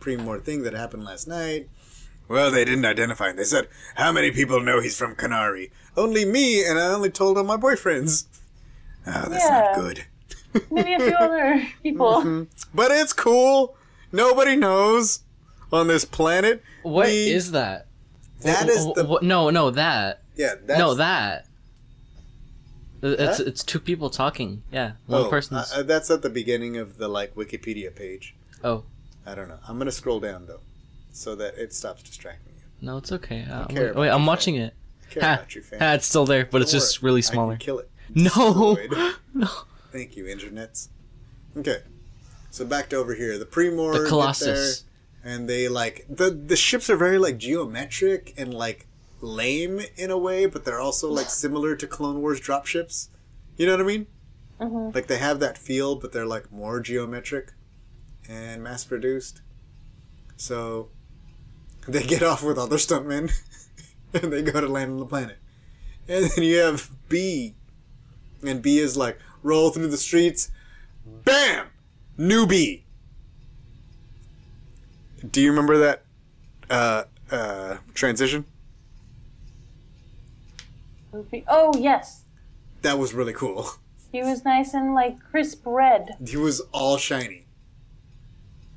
pre-more 0.00 0.40
thing 0.40 0.62
that 0.64 0.72
happened 0.74 1.04
last 1.04 1.28
night." 1.28 1.68
Well, 2.26 2.50
they 2.50 2.64
didn't 2.64 2.84
identify 2.84 3.30
him. 3.30 3.36
They 3.36 3.44
said, 3.44 3.68
"How 3.94 4.10
many 4.10 4.32
people 4.32 4.60
know 4.60 4.80
he's 4.80 4.98
from 4.98 5.14
Kenari?" 5.14 5.70
Only 5.96 6.24
me, 6.24 6.64
and 6.64 6.76
I 6.76 6.86
only 6.86 7.10
told 7.10 7.38
all 7.38 7.44
my 7.44 7.56
boyfriends. 7.56 8.24
Oh, 9.06 9.28
that's 9.28 9.44
Yeah. 9.44 9.60
not 9.60 9.74
good. 9.76 10.04
Maybe 10.70 10.94
a 10.94 10.98
few 10.98 11.14
other 11.16 11.66
people. 11.82 12.46
But 12.74 12.90
it's 12.90 13.12
cool. 13.12 13.76
Nobody 14.12 14.56
knows 14.56 15.20
on 15.72 15.88
this 15.88 16.04
planet. 16.04 16.62
What 16.82 17.06
We- 17.08 17.30
is 17.30 17.50
that? 17.52 17.86
That 18.40 18.66
Wh- 18.66 18.70
is 18.70 18.84
wh- 18.86 18.94
the 18.94 19.04
wh- 19.04 19.22
no, 19.22 19.50
no, 19.50 19.70
that. 19.72 20.22
yeah. 20.36 20.54
That's, 20.64 20.78
no, 20.78 20.94
that. 20.94 21.46
Uh, 23.02 23.08
It's 23.18 23.40
it's 23.40 23.62
two 23.64 23.78
people 23.80 24.10
talking. 24.10 24.62
Yeah, 24.72 24.92
one 25.06 25.22
oh, 25.22 25.28
person. 25.28 25.56
uh, 25.56 25.82
that's 25.84 26.10
at 26.10 26.22
the 26.22 26.30
beginning 26.30 26.76
of 26.76 26.98
the 26.98 27.08
like 27.08 27.34
Wikipedia 27.34 27.94
page. 27.94 28.34
oh, 28.64 28.84
I 29.26 29.34
don't 29.34 29.48
know. 29.48 29.58
I'm 29.68 29.78
gonna 29.78 29.92
scroll 29.92 30.18
down 30.20 30.46
though, 30.46 30.60
so 31.12 31.34
that 31.36 31.56
it 31.58 31.72
stops 31.74 32.02
distracting 32.02 32.54
you. 32.56 32.86
no, 32.86 32.96
it's 32.96 33.12
okay. 33.12 33.42
Uh, 33.48 33.66
care 33.66 33.82
wait, 33.82 33.90
about 33.90 34.00
wait, 34.00 34.08
I'm 34.10 34.18
fan. 34.20 34.26
watching 34.26 34.54
it. 34.56 34.74
I 35.10 35.12
care 35.14 35.22
Ha, 35.22 35.34
about 35.34 35.54
you, 35.54 35.62
fan. 35.62 35.78
ha, 35.80 35.92
it's 35.94 36.06
still 36.06 36.26
there, 36.26 36.46
but 36.50 36.60
it's 36.62 36.72
Don't 36.72 36.80
just 36.80 37.02
worry. 37.02 37.10
really 37.10 37.18
I 37.20 37.22
can 37.22 37.32
smaller. 37.32 37.56
kill 37.56 37.78
it. 37.80 37.90
No, 38.14 38.78
no. 39.34 39.48
Thank 39.92 40.16
you, 40.16 40.24
internets. 40.24 40.88
Okay, 41.56 41.82
so 42.50 42.64
back 42.64 42.90
to 42.90 42.96
over 42.96 43.14
here. 43.14 43.38
The 43.38 43.46
Premor 43.46 44.02
The 44.02 44.08
Colossus. 44.08 44.82
there, 44.82 45.32
and 45.32 45.48
they 45.48 45.68
like 45.68 46.04
the 46.08 46.30
the 46.30 46.56
ships 46.56 46.90
are 46.90 46.96
very 46.96 47.18
like 47.18 47.38
geometric 47.38 48.34
and 48.36 48.52
like 48.52 48.86
lame 49.20 49.80
in 49.96 50.10
a 50.10 50.18
way, 50.18 50.46
but 50.46 50.64
they're 50.64 50.80
also 50.80 51.10
like 51.10 51.26
similar 51.30 51.74
to 51.76 51.86
Clone 51.86 52.20
Wars 52.20 52.40
dropships. 52.40 53.08
You 53.56 53.66
know 53.66 53.72
what 53.72 53.80
I 53.80 53.84
mean? 53.84 54.06
Mm-hmm. 54.60 54.94
Like 54.94 55.06
they 55.06 55.18
have 55.18 55.40
that 55.40 55.58
feel, 55.58 55.96
but 55.96 56.12
they're 56.12 56.26
like 56.26 56.52
more 56.52 56.80
geometric 56.80 57.52
and 58.28 58.62
mass 58.62 58.84
produced. 58.84 59.40
So 60.36 60.90
they 61.88 62.02
get 62.02 62.22
off 62.22 62.42
with 62.42 62.58
other 62.58 62.76
stuntmen, 62.76 63.32
and 64.12 64.32
they 64.32 64.42
go 64.42 64.60
to 64.60 64.68
land 64.68 64.92
on 64.92 64.98
the 64.98 65.06
planet. 65.06 65.38
And 66.06 66.24
then 66.30 66.44
you 66.44 66.58
have 66.58 66.90
B, 67.08 67.54
and 68.42 68.62
B 68.62 68.78
is 68.78 68.96
like 68.96 69.18
roll 69.42 69.70
through 69.70 69.88
the 69.88 69.96
streets, 69.96 70.50
bam, 71.24 71.66
newbie. 72.18 72.82
Do 75.30 75.40
you 75.40 75.50
remember 75.50 75.78
that 75.78 76.02
uh, 76.70 77.04
uh, 77.30 77.78
transition? 77.94 78.44
Oh 81.48 81.72
yes, 81.78 82.24
That 82.82 82.98
was 82.98 83.12
really 83.14 83.32
cool. 83.32 83.70
he 84.12 84.22
was 84.22 84.44
nice 84.44 84.74
and 84.74 84.94
like 84.94 85.18
crisp 85.20 85.62
red. 85.66 86.10
He 86.26 86.36
was 86.36 86.60
all 86.72 86.96
shiny. 86.96 87.46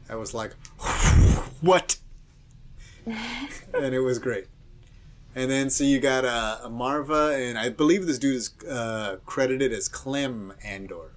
I 0.10 0.16
was 0.16 0.34
like, 0.34 0.54
what? 1.62 1.98
and 3.06 3.94
it 3.96 4.00
was 4.02 4.18
great. 4.20 4.48
And 5.34 5.50
then 5.50 5.70
so 5.70 5.84
you 5.84 6.00
got 6.00 6.26
uh, 6.26 6.60
a 6.64 6.70
Maarva, 6.70 7.50
and 7.50 7.58
I 7.58 7.70
believe 7.70 8.06
this 8.06 8.20
dude 8.20 8.36
is 8.36 8.54
uh, 8.70 9.18
credited 9.26 9.72
as 9.72 9.88
Clem 9.88 10.54
Andor. 10.64 11.14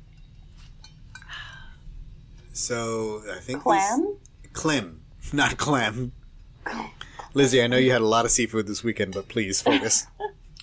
So 2.53 3.23
I 3.31 3.41
think 3.41 3.63
Clam? 3.63 4.17
This, 4.43 4.53
Clem, 4.53 5.01
not 5.33 5.57
clam. 5.59 6.13
Lizzie, 7.35 7.61
I 7.61 7.67
know 7.67 7.77
you 7.77 7.91
had 7.91 8.01
a 8.01 8.07
lot 8.07 8.25
of 8.25 8.31
seafood 8.31 8.69
this 8.69 8.85
weekend, 8.85 9.15
but 9.15 9.29
please 9.29 9.61
focus. 9.61 10.07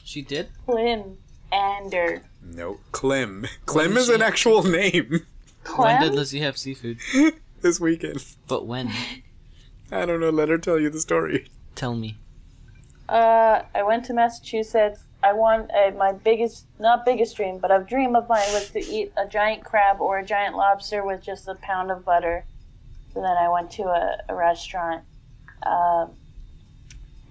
She 0.03 0.21
did. 0.21 0.49
Clem. 0.65 1.19
Andor. 1.53 2.23
no, 2.43 2.79
Clem. 2.91 3.47
Clem 3.65 3.95
is 3.95 4.09
an 4.09 4.21
actual 4.21 4.61
name 4.61 5.09
When 5.09 6.01
did 6.01 6.07
Clem? 6.09 6.15
Lizzie 6.15 6.41
have 6.41 6.57
seafood? 6.57 6.97
this 7.61 7.79
weekend. 7.79 8.25
But 8.45 8.65
when? 8.65 8.91
I 9.89 10.05
don't 10.05 10.19
know. 10.19 10.29
Let 10.29 10.49
her 10.49 10.57
tell 10.57 10.79
you 10.79 10.89
the 10.89 10.99
story. 10.99 11.47
Tell 11.75 11.95
me. 11.95 12.17
Uh, 13.11 13.65
I 13.75 13.83
went 13.83 14.05
to 14.05 14.13
Massachusetts. 14.13 15.03
I 15.21 15.33
want 15.33 15.69
my 15.97 16.13
biggest, 16.13 16.65
not 16.79 17.05
biggest 17.05 17.35
dream, 17.35 17.59
but 17.59 17.69
a 17.69 17.83
dream 17.83 18.15
of 18.15 18.29
mine 18.29 18.47
was 18.53 18.69
to 18.69 18.79
eat 18.79 19.11
a 19.17 19.27
giant 19.27 19.65
crab 19.65 19.99
or 19.99 20.19
a 20.19 20.25
giant 20.25 20.55
lobster 20.55 21.05
with 21.05 21.21
just 21.21 21.47
a 21.49 21.55
pound 21.55 21.91
of 21.91 22.05
butter. 22.05 22.45
And 23.13 23.23
then 23.23 23.37
I 23.37 23.49
went 23.49 23.69
to 23.71 23.83
a, 23.83 24.17
a 24.29 24.33
restaurant, 24.33 25.03
um, 25.63 26.11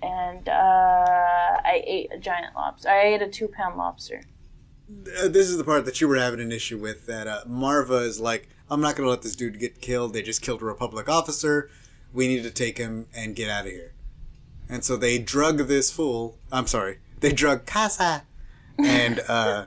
and 0.02 0.47
uh, 0.48 0.52
I 0.52 1.82
ate 1.86 2.12
a 2.12 2.19
giant 2.19 2.55
lobster. 2.55 2.90
I 2.90 3.01
ate 3.15 3.23
a 3.23 3.28
two 3.28 3.48
pound 3.48 3.78
lobster. 3.78 4.23
Uh, 4.90 5.28
this 5.28 5.48
is 5.48 5.57
the 5.57 5.65
part 5.65 5.86
that 5.86 6.01
you 6.02 6.09
were 6.09 6.16
having 6.19 6.40
an 6.40 6.52
issue 6.52 6.77
with. 6.77 7.07
That 7.07 7.27
uh, 7.27 7.44
Maarva 7.48 8.02
is 8.02 8.20
like, 8.20 8.51
I'm 8.70 8.82
not 8.82 8.97
going 8.97 9.07
to 9.07 9.11
let 9.11 9.23
this 9.23 9.35
dude 9.35 9.59
get 9.59 9.81
killed. 9.81 10.12
They 10.12 10.23
just 10.23 10.43
killed 10.43 10.61
a 10.61 10.66
Republic 10.66 11.09
officer. 11.09 11.70
We 12.12 12.28
need 12.28 12.43
to 12.43 12.51
take 12.51 12.77
him 12.77 13.07
and 13.15 13.35
get 13.35 13.48
out 13.48 13.65
of 13.65 13.73
here. 13.73 13.94
And 14.71 14.85
so 14.85 14.97
they 14.97 15.19
drug 15.19 15.59
this 15.67 15.91
fool. 15.91 16.39
I'm 16.53 16.67
sorry. 16.67 16.99
They 17.19 17.33
drug 17.33 17.67
Kassa 17.67 18.23
and 18.79 19.21
uh, 19.29 19.67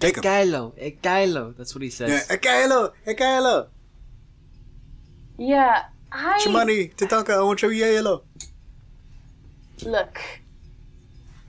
take 0.00 0.16
him. 0.16 0.22
Kylo, 0.22 0.72
eh, 0.76 1.52
That's 1.56 1.74
what 1.74 1.82
he 1.82 1.90
says. 1.90 2.26
Yeah, 2.28 2.36
Ekaelo, 2.36 2.92
Ekaelo. 3.06 3.68
Yeah, 5.38 5.84
I 6.10 6.40
Chumani, 6.44 6.94
Tatanka, 6.94 7.34
I 7.34 7.42
want 7.42 7.62
your 7.62 7.72
yellow. 7.72 8.24
look 9.84 10.20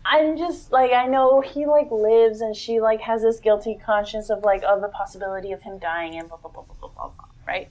i'm 0.05 0.37
just 0.37 0.71
like 0.71 0.91
i 0.91 1.05
know 1.07 1.41
he 1.41 1.65
like 1.65 1.89
lives 1.91 2.41
and 2.41 2.55
she 2.55 2.79
like 2.79 3.01
has 3.01 3.21
this 3.21 3.39
guilty 3.39 3.77
conscience 3.83 4.29
of 4.29 4.43
like 4.43 4.63
of 4.63 4.81
the 4.81 4.87
possibility 4.89 5.51
of 5.51 5.61
him 5.61 5.77
dying 5.79 6.15
and 6.17 6.27
blah 6.29 6.37
blah 6.37 6.51
blah 6.51 6.63
blah 6.63 6.75
blah 6.79 6.89
blah, 6.89 7.07
blah 7.07 7.25
right 7.47 7.69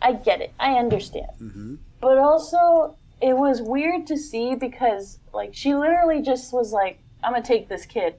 i 0.00 0.12
get 0.12 0.40
it 0.40 0.52
i 0.58 0.74
understand 0.74 1.78
but 2.00 2.18
also 2.18 2.96
it 3.22 3.36
was 3.36 3.62
weird 3.62 4.06
to 4.08 4.16
see 4.16 4.54
because 4.54 5.18
like 5.32 5.54
she 5.54 5.74
literally 5.74 6.20
just 6.20 6.52
was 6.52 6.72
like 6.72 6.98
i'm 7.22 7.32
gonna 7.32 7.44
take 7.44 7.68
this 7.68 7.86
kid 7.86 8.14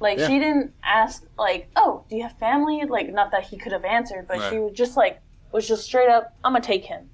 like 0.00 0.18
Yeah. 0.18 0.26
she 0.26 0.38
didn't 0.38 0.74
ask 0.82 1.24
like 1.38 1.68
oh 1.76 2.04
do 2.10 2.16
you 2.16 2.22
have 2.22 2.36
family 2.38 2.82
like 2.88 3.12
not 3.12 3.30
that 3.30 3.44
he 3.44 3.56
could 3.56 3.72
have 3.72 3.84
answered 3.84 4.26
but 4.28 4.50
she 4.50 4.58
was 4.58 4.72
just 4.72 4.96
like 4.96 5.20
was 5.52 5.66
just 5.68 5.84
straight 5.84 6.08
up 6.10 6.36
i'm 6.44 6.52
gonna 6.52 6.64
take 6.64 6.84
him 6.84 7.08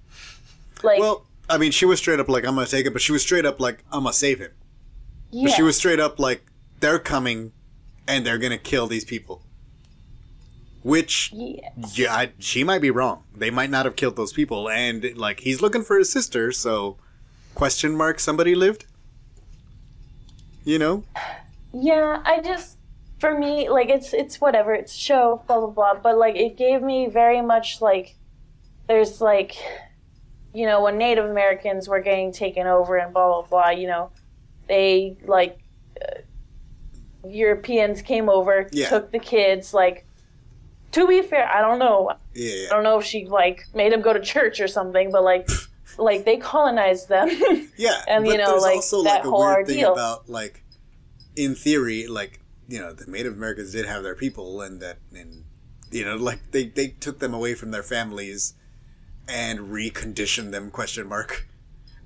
like 0.83 0.99
Well, 1.01 1.27
I 1.49 1.59
mean, 1.59 1.73
she 1.73 1.85
was 1.85 1.99
straight 1.99 2.21
up 2.21 2.29
like, 2.29 2.47
I'm 2.47 2.55
going 2.55 2.65
to 2.65 2.71
take 2.71 2.87
it, 2.87 2.93
but 2.93 3.03
she 3.03 3.11
was 3.11 3.23
straight 3.23 3.45
up 3.45 3.59
like, 3.61 3.83
I'm 3.91 4.05
going 4.05 4.13
to 4.13 4.19
save 4.19 4.39
him. 4.39 4.53
yeah. 5.33 5.49
But 5.49 5.57
she 5.57 5.63
was 5.63 5.77
straight 5.77 5.99
up 5.99 6.21
like, 6.21 6.43
they're 6.79 7.01
coming 7.01 7.51
and 8.07 8.25
they're 8.25 8.39
going 8.39 8.53
to 8.53 8.57
kill 8.57 8.87
these 8.87 9.05
people. 9.05 9.43
Which, 10.83 11.31
yes. 11.35 11.99
yeah, 11.99 12.15
I, 12.15 12.33
she 12.39 12.65
might 12.65 12.81
be 12.81 12.91
wrong. 12.91 13.25
They 13.35 13.51
might 13.51 13.71
not 13.71 13.85
have 13.85 13.97
killed 13.97 14.17
those 14.17 14.33
people. 14.33 14.71
And, 14.71 15.17
like, 15.17 15.41
he's 15.41 15.61
looking 15.61 15.83
for 15.83 15.99
his 15.99 16.11
sister, 16.11 16.53
so, 16.53 16.97
question 17.55 17.95
mark, 17.95 18.19
somebody 18.19 18.55
lived? 18.55 18.87
You 20.65 20.79
know? 20.79 21.05
Yeah, 21.73 22.23
I 22.25 22.41
just 22.41 22.79
for 23.21 23.39
me 23.39 23.69
like 23.69 23.91
it's 23.91 24.15
it's 24.15 24.41
whatever 24.41 24.73
it's 24.73 24.95
show 24.95 25.43
blah 25.47 25.59
blah 25.61 25.69
blah 25.69 25.95
but 25.95 26.17
like 26.17 26.35
it 26.37 26.57
gave 26.57 26.81
me 26.81 27.07
very 27.07 27.43
much 27.43 27.83
like 27.83 28.17
there's 28.89 29.21
like 29.21 29.57
you 30.55 30.65
know 30.65 30.83
when 30.83 30.97
Native 30.97 31.27
Americans 31.27 31.87
were 31.87 32.01
getting 32.01 32.33
taken 32.33 32.67
over 32.67 32.97
and 32.97 33.13
blah 33.13 33.43
blah 33.43 33.43
blah 33.43 33.71
you 33.71 33.87
know 33.87 34.11
they 34.69 35.19
like 35.27 35.59
uh, 36.01 36.21
Europeans 37.29 38.01
came 38.01 38.31
over 38.31 38.69
Yeah. 38.73 38.89
took 38.89 39.13
the 39.13 39.19
kids 39.19 39.75
like 39.75 40.07
to 40.93 41.07
be 41.07 41.23
fair 41.23 41.49
I 41.49 41.61
don't 41.61 41.79
know 41.79 42.13
Yeah. 42.35 42.67
I 42.71 42.75
don't 42.75 42.83
know 42.85 42.99
if 42.99 43.05
she 43.07 43.27
like 43.27 43.67
made 43.75 43.93
them 43.93 44.01
go 44.01 44.13
to 44.13 44.21
church 44.21 44.61
or 44.61 44.69
something 44.69 45.11
but 45.11 45.23
like 45.25 45.49
like 45.99 46.25
they 46.25 46.37
colonized 46.37 47.09
them 47.09 47.29
Yeah, 47.77 48.03
And, 48.09 48.27
you 48.27 48.37
know, 48.39 48.47
there's 48.53 48.63
like, 48.63 48.77
also 48.77 49.03
that 49.05 49.17
like 49.19 49.25
a 49.25 49.29
whole 49.29 49.41
weird 49.47 49.67
thing 49.67 49.85
ordeal. 49.85 49.93
about 49.93 50.29
like, 50.29 50.63
in 51.37 51.55
theory, 51.55 52.07
like 52.07 52.41
you 52.69 52.79
know, 52.81 52.93
the 52.93 53.11
Native 53.11 53.33
Americans 53.35 53.73
did 53.73 53.87
have 53.87 54.03
their 54.05 54.15
people, 54.15 54.61
and 54.63 54.81
that, 54.81 54.99
and 55.15 55.45
you 55.91 56.05
know, 56.05 56.17
like 56.17 56.39
they 56.53 56.67
they 56.67 56.89
took 56.89 57.19
them 57.19 57.35
away 57.35 57.55
from 57.55 57.71
their 57.73 57.83
families 57.83 58.55
and 59.29 59.59
reconditioned 59.61 60.51
them? 60.53 60.71
Question 60.71 61.09
mark. 61.09 61.49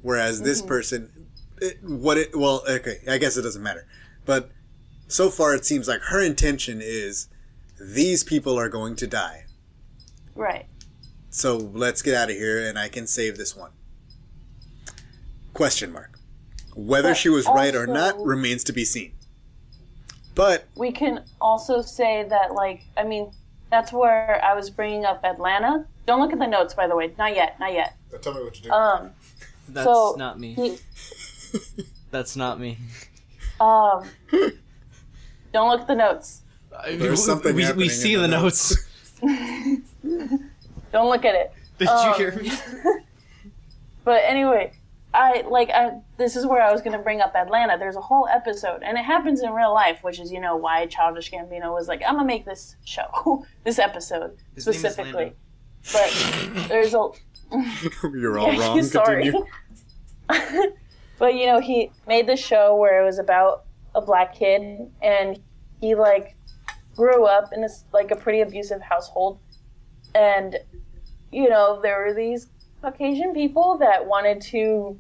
Whereas 0.03 0.43
this 0.43 0.61
Mm-hmm. 0.61 0.69
person, 0.69 1.29
it, 1.61 1.79
what 1.83 2.17
it 2.19 2.37
well, 2.37 2.63
okay, 2.69 2.99
I 3.09 3.19
guess 3.19 3.37
it 3.37 3.43
doesn't 3.43 3.63
matter, 3.63 3.87
but 4.25 4.51
so 5.09 5.31
far 5.31 5.55
it 5.55 5.65
seems 5.67 5.87
like 5.89 6.01
her 6.09 6.21
intention 6.23 6.81
is 6.83 7.29
these 7.81 8.23
people 8.25 8.59
are 8.59 8.69
going 8.69 8.97
to 8.97 9.07
die. 9.07 9.45
right 10.35 10.67
So 11.31 11.57
let's 11.57 12.03
get 12.03 12.15
out 12.15 12.31
of 12.31 12.37
here 12.37 12.67
and 12.67 12.79
I 12.79 12.89
can 12.89 13.07
save 13.07 13.37
this 13.37 13.57
one. 13.57 13.71
Question 15.53 15.93
mark. 15.93 16.19
Whether 16.75 17.11
But 17.11 17.17
she 17.17 17.29
was 17.29 17.47
right 17.47 17.75
or 17.75 17.87
not 17.87 18.19
remains 18.25 18.65
to 18.65 18.73
be 18.73 18.85
seen. 18.85 19.13
But 20.35 20.65
we 20.75 20.91
can 20.91 21.25
also 21.41 21.81
say 21.83 22.25
that 22.29 22.55
like 22.55 22.83
i 22.97 23.05
mean 23.05 23.31
that's 23.71 23.93
where 23.93 24.45
i 24.45 24.53
was 24.55 24.69
bringing 24.69 25.05
up 25.05 25.23
atlanta 25.25 25.87
don't 26.07 26.21
look 26.21 26.33
at 26.33 26.39
the 26.41 26.47
notes 26.47 26.75
by 26.75 26.87
the 26.89 26.97
way 26.97 27.13
not 27.19 27.35
yet 27.37 27.59
not 27.61 27.73
yet 27.73 27.97
tell 28.21 28.35
me 28.35 28.43
what 28.43 28.55
to 28.55 28.63
do. 28.63 28.71
um 28.71 29.11
That's 29.69 29.85
So, 29.87 30.17
not 30.19 30.39
me. 30.41 30.55
he, 30.55 30.79
That's 32.11 32.35
not 32.37 32.59
me. 32.61 32.79
um 33.61 34.09
don't 35.53 35.71
look 35.71 35.83
at 35.83 35.87
the 35.87 35.95
notes 35.95 36.43
There's 36.99 37.25
something 37.25 37.55
we, 37.55 37.71
we 37.73 37.89
see 37.89 38.15
in 38.15 38.23
the 38.23 38.29
the 38.29 38.37
notes. 38.37 38.77
don't 40.93 41.09
look 41.09 41.25
at 41.25 41.35
it 41.35 41.53
Did 41.79 41.89
Um, 41.89 42.09
you 42.09 42.15
hear 42.17 42.33
me? 42.37 42.51
but 44.05 44.23
anyway 44.27 44.73
i 45.15 45.43
like 45.49 45.71
i 45.71 45.93
this 46.19 46.37
is 46.37 46.45
where 46.47 46.61
i 46.61 46.71
was 46.73 46.83
going 46.83 46.93
to 46.97 47.03
bring 47.03 47.21
up 47.21 47.35
atlanta 47.35 47.79
there's 47.79 47.97
a 47.97 48.01
whole 48.01 48.29
episode 48.29 48.83
and 48.83 48.99
it 48.99 49.05
happens 49.05 49.43
in 49.43 49.51
real 49.53 49.73
life 49.73 50.01
which 50.03 50.21
is 50.21 50.31
you 50.33 50.41
know 50.41 50.57
why 50.57 50.85
childish 50.87 51.31
gambino 51.31 51.73
was 51.73 51.89
like 51.89 52.03
i'm 52.07 52.17
gonna 52.17 52.27
make 52.27 52.45
this 52.45 52.77
show 52.85 53.45
this 53.65 53.79
episode 53.79 54.37
His 54.55 54.67
name 54.67 54.75
is 54.75 54.81
specifically 54.81 55.33
but 55.93 56.69
there's 56.69 56.95
a 56.95 57.09
You're 58.13 58.39
all 58.39 58.53
Yeah, 58.53 58.67
wrong. 58.67 58.83
Sorry. 58.83 59.33
But 61.19 61.35
you 61.35 61.47
know, 61.47 61.61
he 61.61 61.91
made 62.09 62.27
the 62.27 62.37
show 62.37 62.75
where 62.75 63.01
it 63.01 63.05
was 63.05 63.19
about 63.19 63.65
a 63.95 64.01
black 64.01 64.35
kid, 64.35 64.91
and 65.03 65.39
he 65.81 65.95
like 65.95 66.37
grew 66.95 67.27
up 67.27 67.53
in 67.53 67.61
this 67.63 67.85
like 67.93 68.11
a 68.11 68.17
pretty 68.17 68.41
abusive 68.41 68.81
household, 68.83 69.41
and 70.15 70.57
you 71.33 71.49
know 71.49 71.81
there 71.83 72.05
were 72.05 72.15
these 72.15 72.49
Caucasian 72.83 73.33
people 73.35 73.79
that 73.79 74.07
wanted 74.07 74.41
to, 74.43 74.99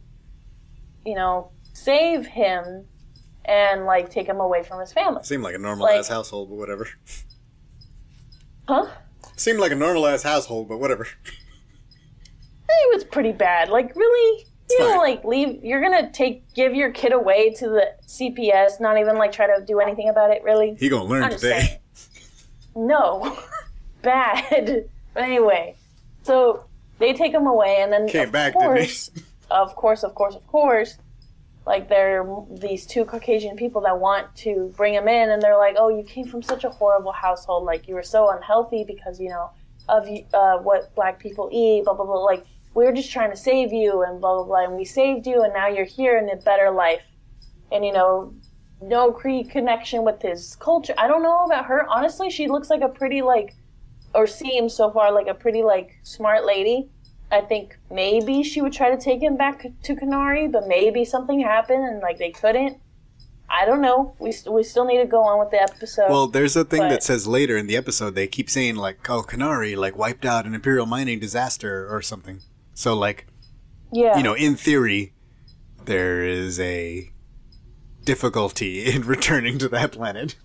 you 1.04 1.14
know, 1.14 1.50
save 1.74 2.26
him 2.26 2.86
and 3.44 3.84
like 3.84 4.08
take 4.10 4.26
him 4.26 4.40
away 4.40 4.62
from 4.62 4.80
his 4.80 4.92
family. 4.92 5.22
Seemed 5.22 5.42
like 5.42 5.54
a 5.54 5.58
normal 5.58 5.84
Like- 5.86 5.98
ass 5.98 6.08
household, 6.08 6.48
but 6.48 6.56
whatever. 6.56 6.88
Huh? 8.66 8.86
Seemed 9.36 9.58
like 9.60 9.72
a 9.72 9.74
normal 9.76 10.06
ass 10.06 10.22
household, 10.22 10.68
but 10.68 10.78
whatever. 10.78 11.06
It 12.68 12.94
was 12.94 13.04
pretty 13.04 13.32
bad. 13.32 13.68
Like 13.68 13.94
really. 13.94 14.46
You 14.70 14.78
know, 14.78 14.96
like 14.96 15.24
leave. 15.24 15.62
You're 15.62 15.82
gonna 15.82 16.10
take 16.10 16.52
give 16.54 16.74
your 16.74 16.90
kid 16.90 17.12
away 17.12 17.50
to 17.58 17.68
the 17.68 17.86
CPS, 18.06 18.80
not 18.80 18.96
even 18.98 19.18
like 19.18 19.30
try 19.30 19.46
to 19.46 19.62
do 19.62 19.78
anything 19.78 20.08
about 20.08 20.30
it. 20.30 20.42
Really, 20.42 20.74
He 20.80 20.88
gonna 20.88 21.04
learn 21.04 21.30
today. 21.30 21.80
No, 22.74 23.38
bad. 24.02 24.88
But 25.12 25.22
anyway, 25.22 25.76
so 26.22 26.64
they 26.98 27.12
take 27.12 27.32
him 27.32 27.46
away, 27.46 27.78
and 27.80 27.92
then 27.92 28.08
Came 28.08 28.26
of 28.26 28.32
back, 28.32 28.52
course, 28.52 29.10
of 29.50 29.74
course, 29.76 30.02
of 30.02 30.14
course, 30.14 30.34
of 30.34 30.46
course, 30.46 30.98
like 31.66 31.88
there 31.88 32.22
are 32.22 32.46
these 32.50 32.86
two 32.86 33.04
Caucasian 33.04 33.56
people 33.56 33.80
that 33.82 33.98
want 33.98 34.34
to 34.36 34.72
bring 34.76 34.94
him 34.94 35.08
in, 35.08 35.30
and 35.30 35.40
they're 35.40 35.56
like, 35.58 35.76
"Oh, 35.78 35.88
you 35.88 36.02
came 36.02 36.26
from 36.26 36.42
such 36.42 36.64
a 36.64 36.70
horrible 36.70 37.12
household. 37.12 37.64
Like 37.64 37.88
you 37.88 37.94
were 37.94 38.02
so 38.02 38.30
unhealthy 38.30 38.84
because 38.84 39.20
you 39.20 39.30
know 39.30 39.50
of 39.88 40.08
uh, 40.32 40.58
what 40.58 40.94
black 40.94 41.18
people 41.18 41.48
eat. 41.52 41.84
Blah 41.84 41.94
blah 41.94 42.04
blah. 42.04 42.22
Like 42.22 42.44
we 42.74 42.84
were 42.84 42.92
just 42.92 43.10
trying 43.10 43.30
to 43.30 43.36
save 43.36 43.72
you, 43.72 44.02
and 44.02 44.20
blah 44.20 44.34
blah 44.34 44.44
blah. 44.44 44.64
And 44.64 44.76
we 44.76 44.84
saved 44.84 45.26
you, 45.26 45.42
and 45.42 45.54
now 45.54 45.68
you're 45.68 45.84
here 45.84 46.18
in 46.18 46.28
a 46.28 46.36
better 46.36 46.70
life. 46.70 47.02
And 47.72 47.84
you 47.84 47.92
know, 47.92 48.34
no 48.82 49.12
Cree 49.12 49.44
connection 49.44 50.04
with 50.04 50.20
his 50.22 50.56
culture. 50.56 50.94
I 50.98 51.08
don't 51.08 51.22
know 51.22 51.44
about 51.44 51.66
her. 51.66 51.86
Honestly, 51.88 52.30
she 52.30 52.48
looks 52.48 52.70
like 52.70 52.82
a 52.82 52.88
pretty 52.88 53.22
like, 53.22 53.54
or 54.14 54.26
seems 54.26 54.74
so 54.74 54.90
far 54.90 55.12
like 55.12 55.26
a 55.26 55.34
pretty 55.34 55.62
like 55.62 55.98
smart 56.02 56.44
lady. 56.44 56.88
I 57.32 57.40
think 57.40 57.78
maybe 57.90 58.42
she 58.42 58.60
would 58.60 58.72
try 58.72 58.90
to 58.90 58.96
take 58.96 59.22
him 59.22 59.36
back 59.36 59.66
to 59.82 59.94
Kenari, 59.96 60.50
but 60.50 60.68
maybe 60.68 61.04
something 61.04 61.40
happened 61.40 61.84
and 61.84 62.00
like 62.00 62.18
they 62.18 62.30
couldn't. 62.30 62.78
I 63.48 63.66
don't 63.66 63.80
know. 63.80 64.14
We 64.18 64.32
st- 64.32 64.54
we 64.54 64.62
still 64.62 64.84
need 64.84 64.98
to 64.98 65.06
go 65.06 65.22
on 65.22 65.38
with 65.38 65.50
the 65.50 65.60
episode. 65.60 66.10
Well, 66.10 66.26
there's 66.26 66.56
a 66.56 66.64
thing 66.64 66.80
But- 66.80 66.88
that 66.90 67.02
says 67.02 67.26
later 67.26 67.56
in 67.56 67.66
the 67.66 67.76
episode 67.76 68.14
they 68.14 68.26
keep 68.26 68.48
saying 68.48 68.76
like, 68.76 69.08
"Oh, 69.10 69.22
Kenari 69.22 69.76
like 69.76 69.96
wiped 69.96 70.24
out 70.24 70.46
an 70.46 70.54
imperial 70.54 70.86
mining 70.86 71.18
disaster 71.18 71.86
or 71.90 72.02
something." 72.02 72.40
So 72.72 72.94
like, 72.94 73.26
yeah, 73.92 74.16
you 74.16 74.22
know, 74.22 74.34
in 74.34 74.56
theory, 74.56 75.12
there 75.84 76.22
is 76.22 76.58
a 76.58 77.12
difficulty 78.04 78.84
in 78.94 79.02
returning 79.02 79.58
to 79.58 79.68
that 79.68 79.92
planet. 79.92 80.36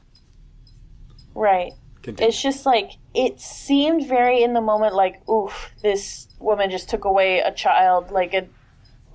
right. 1.36 1.73
Continue. 2.02 2.30
It's 2.30 2.41
just 2.41 2.65
like 2.65 2.91
it 3.14 3.41
seemed 3.41 4.07
very 4.07 4.41
in 4.41 4.53
the 4.53 4.61
moment 4.61 4.95
like, 4.95 5.27
oof, 5.30 5.69
this 5.81 6.30
woman 6.40 6.72
just 6.72 6.90
took 6.90 7.03
away 7.03 7.40
a 7.40 7.52
child, 7.52 8.10
like 8.10 8.34
a 8.34 8.48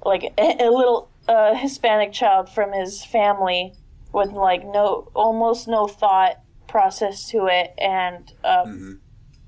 like 0.05 0.23
a, 0.37 0.65
a 0.65 0.69
little 0.71 1.09
uh, 1.27 1.55
Hispanic 1.55 2.13
child 2.13 2.51
from 2.51 2.73
his 2.73 3.03
family 3.03 3.73
with 4.13 4.33
like 4.33 4.67
no 4.67 5.11
almost 5.15 5.67
no 5.67 5.87
thought 5.87 6.41
process 6.69 7.27
to 7.31 7.47
it, 7.47 7.73
and 7.79 8.31
um, 8.45 9.01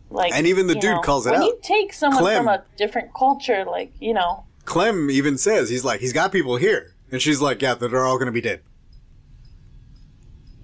like 0.08 0.30
Mm-hmm. 0.32 0.38
And 0.38 0.46
even 0.46 0.66
the 0.66 0.74
dude 0.74 0.84
know, 0.84 1.00
calls 1.02 1.26
it 1.26 1.32
when 1.32 1.42
out. 1.42 1.46
you 1.46 1.58
take 1.62 1.92
someone 1.92 2.22
Clem. 2.22 2.38
from 2.38 2.48
a 2.48 2.64
different 2.78 3.12
culture, 3.14 3.66
like 3.66 3.92
you 4.00 4.14
know, 4.14 4.46
Clem 4.64 5.10
even 5.10 5.36
says 5.36 5.68
he's 5.68 5.84
like 5.84 6.00
he's 6.00 6.14
got 6.14 6.32
people 6.32 6.56
here, 6.56 6.94
and 7.12 7.20
she's 7.20 7.42
like, 7.42 7.60
"Yeah, 7.60 7.74
they're 7.74 8.06
all 8.06 8.18
gonna 8.18 8.32
be 8.32 8.40
dead." 8.40 8.62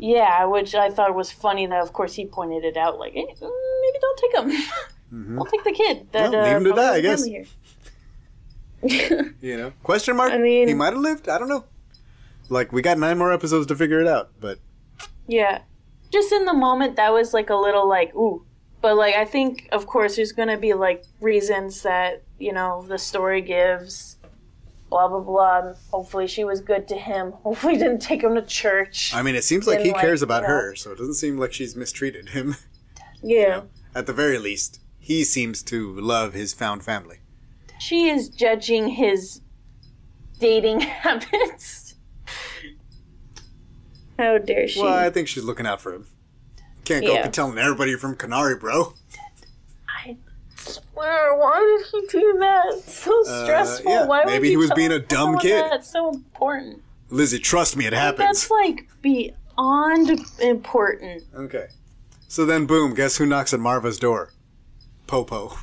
Yeah, 0.03 0.45
which 0.47 0.75
I 0.75 0.91
thought 0.91 1.15
was 1.15 1.31
funny. 1.31 1.67
That 1.67 1.81
of 1.83 1.93
course 1.93 2.15
he 2.15 2.27
pointed 2.27 2.65
it 2.65 2.77
out, 2.77 2.99
like 2.99 3.15
eh, 3.15 3.21
mm, 3.21 3.81
maybe 3.83 3.99
don't 4.01 4.19
take 4.19 4.35
him. 4.39 5.37
We'll 5.37 5.45
take 5.47 5.63
the 5.63 5.73
kid. 5.73 6.09
That, 6.13 6.31
Mm-hmm. 6.31 6.33
Well, 6.33 6.45
leave 6.45 6.57
him 6.57 6.65
to 6.65 6.73
uh, 6.73 6.77
die, 6.77 6.95
I 6.97 7.01
guess. 7.01 7.25
You 9.41 9.57
know? 9.57 9.73
Question 9.85 10.17
mark? 10.17 10.33
I 10.33 10.39
mean- 10.39 10.67
he 10.69 10.75
might 10.75 10.93
have 10.93 11.03
lived. 11.03 11.29
I 11.29 11.39
don't 11.39 11.49
know. 11.49 11.65
Like 12.49 12.73
we 12.73 12.83
got 12.83 12.99
nine 12.99 13.17
more 13.19 13.33
episodes 13.33 13.67
to 13.69 13.77
figure 13.77 14.01
it 14.01 14.09
out, 14.09 14.31
but 14.41 14.59
Yeah. 15.29 15.63
Just 16.11 16.33
in 16.33 16.45
the 16.47 16.53
moment, 16.53 16.97
that 16.97 17.13
was 17.13 17.33
like 17.33 17.49
a 17.51 17.55
little 17.57 17.89
like, 17.89 18.15
ooh. 18.15 18.45
But 18.81 18.97
like, 18.97 19.15
I 19.15 19.25
think, 19.25 19.69
of 19.71 19.87
course, 19.87 20.17
there's 20.17 20.33
going 20.33 20.49
to 20.49 20.57
be 20.59 20.75
like 20.75 21.05
reasons 21.21 21.83
that, 21.83 22.25
you 22.39 22.53
know, 22.53 22.83
the 22.89 22.99
story 22.99 23.41
gives. 23.41 24.17
Blah, 24.93 25.09
blah, 25.09 25.21
blah. 25.21 25.73
Hopefully 25.91 26.27
she 26.27 26.45
was 26.45 26.61
good 26.61 26.87
to 26.89 26.97
him. 26.97 27.33
Hopefully 27.45 27.79
didn't 27.79 28.01
take 28.01 28.23
him 28.23 28.35
to 28.35 28.43
church. 28.43 29.15
I 29.15 29.23
mean, 29.23 29.35
it 29.35 29.43
seems 29.43 29.67
like 29.67 29.81
he 29.81 29.91
like, 29.91 30.03
cares 30.03 30.21
about 30.21 30.43
you 30.43 30.49
know. 30.49 30.55
her, 30.55 30.75
so 30.77 30.93
it 30.93 30.99
doesn't 30.99 31.15
seem 31.15 31.39
like 31.39 31.55
she's 31.55 31.75
mistreated 31.75 32.29
him. 32.29 32.57
yeah. 33.23 33.63
At 33.95 34.05
the 34.05 34.13
very 34.13 34.39
least, 34.39 34.81
he 34.99 35.25
seems 35.25 35.63
to 35.63 35.99
love 35.99 36.35
his 36.35 36.53
found 36.53 36.85
family. 36.85 37.21
She 37.81 38.11
is 38.11 38.29
judging 38.29 38.89
his 38.89 39.41
dating 40.39 40.81
habits. 40.81 41.95
How 44.19 44.37
dare 44.37 44.69
she? 44.69 44.83
Well, 44.83 44.93
I 44.93 45.09
think 45.09 45.27
she's 45.27 45.45
looking 45.45 45.67
out 45.67 45.81
for 45.81 45.95
him. 45.95 46.07
Can't 46.85 47.07
go 47.07 47.15
Yeah. 47.15 47.25
be 47.25 47.33
telling 47.33 47.57
everybody 47.57 47.93
you're 47.93 47.99
from 47.99 48.15
Kenari, 48.15 48.61
bro. 48.61 48.93
I 50.67 50.71
swear, 50.71 51.37
why 51.39 51.79
did 51.79 51.87
he 51.91 52.19
do 52.19 52.37
that? 52.41 52.65
It's 52.75 52.95
so 52.95 53.23
stressful. 53.23 53.91
Uh, 53.91 53.95
yeah, 53.95 54.07
why 54.07 54.25
would 54.25 54.31
maybe 54.33 54.49
you 54.49 54.53
he 54.53 54.57
was 54.57 54.69
tell 54.69 54.77
being 54.77 54.93
a 54.93 54.99
dumb 54.99 55.39
kid. 55.39 55.65
That's 55.71 55.91
so 55.91 56.11
important. 56.11 56.83
Lizzie, 57.11 57.39
trust 57.39 57.77
me, 57.77 57.87
it 57.87 57.93
happens. 57.93 58.27
That's 58.27 58.51
like 58.51 58.89
beyond 59.03 60.19
important. 60.41 61.25
Okay. 61.35 61.69
So 62.29 62.47
then, 62.47 62.67
boom, 62.67 62.95
guess 62.95 63.19
who 63.19 63.27
knocks 63.27 63.53
at 63.53 63.61
Maarva's 63.61 63.99
door? 63.99 64.31
Popo. 65.07 65.59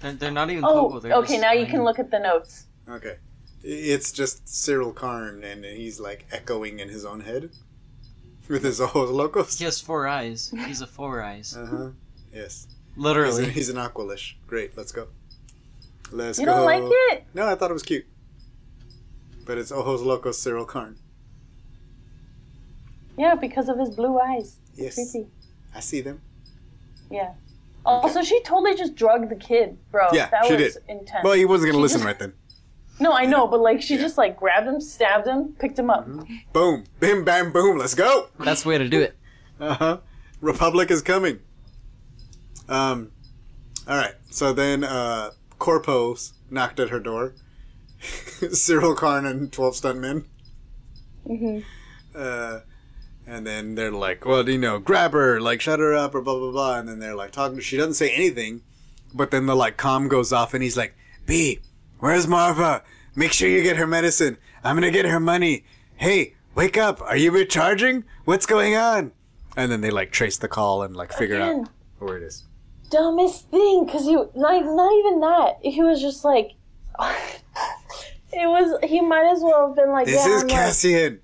They're, 0.00 0.12
they're 0.12 0.30
not 0.30 0.50
even 0.50 0.64
Oh, 0.64 0.88
Popo. 0.88 1.00
They're 1.00 1.14
okay. 1.16 1.38
Now 1.38 1.52
you 1.52 1.66
can 1.66 1.84
look 1.84 1.98
at 1.98 2.10
the 2.10 2.18
notes. 2.18 2.66
Okay. 2.88 3.16
It's 3.62 4.12
just 4.12 4.46
Syril 4.46 4.94
Karn, 4.94 5.42
and 5.44 5.64
he's 5.64 5.98
like 6.00 6.26
echoing 6.30 6.78
in 6.78 6.88
his 6.88 7.04
own 7.04 7.20
head 7.20 7.50
with 8.48 8.62
his 8.62 8.80
ojos 8.80 9.10
locos. 9.10 9.58
He 9.58 9.64
has 9.64 9.80
four 9.80 10.06
eyes. 10.06 10.52
He's 10.66 10.80
a 10.80 10.86
four 10.86 11.22
eyes. 11.22 11.56
Uh 11.56 11.66
huh. 11.66 11.88
Yes. 12.32 12.66
He's, 12.96 13.02
Literally. 13.04 13.44
a, 13.44 13.48
he's 13.48 13.68
an 13.68 13.76
Aqualish. 13.76 14.34
Great, 14.46 14.76
let's 14.76 14.92
go. 14.92 15.08
Let's 16.12 16.38
You 16.38 16.46
go. 16.46 16.54
don't 16.54 16.64
like 16.64 16.82
it? 16.84 17.24
No, 17.34 17.46
I 17.48 17.54
thought 17.54 17.70
it 17.70 17.74
was 17.74 17.82
cute. 17.82 18.06
But 19.44 19.58
it's 19.58 19.72
Ojos 19.72 20.00
Locos 20.02 20.38
Syril 20.42 20.66
Karn. 20.66 20.96
Yeah, 23.18 23.34
because 23.34 23.68
of 23.68 23.78
his 23.78 23.90
blue 23.90 24.18
eyes. 24.18 24.56
Yes. 24.74 24.94
Creepy. 24.94 25.28
I 25.74 25.80
see 25.80 26.00
them. 26.00 26.20
Yeah. 27.10 27.32
Also, 27.86 28.22
she 28.22 28.40
totally 28.42 28.74
just 28.74 28.94
drugged 28.94 29.28
the 29.30 29.36
kid, 29.36 29.76
bro. 29.90 30.08
Yeah, 30.12 30.30
that 30.30 30.46
she 30.46 30.54
was 30.54 30.74
did. 30.74 30.82
intense. 30.88 31.22
Well, 31.22 31.34
he 31.34 31.44
wasn't 31.44 31.66
going 31.72 31.78
to 31.78 31.82
listen 31.82 31.98
just- 31.98 32.06
right 32.06 32.18
then. 32.18 32.32
No, 33.00 33.12
I 33.12 33.26
know, 33.26 33.48
but 33.48 33.60
like 33.60 33.82
she 33.82 33.96
just 33.96 34.16
like 34.16 34.36
grabbed 34.36 34.68
him, 34.68 34.80
stabbed 34.80 35.26
him, 35.26 35.54
picked 35.58 35.76
him 35.76 35.90
up. 35.90 36.06
Mm-hmm. 36.08 36.34
Boom. 36.52 36.84
Bim, 37.00 37.24
bam, 37.24 37.50
boom. 37.52 37.76
Let's 37.76 37.94
go. 37.96 38.28
That's 38.38 38.62
the 38.62 38.68
way 38.68 38.78
to 38.78 38.88
do 38.88 39.00
it. 39.00 39.16
Uh 39.60 39.74
huh. 39.74 39.98
Republic 40.40 40.90
is 40.90 41.00
coming. 41.02 41.38
Um. 42.68 43.10
All 43.86 43.96
right. 43.96 44.14
So 44.30 44.52
then, 44.52 44.84
uh, 44.84 45.32
Corpos 45.58 46.32
knocked 46.50 46.80
at 46.80 46.90
her 46.90 47.00
door. 47.00 47.34
Syril 48.00 48.96
Karn 48.96 49.26
and 49.26 49.52
twelve 49.52 49.74
stuntmen. 49.74 50.24
Mm-hmm. 51.26 51.60
Uh, 52.14 52.60
and 53.26 53.46
then 53.46 53.74
they're 53.74 53.90
like, 53.90 54.24
"Well, 54.24 54.48
you 54.48 54.58
know, 54.58 54.78
grab 54.78 55.12
her, 55.12 55.40
like, 55.40 55.60
shut 55.60 55.80
her 55.80 55.94
up, 55.94 56.14
or 56.14 56.20
blah 56.20 56.38
blah 56.38 56.50
blah." 56.50 56.78
And 56.78 56.88
then 56.88 56.98
they're 56.98 57.14
like 57.14 57.32
talking. 57.32 57.60
She 57.60 57.76
doesn't 57.76 57.94
say 57.94 58.10
anything, 58.10 58.62
but 59.14 59.30
then 59.30 59.46
the 59.46 59.54
like 59.54 59.76
comm 59.76 60.08
goes 60.08 60.32
off, 60.32 60.54
and 60.54 60.62
he's 60.62 60.76
like, 60.76 60.94
"B, 61.26 61.60
where's 61.98 62.26
Maarva? 62.26 62.82
Make 63.14 63.32
sure 63.32 63.48
you 63.48 63.62
get 63.62 63.76
her 63.76 63.86
medicine. 63.86 64.36
I'm 64.62 64.76
gonna 64.76 64.90
get 64.90 65.06
her 65.06 65.20
money. 65.20 65.64
Hey, 65.96 66.34
wake 66.54 66.76
up! 66.76 67.00
Are 67.00 67.16
you 67.16 67.30
recharging? 67.30 68.04
What's 68.24 68.46
going 68.46 68.76
on?" 68.76 69.12
And 69.56 69.70
then 69.70 69.80
they 69.80 69.90
like 69.90 70.10
trace 70.10 70.36
the 70.36 70.48
call 70.48 70.82
and 70.82 70.96
like 70.96 71.12
figure 71.12 71.40
out 71.40 71.68
where 71.98 72.16
it 72.16 72.22
is. 72.22 72.44
Dumbest 72.90 73.50
thing, 73.50 73.84
because 73.86 74.04
he 74.04 74.14
not 74.14 74.34
not 74.36 74.92
even 74.98 75.20
that. 75.20 75.56
He 75.62 75.82
was 75.82 76.00
just 76.00 76.24
like, 76.24 76.52
it 78.32 78.46
was. 78.48 78.78
He 78.88 79.00
might 79.00 79.26
as 79.32 79.40
well 79.40 79.68
have 79.68 79.76
been 79.76 79.90
like, 79.90 80.06
This 80.06 80.26
yeah, 80.26 80.36
is 80.36 80.42
I'm 80.42 80.48
like, 80.48 80.56
Cassian. 80.56 81.20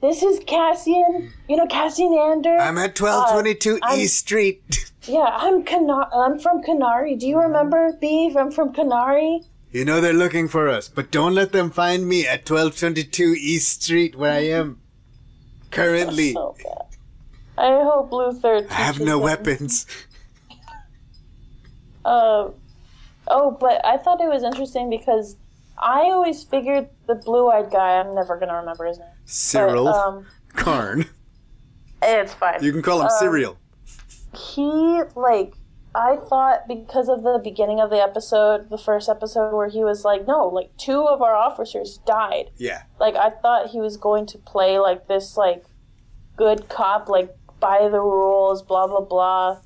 this 0.00 0.22
is 0.22 0.40
Cassian. 0.46 1.32
You 1.48 1.56
know 1.56 1.66
Cassian 1.66 2.12
Andor. 2.14 2.56
I'm 2.58 2.78
at 2.78 2.98
1222 2.98 3.78
Uh, 3.82 3.94
East 3.96 4.18
Street. 4.18 4.90
yeah, 5.04 5.28
I'm 5.32 5.62
Cana- 5.64 6.08
I'm 6.14 6.38
from 6.38 6.62
Kenari. 6.62 7.18
Do 7.18 7.26
you 7.28 7.38
remember 7.38 7.92
beef 8.00 8.36
I'm 8.36 8.50
from 8.50 8.72
Kenari. 8.72 9.44
You 9.70 9.84
know 9.86 10.00
they're 10.02 10.12
looking 10.12 10.48
for 10.48 10.68
us, 10.68 10.88
but 10.88 11.10
don't 11.10 11.34
let 11.34 11.52
them 11.52 11.70
find 11.70 12.06
me 12.06 12.26
at 12.26 12.48
1222 12.48 13.34
East 13.38 13.82
Street 13.84 14.14
where 14.16 14.32
I 14.32 14.44
am 14.48 14.80
currently. 15.70 16.32
So 16.34 16.54
bad. 16.62 16.86
I 17.56 17.82
hope 17.82 18.12
Luther. 18.12 18.66
I 18.70 18.74
have 18.74 19.00
no 19.00 19.16
him. 19.18 19.24
weapons. 19.24 19.86
Uh, 22.04 22.50
oh, 23.28 23.56
but 23.60 23.84
I 23.84 23.96
thought 23.96 24.20
it 24.20 24.28
was 24.28 24.42
interesting 24.42 24.90
because 24.90 25.36
I 25.78 26.02
always 26.10 26.42
figured 26.42 26.88
the 27.06 27.14
blue-eyed 27.14 27.70
guy. 27.70 27.98
I'm 27.98 28.14
never 28.14 28.38
gonna 28.38 28.56
remember 28.56 28.86
his 28.86 28.98
name. 28.98 29.08
but, 29.12 29.28
Syril 29.28 29.92
um, 29.92 30.26
Karn. 30.54 31.06
it's 32.02 32.34
fine. 32.34 32.62
You 32.62 32.72
can 32.72 32.82
call 32.82 33.00
him 33.02 33.08
Syril. 33.20 33.56
he 34.34 35.02
like 35.14 35.54
I 35.94 36.16
thought 36.16 36.66
because 36.68 37.08
of 37.08 37.22
the 37.22 37.38
beginning 37.42 37.80
of 37.80 37.90
the 37.90 38.00
episode, 38.00 38.70
the 38.70 38.78
first 38.78 39.08
episode 39.08 39.54
where 39.54 39.68
he 39.68 39.84
was 39.84 40.04
like, 40.04 40.26
no, 40.26 40.48
like 40.48 40.74
two 40.78 41.02
of 41.06 41.20
our 41.20 41.34
officers 41.34 41.98
died. 42.06 42.50
Yeah. 42.56 42.82
Like 42.98 43.14
I 43.14 43.30
thought 43.30 43.70
he 43.70 43.80
was 43.80 43.96
going 43.98 44.26
to 44.26 44.38
play 44.38 44.78
like 44.78 45.06
this 45.06 45.36
like 45.36 45.64
good 46.36 46.68
cop, 46.68 47.08
like 47.08 47.34
by 47.60 47.88
the 47.88 48.00
rules, 48.00 48.62
blah 48.62 48.86
blah 48.86 49.02
blah. 49.02 49.58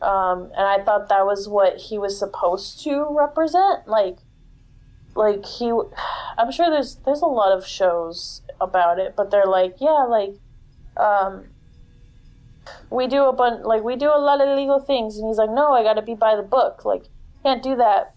Um, 0.00 0.50
and 0.56 0.66
I 0.66 0.82
thought 0.84 1.08
that 1.08 1.24
was 1.24 1.48
what 1.48 1.76
he 1.76 1.98
was 1.98 2.18
supposed 2.18 2.82
to 2.84 3.06
represent. 3.10 3.86
Like, 3.86 4.18
like 5.14 5.44
he, 5.46 5.72
I'm 6.38 6.50
sure 6.50 6.70
there's 6.70 6.96
there's 7.04 7.22
a 7.22 7.26
lot 7.26 7.52
of 7.52 7.66
shows 7.66 8.42
about 8.60 8.98
it, 8.98 9.14
but 9.16 9.30
they're 9.30 9.46
like, 9.46 9.76
yeah, 9.80 10.04
like, 10.08 10.34
um, 10.96 11.46
we 12.90 13.06
do 13.06 13.24
a 13.24 13.32
bunch, 13.32 13.64
like 13.64 13.82
we 13.82 13.96
do 13.96 14.08
a 14.08 14.18
lot 14.18 14.40
of 14.40 14.48
illegal 14.48 14.80
things, 14.80 15.16
and 15.18 15.28
he's 15.28 15.38
like, 15.38 15.50
no, 15.50 15.72
I 15.72 15.82
got 15.82 15.94
to 15.94 16.02
be 16.02 16.14
by 16.14 16.36
the 16.36 16.42
book. 16.42 16.84
Like, 16.84 17.04
can't 17.42 17.62
do 17.62 17.76
that. 17.76 18.14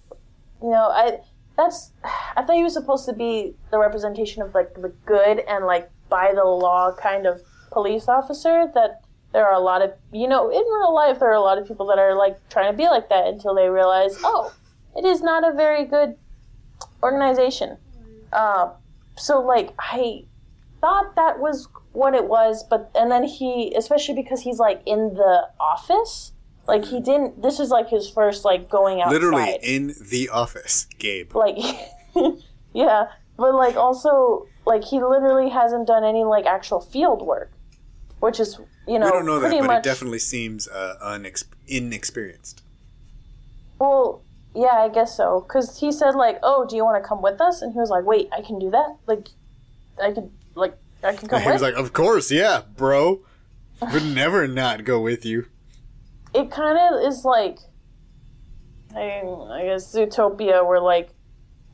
You 0.62 0.72
know, 0.72 0.90
I 0.90 1.20
that's 1.58 1.92
I 2.04 2.44
thought 2.44 2.56
he 2.56 2.64
was 2.64 2.74
supposed 2.74 3.06
to 3.08 3.14
be 3.14 3.56
the 3.72 3.80
representation 3.80 4.42
of 4.42 4.54
like 4.54 4.74
the 4.76 4.94
good 5.06 5.40
and 5.48 5.66
like 5.66 5.90
by 6.10 6.32
the 6.34 6.44
law 6.44 6.96
kind 6.96 7.26
of 7.26 7.42
police 7.72 8.08
officer 8.08 8.72
that 8.74 9.02
there 9.34 9.46
are 9.46 9.54
a 9.54 9.60
lot 9.60 9.82
of 9.82 9.94
you 10.12 10.28
know 10.28 10.50
in 10.50 10.58
real 10.58 10.94
life 10.94 11.20
there 11.20 11.30
are 11.30 11.36
a 11.36 11.42
lot 11.42 11.58
of 11.58 11.68
people 11.68 11.86
that 11.88 12.00
are 12.00 12.16
like 12.16 12.38
trying 12.50 12.72
to 12.72 12.78
be 12.78 12.86
like 12.86 13.10
that 13.10 13.28
until 13.28 13.54
they 13.54 13.70
realize 13.70 14.18
oh 14.24 14.54
it 14.96 15.06
is 15.06 15.22
not 15.22 15.48
a 15.48 15.56
very 15.56 15.86
good 15.86 16.16
organization. 17.04 17.78
Uh, 18.34 18.72
so 19.16 19.40
like 19.40 19.74
i 19.80 20.24
thought 20.82 21.16
that 21.16 21.40
was 21.40 21.68
what 21.94 22.14
it 22.14 22.26
was 22.26 22.64
but 22.64 22.92
and 22.94 23.12
then 23.12 23.24
he 23.24 23.74
especially 23.76 24.14
because 24.14 24.42
he's 24.42 24.60
like 24.60 24.82
in 24.86 25.14
the 25.16 25.48
office 25.60 26.34
like 26.68 26.86
he 26.86 27.00
didn't 27.00 27.42
this 27.42 27.60
is 27.60 27.70
like 27.70 27.90
his 27.90 28.10
first 28.10 28.46
like 28.46 28.70
going 28.70 29.02
out 29.02 29.10
Literally 29.10 29.58
in 29.64 29.96
the 30.12 30.30
office, 30.30 30.88
Gabe. 31.00 31.34
like 31.36 31.58
yeah 32.74 33.08
but 33.38 33.54
like 33.56 33.76
also 33.76 34.48
like 34.66 34.84
he 34.84 35.02
literally 35.02 35.50
hasn't 35.50 35.88
done 35.88 36.04
any 36.04 36.24
like 36.24 36.46
actual 36.46 36.82
field 36.82 37.22
work, 37.26 37.52
which 38.20 38.40
is 38.40 38.60
you 38.88 39.00
know 39.00 39.06
we 39.06 39.12
don't 39.12 39.26
know 39.26 39.40
that, 39.40 39.52
but 39.52 39.66
much. 39.66 39.78
it 39.80 39.84
definitely 39.84 40.20
seems 40.20 40.68
uh, 40.68 40.96
unex- 41.04 41.46
inexperienced. 41.68 42.62
Well, 43.80 44.22
yeah, 44.56 44.74
I 44.86 44.90
guess 44.90 45.16
so. 45.16 45.42
Cause 45.42 45.80
he 45.80 45.92
said 45.92 46.16
like, 46.16 46.40
"Oh, 46.44 46.66
do 46.68 46.76
you 46.76 46.84
want 46.84 47.02
to 47.02 47.08
come 47.08 47.22
with 47.22 47.40
us?" 47.42 47.62
And 47.62 47.74
he 47.74 47.80
was 47.80 47.90
like, 47.90 48.06
"Wait, 48.06 48.30
I 48.32 48.42
can 48.42 48.60
do 48.60 48.70
that. 48.72 48.96
Like, 49.06 49.30
I 50.02 50.12
could 50.12 50.32
like 50.56 50.76
I 51.04 51.14
can 51.14 51.28
come 51.28 51.42
He 51.42 51.46
with." 51.48 51.56
was 51.56 51.62
like, 51.62 51.76
"Of 51.76 51.94
course, 51.94 52.32
yeah, 52.32 52.62
bro. 52.76 53.20
Would 53.94 54.06
never 54.06 54.48
not 54.48 54.84
go 54.84 55.00
with 55.00 55.26
you." 55.26 55.46
it 56.34 56.52
kind 56.52 56.78
of 56.78 57.04
is 57.08 57.26
like, 57.26 57.58
I, 58.96 59.22
I 59.22 59.64
guess 59.66 59.94
Zootopia, 59.94 60.68
where 60.68 60.80
like, 60.80 61.10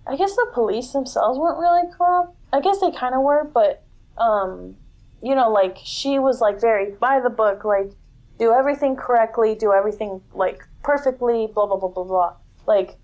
I 0.08 0.16
guess 0.16 0.36
the 0.36 0.48
police 0.54 0.92
themselves 0.92 1.38
weren't 1.38 1.60
really 1.60 1.84
corrupt. 1.98 2.36
I 2.54 2.62
guess 2.62 2.80
they 2.80 2.92
kind 2.92 3.16
of 3.16 3.22
were, 3.22 3.50
but 3.54 3.84
um, 4.18 4.76
you 5.24 5.34
know, 5.36 5.50
like 5.52 5.78
she 5.84 6.20
was 6.20 6.42
like 6.42 6.60
very 6.62 6.92
by 6.92 7.20
the 7.20 7.30
book, 7.30 7.64
like 7.64 7.92
do 8.40 8.52
everything 8.52 8.96
correctly, 8.96 9.56
do 9.56 9.72
everything 9.74 10.22
like 10.34 10.62
perfectly, 10.84 11.48
blah 11.54 11.66
blah 11.66 11.78
blah 11.78 11.90
blah 11.90 12.04
blah. 12.04 12.34
Like, 12.68 12.98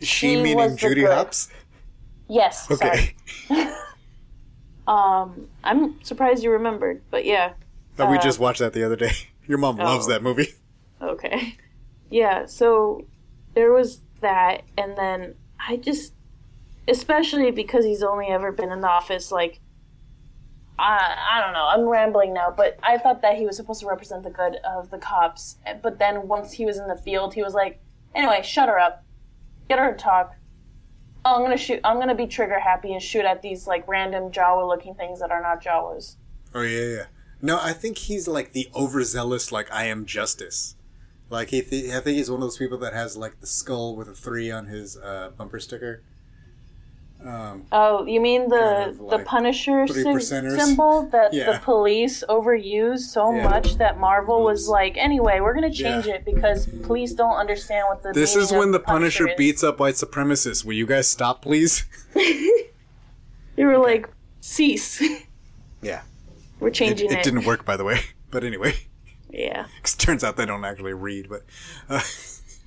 She 0.00 0.06
She 0.06 0.42
meaning 0.42 0.76
Judy. 0.76 1.04
Hopps. 1.04 1.48
yes, 2.28 2.66
sorry. 2.68 3.16
Okay, 3.50 3.72
Um, 4.86 5.48
I'm 5.62 6.02
surprised 6.02 6.42
you 6.42 6.50
remembered, 6.50 7.02
but 7.10 7.24
yeah. 7.24 7.52
Oh, 7.98 8.10
we 8.10 8.18
just 8.18 8.38
watched 8.40 8.58
that 8.60 8.72
the 8.72 8.84
other 8.84 8.96
day. 8.96 9.12
Your 9.46 9.58
mom 9.58 9.76
loves 9.76 10.06
Oh. 10.06 10.10
that 10.10 10.22
movie. 10.22 10.48
Okay. 11.02 11.56
Yeah, 12.10 12.46
so 12.46 13.06
there 13.54 13.72
was 13.72 14.02
that, 14.20 14.62
and 14.78 14.96
then 14.96 15.34
I 15.58 15.76
just, 15.76 16.12
especially 16.86 17.50
because 17.50 17.84
he's 17.84 18.04
only 18.04 18.26
ever 18.28 18.52
been 18.52 18.70
in 18.70 18.82
the 18.82 18.88
office, 18.88 19.32
like, 19.32 19.58
I, 20.82 21.16
I 21.34 21.40
don't 21.40 21.52
know, 21.52 21.66
I'm 21.66 21.88
rambling 21.88 22.34
now, 22.34 22.52
but 22.54 22.76
I 22.82 22.98
thought 22.98 23.22
that 23.22 23.36
he 23.36 23.46
was 23.46 23.56
supposed 23.56 23.80
to 23.80 23.86
represent 23.86 24.24
the 24.24 24.30
good 24.30 24.56
of 24.56 24.90
the 24.90 24.98
cops, 24.98 25.58
but 25.82 25.98
then 25.98 26.26
once 26.26 26.52
he 26.52 26.66
was 26.66 26.78
in 26.78 26.88
the 26.88 26.96
field, 26.96 27.34
he 27.34 27.42
was 27.42 27.54
like, 27.54 27.80
anyway, 28.14 28.42
shut 28.42 28.68
her 28.68 28.78
up, 28.78 29.04
get 29.68 29.78
her 29.78 29.92
to 29.92 29.96
talk. 29.96 30.34
Oh, 31.24 31.36
I'm 31.36 31.42
gonna 31.42 31.56
shoot, 31.56 31.80
I'm 31.84 32.00
gonna 32.00 32.16
be 32.16 32.26
trigger 32.26 32.58
happy 32.58 32.92
and 32.92 33.00
shoot 33.00 33.24
at 33.24 33.42
these, 33.42 33.66
like, 33.66 33.86
random 33.86 34.32
Jawa 34.32 34.66
looking 34.66 34.94
things 34.94 35.20
that 35.20 35.30
are 35.30 35.40
not 35.40 35.62
Jawas. 35.62 36.16
Oh 36.54 36.62
yeah, 36.62 36.96
yeah. 36.96 37.04
No, 37.40 37.58
I 37.60 37.72
think 37.72 37.98
he's 37.98 38.28
like 38.28 38.52
the 38.52 38.68
overzealous, 38.74 39.52
like 39.52 39.70
I 39.72 39.84
am 39.84 40.04
justice. 40.04 40.76
Like 41.30 41.48
he, 41.48 41.62
th- 41.62 41.92
I 41.92 42.00
think 42.00 42.18
he's 42.18 42.30
one 42.30 42.40
of 42.40 42.46
those 42.46 42.58
people 42.58 42.78
that 42.78 42.92
has 42.92 43.16
like 43.16 43.40
the 43.40 43.46
skull 43.46 43.96
with 43.96 44.08
a 44.08 44.14
three 44.14 44.50
on 44.50 44.66
his 44.66 44.96
uh, 44.96 45.30
bumper 45.36 45.58
sticker. 45.58 46.02
Um, 47.24 47.64
Oh, 47.70 48.04
you 48.06 48.20
mean 48.20 48.48
the 48.48 48.56
Kind 48.96 49.00
of 49.00 49.10
the 49.10 49.18
Punisher 49.20 49.86
sy- 49.86 50.18
symbol 50.18 51.02
that 51.12 51.32
Yeah. 51.32 51.52
the 51.52 51.58
police 51.60 52.24
overused 52.28 53.00
so 53.10 53.32
Yeah. 53.34 53.48
much 53.48 53.76
that 53.76 53.98
Marvel 54.00 54.42
was 54.42 54.66
like, 54.68 54.96
anyway, 54.96 55.38
we're 55.40 55.54
gonna 55.54 55.70
change 55.72 56.06
Yeah. 56.06 56.14
it 56.14 56.24
because 56.24 56.66
police 56.82 57.12
don't 57.14 57.36
understand 57.36 57.86
what 57.88 58.02
the. 58.02 58.12
this 58.12 58.34
is 58.34 58.50
when 58.52 58.72
the 58.72 58.80
Punisher 58.80 59.28
is. 59.28 59.34
beats 59.36 59.62
up 59.62 59.78
white 59.78 59.94
supremacists. 59.94 60.64
Will 60.64 60.72
you 60.74 60.86
guys 60.86 61.08
stop, 61.08 61.42
please? 61.42 61.84
They 63.54 63.64
were 63.66 63.78
like, 63.78 64.08
cease. 64.40 65.02
Yeah, 65.82 66.02
We're 66.60 66.70
changing 66.70 67.10
it 67.10 67.18
it. 67.18 67.22
didn't 67.24 67.44
work, 67.44 67.64
by 67.64 67.76
the 67.76 67.84
way. 67.84 68.00
But 68.30 68.44
anyway, 68.44 68.74
Yeah. 69.30 69.66
'cause 69.82 69.94
it 69.94 69.98
turns 69.98 70.24
out 70.24 70.36
they 70.36 70.46
don't 70.46 70.64
actually 70.64 70.94
read. 70.94 71.28
But 71.28 71.42
uh, 71.90 72.00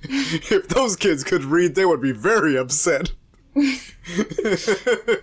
if 0.04 0.68
those 0.68 0.94
kids 0.96 1.24
could 1.24 1.42
read, 1.44 1.74
they 1.74 1.84
would 1.84 2.00
be 2.00 2.12
very 2.12 2.56
upset. 2.56 3.12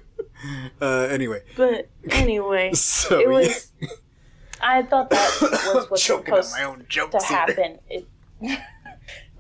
uh, 0.81 1.07
anyway, 1.10 1.41
But 1.55 1.89
anyway, 2.10 2.73
so 2.73 3.19
it 3.19 3.23
yeah. 3.23 3.27
was. 3.27 3.72
I 4.61 4.81
thought 4.84 5.10
that 5.10 5.38
was 5.73 5.89
what's 5.89 6.03
supposed 6.03 6.51
my 6.53 6.64
own 6.64 6.85
to 6.89 7.19
happen. 7.23 7.80
It, 7.89 8.07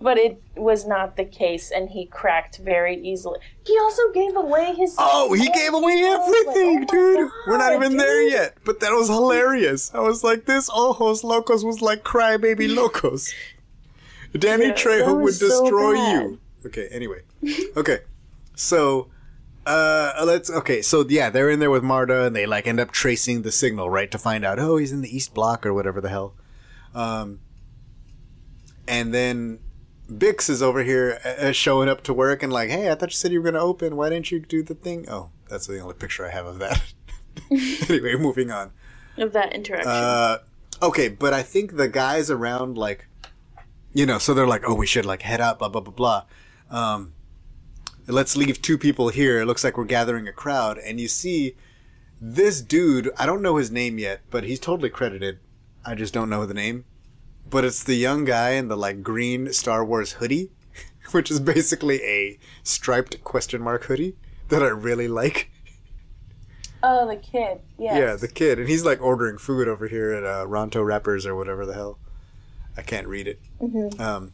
but 0.01 0.17
it 0.17 0.41
was 0.55 0.85
not 0.85 1.15
the 1.15 1.25
case, 1.25 1.71
and 1.71 1.89
he 1.89 2.05
cracked 2.05 2.57
very 2.57 2.97
easily. 3.01 3.39
He 3.65 3.77
also 3.79 4.11
gave 4.13 4.35
away 4.35 4.73
his. 4.75 4.95
Oh, 4.99 5.33
he 5.33 5.49
gave 5.49 5.73
away 5.73 5.95
was 5.95 6.29
like, 6.29 6.55
everything, 6.55 6.83
oh 6.83 6.91
dude. 6.91 7.31
We're 7.47 7.57
not 7.57 7.71
God, 7.71 7.83
even 7.83 7.97
there 7.97 8.21
yet. 8.21 8.57
But 8.65 8.79
that 8.81 8.91
was 8.91 9.07
hilarious. 9.07 9.91
I 9.93 10.01
was 10.01 10.23
like, 10.23 10.45
this 10.45 10.69
Ojos 10.71 11.23
Locos 11.23 11.63
was 11.63 11.81
like 11.81 12.03
Crybaby 12.03 12.73
Locos. 12.73 13.33
Danny 14.37 14.67
Yeah, 14.67 14.73
Trejo 14.73 15.21
would 15.21 15.33
so 15.35 15.47
destroy 15.63 15.93
bad. 15.93 16.23
you. 16.23 16.39
Okay, 16.65 16.87
anyway. 16.91 17.21
Okay. 17.77 17.99
So, 18.55 19.09
uh, 19.65 20.23
let's, 20.25 20.49
okay, 20.49 20.81
so 20.81 21.05
yeah, 21.07 21.29
they're 21.29 21.49
in 21.49 21.59
there 21.59 21.71
with 21.71 21.83
Marta 21.83 22.25
and 22.25 22.35
they 22.35 22.45
like 22.45 22.67
end 22.67 22.79
up 22.79 22.91
tracing 22.91 23.41
the 23.41 23.51
signal, 23.51 23.89
right? 23.89 24.11
To 24.11 24.17
find 24.17 24.43
out, 24.45 24.59
oh, 24.59 24.77
he's 24.77 24.91
in 24.91 25.01
the 25.01 25.15
East 25.15 25.33
Block 25.33 25.65
or 25.65 25.73
whatever 25.73 26.01
the 26.01 26.09
hell. 26.09 26.35
Um, 26.93 27.39
and 28.87 29.13
then 29.13 29.59
Bix 30.09 30.49
is 30.49 30.61
over 30.61 30.83
here 30.83 31.19
uh, 31.23 31.51
showing 31.51 31.89
up 31.89 32.03
to 32.03 32.13
work 32.13 32.43
and 32.43 32.51
like, 32.51 32.69
hey, 32.69 32.91
I 32.91 32.95
thought 32.95 33.09
you 33.11 33.15
said 33.15 33.31
you 33.31 33.39
were 33.39 33.43
going 33.43 33.55
to 33.55 33.61
open. 33.61 33.95
Why 33.95 34.09
didn't 34.09 34.31
you 34.31 34.39
do 34.39 34.61
the 34.61 34.75
thing? 34.75 35.05
Oh, 35.09 35.29
that's 35.49 35.67
the 35.67 35.79
only 35.79 35.95
picture 35.95 36.25
I 36.25 36.29
have 36.31 36.45
of 36.45 36.59
that. 36.59 36.81
anyway, 37.51 38.15
moving 38.15 38.51
on. 38.51 38.71
of 39.17 39.33
that 39.33 39.53
interaction. 39.53 39.89
Uh, 39.89 40.39
okay, 40.81 41.07
but 41.07 41.33
I 41.33 41.41
think 41.41 41.77
the 41.77 41.87
guys 41.87 42.29
around, 42.29 42.77
like, 42.77 43.07
you 43.93 44.05
know, 44.05 44.17
so 44.17 44.33
they're 44.33 44.47
like, 44.47 44.63
oh, 44.67 44.73
we 44.73 44.85
should 44.85 45.05
like 45.05 45.21
head 45.21 45.39
out, 45.39 45.59
blah 45.59 45.69
blah 45.69 45.81
blah 45.81 45.93
blah. 45.93 46.23
Um, 46.69 47.12
let's 48.07 48.35
leave 48.37 48.61
two 48.61 48.77
people 48.77 49.09
here. 49.09 49.41
It 49.41 49.45
looks 49.45 49.63
like 49.63 49.77
we're 49.77 49.85
gathering 49.85 50.27
a 50.27 50.33
crowd, 50.33 50.77
and 50.77 50.99
you 50.99 51.07
see 51.07 51.55
this 52.19 52.61
dude. 52.61 53.09
I 53.17 53.25
don't 53.25 53.41
know 53.41 53.57
his 53.57 53.71
name 53.71 53.97
yet, 53.97 54.21
but 54.29 54.43
he's 54.43 54.59
totally 54.59 54.89
credited. 54.89 55.39
I 55.85 55.95
just 55.95 56.13
don't 56.13 56.29
know 56.29 56.45
the 56.45 56.53
name. 56.53 56.85
But 57.49 57.65
it's 57.65 57.83
the 57.83 57.95
young 57.95 58.25
guy 58.25 58.51
in 58.51 58.67
the 58.67 58.77
like 58.77 59.03
green 59.03 59.51
Star 59.53 59.83
Wars 59.85 60.13
hoodie, 60.13 60.51
which 61.11 61.29
is 61.29 61.39
basically 61.39 62.01
a 62.03 62.39
striped 62.63 63.23
question 63.23 63.61
mark 63.61 63.85
hoodie 63.85 64.15
that 64.49 64.63
I 64.63 64.67
really 64.67 65.07
like. 65.07 65.49
oh, 66.81 67.07
the 67.07 67.17
kid. 67.17 67.59
Yeah. 67.77 67.97
Yeah, 67.97 68.15
the 68.15 68.27
kid, 68.27 68.59
and 68.59 68.67
he's 68.69 68.85
like 68.85 69.01
ordering 69.01 69.37
food 69.37 69.67
over 69.67 69.87
here 69.87 70.13
at 70.13 70.23
uh, 70.23 70.45
Ronto 70.47 70.83
Wrappers 70.85 71.25
or 71.25 71.35
whatever 71.35 71.65
the 71.65 71.73
hell. 71.73 71.99
I 72.75 72.81
can't 72.81 73.07
read 73.07 73.27
it. 73.27 73.39
Um, 73.99 74.31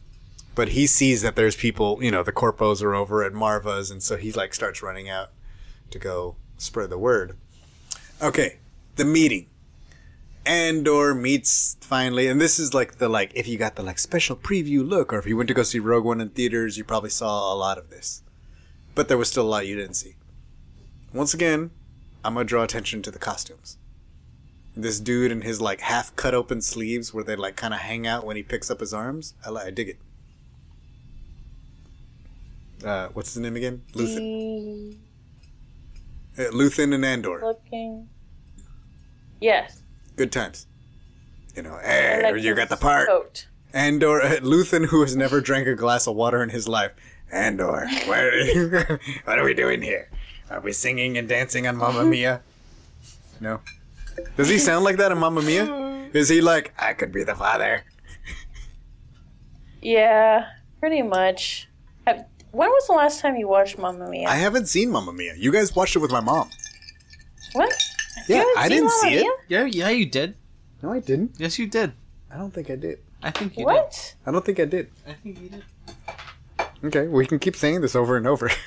but 0.54 0.70
he 0.70 0.86
sees 0.86 1.22
that 1.22 1.36
there's 1.36 1.56
people, 1.56 2.02
you 2.02 2.10
know, 2.10 2.22
the 2.22 2.32
corpos 2.32 2.82
are 2.82 2.94
over 2.94 3.22
at 3.22 3.32
Maarva's, 3.32 3.90
and 3.90 4.02
so 4.02 4.16
he 4.16 4.32
like 4.32 4.54
starts 4.54 4.82
running 4.82 5.08
out 5.08 5.30
to 5.90 5.98
go 5.98 6.36
spread 6.58 6.90
the 6.90 6.98
word. 6.98 7.36
Okay, 8.22 8.58
the 8.96 9.04
meeting. 9.04 9.46
Andor 10.46 11.14
meets 11.14 11.76
finally, 11.80 12.26
and 12.26 12.40
this 12.40 12.58
is 12.58 12.74
like 12.74 12.98
the 12.98 13.08
like 13.08 13.30
if 13.34 13.46
you 13.46 13.58
got 13.58 13.76
the 13.76 13.82
like 13.82 13.98
special 13.98 14.36
preview 14.36 14.86
look, 14.86 15.12
or 15.12 15.18
if 15.18 15.26
you 15.26 15.36
went 15.36 15.48
to 15.48 15.54
go 15.54 15.62
see 15.62 15.78
Rogue 15.78 16.04
One 16.04 16.20
in 16.20 16.30
theaters, 16.30 16.76
you 16.78 16.84
probably 16.84 17.10
saw 17.10 17.52
a 17.52 17.56
lot 17.56 17.78
of 17.78 17.90
this. 17.90 18.22
But 18.94 19.08
there 19.08 19.18
was 19.18 19.28
still 19.28 19.46
a 19.46 19.48
lot 19.48 19.66
you 19.66 19.76
didn't 19.76 19.94
see. 19.94 20.16
Once 21.12 21.34
again, 21.34 21.70
I'm 22.24 22.34
gonna 22.34 22.44
draw 22.44 22.62
attention 22.62 23.02
to 23.02 23.10
the 23.10 23.18
costumes. 23.18 23.76
This 24.74 25.00
dude 25.00 25.32
in 25.32 25.42
his 25.42 25.60
like 25.60 25.80
half 25.80 26.14
cut 26.16 26.34
open 26.34 26.62
sleeves, 26.62 27.12
where 27.12 27.24
they 27.24 27.36
like 27.36 27.56
kind 27.56 27.74
of 27.74 27.80
hang 27.80 28.06
out 28.06 28.24
when 28.24 28.36
he 28.36 28.42
picks 28.42 28.70
up 28.70 28.80
his 28.80 28.94
arms. 28.94 29.34
I, 29.46 29.50
I 29.50 29.70
dig 29.70 29.90
it. 29.90 29.98
Uh, 32.84 33.08
what's 33.12 33.34
his 33.34 33.42
name 33.42 33.56
again? 33.56 33.82
Luthen. 33.92 34.18
He 34.18 34.98
Uh, 36.38 36.50
Luthen 36.52 36.94
and 36.94 37.04
Andor. 37.04 37.40
looking. 37.42 38.08
Yes. 39.40 39.82
Good 40.16 40.32
times. 40.32 40.66
You 41.56 41.62
know, 41.62 41.78
hey, 41.82 42.20
like 42.32 42.42
you 42.42 42.54
got 42.54 42.68
the 42.68 42.76
part. 42.76 43.08
Coat. 43.08 43.46
Andor, 43.72 44.22
uh, 44.22 44.36
Luthen, 44.40 44.86
who 44.86 45.00
has 45.02 45.14
never 45.16 45.40
drank 45.40 45.66
a 45.66 45.74
glass 45.74 46.06
of 46.06 46.14
water 46.16 46.42
in 46.42 46.48
his 46.50 46.68
life. 46.68 46.92
Andor, 47.32 47.86
what 48.06 48.18
are, 48.18 49.00
what 49.24 49.38
are 49.38 49.44
we 49.44 49.54
doing 49.54 49.82
here? 49.82 50.08
Are 50.50 50.60
we 50.60 50.72
singing 50.72 51.16
and 51.18 51.28
dancing 51.28 51.66
on 51.66 51.76
Mamma 51.76 52.04
Mia? 52.14 52.40
No. 53.40 53.60
Does 54.36 54.48
he 54.48 54.58
sound 54.58 54.84
like 54.84 54.96
that 54.96 55.12
in 55.12 55.18
Mamma 55.18 55.42
Mia? 55.42 56.08
Is 56.12 56.28
he 56.28 56.40
like, 56.40 56.72
I 56.78 56.92
could 56.94 57.12
be 57.12 57.22
the 57.24 57.34
father? 57.36 57.84
Yeah, 59.80 60.46
pretty 60.80 61.02
much. 61.02 61.68
Have- 62.50 62.58
When 62.58 62.68
was 62.68 62.86
the 62.86 62.92
last 62.94 63.20
time 63.20 63.36
you 63.36 63.48
watched 63.48 63.78
Mamma 63.78 64.08
Mia? 64.08 64.28
I 64.28 64.34
haven't 64.36 64.66
seen 64.66 64.90
Mamma 64.90 65.12
Mia. 65.12 65.34
You 65.36 65.52
guys 65.52 65.74
watched 65.74 65.96
it 65.96 66.00
with 66.00 66.10
my 66.10 66.20
mom. 66.20 66.50
what? 67.52 67.72
Yeah, 68.28 68.44
I 68.56 68.68
didn't 68.68 68.84
Mamma 68.84 68.98
see 69.00 69.14
it. 69.14 69.20
Mia? 69.22 69.30
Yeah, 69.48 69.64
yeah, 69.66 69.88
you 69.90 70.06
did. 70.06 70.34
No, 70.82 70.92
I 70.92 71.00
didn't. 71.00 71.34
Yes, 71.38 71.58
you 71.58 71.66
did. 71.66 71.92
I 72.32 72.36
don't 72.36 72.52
think 72.52 72.70
I 72.70 72.76
did. 72.76 73.00
I 73.22 73.30
think 73.30 73.52
you 73.52 73.58
did. 73.58 73.66
What? 73.66 74.14
I 74.26 74.30
don't 74.30 74.44
think 74.44 74.58
I 74.60 74.64
did. 74.64 74.70
did. 74.70 74.90
I 75.06 75.12
think 75.14 75.40
you 75.40 75.48
did. 75.48 75.64
Okay, 76.84 77.06
we 77.08 77.26
can 77.26 77.38
keep 77.38 77.56
saying 77.56 77.80
this 77.82 77.94
over 77.94 78.16
and 78.16 78.26
over. 78.26 78.50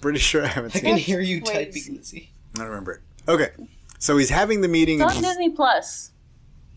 Pretty 0.00 0.18
sure 0.18 0.42
I 0.44 0.46
haven't 0.46 0.70
seen 0.70 0.86
it. 0.86 0.88
I 0.88 0.90
seen 0.90 0.90
can 0.92 0.98
it. 0.98 1.02
hear 1.02 1.20
you 1.20 1.42
Wait. 1.44 1.52
typing, 1.72 1.96
Lizzie. 1.96 2.30
I 2.54 2.58
don't 2.58 2.68
remember 2.68 2.92
it. 2.92 3.00
Okay, 3.30 3.50
so 3.98 4.16
he's 4.16 4.30
having 4.30 4.62
the 4.62 4.68
meeting. 4.68 5.00
It's 5.00 5.10
And 5.14 5.18
on 5.18 5.22
he's- 5.22 5.36
Disney 5.36 5.50
Plus. 5.50 6.10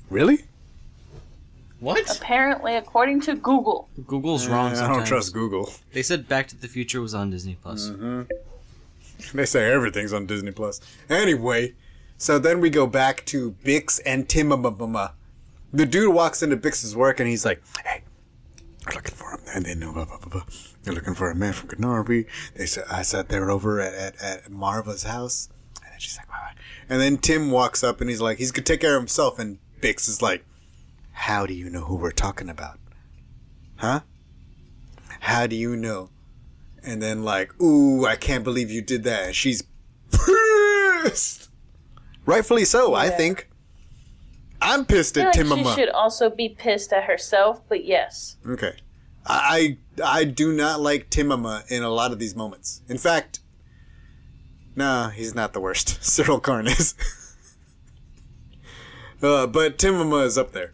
really? 0.09 0.43
What? 1.83 2.09
Apparently, 2.17 2.75
according 2.77 3.19
to 3.21 3.35
Google. 3.35 3.89
Google's 4.07 4.47
wrong 4.47 4.73
I 4.73 4.87
don't 4.87 5.05
trust 5.05 5.33
Google. 5.33 5.69
They 5.91 6.01
said 6.01 6.29
Back 6.29 6.47
to 6.47 6.55
the 6.55 6.69
Future 6.69 7.01
was 7.01 7.13
on 7.13 7.29
Disney 7.29 7.57
Plus. 7.61 7.89
Mhm. 7.89 8.29
They 9.33 9.45
say 9.45 9.69
everything's 9.69 10.13
on 10.13 10.25
Disney 10.25 10.51
Plus. 10.51 10.79
Anyway, 11.09 11.73
so 12.17 12.39
then 12.39 12.61
we 12.61 12.69
go 12.69 12.87
back 12.87 13.25
to 13.25 13.55
Bix 13.65 13.99
and 14.05 14.29
Timamama. 14.29 15.11
The 15.73 15.85
dude 15.85 16.13
walks 16.13 16.41
into 16.41 16.55
Bix's 16.55 16.95
work 16.95 17.19
and 17.19 17.27
he's 17.27 17.43
like, 17.43 17.61
"Hey, 17.85 18.03
we're 18.87 18.93
looking 18.95 19.15
for 19.15 19.31
him." 19.31 19.41
And 19.53 19.65
they 19.65 19.75
know, 19.75 19.91
blah, 19.91 20.05
blah, 20.05 20.19
blah, 20.19 20.29
blah. 20.29 20.43
They're 20.83 20.93
looking 20.93 21.15
for 21.15 21.29
a 21.31 21.35
man 21.35 21.51
from 21.51 21.67
Canarby. 21.67 22.27
They 22.55 22.65
said, 22.65 22.85
"I 22.89 23.01
sat 23.01 23.27
there 23.27 23.49
over 23.51 23.81
at, 23.81 23.93
at, 23.93 24.21
at 24.21 24.49
Maarva's 24.51 25.03
house." 25.03 25.49
And 25.83 25.91
then 25.91 25.99
she's 25.99 26.15
like, 26.15 26.29
"What?" 26.29 26.55
And 26.87 27.01
then 27.01 27.17
Timm 27.17 27.51
walks 27.51 27.83
up 27.83 27.99
and 27.99 28.09
he's 28.09 28.21
like, 28.21 28.37
"He's 28.37 28.51
gonna 28.53 28.63
take 28.63 28.79
care 28.79 28.95
of 28.95 29.01
himself." 29.01 29.37
And 29.37 29.57
Bix 29.81 30.07
is 30.07 30.21
like, 30.21 30.45
"How 31.13 31.45
do 31.45 31.53
you 31.53 31.69
know 31.69 31.85
who 31.85 31.95
we're 31.95 32.11
talking 32.11 32.49
about? 32.49 32.79
Huh? 33.77 34.01
How 35.21 35.47
do 35.47 35.55
you 35.55 35.75
know?" 35.75 36.09
And 36.83 37.01
then 37.01 37.23
like, 37.23 37.59
"Ooh, 37.61 38.05
I 38.05 38.15
can't 38.15 38.43
believe 38.43 38.69
you 38.69 38.81
did 38.81 39.03
that." 39.05 39.27
And 39.27 39.35
she's 39.35 39.63
pissed. 40.11 41.49
Rightfully 42.25 42.65
so, 42.65 42.93
I 42.93 43.09
think. 43.09 43.49
I'm 44.61 44.85
pissed 44.85 45.17
at 45.17 45.35
like 45.35 45.45
Timama. 45.45 45.75
she 45.75 45.81
should 45.81 45.89
also 45.89 46.29
be 46.29 46.49
pissed 46.49 46.93
at 46.93 47.03
herself, 47.03 47.61
but 47.67 47.83
yes. 47.83 48.37
Okay. 48.47 48.75
I 49.25 49.77
I 50.03 50.23
do 50.23 50.53
not 50.53 50.81
like 50.81 51.09
Timama 51.09 51.69
in 51.69 51.83
a 51.83 51.89
lot 51.89 52.11
of 52.11 52.19
these 52.19 52.35
moments. 52.35 52.81
In 52.87 52.97
fact, 52.97 53.39
nah, 54.75 55.09
he's 55.09 55.35
not 55.35 55.53
the 55.53 55.59
worst. 55.59 55.87
Syril 56.01 56.41
Karn 56.41 56.67
is. 56.67 56.95
uh, 59.21 59.47
but 59.47 59.77
Timama 59.77 60.25
is 60.25 60.37
up 60.37 60.53
there. 60.53 60.73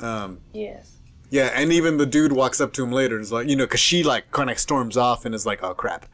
Um, 0.00 0.40
Yes. 0.52 0.96
yeah, 1.30 1.50
and 1.54 1.72
even 1.72 1.96
the 1.96 2.06
dude 2.06 2.32
walks 2.32 2.60
up 2.60 2.72
to 2.74 2.82
him 2.84 2.92
later 2.92 3.14
and 3.16 3.22
is 3.22 3.32
like, 3.32 3.48
you 3.48 3.56
know, 3.56 3.64
because 3.64 3.80
she 3.80 4.02
like 4.02 4.30
kind 4.30 4.50
of 4.50 4.58
storms 4.58 4.96
off 4.96 5.24
and 5.24 5.34
is 5.34 5.46
like, 5.46 5.62
oh 5.62 5.74
crap. 5.74 6.06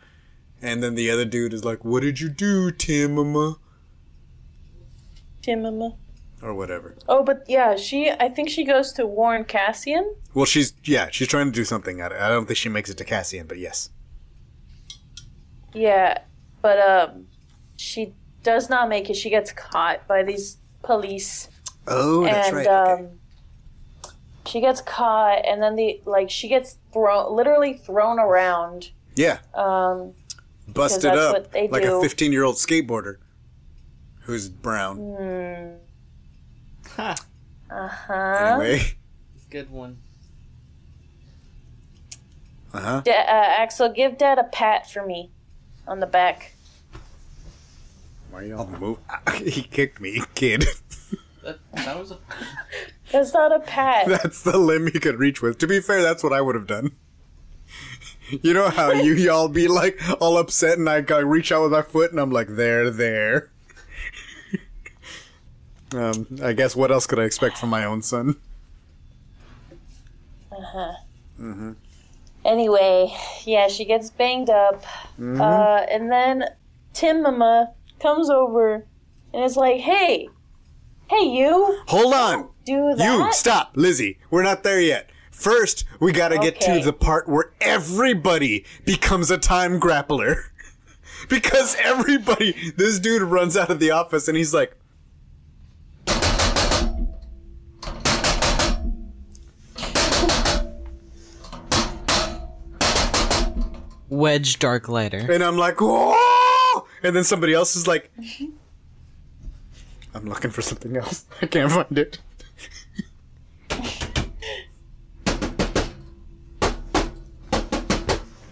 And 0.61 0.83
then 0.83 0.95
the 0.95 1.11
other 1.11 1.25
dude 1.25 1.53
is 1.53 1.65
like, 1.65 1.85
what 1.85 2.03
did 2.03 2.21
you 2.21 2.29
do, 2.29 2.71
Timama? 2.71 3.57
Timama. 5.43 5.97
Or 6.41 6.55
whatever. 6.55 6.97
Oh, 7.09 7.23
but 7.23 7.45
yeah, 7.49 7.77
she. 7.77 8.11
I 8.11 8.29
think 8.29 8.49
she 8.49 8.65
goes 8.65 8.93
to 8.95 9.07
warn 9.07 9.45
Cassian. 9.45 10.15
Well, 10.35 10.45
she's, 10.45 10.73
yeah, 10.85 11.09
she's 11.11 11.29
trying 11.29 11.47
to 11.47 11.53
do 11.53 11.65
something 11.65 12.01
at 12.01 12.11
it. 12.11 12.21
I 12.21 12.29
don't 12.29 12.47
think 12.47 12.57
she 12.57 12.69
makes 12.69 12.91
it 12.91 12.97
to 12.99 13.05
Cassian, 13.05 13.47
but 13.47 13.59
yes. 13.59 13.91
Yeah, 15.73 16.19
but 16.61 16.79
um, 16.81 17.27
she 17.77 18.15
does 18.43 18.69
not 18.69 18.89
make 18.89 19.09
it. 19.09 19.15
She 19.15 19.31
gets 19.31 19.53
caught 19.53 20.07
by 20.09 20.23
these 20.25 20.59
police, 20.83 21.49
Oh, 21.87 22.25
that's 22.25 22.49
and 22.49 22.57
right. 22.57 22.67
okay. 22.67 23.03
um, 23.05 23.09
she 24.47 24.60
gets 24.60 24.81
caught, 24.81 25.44
and 25.47 25.62
then 25.62 25.77
the 25.77 26.01
like 26.05 26.31
she 26.31 26.48
gets 26.48 26.78
thrown, 26.93 27.35
literally 27.35 27.74
thrown 27.74 28.19
around. 28.19 28.90
Yeah, 29.14 29.39
Um, 29.55 30.14
busted 30.69 31.02
that's 31.02 31.19
up 31.19 31.32
what 31.35 31.52
they 31.52 31.69
like 31.69 31.85
a 31.85 32.01
15 32.01 32.32
year 32.32 32.44
old 32.44 32.56
skateboarder 32.56 33.19
who's 34.23 34.48
brown. 34.48 34.97
Hmm. 34.97 36.90
Ha, 36.97 37.16
uh 37.70 37.89
huh. 37.89 38.12
Anyway, 38.62 38.82
good 39.51 39.70
one. 39.70 39.98
uh 42.74 42.81
huh. 42.81 43.01
Da- 43.05 43.12
uh, 43.12 43.55
Axel, 43.59 43.90
give 43.93 44.16
Dad 44.19 44.39
a 44.39 44.44
pat 44.44 44.90
for 44.90 45.05
me 45.06 45.31
on 45.86 46.01
the 46.01 46.06
back. 46.06 46.55
Why 48.31 48.44
y'all 48.44 48.66
move? 48.66 48.98
he 49.44 49.62
kicked 49.62 50.01
me, 50.01 50.23
kid. 50.35 50.64
That, 51.44 51.59
that 51.74 51.98
was 51.98 52.12
a. 52.12 52.19
That's 53.12 53.32
not 53.34 53.55
a 53.55 53.60
pet. 53.60 54.06
that's 54.09 54.43
the 54.43 54.59
limb 54.59 54.86
he 54.86 54.98
could 54.98 55.18
reach 55.18 55.40
with. 55.43 55.59
To 55.59 55.66
be 55.66 55.80
fair, 55.80 56.02
that's 56.02 56.22
what 56.24 56.32
I 56.32 56.40
would 56.40 56.55
have 56.55 56.66
done. 56.66 56.93
You 58.43 58.55
know 58.55 58.70
how 58.70 58.93
you 58.93 59.12
y'all 59.14 59.48
be 59.48 59.68
like 59.68 60.01
all 60.22 60.39
upset 60.39 60.78
and 60.78 60.89
I 60.89 61.02
go 61.02 61.20
reach 61.20 61.52
out 61.52 61.64
with 61.64 61.72
my 61.72 61.82
foot 61.82 62.12
and 62.12 62.20
I'm 62.20 62.30
like 62.30 62.48
there, 62.48 62.89
there. 62.89 63.51
um, 65.94 66.26
I 66.43 66.55
guess 66.55 66.74
what 66.74 66.90
else 66.90 67.06
could 67.06 67.18
I 67.18 67.24
expect 67.24 67.59
from 67.59 67.68
my 67.68 67.84
own 67.84 68.01
son? 68.01 68.36
Uh 70.51 70.56
huh. 70.62 70.93
Anyway, 72.44 73.14
yeah, 73.44 73.68
she 73.68 73.84
gets 73.84 74.09
banged 74.10 74.48
up, 74.51 74.82
Mm-hmm. 75.20 75.40
uh, 75.40 75.80
and 75.90 76.10
then 76.10 76.44
Tim 76.94 77.22
Mama 77.22 77.72
comes 78.01 78.30
over 78.30 78.86
and 79.34 79.44
is 79.44 79.56
like, 79.56 79.80
"Hey, 79.80 80.28
hey, 81.10 81.24
you, 81.26 81.80
Hold 81.89 82.14
on. 82.14 82.48
Do 82.64 82.94
that." 82.94 83.05
You 83.05 83.32
stop, 83.32 83.72
Lizzie. 83.74 84.18
We're 84.30 84.43
not 84.43 84.62
there 84.62 84.80
yet. 84.80 85.10
First, 85.30 85.84
we 85.98 86.12
gotta 86.12 86.39
get 86.39 86.60
to 86.60 86.80
the 86.80 86.93
part 86.93 87.28
where 87.28 87.52
everybody 87.60 88.64
becomes 88.84 89.30
a 89.30 89.39
time 89.39 89.80
grappler. 89.80 90.36
because 91.28 91.76
everybody, 91.82 92.72
this 92.76 92.98
dude 92.98 93.22
runs 93.22 93.56
out 93.56 93.70
of 93.70 93.80
the 93.80 93.90
office 93.90 94.28
and 94.28 94.36
he's 94.36 94.55
like, 94.55 94.76
Wedge 104.09 104.59
Dark 104.59 104.89
Lighter. 104.89 105.32
and 105.32 105.43
I'm 105.43 105.56
like, 105.56 105.80
whoa! 105.80 106.86
And 107.02 107.16
then 107.16 107.24
somebody 107.24 107.55
else 107.55 107.74
is 107.76 107.86
like, 107.86 108.10
mm-hmm. 108.20 108.51
I'm 110.14 110.26
looking 110.26 110.51
for 110.51 110.60
something 110.60 110.94
else. 110.97 111.24
I 111.43 111.47
can't 111.47 111.72
find 111.72 111.98
it. 111.98 112.18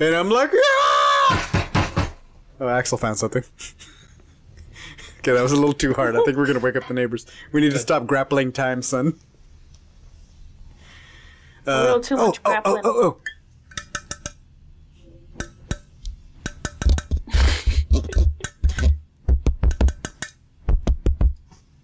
And 0.01 0.15
I'm 0.15 0.31
like, 0.31 0.51
ah! 0.55 2.11
Oh, 2.59 2.69
Axel 2.69 2.97
found 2.99 3.19
something. 3.19 3.43
okay, 5.19 5.33
that 5.33 5.43
was 5.43 5.53
a 5.53 5.57
little 5.57 5.75
too 5.75 5.95
hard. 5.95 6.17
I 6.17 6.25
think 6.25 6.37
we're 6.37 6.47
gonna 6.47 6.59
wake 6.59 6.75
up 6.77 6.89
the 6.89 6.95
neighbors. 6.95 7.27
We 7.53 7.61
need 7.61 7.71
to 7.73 7.79
stop 7.79 8.07
grappling 8.07 8.53
time, 8.53 8.83
son. 8.83 9.15
a 11.67 11.83
little 11.83 12.01
too 12.01 12.17
much 12.17 12.41
oh, 12.45 12.51
grappling. 12.51 12.83
oh, 12.85 12.85
oh, 12.85 13.05
oh. 13.05 13.17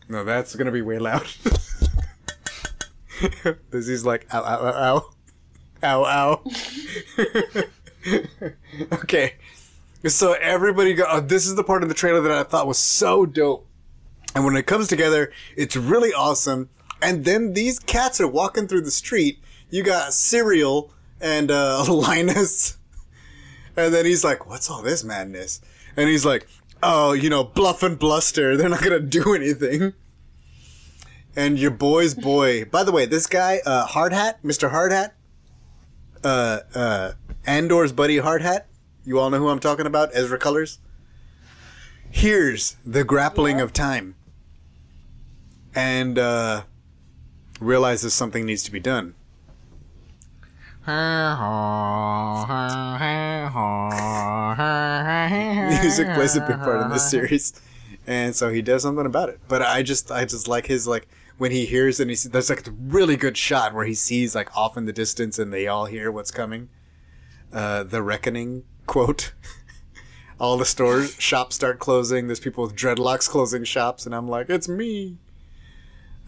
No, 0.09 0.23
that's 0.23 0.55
gonna 0.55 0.71
be 0.71 0.83
way 0.83 1.01
loud. 1.01 1.23
this 3.71 3.89
is 3.89 4.07
like 4.07 4.25
ow 4.33 4.41
ow 4.41 4.65
ow 4.65 5.11
ow 5.83 5.83
ow 5.83 6.05
ow. 6.05 6.45
okay, 8.93 9.35
so 10.07 10.35
everybody 10.35 10.95
go. 10.95 11.05
Oh, 11.09 11.21
this 11.21 11.47
is 11.47 11.55
the 11.55 11.65
part 11.65 11.83
of 11.83 11.89
the 11.89 11.95
trailer 11.95 12.21
that 12.21 12.33
I 12.33 12.43
thought 12.43 12.67
was 12.67 12.79
so 12.79 13.27
dope, 13.27 13.67
and 14.35 14.45
when 14.45 14.57
it 14.57 14.67
comes 14.67 14.89
together, 14.89 15.33
it's 15.57 15.77
really 15.77 16.13
awesome. 16.13 16.69
And 17.03 17.25
then 17.25 17.53
these 17.53 17.79
cats 17.79 18.21
are 18.21 18.29
walking 18.29 18.69
through 18.69 18.83
the 18.83 18.91
street. 18.91 19.39
You 19.71 19.83
got 19.83 20.11
Syril 20.11 20.91
and 21.21 21.51
uh, 21.51 21.85
Linus, 21.89 22.79
and 23.77 23.93
then 23.93 24.05
he's 24.05 24.25
like, 24.25 24.47
"What's 24.49 24.71
all 24.71 24.83
this 24.83 25.05
madness?" 25.05 25.61
And 25.97 26.09
he's 26.09 26.25
like, 26.25 26.47
"Oh, 26.83 27.13
you 27.13 27.29
know, 27.29 27.45
bluff 27.45 27.83
and 27.83 27.99
bluster. 27.99 28.57
They're 28.57 28.69
not 28.69 28.83
gonna 28.83 29.01
do 29.01 29.35
anything." 29.35 29.95
And 31.35 31.59
your 31.59 31.71
boy's 31.71 32.15
boy. 32.15 32.65
By 32.65 32.83
the 32.83 32.93
way, 32.93 33.05
this 33.05 33.27
guy, 33.27 33.61
uh, 33.67 33.85
Hard 33.85 34.15
Hat, 34.15 34.43
Mr. 34.43 34.71
Hard 34.71 34.91
Hat, 34.91 35.15
uh, 36.25 36.61
uh, 36.75 37.13
Andor's 37.47 37.93
buddy 37.93 38.19
Hard 38.19 38.43
Hat. 38.43 38.67
You 39.05 39.21
all 39.21 39.31
know 39.31 39.39
who 39.39 39.49
I'm 39.49 39.61
talking 39.61 39.87
about, 39.87 40.11
Ezra 40.13 40.39
Colors. 40.39 40.81
Here's 42.11 42.77
the 42.85 43.05
grappling 43.05 43.61
of 43.61 43.73
time, 43.73 44.17
and 45.75 46.19
uh, 46.19 46.63
realizes 47.61 48.15
something 48.15 48.45
needs 48.45 48.65
to 48.65 48.73
be 48.73 48.81
done. 48.81 49.15
music 55.83 56.07
plays 56.15 56.37
a 56.37 56.41
big 56.41 56.59
part 56.59 56.83
in 56.83 56.91
this 56.91 57.11
series, 57.11 57.61
and 58.07 58.35
so 58.35 58.51
he 58.51 58.63
does 58.63 58.83
something 58.83 59.07
about 59.07 59.29
it. 59.29 59.41
But 59.49 59.63
I 59.63 59.83
just, 59.83 60.11
I 60.11 60.25
just 60.25 60.49
like 60.49 60.67
his 60.67 60.89
like 60.89 61.09
when 61.39 61.53
he 61.53 61.67
hears 61.67 62.01
and 62.01 62.11
he 62.11 62.17
sees, 62.17 62.31
there's 62.31 62.51
like 62.51 62.67
a 62.67 62.71
really 62.71 63.17
good 63.17 63.37
shot 63.37 63.75
where 63.75 63.85
he 63.85 63.95
sees 63.95 64.35
like 64.35 64.57
off 64.57 64.77
in 64.77 64.87
the 64.87 64.93
distance 64.93 65.39
and 65.39 65.53
they 65.53 65.67
all 65.67 65.87
hear 65.87 66.11
what's 66.11 66.31
coming. 66.31 66.69
Uh, 67.53 67.83
the 67.85 68.03
reckoning 68.03 68.65
quote. 68.87 69.33
all 70.39 70.57
the 70.59 70.65
stores 70.65 71.15
shops 71.19 71.57
start 71.57 71.79
closing. 71.79 72.27
There's 72.27 72.41
people 72.41 72.65
with 72.65 72.77
dreadlocks 72.77 73.29
closing 73.29 73.65
shops, 73.65 74.05
and 74.07 74.15
I'm 74.15 74.29
like, 74.29 74.51
it's 74.51 74.69
me. 74.69 75.17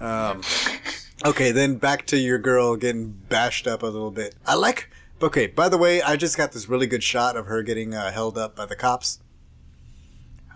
Um, 0.00 0.42
okay, 1.26 1.50
then 1.50 1.76
back 1.76 2.06
to 2.06 2.16
your 2.18 2.38
girl 2.38 2.76
getting 2.76 3.10
bashed 3.28 3.66
up 3.66 3.82
a 3.82 3.86
little 3.86 4.10
bit. 4.10 4.34
I 4.46 4.54
like. 4.54 4.90
Okay, 5.20 5.48
by 5.48 5.68
the 5.68 5.76
way, 5.76 6.00
I 6.00 6.14
just 6.16 6.36
got 6.36 6.52
this 6.52 6.68
really 6.68 6.86
good 6.86 7.02
shot 7.02 7.36
of 7.36 7.46
her 7.46 7.62
getting 7.64 7.92
uh, 7.92 8.12
held 8.12 8.38
up 8.38 8.54
by 8.54 8.66
the 8.66 8.76
cops. 8.76 9.18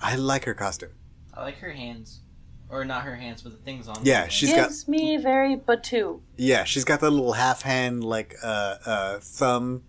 I 0.00 0.14
like 0.14 0.44
her 0.44 0.54
costume. 0.54 0.90
I 1.34 1.42
like 1.42 1.58
her 1.58 1.72
hands. 1.72 2.20
Or 2.68 2.84
not 2.84 3.02
her 3.02 3.16
hands, 3.16 3.42
but 3.42 3.52
the 3.52 3.58
things 3.58 3.86
on 3.88 3.98
Yeah, 4.04 4.24
her 4.24 4.30
she's 4.30 4.50
hands. 4.50 4.60
got- 4.60 4.68
Gives 4.68 4.88
me 4.88 5.16
very 5.18 5.56
Batuu. 5.56 6.20
Yeah, 6.36 6.62
she's 6.64 6.84
got 6.84 7.00
the 7.00 7.10
little 7.10 7.32
half 7.32 7.62
hand 7.62 8.02
like 8.04 8.36
uh, 8.42 8.76
uh, 8.86 9.18
thumb 9.20 9.82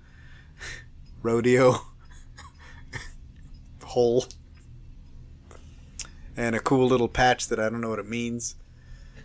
rodeo 1.23 1.77
hole. 3.83 4.25
And 6.35 6.55
a 6.55 6.59
cool 6.59 6.87
little 6.87 7.07
patch 7.07 7.47
that 7.47 7.59
I 7.59 7.69
don't 7.69 7.81
know 7.81 7.89
what 7.89 7.99
it 7.99 8.09
means. 8.09 8.55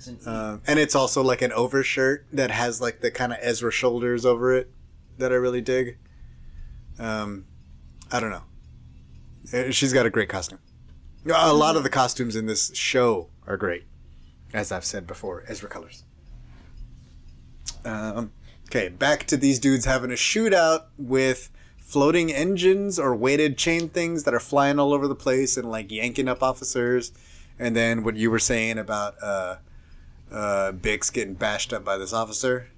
An 0.07 0.19
Um, 0.27 0.62
and 0.66 0.79
it's 0.79 0.95
also 0.95 1.23
like 1.23 1.43
an 1.43 1.53
overshirt 1.53 2.27
that 2.33 2.51
has 2.51 2.81
like 2.81 3.01
the 3.01 3.11
kind 3.11 3.33
of 3.33 3.39
Ezra 3.41 3.73
shoulders 3.73 4.25
over 4.25 4.55
it 4.55 4.70
that 5.19 5.33
I 5.33 5.35
really 5.35 5.61
dig. 5.61 5.99
Um, 6.99 7.47
I 8.11 8.20
don't 8.20 8.31
know. 8.31 8.43
Uh, 9.53 9.70
She's 9.70 9.93
got 9.93 10.07
a 10.07 10.11
great 10.11 10.29
costume. 10.29 10.59
A 11.35 11.53
lot 11.53 11.77
of 11.77 11.83
the 11.83 11.91
costumes 11.91 12.37
in 12.37 12.47
this 12.47 12.75
show 12.75 13.29
are 13.47 13.57
great, 13.57 13.85
as 14.55 14.70
I've 14.70 14.85
said 14.85 15.07
before. 15.07 15.45
Ezra 15.49 15.69
colors. 15.69 16.05
Um, 17.85 18.33
okay, 18.69 18.89
back 18.89 19.25
to 19.27 19.37
these 19.37 19.59
dudes 19.59 19.85
having 19.85 20.11
a 20.11 20.15
shootout 20.15 20.85
with 20.97 21.51
floating 21.89 22.31
engines 22.31 22.98
or 22.98 23.16
weighted 23.16 23.56
chain 23.56 23.89
things 23.89 24.24
that 24.24 24.35
are 24.35 24.40
flying 24.40 24.78
all 24.78 24.93
over 24.93 25.09
the 25.09 25.15
place 25.15 25.56
and 25.56 25.70
like 25.70 25.90
yanking 25.90 26.28
up 26.28 26.43
officers. 26.43 27.12
And 27.59 27.74
then 27.74 28.05
what 28.05 28.15
you 28.15 28.31
were 28.31 28.39
saying 28.39 28.77
about 28.77 29.15
uh, 29.23 29.56
uh, 30.31 30.73
Bix 30.73 31.10
getting 31.10 31.32
bashed 31.32 31.73
up 31.73 31.86
by 31.86 31.97
this 31.97 32.12
officer 32.12 32.69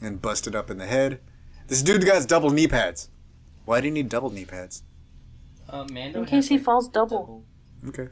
and 0.00 0.22
busted 0.22 0.56
up 0.56 0.70
in 0.70 0.78
the 0.78 0.86
head. 0.86 1.20
This 1.68 1.82
dude 1.82 2.06
got 2.06 2.26
double 2.26 2.48
knee 2.48 2.66
pads. 2.66 3.10
Why 3.66 3.82
do 3.82 3.88
you 3.88 3.92
need 3.92 4.08
double 4.08 4.30
knee 4.30 4.46
pads? 4.46 4.84
uh, 5.68 5.84
Mando 5.92 6.20
In 6.20 6.24
has, 6.24 6.30
case 6.30 6.48
he 6.48 6.56
like, 6.56 6.64
falls 6.64 6.88
double. 6.88 7.44
Okay. 7.88 8.08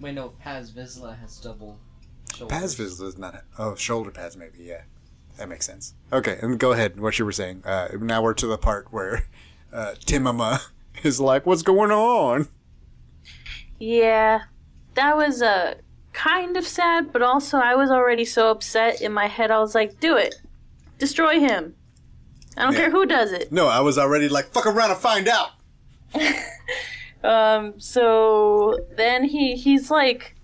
Wait, 0.00 0.14
no, 0.14 0.28
Paz 0.40 0.70
Vizsla 0.70 1.18
has 1.18 1.38
double. 1.38 1.80
Shoulders. 2.32 2.58
Pads 2.76 2.80
is 2.80 3.18
not. 3.18 3.42
Oh, 3.58 3.74
shoulder 3.74 4.12
pads 4.12 4.36
maybe. 4.36 4.58
Yeah, 4.60 4.82
that 5.36 5.48
makes 5.48 5.66
sense. 5.66 5.94
Okay, 6.12 6.38
and 6.40 6.58
go 6.60 6.72
ahead. 6.72 7.00
What 7.00 7.18
you 7.18 7.24
were 7.24 7.32
saying. 7.32 7.62
Uh, 7.64 7.88
now 8.00 8.22
we're 8.22 8.34
to 8.34 8.46
the 8.46 8.56
part 8.56 8.92
where 8.92 9.26
uh, 9.74 9.94
Timama 10.06 10.60
is 11.02 11.20
like, 11.20 11.44
"What's 11.44 11.62
going 11.62 11.90
on?" 11.90 12.48
Yeah, 13.78 14.42
that 14.94 15.16
was 15.16 15.42
uh, 15.42 15.74
kind 16.12 16.56
of 16.56 16.66
sad, 16.66 17.12
but 17.12 17.20
also 17.22 17.58
I 17.58 17.74
was 17.74 17.90
already 17.90 18.24
so 18.24 18.50
upset 18.50 19.02
in 19.02 19.12
my 19.12 19.26
head. 19.26 19.50
I 19.50 19.58
was 19.58 19.74
like, 19.74 19.98
do 20.00 20.16
it. 20.16 20.36
Destroy 20.98 21.40
him. 21.40 21.74
I 22.56 22.62
don't 22.62 22.72
Yeah. 22.72 22.78
care 22.78 22.90
who 22.90 23.04
does 23.04 23.32
it. 23.32 23.50
No, 23.50 23.66
I 23.66 23.80
was 23.80 23.98
already 23.98 24.28
like, 24.28 24.46
"Fuck 24.52 24.66
around 24.66 24.90
and 24.90 24.98
find 25.00 25.28
out." 25.28 25.50
Um, 27.24 27.80
so 27.80 28.78
then 28.98 29.24
he 29.24 29.56
he's 29.56 29.90
like 29.90 30.34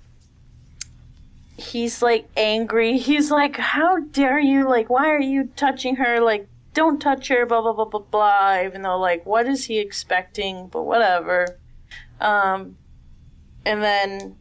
he's 1.59 2.01
like 2.01 2.27
angry. 2.39 2.97
He's 2.97 3.31
like, 3.31 3.59
How 3.59 3.98
dare 4.01 4.39
you? 4.40 4.66
Like, 4.66 4.89
why 4.89 5.11
are 5.11 5.20
you 5.20 5.51
touching 5.57 5.97
her? 5.97 6.20
Like, 6.20 6.48
don't 6.74 7.01
touch 7.01 7.28
her, 7.28 7.47
blah 7.47 7.62
blah 7.62 7.72
blah 7.72 7.84
blah 7.84 8.01
blah. 8.01 8.62
Even 8.64 8.82
though 8.82 8.98
like 8.98 9.24
what 9.26 9.47
is 9.47 9.66
he 9.66 9.78
expecting? 9.78 10.68
But 10.68 10.82
whatever. 10.82 11.59
Um 12.20 12.76
and 13.64 13.82
then 13.82 14.36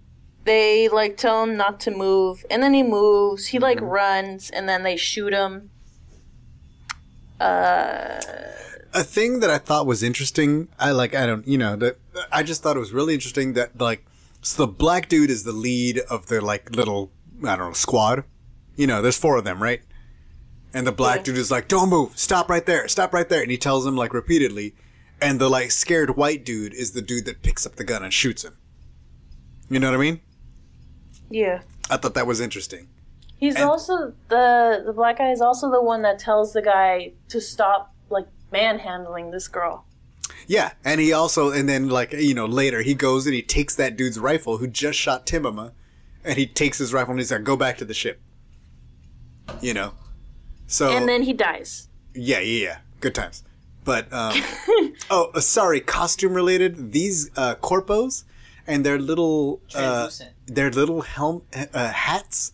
they 0.45 0.89
like 0.89 1.17
tell 1.17 1.43
him 1.43 1.57
not 1.57 1.79
to 1.81 1.91
move 1.91 2.45
and 2.49 2.63
then 2.63 2.73
he 2.73 2.83
moves. 2.83 3.47
He 3.47 3.59
like 3.59 3.79
runs 3.81 4.49
and 4.49 4.67
then 4.67 4.83
they 4.83 4.97
shoot 4.97 5.33
him. 5.33 5.71
Uh 7.39 8.21
a 8.93 9.03
thing 9.03 9.39
that 9.39 9.49
I 9.49 9.57
thought 9.57 9.85
was 9.85 10.03
interesting. 10.03 10.67
I 10.79 10.91
like. 10.91 11.13
I 11.13 11.25
don't. 11.25 11.47
You 11.47 11.57
know. 11.57 11.75
That 11.75 11.97
I 12.31 12.43
just 12.43 12.63
thought 12.63 12.75
it 12.75 12.79
was 12.79 12.91
really 12.91 13.13
interesting 13.13 13.53
that 13.53 13.79
like. 13.79 14.05
So 14.41 14.65
the 14.65 14.71
black 14.71 15.09
dude 15.09 15.29
is 15.29 15.43
the 15.43 15.51
lead 15.51 15.99
of 16.09 16.27
their 16.27 16.41
like 16.41 16.75
little 16.75 17.11
I 17.45 17.55
don't 17.55 17.67
know 17.67 17.73
squad. 17.73 18.23
You 18.75 18.87
know, 18.87 19.01
there's 19.01 19.17
four 19.17 19.37
of 19.37 19.43
them, 19.43 19.61
right? 19.61 19.81
And 20.73 20.85
the 20.85 20.91
black 20.91 21.17
Yeah. 21.17 21.23
dude 21.23 21.37
is 21.37 21.49
like, 21.51 21.67
"Don't 21.67 21.89
move! 21.89 22.17
Stop 22.17 22.49
right 22.49 22.65
there! 22.65 22.87
Stop 22.87 23.13
right 23.13 23.27
there!" 23.27 23.41
And 23.41 23.49
he 23.51 23.57
tells 23.57 23.85
him 23.85 23.95
like 23.95 24.13
repeatedly. 24.13 24.75
And 25.21 25.39
the 25.39 25.49
like 25.49 25.71
scared 25.71 26.15
white 26.15 26.45
dude 26.45 26.73
is 26.73 26.91
the 26.91 27.01
dude 27.01 27.25
that 27.25 27.41
picks 27.41 27.65
up 27.65 27.75
the 27.75 27.83
gun 27.83 28.03
and 28.03 28.13
shoots 28.13 28.43
him. 28.45 28.55
You 29.69 29.79
know 29.79 29.89
what 29.91 29.95
I 29.97 30.01
mean? 30.01 30.21
yeah. 31.29 31.61
I 31.91 31.97
thought 31.97 32.13
that 32.13 32.27
was 32.27 32.39
interesting. 32.39 32.87
He's 33.35 33.55
And- 33.55 33.63
also 33.65 34.13
the 34.29 34.83
the 34.85 34.93
black 34.93 35.17
guy 35.17 35.31
is 35.31 35.41
also 35.41 35.71
the 35.71 35.81
one 35.81 36.01
that 36.03 36.19
tells 36.19 36.53
the 36.53 36.61
guy 36.61 37.13
to 37.29 37.41
stop 37.41 37.93
like 38.09 38.27
manhandling 38.51 39.31
this 39.31 39.47
girl. 39.47 39.85
Yeah, 40.47 40.71
and 40.85 40.99
he 41.01 41.11
also, 41.13 41.51
and 41.51 41.67
then 41.67 41.89
like 41.89 42.11
you 42.13 42.33
know 42.33 42.45
later 42.45 42.81
he 42.83 42.93
goes 42.93 43.25
and 43.25 43.33
he 43.35 43.41
takes 43.41 43.75
that 43.75 43.97
dude's 43.97 44.19
rifle 44.19 44.57
who 44.57 44.67
just 44.67 44.97
shot 44.99 45.25
Timama, 45.25 45.71
and 46.23 46.37
he 46.37 46.45
takes 46.47 46.77
his 46.77 46.93
rifle 46.93 47.11
and 47.11 47.19
he's 47.19 47.31
like, 47.31 47.43
"Go 47.43 47.55
back 47.55 47.77
to 47.79 47.85
the 47.85 47.93
ship." 47.93 48.19
You 49.61 49.73
know, 49.73 49.93
so 50.69 50.89
And 50.91 51.09
then 51.09 51.23
he 51.23 51.33
dies. 51.33 51.89
yeah, 52.13 52.39
yeah, 52.39 52.63
yeah, 52.63 52.77
good 53.01 53.15
times. 53.15 53.43
But 53.83 54.11
um, 54.13 54.39
oh, 55.09 55.31
uh, 55.33 55.39
sorry, 55.41 55.81
costume 55.81 56.33
related. 56.33 56.91
These 56.91 57.31
uh, 57.35 57.55
corpos 57.55 58.23
and 58.67 58.85
their 58.85 58.99
little 58.99 59.61
uh, 59.73 60.09
their 60.45 60.69
little 60.69 61.01
helm 61.01 61.41
uh, 61.73 61.89
hats, 61.91 62.51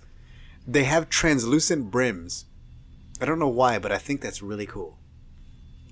they 0.65 0.85
have 0.85 1.09
translucent 1.09 1.91
brims. 1.91 2.45
I 3.19 3.25
don't 3.25 3.39
know 3.39 3.49
why, 3.49 3.79
but 3.79 3.91
I 3.91 3.97
think 3.97 4.21
that's 4.21 4.41
really 4.41 4.65
cool. 4.65 4.97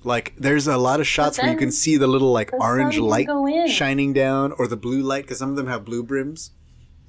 Like, 0.06 0.34
there's 0.38 0.68
a 0.68 0.78
lot 0.78 1.00
of 1.00 1.08
shots 1.08 1.38
where 1.38 1.52
you 1.52 1.58
can 1.58 1.72
see 1.72 1.96
the 1.98 2.08
little 2.08 2.32
like 2.32 2.52
the 2.52 2.58
orange 2.58 2.98
light 2.98 3.28
shining 3.70 4.14
down, 4.14 4.54
or 4.58 4.68
the 4.68 4.76
blue 4.78 5.02
light, 5.02 5.24
because 5.24 5.40
some 5.40 5.50
of 5.50 5.56
them 5.56 5.68
have 5.68 5.84
blue 5.86 6.04
brims, 6.04 6.52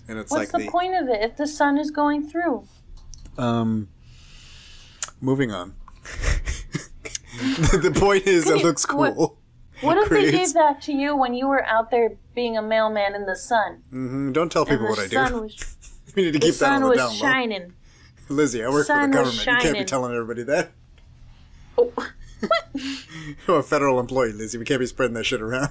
and 0.09 0.19
it's 0.19 0.31
What's 0.31 0.53
like 0.53 0.65
the, 0.65 0.71
point 0.71 0.95
of 0.95 1.09
it 1.09 1.21
if 1.23 1.37
the 1.37 1.47
sun 1.47 1.79
is 1.79 1.91
going 1.91 2.29
through? 2.29 2.67
um, 3.39 3.89
moving 5.25 5.51
on. 5.51 5.75
the 6.03 7.93
point 7.95 8.27
is, 8.27 8.49
it 8.49 8.63
looks 8.63 8.85
cool. 8.85 9.39
What 9.81 9.99
if 9.99 10.09
they 10.09 10.31
gave 10.31 10.53
that 10.55 10.81
to 10.83 10.93
you 10.93 11.17
when 11.17 11.35
you 11.35 11.49
were 11.49 11.65
out 11.65 11.91
there 11.91 12.13
being 12.35 12.57
a 12.57 12.63
mailman 12.63 13.15
in 13.15 13.27
the 13.27 13.37
sun? 13.37 13.83
Mm-hmm. 13.93 14.33
Don't 14.33 14.51
tell 14.51 14.65
people 14.65 14.87
what 14.87 14.99
I 14.99 15.09
do. 15.09 15.17
was 15.41 15.77
we 16.15 16.25
need 16.25 16.33
to 16.33 16.39
keep 16.39 16.55
that 16.55 16.73
on 16.73 16.81
sun 16.81 16.91
the 16.91 16.97
down 16.97 17.09
low. 17.09 17.15
shining. 17.15 17.73
Lizzie, 18.29 18.65
I 18.65 18.69
work 18.69 18.87
for 18.87 19.01
the 19.01 19.09
government. 19.09 19.47
You 19.47 19.57
can't 19.57 19.79
be 19.79 19.85
telling 19.85 20.13
everybody 20.13 20.45
that. 20.45 20.71
Oh, 21.77 21.93
You're 23.47 23.59
a 23.59 23.63
federal 23.63 23.99
employee, 23.99 24.33
Lizzie. 24.33 24.59
We 24.59 24.65
can't 24.65 24.81
be 24.81 24.87
spreading 24.87 25.15
that 25.15 25.25
shit 25.25 25.41
around. 25.41 25.71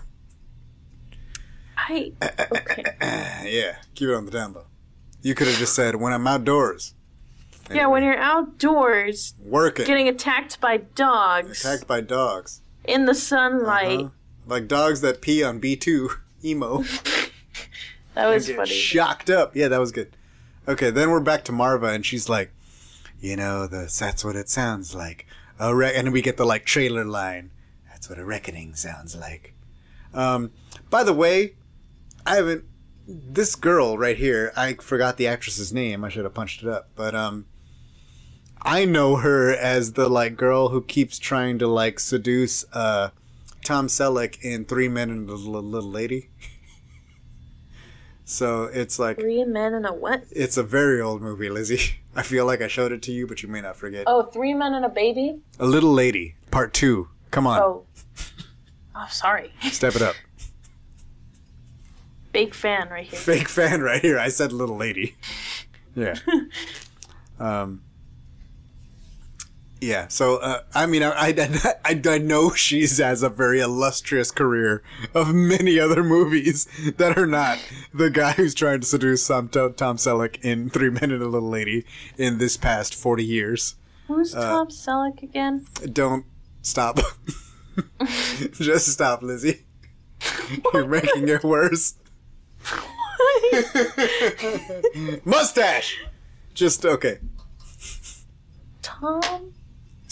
I 1.78 2.14
okay. 2.22 2.84
yeah, 3.02 3.78
keep 3.96 4.10
it 4.10 4.14
on 4.14 4.26
the 4.26 4.32
down 4.32 4.54
low. 4.54 4.66
You 5.22 5.36
could 5.36 5.48
have 5.48 5.58
just 5.58 5.76
said, 5.76 5.96
when 5.96 6.14
I'm 6.14 6.28
outdoors. 6.28 6.94
Yeah, 7.76 7.88
when 7.88 8.04
you're 8.04 8.18
outdoors 8.18 9.34
Working. 9.44 9.86
getting 9.86 10.08
attacked 10.08 10.60
by 10.62 10.78
dogs 10.78 11.64
attacked 11.66 11.88
by 11.88 12.02
dogs. 12.02 12.62
in 12.86 13.06
the 13.06 13.16
sunlight. 13.16 14.02
Huh? 14.02 14.10
Like 14.48 14.68
dogs 14.68 15.02
that 15.02 15.22
pee 15.22 15.44
on 15.44 15.60
B2 15.62 16.10
emo. 16.44 16.84
That 18.16 18.28
was 18.28 18.48
funny. 18.48 18.70
shocked 18.70 19.32
up. 19.32 19.56
Yeah, 19.56 19.70
that 19.70 19.80
was 19.80 19.92
good. 19.92 20.16
Okay, 20.68 20.92
then 20.92 21.10
we're 21.10 21.20
back 21.20 21.44
to 21.46 21.52
Maarva, 21.52 21.96
and 21.96 22.06
she's 22.06 22.30
like, 22.30 22.52
you 23.20 23.36
know, 23.36 23.66
the, 23.66 23.92
that's 24.00 24.24
what 24.24 24.36
it 24.36 24.50
sounds 24.50 24.94
like. 24.94 25.26
A 25.60 25.74
re-, 25.76 25.96
and 25.96 26.14
we 26.14 26.22
get 26.22 26.38
the 26.38 26.46
like 26.46 26.64
trailer 26.64 27.06
line. 27.06 27.50
That's 27.90 28.08
what 28.10 28.20
a 28.20 28.24
reckoning 28.26 28.76
sounds 28.76 29.16
like. 29.16 29.56
Um, 30.14 30.52
by 30.92 31.04
the 31.04 31.12
way, 31.14 31.56
I 32.24 32.36
haven't. 32.36 32.66
This 33.08 33.56
girl 33.56 33.98
right 33.98 34.16
here, 34.18 34.54
I 34.56 34.74
forgot 34.76 35.18
the 35.18 35.28
actress's 35.28 35.74
name. 35.74 36.04
I 36.04 36.10
should 36.10 36.24
have 36.24 36.36
punched 36.36 36.62
it 36.62 36.70
up, 36.70 36.90
but 36.96 37.16
um, 37.16 37.48
I 38.66 38.86
know 38.86 39.18
her 39.18 39.52
as 39.52 39.94
the 39.94 40.08
like 40.10 40.38
girl 40.38 40.70
who 40.70 40.82
keeps 40.82 41.20
trying 41.20 41.60
to 41.60 41.68
like 41.68 42.00
seduce 42.00 42.66
uh 42.74 43.10
Tom 43.66 43.88
Selleck 43.88 44.42
in 44.42 44.66
Three 44.66 44.88
Men 44.90 45.10
and 45.10 45.30
a 45.30 45.34
Little, 45.34 45.62
Little 45.62 45.90
Lady. 45.92 46.30
So 48.26 48.64
it's 48.64 48.98
like 49.00 49.18
Three 49.20 49.44
men 49.44 49.74
and 49.74 49.86
a 49.86 49.94
what? 49.94 50.24
it's 50.32 50.56
a 50.56 50.64
very 50.64 51.02
old 51.02 51.22
movie, 51.22 51.50
Lizzie. 51.50 51.98
I 52.16 52.24
feel 52.24 52.46
like 52.46 52.62
I 52.62 52.68
showed 52.68 52.94
it 52.94 53.02
to 53.04 53.12
you, 53.12 53.28
but 53.28 53.44
you 53.44 53.50
may 53.50 53.60
not 53.60 53.76
forget. 53.76 54.06
Oh, 54.08 54.24
three 54.24 54.54
men 54.54 54.74
and 54.74 54.86
a 54.86 54.90
baby? 54.90 55.42
A 55.60 55.66
Little 55.66 55.92
Lady, 55.92 56.36
Part 56.50 56.74
Two. 56.74 57.10
Come 57.32 57.46
on, 57.46 57.60
Oh. 57.62 57.86
Oh, 58.96 59.08
sorry. 59.10 59.52
step 59.72 59.96
it 59.98 60.02
up. 60.02 60.16
Big 62.32 62.54
fan 62.54 62.88
right 62.90 63.06
here. 63.06 63.20
Fake 63.20 63.50
fan 63.50 63.82
right 63.82 64.02
here. 64.02 64.18
I 64.18 64.30
said 64.30 64.54
Little 64.54 64.78
Lady. 64.78 65.16
Yeah. 65.94 66.16
um. 67.40 67.82
Yeah. 69.84 70.08
So 70.08 70.38
uh, 70.38 70.62
I 70.74 70.86
mean, 70.86 71.04
I, 71.04 71.12
I 71.12 71.76
I 71.86 72.02
I 72.06 72.18
know 72.18 72.54
she's 72.54 73.00
has 73.00 73.22
a 73.22 73.30
very 73.30 73.60
illustrious 73.60 74.32
career 74.32 74.82
of 75.14 75.34
many 75.34 75.78
other 75.78 76.04
movies 76.04 76.68
that 76.98 77.18
are 77.18 77.28
not 77.28 77.60
the 77.94 78.10
guy 78.10 78.32
who's 78.32 78.54
trying 78.56 78.80
to 78.80 78.88
seduce 78.88 79.28
Tom, 79.28 79.50
Tom 79.50 79.98
Selleck 79.98 80.40
in 80.42 80.70
Three 80.70 80.90
Men 80.90 81.12
and 81.12 81.22
a 81.22 81.28
Little 81.28 81.50
Lady 81.50 81.86
in 82.18 82.38
this 82.38 82.56
past 82.56 82.96
forty 82.96 83.26
years. 83.26 83.76
Who's 84.08 84.34
uh, 84.34 84.50
Tom 84.50 84.68
Selleck 84.70 85.22
again? 85.22 85.66
Don't 85.92 86.26
stop. 86.62 87.00
Just 88.54 88.88
stop, 88.88 89.22
Lizzie. 89.22 89.66
You're 90.74 90.88
making 90.88 91.28
it 91.28 91.44
worse. 91.44 91.96
Mustache. 95.26 96.00
Just 96.54 96.86
okay. 96.86 97.18
Tom? 98.82 99.54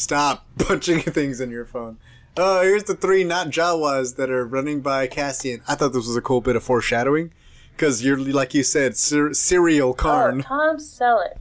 Stop 0.02 0.46
punching 0.58 1.02
things 1.02 1.40
in 1.40 1.52
your 1.52 1.66
phone. 1.66 1.98
Oh, 2.38 2.62
here's 2.62 2.86
the 2.86 2.96
three 2.96 3.24
not 3.24 3.48
Jawas 3.50 4.16
that 4.16 4.30
are 4.32 4.46
running 4.46 4.82
by 4.82 5.06
Cassian. 5.08 5.62
I 5.68 5.76
thought 5.76 5.94
this 5.94 6.08
was 6.08 6.16
a 6.16 6.22
cool 6.22 6.42
bit 6.42 6.56
of 6.56 6.64
foreshadowing. 6.64 7.34
Because 7.76 8.04
you're, 8.04 8.18
like 8.18 8.54
you 8.54 8.64
said, 8.64 8.94
Syril 8.94 9.82
Oh, 9.90 9.94
Karn. 9.94 10.42
Tom 10.44 10.78
Selleck. 10.78 11.38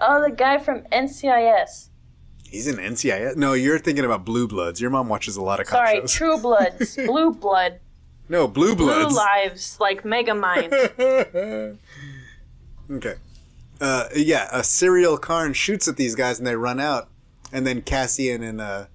Oh, 0.00 0.22
the 0.22 0.30
guy 0.30 0.58
from 0.58 0.82
NCIS. 0.92 1.88
He's 2.48 2.66
in 2.66 2.76
NCIS. 2.76 3.36
No, 3.36 3.52
you're 3.52 3.78
thinking 3.78 4.04
about 4.04 4.24
Blue 4.24 4.48
Bloods. 4.48 4.80
Your 4.80 4.90
mom 4.90 5.08
watches 5.08 5.36
a 5.36 5.42
lot 5.42 5.60
of 5.60 5.66
cop 5.66 5.86
Sorry, 5.86 6.00
shows. 6.00 6.12
True 6.12 6.38
Bloods, 6.38 6.96
Blue 7.06 7.32
Blood, 7.32 7.80
no, 8.28 8.46
Blue 8.48 8.74
Bloods. 8.74 9.08
Blue 9.12 9.16
Lives, 9.16 9.76
like 9.80 10.04
Mega 10.04 10.32
Megamind. 10.32 11.78
Okay. 12.90 13.14
Uh, 13.80 14.08
yeah, 14.16 14.48
a 14.52 14.60
Syril 14.62 15.20
Karn 15.20 15.52
shoots 15.52 15.86
at 15.86 15.96
these 15.96 16.14
guys 16.14 16.38
and 16.38 16.46
they 16.46 16.56
run 16.56 16.80
out. 16.80 17.08
And 17.52 17.66
then 17.66 17.82
Cassian 17.82 18.42
and 18.42 18.60
uh, 18.60 18.86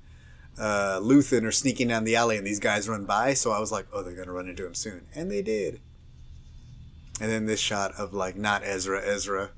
uh, 0.57 0.99
Luthen 1.02 1.44
are 1.44 1.52
sneaking 1.52 1.90
down 1.90 2.03
the 2.03 2.15
alley 2.15 2.38
and 2.38 2.48
these 2.48 2.60
guys 2.60 2.88
run 2.88 3.06
by. 3.06 3.34
So 3.34 3.52
I 3.52 3.60
was 3.60 3.72
like, 3.72 3.88
oh, 3.91 4.03
they're 4.03 4.15
going 4.15 4.27
to 4.27 4.34
run 4.34 4.48
into 4.48 4.65
him 4.65 4.76
soon. 4.76 5.07
And 5.14 5.30
they 5.30 5.41
did. 5.41 5.82
And 7.19 7.32
then 7.32 7.45
this 7.45 7.60
shot 7.60 7.94
of, 7.98 8.14
like, 8.14 8.38
not 8.38 8.64
Ezra, 8.64 9.02
Ezra 9.02 9.52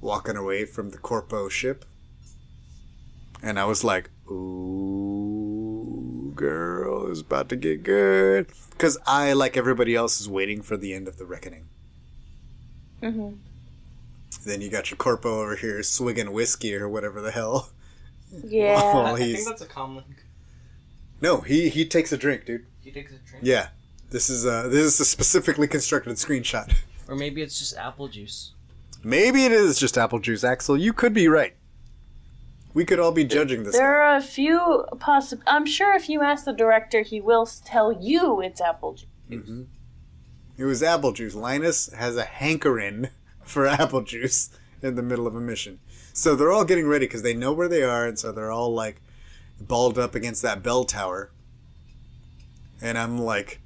walking 0.00 0.36
away 0.36 0.64
from 0.64 0.90
the 0.90 0.98
Corpo 0.98 1.48
ship. 1.48 1.84
And 3.42 3.58
I 3.58 3.64
was 3.64 3.84
like, 3.84 4.10
ooh, 4.30 6.32
girl, 6.34 7.10
it's 7.10 7.20
about 7.20 7.48
to 7.50 7.56
get 7.56 7.82
good. 7.82 8.46
Because 8.70 8.98
I, 9.06 9.32
like 9.32 9.56
everybody 9.56 9.94
else, 9.94 10.20
is 10.20 10.28
waiting 10.28 10.62
for 10.62 10.76
the 10.76 10.94
end 10.94 11.08
of 11.08 11.18
the 11.18 11.26
reckoning. 11.26 11.68
hmm 13.00 13.32
Then 14.44 14.60
you 14.60 14.70
got 14.70 14.90
your 14.90 14.96
corpo 14.96 15.42
over 15.42 15.56
here 15.56 15.82
swigging 15.82 16.32
whiskey 16.32 16.74
or 16.74 16.88
whatever 16.88 17.20
the 17.20 17.32
hell. 17.32 17.70
Yeah. 18.44 18.74
Well, 18.94 19.14
I 19.14 19.18
think 19.18 19.46
that's 19.46 19.62
a 19.62 19.66
comlink. 19.66 20.04
no, 21.20 21.40
he 21.40 21.68
he 21.68 21.84
takes 21.86 22.12
a 22.12 22.16
drink, 22.16 22.44
dude. 22.46 22.66
He 22.80 22.90
takes 22.90 23.12
a 23.12 23.18
drink. 23.18 23.44
Yeah, 23.44 23.68
this 24.10 24.28
is 24.30 24.46
uh 24.46 24.68
this 24.68 24.84
is 24.84 25.00
a 25.00 25.04
specifically 25.04 25.68
constructed 25.68 26.16
screenshot. 26.16 26.72
Or 27.08 27.16
maybe 27.16 27.42
it's 27.42 27.58
just 27.58 27.76
apple 27.76 28.08
juice. 28.08 28.52
Maybe 29.02 29.44
it 29.44 29.52
is 29.52 29.78
just 29.78 29.98
apple 29.98 30.20
juice, 30.20 30.44
Axel. 30.44 30.78
You 30.78 30.92
could 30.92 31.12
be 31.12 31.26
right. 31.28 31.54
We 32.72 32.84
could 32.86 33.00
all 33.00 33.12
be 33.12 33.24
judging 33.24 33.64
this. 33.64 33.74
There 33.76 33.82
guy. 34.00 34.14
are 34.14 34.16
a 34.16 34.22
few 34.22 34.86
possible. 34.98 35.42
I'm 35.46 35.66
sure 35.66 35.94
if 35.94 36.08
you 36.08 36.22
ask 36.22 36.44
the 36.46 36.52
director, 36.52 37.02
he 37.02 37.20
will 37.20 37.44
tell 37.44 37.92
you 37.92 38.40
it's 38.40 38.60
apple 38.60 38.94
juice. 38.94 39.66
It 40.56 40.64
was 40.64 40.82
apple 40.82 41.12
juice. 41.12 41.34
Linus 41.34 41.92
has 41.92 42.16
a 42.16 42.24
hankering 42.24 43.08
for 43.42 43.66
apple 43.66 44.02
juice 44.02 44.50
in 44.80 44.94
the 44.94 45.02
middle 45.02 45.26
of 45.26 45.34
a 45.34 45.40
mission. 45.40 45.80
So 46.12 46.36
they're 46.36 46.52
all 46.52 46.64
getting 46.64 46.86
ready 46.86 47.06
because 47.06 47.22
they 47.22 47.34
know 47.34 47.52
where 47.52 47.68
they 47.68 47.82
are, 47.82 48.06
and 48.06 48.18
so 48.18 48.32
they're 48.32 48.52
all 48.52 48.72
like 48.72 49.00
balled 49.60 49.98
up 49.98 50.14
against 50.14 50.42
that 50.42 50.62
bell 50.62 50.84
tower. 50.84 51.30
And 52.80 52.98
I'm 52.98 53.18
like, 53.18 53.60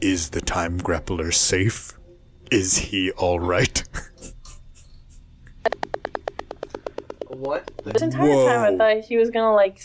is 0.00 0.30
the 0.30 0.40
time 0.40 0.78
grappler 0.78 1.32
safe? 1.32 1.92
Is 2.50 2.76
he 2.76 3.10
all 3.12 3.40
right? 3.40 3.82
What? 7.28 7.70
This 7.84 8.02
entire 8.02 8.28
time, 8.46 8.74
I 8.74 8.76
thought 8.76 9.04
he 9.04 9.16
was 9.16 9.30
gonna 9.30 9.54
like, 9.54 9.82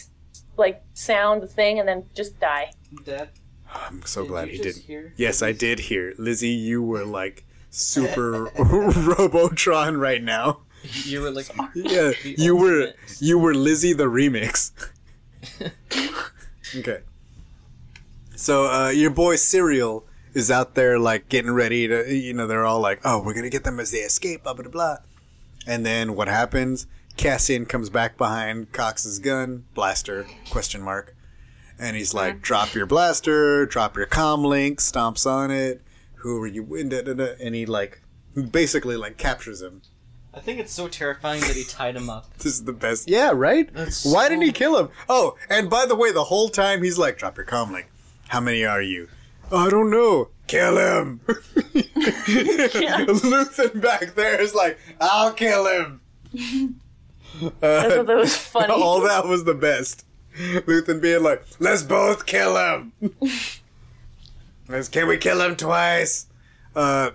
like 0.58 0.84
sound 0.94 1.42
the 1.42 1.48
thing 1.48 1.80
and 1.80 1.88
then 1.88 2.06
just 2.14 2.40
die. 2.40 2.72
Dad? 3.04 3.30
I'm 3.74 4.04
so 4.06 4.24
Did 4.24 4.30
glad 4.30 4.48
he 4.50 4.58
didn't. 4.58 4.84
hear 4.84 5.14
Yes, 5.16 5.42
I 5.42 5.52
did 5.52 5.80
hear. 5.80 6.14
Lizzie, 6.18 6.50
you 6.50 6.82
were 6.84 7.06
like 7.06 7.46
super 7.70 8.46
Robotron 8.58 9.98
right 9.98 10.22
now. 10.24 10.62
You 10.84 11.22
were 11.22 11.32
like, 11.32 11.48
Yeah, 11.76 12.12
The 12.24 12.36
you 12.38 12.56
were 12.56 12.82
ultimate. 12.82 12.96
you 13.20 13.38
were 13.40 13.54
Lizzie 13.54 13.94
the 13.94 14.06
remix. 14.06 14.72
okay. 16.78 17.00
So 18.36 18.66
uh, 18.72 18.90
your 18.90 19.10
boy 19.12 19.36
Syril 19.36 20.04
is 20.34 20.50
out 20.52 20.76
there 20.76 20.98
like 21.00 21.28
getting 21.30 21.52
ready 21.52 21.88
to 21.88 22.14
you 22.14 22.34
know 22.34 22.48
they're 22.48 22.66
all 22.66 22.80
like 22.80 23.02
oh 23.04 23.22
we're 23.22 23.34
gonna 23.34 23.50
get 23.50 23.64
them 23.64 23.80
as 23.80 23.92
they 23.92 24.00
escape 24.00 24.44
blah 24.44 24.54
blah 24.54 24.70
blah, 24.70 24.98
and 25.68 25.86
then 25.86 26.16
what 26.16 26.28
happens? 26.28 26.88
Cassian 27.18 27.66
comes 27.66 27.90
back 27.90 28.18
behind 28.18 28.72
Cox's 28.72 29.20
gun 29.20 29.66
blaster 29.74 30.26
question 30.50 30.82
mark, 30.82 31.16
and 31.78 31.98
he's 31.98 32.14
like 32.14 32.42
drop 32.42 32.74
your 32.74 32.86
blaster, 32.86 33.66
drop 33.66 33.98
your 33.98 34.06
comm 34.06 34.46
link, 34.46 34.80
stomps 34.80 35.30
on 35.30 35.52
it. 35.52 35.82
Who 36.16 36.42
are 36.42 36.48
you? 36.48 36.64
And 36.76 36.90
da- 36.92 37.02
da- 37.02 37.14
da, 37.14 37.34
and 37.42 37.56
he 37.56 37.66
like 37.66 38.02
basically 38.52 38.96
like 38.96 39.18
captures 39.18 39.62
him. 39.62 39.82
I 40.34 40.40
think 40.42 40.60
it's 40.60 40.72
so 40.72 40.88
terrifying 40.88 41.42
that 41.42 41.56
he 41.56 41.64
tied 41.64 41.96
him 41.96 42.10
up. 42.10 42.32
This 42.38 42.54
is 42.54 42.64
the 42.64 42.74
best. 42.74 43.10
Yeah, 43.10 43.32
right? 43.34 43.72
That's 43.74 44.06
Why 44.06 44.30
didn't 44.30 44.44
he 44.44 44.52
kill 44.52 44.78
him? 44.78 44.90
Oh, 45.10 45.36
and 45.50 45.70
by 45.70 45.86
the 45.86 45.96
way, 45.96 46.12
the 46.12 46.26
whole 46.26 46.50
time 46.50 46.84
he's 46.84 46.98
like, 47.00 47.18
drop 47.18 47.36
your 47.38 47.46
comm 47.46 47.72
link. 47.72 47.88
How 48.28 48.40
many 48.40 48.64
are 48.64 48.82
you? 48.82 49.08
I 49.52 49.70
don't 49.70 49.90
know. 49.90 50.30
Kill 50.48 50.78
him. 50.78 51.20
Luthen 52.48 53.82
back 53.82 54.14
there 54.16 54.40
is 54.40 54.54
like, 54.54 54.78
I'll 55.02 55.34
kill 55.34 55.66
him. 55.68 56.02
I 57.42 57.66
Uh, 57.66 57.90
thought 57.90 58.06
that 58.08 58.18
was 58.18 58.36
funny. 58.36 58.74
all 58.74 59.02
that 59.02 59.26
was 59.26 59.44
the 59.46 59.54
best. 59.54 60.06
Luthen 60.38 61.02
being 61.02 61.24
like, 61.24 61.44
let's 61.60 61.84
both 61.84 62.26
kill 62.26 62.56
him. 62.58 62.94
Let's- 64.68 64.90
Can 64.90 65.08
we 65.08 65.18
kill 65.18 65.42
him 65.42 65.56
twice? 65.56 66.28
Uh, 66.76 67.12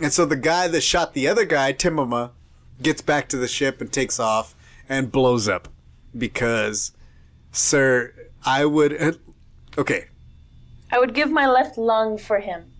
and 0.00 0.12
so 0.12 0.24
the 0.26 0.36
guy 0.36 0.66
that 0.68 0.80
shot 0.82 1.14
the 1.14 1.28
other 1.28 1.44
guy, 1.44 1.72
Timoma, 1.72 2.30
gets 2.82 3.02
back 3.02 3.28
to 3.28 3.36
the 3.36 3.48
ship 3.48 3.80
and 3.80 3.92
takes 3.92 4.18
off 4.20 4.54
and 4.88 5.10
blows 5.10 5.48
up 5.48 5.68
because, 6.16 6.92
sir, 7.52 8.12
I 8.44 8.64
would. 8.64 9.18
Okay, 9.78 10.06
I 10.90 10.98
would 10.98 11.12
give 11.12 11.30
my 11.30 11.46
left 11.46 11.76
lung 11.76 12.16
for 12.16 12.38
him. 12.40 12.72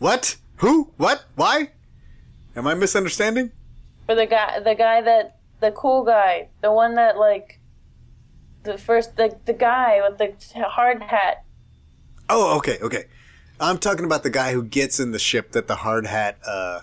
what? 0.00 0.36
Who? 0.56 0.92
What? 0.98 1.24
Why? 1.34 1.70
Am 2.54 2.66
I 2.66 2.74
misunderstanding? 2.74 3.52
For 4.04 4.14
the 4.14 4.26
guy, 4.26 4.60
the 4.60 4.74
guy 4.74 5.00
that, 5.00 5.38
the 5.60 5.70
cool 5.70 6.04
guy, 6.04 6.48
the 6.60 6.70
one 6.70 6.94
that 6.96 7.16
like, 7.16 7.58
the 8.64 8.76
first, 8.76 9.16
the 9.16 9.34
the 9.46 9.54
guy 9.54 10.00
with 10.06 10.18
the 10.18 10.34
hard 10.68 11.02
hat. 11.04 11.42
Oh, 12.28 12.58
okay, 12.58 12.76
okay. 12.82 13.04
I'm 13.58 13.78
talking 13.78 14.04
about 14.04 14.22
the 14.22 14.28
guy 14.30 14.52
who 14.52 14.62
gets 14.62 15.00
in 15.00 15.12
the 15.12 15.18
ship 15.18 15.52
that 15.52 15.68
the 15.68 15.76
hard 15.76 16.04
hat. 16.06 16.38
Uh, 16.46 16.80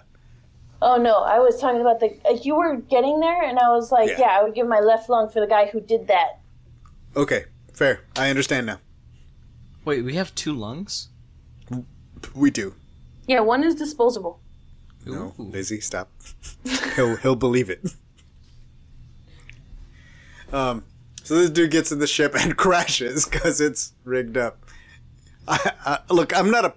Oh 0.86 0.98
no, 0.98 1.20
I 1.24 1.40
was 1.40 1.62
talking 1.62 1.80
about 1.80 2.02
the. 2.02 2.18
Uh, 2.30 2.34
you 2.42 2.56
were 2.56 2.76
getting 2.76 3.22
there, 3.22 3.42
and 3.42 3.58
I 3.58 3.70
was 3.70 3.90
like, 3.92 4.10
Yeah. 4.10 4.20
yeah. 4.20 4.38
I 4.40 4.44
would 4.44 4.54
give 4.54 4.68
my 4.68 4.80
left 4.82 5.08
lung 5.10 5.30
for 5.30 5.40
the 5.40 5.48
guy 5.48 5.68
who 5.68 5.80
did 5.80 6.08
that. 6.08 6.40
okay, 7.16 7.46
fair. 7.74 8.02
I 8.18 8.30
understand 8.30 8.66
now. 8.68 8.80
Wait, 9.86 10.04
we 10.04 10.16
have 10.16 10.36
two 10.36 10.54
lungs? 10.54 11.08
We 12.36 12.52
do. 12.52 12.76
Yeah, 13.28 13.40
one 13.42 13.64
is 13.64 13.76
disposable. 13.76 14.40
No, 15.06 15.34
Ooh. 15.40 15.44
Lizzie, 15.44 15.80
stop. 15.82 16.10
he'll 16.96 17.16
he'll 17.18 17.36
believe 17.38 17.70
it. 17.70 17.82
Um, 20.52 20.84
so 21.24 21.34
this 21.36 21.50
dude 21.50 21.72
gets 21.72 21.92
in 21.92 21.98
the 21.98 22.06
ship 22.06 22.36
and 22.36 22.56
crashes 22.64 23.26
because 23.26 23.60
it's 23.60 23.94
rigged 24.04 24.38
up. 24.38 24.60
I, 25.48 25.72
I, 25.84 26.14
look, 26.14 26.38
I'm 26.38 26.52
not 26.52 26.66
a. 26.66 26.74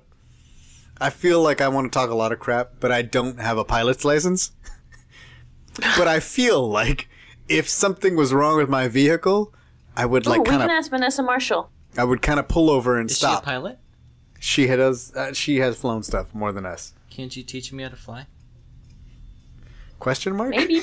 I 1.00 1.10
feel 1.10 1.42
like 1.42 1.60
I 1.60 1.68
want 1.68 1.92
to 1.92 1.98
talk 1.98 2.10
a 2.10 2.14
lot 2.14 2.32
of 2.32 2.38
crap, 2.38 2.74
but 2.80 2.90
I 2.90 3.02
don't 3.02 3.38
have 3.38 3.58
a 3.58 3.64
pilot's 3.64 4.04
license. 4.04 4.52
but 5.74 6.08
I 6.08 6.20
feel 6.20 6.66
like 6.68 7.08
if 7.48 7.68
something 7.68 8.16
was 8.16 8.32
wrong 8.32 8.56
with 8.56 8.68
my 8.68 8.88
vehicle, 8.88 9.52
I 9.96 10.06
would 10.06 10.26
Ooh, 10.26 10.30
like 10.30 10.40
we 10.40 10.50
can 10.50 10.70
ask 10.70 10.90
Vanessa 10.90 11.22
Marshall. 11.22 11.70
I 11.96 12.04
would 12.04 12.22
kind 12.22 12.38
of 12.40 12.48
pull 12.48 12.70
over 12.70 12.98
and 12.98 13.10
Is 13.10 13.16
stop. 13.16 13.42
she 13.42 13.42
a 13.42 13.44
pilot? 13.44 13.78
She 14.38 14.66
has 14.68 15.12
uh, 15.14 15.32
she 15.32 15.58
has 15.58 15.76
flown 15.76 16.02
stuff 16.02 16.34
more 16.34 16.52
than 16.52 16.66
us. 16.66 16.92
Can't 17.10 17.34
you 17.36 17.42
teach 17.42 17.72
me 17.72 17.82
how 17.82 17.88
to 17.88 17.96
fly? 17.96 18.26
Question 19.98 20.36
mark? 20.36 20.50
Maybe. 20.50 20.82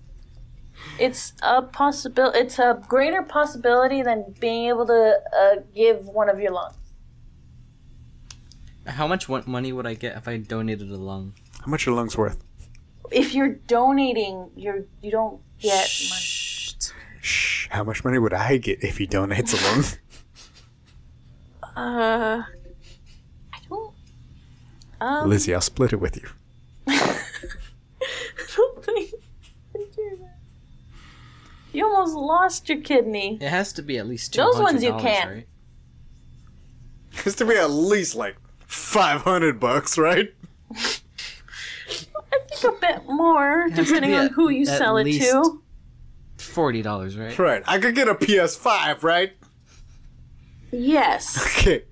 it's 0.98 1.32
a 1.42 1.62
possibility. 1.62 2.38
It's 2.38 2.58
a 2.58 2.82
greater 2.86 3.22
possibility 3.22 4.02
than 4.02 4.34
being 4.38 4.68
able 4.68 4.86
to 4.86 5.20
uh, 5.38 5.56
give 5.74 6.06
one 6.06 6.28
of 6.28 6.38
your 6.38 6.52
lungs. 6.52 6.74
How 8.86 9.06
much 9.06 9.28
money 9.28 9.72
would 9.72 9.86
I 9.86 9.94
get 9.94 10.16
if 10.16 10.28
I 10.28 10.36
donated 10.38 10.90
a 10.90 10.96
lung? 10.96 11.34
How 11.60 11.66
much 11.66 11.86
are 11.88 11.92
lungs 11.92 12.16
worth? 12.16 12.42
If 13.10 13.34
you're 13.34 13.54
donating, 13.54 14.50
you're 14.56 14.84
you 15.02 15.10
don't 15.10 15.40
get 15.60 15.72
money. 16.08 16.20
Shh. 16.20 16.74
Shh. 17.20 17.68
How 17.70 17.82
much 17.84 18.04
money 18.04 18.18
would 18.18 18.32
I 18.34 18.56
get 18.58 18.82
if 18.84 18.98
he 18.98 19.06
donates 19.06 19.52
a 19.54 19.74
lung? 19.76 19.84
Uh, 21.76 22.42
I 23.52 23.58
don't. 23.68 23.92
Um, 24.98 25.28
Lizzie, 25.28 25.54
I'll 25.54 25.60
split 25.60 25.92
it 25.92 25.96
with 26.00 26.16
you. 26.16 26.26
I 26.86 27.20
don't 28.56 28.82
think. 28.82 29.10
I 29.74 29.84
do 29.94 30.16
that. 30.22 30.38
You 31.74 31.84
almost 31.84 32.14
lost 32.14 32.70
your 32.70 32.80
kidney. 32.80 33.36
It 33.42 33.50
has 33.50 33.74
to 33.74 33.82
be 33.82 33.98
at 33.98 34.06
least 34.06 34.32
two 34.32 34.40
Those 34.40 34.58
ones 34.58 34.82
you 34.82 34.88
dollars, 34.88 35.02
can. 35.02 35.28
right? 35.28 35.46
Has 37.24 37.34
to 37.34 37.44
be 37.44 37.56
at 37.56 37.68
least 37.70 38.14
like 38.14 38.36
five 38.66 39.22
hundred 39.22 39.58
bucks, 39.60 39.96
right? 39.98 40.32
I 40.70 42.38
think 42.48 42.64
a 42.64 42.80
bit 42.80 43.06
more, 43.06 43.68
depending 43.74 44.14
on 44.14 44.26
at- 44.26 44.32
who 44.32 44.48
you 44.50 44.62
at 44.62 44.78
sell 44.78 44.96
it 44.98 45.04
to. 45.12 45.62
Forty 46.38 46.82
dollars, 46.82 47.16
right? 47.16 47.38
Right. 47.38 47.62
I 47.66 47.78
could 47.78 47.94
get 47.94 48.08
a 48.08 48.14
PS5, 48.14 49.02
right? 49.02 49.32
Yes. 50.72 51.36
Okay. 51.58 51.84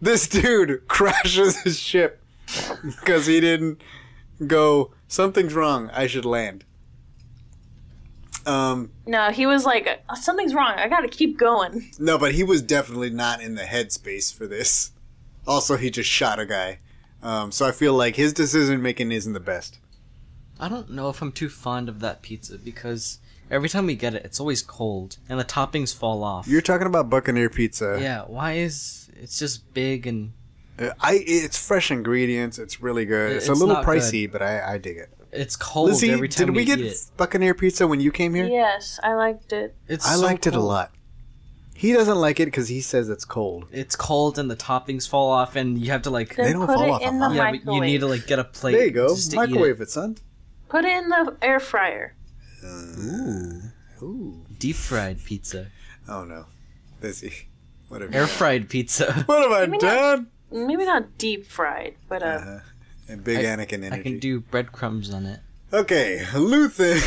This 0.00 0.26
dude 0.26 0.82
crashes 0.88 1.60
his 1.62 1.78
ship 1.78 2.20
because 2.82 3.26
he 3.26 3.40
didn't 3.40 3.80
go, 4.44 4.92
something's 5.06 5.54
wrong, 5.54 5.90
I 5.92 6.08
should 6.08 6.24
land. 6.24 6.64
Um, 8.44 8.90
No, 9.06 9.30
he 9.30 9.46
was 9.46 9.64
like, 9.64 10.02
something's 10.20 10.54
wrong. 10.54 10.72
I 10.76 10.88
gotta 10.88 11.06
keep 11.06 11.38
going. 11.38 11.90
no, 12.00 12.18
but 12.18 12.32
he 12.34 12.42
was 12.42 12.62
definitely 12.62 13.10
not 13.10 13.40
in 13.40 13.54
the 13.54 13.62
headspace 13.62 14.34
for 14.34 14.48
this. 14.48 14.90
Also, 15.46 15.76
he 15.76 15.90
just 15.90 16.08
shot 16.08 16.38
a 16.38 16.46
guy. 16.46 16.78
Um, 17.22 17.52
so 17.52 17.66
I 17.66 17.72
feel 17.72 17.94
like 17.94 18.16
his 18.16 18.32
decision 18.32 18.82
making 18.82 19.12
isn't 19.12 19.32
the 19.32 19.40
best. 19.40 19.78
I 20.58 20.68
don't 20.68 20.90
know 20.90 21.08
if 21.08 21.22
I'm 21.22 21.32
too 21.32 21.48
fond 21.48 21.88
of 21.88 22.00
that 22.00 22.22
pizza 22.22 22.58
because 22.58 23.18
every 23.50 23.68
time 23.68 23.86
we 23.86 23.94
get 23.94 24.14
it, 24.14 24.24
it's 24.24 24.38
always 24.40 24.62
cold 24.62 25.18
and 25.28 25.38
the 25.38 25.44
toppings 25.44 25.94
fall 25.94 26.22
off. 26.22 26.46
You're 26.46 26.60
talking 26.60 26.86
about 26.86 27.10
Buccaneer 27.10 27.50
Pizza. 27.50 27.98
yeah, 28.00 28.22
why 28.22 28.54
is 28.54 29.10
it's 29.14 29.38
just 29.38 29.72
big 29.74 30.06
and 30.06 30.32
Uh, 30.78 30.90
I 31.00 31.22
it's 31.26 31.64
fresh 31.64 31.90
ingredients. 31.90 32.58
It's 32.58 32.80
really 32.80 33.04
good. 33.04 33.36
It's, 33.36 33.48
a 33.48 33.52
little 33.52 33.74
not 33.74 33.84
pricey, 33.84 34.30
but 34.30 34.42
I, 34.42 34.74
I 34.74 34.78
dig 34.78 34.96
it. 34.98 35.10
it's 35.32 35.56
cold 35.56 35.90
Lizzie, 35.90 36.10
every 36.12 36.28
time 36.28 36.46
did 36.46 36.54
we 36.54 36.62
we 36.62 36.64
get 36.64 36.78
eat 36.78 36.86
it. 36.86 37.10
Buccaneer 37.16 37.54
Pizza 37.54 37.86
when 37.86 38.00
you 38.00 38.10
came 38.12 38.34
here? 38.34 38.46
Yes, 38.46 38.98
I 39.02 39.14
liked 39.14 39.52
it. 39.52 39.74
It's 39.88 40.06
I 40.06 40.14
so 40.14 40.22
liked 40.22 40.46
it 40.46 40.54
a 40.54 40.60
lot. 40.60 40.92
He 41.82 41.92
doesn't 41.92 42.16
like 42.26 42.38
it 42.38 42.44
because 42.46 42.68
he 42.68 42.80
says 42.80 43.08
it's 43.08 43.24
cold. 43.24 43.66
It's 43.72 43.96
cold 43.96 44.38
and 44.38 44.48
the 44.48 44.54
toppings 44.56 45.08
fall 45.08 45.30
off 45.30 45.56
and 45.56 45.76
you 45.78 45.90
have 45.90 46.02
to 46.02 46.10
like 46.10 46.36
Then 46.36 46.52
don't 46.52 46.66
put 46.66 46.74
fall 46.76 46.84
it 46.84 46.90
off 46.90 47.02
in 47.02 47.18
the 47.18 47.28
mine. 47.28 47.36
yeah, 47.36 47.42
microwave. 47.50 47.64
but 47.66 47.74
you 47.74 47.80
need 47.80 48.00
to 48.00 48.06
like 48.06 48.26
get 48.28 48.38
a 48.38 48.44
plate. 48.44 48.72
There 48.76 48.84
you 48.84 48.90
go. 48.92 49.08
just 49.08 49.32
to 49.32 49.36
eat 49.36 49.50
Microwave 49.50 49.80
it. 49.80 49.84
it, 49.84 49.90
son. 49.90 50.16
Put 50.68 50.84
it 50.84 50.92
in 50.96 51.08
the 51.08 51.36
air 51.42 51.58
fryer. 51.58 52.14
Ooh. 54.02 54.44
Deep 54.58 54.76
fried 54.76 55.24
pizza, 55.24 55.66
Oh 56.08 56.24
no, 56.24 56.46
Lizzie. 57.00 57.48
What 57.88 58.00
have 58.02 58.12
you 58.14 58.20
air 58.20 58.26
fried 58.26 58.68
pizza. 58.68 59.12
What 59.26 59.42
have 59.42 59.52
I 59.52 59.66
Maybe 59.66 59.72
not- 59.72 59.80
done? 59.80 60.26
Maybe 60.52 60.84
not 60.84 61.18
deep 61.18 61.46
fried, 61.46 61.94
but 62.08 62.22
uh, 62.22 62.26
Uh-huh. 62.26 62.58
And 63.08 63.24
big 63.24 63.38
Anakin 63.44 63.82
energy. 63.84 64.00
I 64.00 64.02
can 64.02 64.18
do 64.20 64.40
breadcrumbs 64.40 65.12
on 65.12 65.26
it. 65.26 65.40
Okay, 65.72 66.22
Luthen 66.32 67.00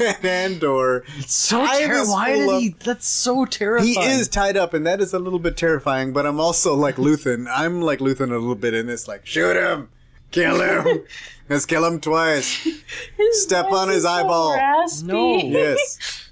and 0.00 0.24
Andor. 0.54 1.04
It's 1.18 1.34
so 1.34 1.58
Tie 1.66 1.78
this 1.78 1.86
terrible. 1.88 2.12
Why 2.12 2.32
did 2.36 2.48
up. 2.48 2.60
he? 2.62 2.68
That's 2.70 3.06
so 3.06 3.44
terrifying. 3.44 3.92
He 3.92 3.98
is 4.00 4.28
tied 4.28 4.56
up, 4.56 4.72
and 4.72 4.86
that 4.86 5.00
is 5.02 5.12
a 5.12 5.18
little 5.18 5.38
bit 5.38 5.56
terrifying. 5.58 6.12
But 6.14 6.24
I'm 6.24 6.40
also 6.40 6.74
like 6.74 6.96
Luthen. 6.96 7.46
I'm 7.54 7.82
like 7.82 7.98
Luthen 7.98 8.30
a 8.30 8.38
little 8.38 8.54
bit 8.54 8.72
in 8.72 8.86
this. 8.86 9.06
Like, 9.08 9.26
shoot 9.26 9.56
him, 9.56 9.90
kill 10.30 10.60
him. 10.60 11.04
Let's 11.50 11.66
kill 11.66 11.84
him 11.84 12.00
twice. 12.00 12.54
his 13.16 13.42
Step 13.42 13.66
voice 13.66 13.74
on 13.74 13.88
his 13.88 13.96
is 13.98 14.02
so 14.04 14.08
eyeball. 14.10 14.54
raspy. 14.54 15.06
No. 15.06 15.36
Yes, 15.38 16.30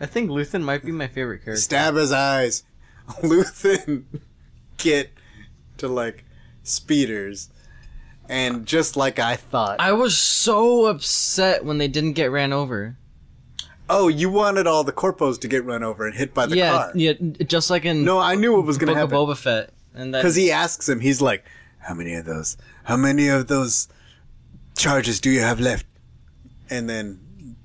I 0.00 0.06
think 0.06 0.30
Luthen 0.30 0.62
might 0.62 0.84
be 0.84 0.90
my 0.92 1.06
favorite 1.06 1.44
character. 1.44 1.60
stab 1.60 1.94
his 1.94 2.10
eyes. 2.10 2.64
Luthen 3.22 4.04
get 4.78 5.10
to 5.78 5.86
like 5.86 6.24
speeders, 6.64 7.50
and 8.28 8.66
just 8.66 8.96
like 8.96 9.18
I 9.18 9.36
thought. 9.36 9.80
I 9.80 9.92
was 9.92 10.16
so 10.16 10.86
upset 10.86 11.64
when 11.64 11.78
they 11.78 11.88
didn't 11.88 12.12
get 12.14 12.30
ran 12.30 12.52
over. 12.52 12.96
oh, 13.90 14.08
you 14.08 14.30
wanted 14.30 14.66
all 14.66 14.82
the 14.84 14.92
corpos 14.92 15.38
to 15.40 15.48
get 15.48 15.64
run 15.64 15.82
over 15.82 16.06
and 16.06 16.16
hit 16.16 16.32
by 16.32 16.46
the 16.46 16.56
yeah, 16.56 16.70
car. 16.70 16.92
yeah, 16.94 17.12
just 17.46 17.68
like 17.70 17.84
in 17.84 18.04
No, 18.04 18.18
I 18.18 18.34
knew 18.34 18.52
what 18.56 18.64
was 18.64 18.78
going 18.78 18.92
to 18.92 18.98
happen. 18.98 19.14
Boba 19.16 19.36
Fett, 19.36 19.70
and 19.94 20.14
that 20.14 20.20
Because 20.20 20.36
he 20.36 20.50
asks 20.50 20.88
him, 20.88 21.00
he's 21.00 21.20
like, 21.20 21.44
"How 21.80 21.92
many 21.94 22.14
of 22.14 22.24
those? 22.24 22.56
How 22.84 22.96
many 22.96 23.28
of 23.28 23.46
those 23.48 23.88
charges 24.76 25.20
do 25.20 25.30
you 25.30 25.40
have 25.40 25.60
left?" 25.60 25.86
And 26.70 26.88
then 26.88 27.56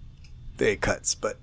they 0.57 0.75
cuts, 0.75 1.15
but 1.15 1.37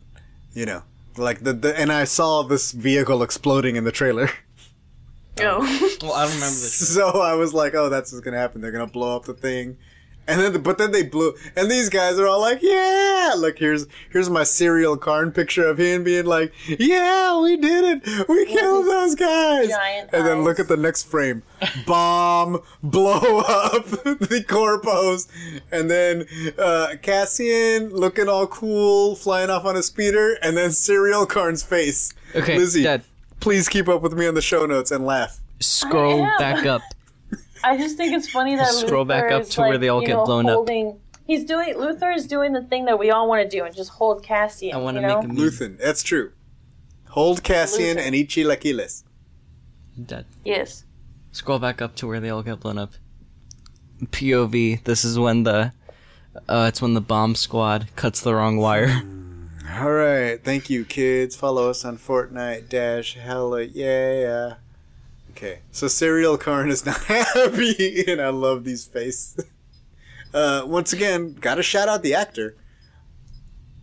you 0.53 0.67
know, 0.67 0.83
like 1.17 1.41
the, 1.41 1.55
the 1.55 1.79
and 1.79 1.91
I 1.91 2.05
saw 2.05 2.43
this 2.43 2.73
vehicle 2.73 3.23
exploding 3.23 3.77
in 3.77 3.85
the 3.85 3.93
trailer, 3.93 4.29
Oh. 5.41 5.59
well, 6.03 6.13
I 6.13 6.25
don't 6.25 6.35
remember 6.35 6.47
this. 6.47 6.95
so 6.95 7.09
I 7.21 7.35
was 7.35 7.53
like, 7.55 7.75
"Oh, 7.75 7.89
that's 7.89 8.13
what's 8.13 8.25
gonna 8.25 8.39
happen. 8.39 8.61
They're 8.61 8.73
gonna 8.73 8.87
blow 8.87 9.17
up 9.17 9.25
the 9.25 9.35
thing." 9.35 9.77
And 10.29 10.41
then, 10.41 10.63
but 10.63 10.77
then 10.77 10.91
they 10.91 11.05
blew, 11.05 11.35
and 11.55 11.71
these 11.71 11.89
guys 11.89 12.19
are 12.19 12.27
all 12.27 12.41
like, 12.41 12.59
"Yeah!" 12.61 13.35
Look, 13.37 13.59
here's 13.61 13.87
here's 14.11 14.29
my 14.29 14.43
Syril 14.43 15.01
Karn 15.01 15.31
picture 15.31 15.65
of 15.69 15.79
him 15.79 16.03
being 16.03 16.25
like, 16.27 16.53
"Yeah, 16.67 17.41
we 17.41 17.57
did 17.57 18.03
it. 18.05 18.29
We 18.29 18.45
killed 18.47 18.87
those 18.87 19.15
guys." 19.15 19.69
Giant 19.69 20.11
and 20.13 20.27
then 20.27 20.43
look 20.43 20.59
at 20.59 20.67
the 20.67 20.77
next 20.77 21.05
frame, 21.05 21.45
bomb, 21.87 22.61
blow 22.83 23.39
up 23.41 23.85
the 23.89 24.45
corpos, 24.49 25.29
and 25.71 25.89
then 25.89 26.27
uh, 26.59 26.97
Cassian 27.03 27.91
looking 27.91 28.29
all 28.29 28.49
cool, 28.49 29.15
flying 29.15 29.49
off 29.51 29.65
on 29.65 29.77
a 29.77 29.83
speeder, 29.83 30.39
and 30.43 30.57
then 30.57 30.71
Syril 30.71 31.29
Karn's 31.29 31.63
face. 31.63 32.13
Okay, 32.35 32.59
Lizzie, 32.59 32.83
Dad, 32.83 33.05
please 33.47 33.69
keep 33.69 33.89
up 33.89 34.03
with 34.03 34.13
me 34.13 34.27
on 34.27 34.35
the 34.35 34.43
show 34.43 34.67
notes 34.67 34.91
and 34.91 35.07
laugh. 35.07 35.41
scroll 35.61 36.27
back 36.37 36.67
up. 36.67 36.83
I 37.63 37.77
just 37.77 37.97
think 37.97 38.13
it's 38.13 38.29
funny 38.29 38.57
that 38.57 38.67
Scroll 38.73 39.05
Luther 39.05 39.23
back 39.23 39.31
up 39.31 39.43
is, 39.43 39.51
to 39.51 39.61
where 39.61 39.71
like, 39.71 39.81
they 39.81 39.89
all 39.89 40.01
you 40.01 40.09
get 40.09 40.15
know, 40.15 40.25
blown 40.25 40.47
up. 40.47 40.55
holding, 40.57 40.99
He's 41.29 41.45
doing 41.45 41.79
Luther 41.79 42.11
is 42.11 42.27
doing 42.27 42.55
the 42.55 42.63
thing 42.63 42.87
that 42.87 42.99
we 42.99 43.13
all 43.13 43.29
want 43.29 43.49
to 43.49 43.57
do 43.57 43.65
and 43.65 43.73
just 43.73 43.91
hold 43.91 44.25
Cassian. 44.25 44.75
I 44.75 44.79
want 44.79 44.97
to 44.97 45.01
you 45.01 45.07
know? 45.07 45.23
make 45.23 45.25
a 45.27 45.29
meme. 45.29 45.37
Luthen, 45.37 45.79
that's 45.79 46.03
true. 46.03 46.33
Hold 47.11 47.45
Cassian 47.45 47.99
Luthen. 47.99 48.01
and 48.01 48.17
eat 48.17 48.31
chilaquiles. 48.31 49.05
Dad, 50.05 50.27
Yes. 50.45 50.83
scroll 51.31 51.61
back 51.61 51.81
up 51.81 51.95
to 51.97 52.09
where 52.09 52.19
they 52.19 52.31
all 52.31 52.43
get 52.43 52.59
blown 52.59 52.79
up. 52.79 52.95
POV. 54.07 54.83
This 54.83 55.05
is 55.05 55.21
when 55.21 55.45
the, 55.45 55.73
uh, 56.49 56.67
it's 56.69 56.83
when 56.83 56.95
the 56.95 57.01
bomb 57.01 57.37
squad 57.37 57.87
cuts 57.95 58.21
the 58.23 58.35
wrong 58.35 58.57
wire. 58.57 59.03
All 59.75 59.91
right, 59.93 60.43
thank 60.43 60.71
you, 60.71 60.85
kids. 60.85 61.35
Follow 61.37 61.69
us 61.71 61.85
on 61.85 61.99
Fortnite 61.99 62.69
Dash. 62.69 63.15
Hella 63.15 63.63
yeah. 63.63 64.55
Okay, 65.33 65.61
so 65.71 65.87
Syril 65.87 66.39
Karn 66.41 66.71
is 66.71 66.87
not 66.87 67.03
happy, 67.05 68.05
and 68.07 68.21
I 68.21 68.29
love 68.31 68.65
these 68.65 68.85
faces. 68.87 69.45
Uh, 70.35 70.65
once 70.67 70.93
again, 70.93 71.33
gotta 71.41 71.63
shout 71.63 71.89
out 71.89 72.03
the 72.03 72.13
actor. 72.13 72.57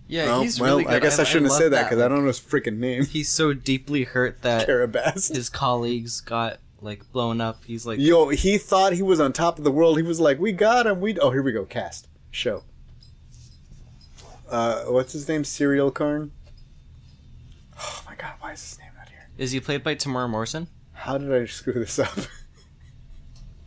Yeah, 0.07 0.35
Oh, 0.35 0.41
he's 0.41 0.60
well, 0.60 0.72
really 0.72 0.84
good. 0.84 0.93
I 0.93 0.99
guess 0.99 1.18
I, 1.18 1.23
shouldn't 1.23 1.49
have 1.51 1.57
said 1.57 1.72
that 1.72 1.84
because 1.89 1.99
I 1.99 2.07
don't 2.07 2.19
know 2.22 2.27
his 2.27 2.39
freaking 2.39 2.77
name. 2.77 3.05
He's 3.05 3.30
so 3.30 3.53
deeply 3.53 4.03
hurt 4.03 4.43
that 4.43 4.68
Karabast. 4.69 5.34
his 5.34 5.49
colleagues 5.49 6.22
got 6.22 6.60
like 6.80 7.11
blown 7.11 7.41
up. 7.41 7.64
He's 7.65 7.88
like, 7.88 7.97
Yo, 7.99 8.30
he 8.30 8.60
thought 8.60 8.93
he 8.93 9.01
was 9.01 9.19
on 9.19 9.34
top 9.34 9.57
of 9.57 9.64
the 9.64 9.72
world. 9.72 9.97
He 9.97 10.03
was 10.03 10.19
like, 10.19 10.38
"We 10.38 10.51
got 10.51 10.85
him. 10.85 11.01
We." 11.01 11.18
Oh, 11.18 11.31
here 11.31 11.41
we 11.41 11.53
go. 11.53 11.65
Cast 11.65 12.07
show. 12.30 12.61
Uh, 14.53 14.84
what's 14.84 15.13
his 15.13 15.27
name? 15.27 15.41
Syril 15.41 15.91
Karn. 15.91 16.31
Oh 17.75 18.03
my 18.07 18.13
god, 18.13 18.34
why 18.39 18.51
is 18.51 18.61
his 18.61 18.77
name 18.77 18.91
not 18.95 19.09
here? 19.09 19.27
is 19.35 19.51
he 19.51 19.59
played 19.59 19.84
by 19.84 19.95
Temuera 19.95 20.30
Morrison? 20.30 20.67
How 20.91 21.17
did 21.17 21.34
I 21.34 21.45
screw 21.47 21.73
this 21.73 21.97
up? 21.97 22.15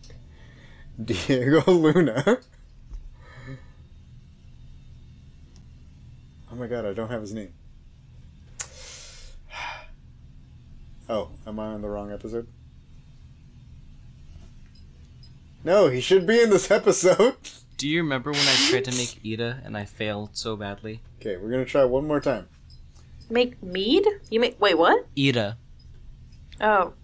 Diego 1.05 1.69
Luna. 1.73 2.39
Oh 6.53 6.55
my 6.55 6.69
god, 6.69 6.87
I 6.87 6.93
don't 6.93 7.11
have 7.11 7.21
his 7.21 7.35
name. 7.35 7.53
Oh, 11.09 11.31
am 11.47 11.59
I 11.61 11.67
on 11.67 11.83
the 11.83 11.89
wrong 11.89 12.13
episode? 12.13 12.47
No, 15.65 15.89
he 15.89 16.01
should 16.01 16.27
be 16.29 16.41
in 16.41 16.51
this 16.51 16.69
episode. 16.79 17.37
Do 17.77 17.87
you 17.89 18.03
remember 18.03 18.31
when 18.33 18.41
I 18.41 18.55
tried 18.71 18.87
to 18.87 18.97
make 18.97 19.21
Ida 19.25 19.61
and 19.65 19.77
I 19.77 19.85
failed 19.85 20.31
so 20.33 20.57
badly? 20.57 21.03
Okay, 21.21 21.37
we're 21.37 21.51
gonna 21.51 21.67
try 21.67 21.85
one 21.85 22.07
more 22.07 22.21
time. 22.21 22.49
Make 23.29 23.63
mead? 23.63 24.07
You 24.31 24.41
make 24.41 24.59
wait 24.61 24.79
what? 24.79 25.07
Ida. 25.19 25.59
Oh, 26.61 26.95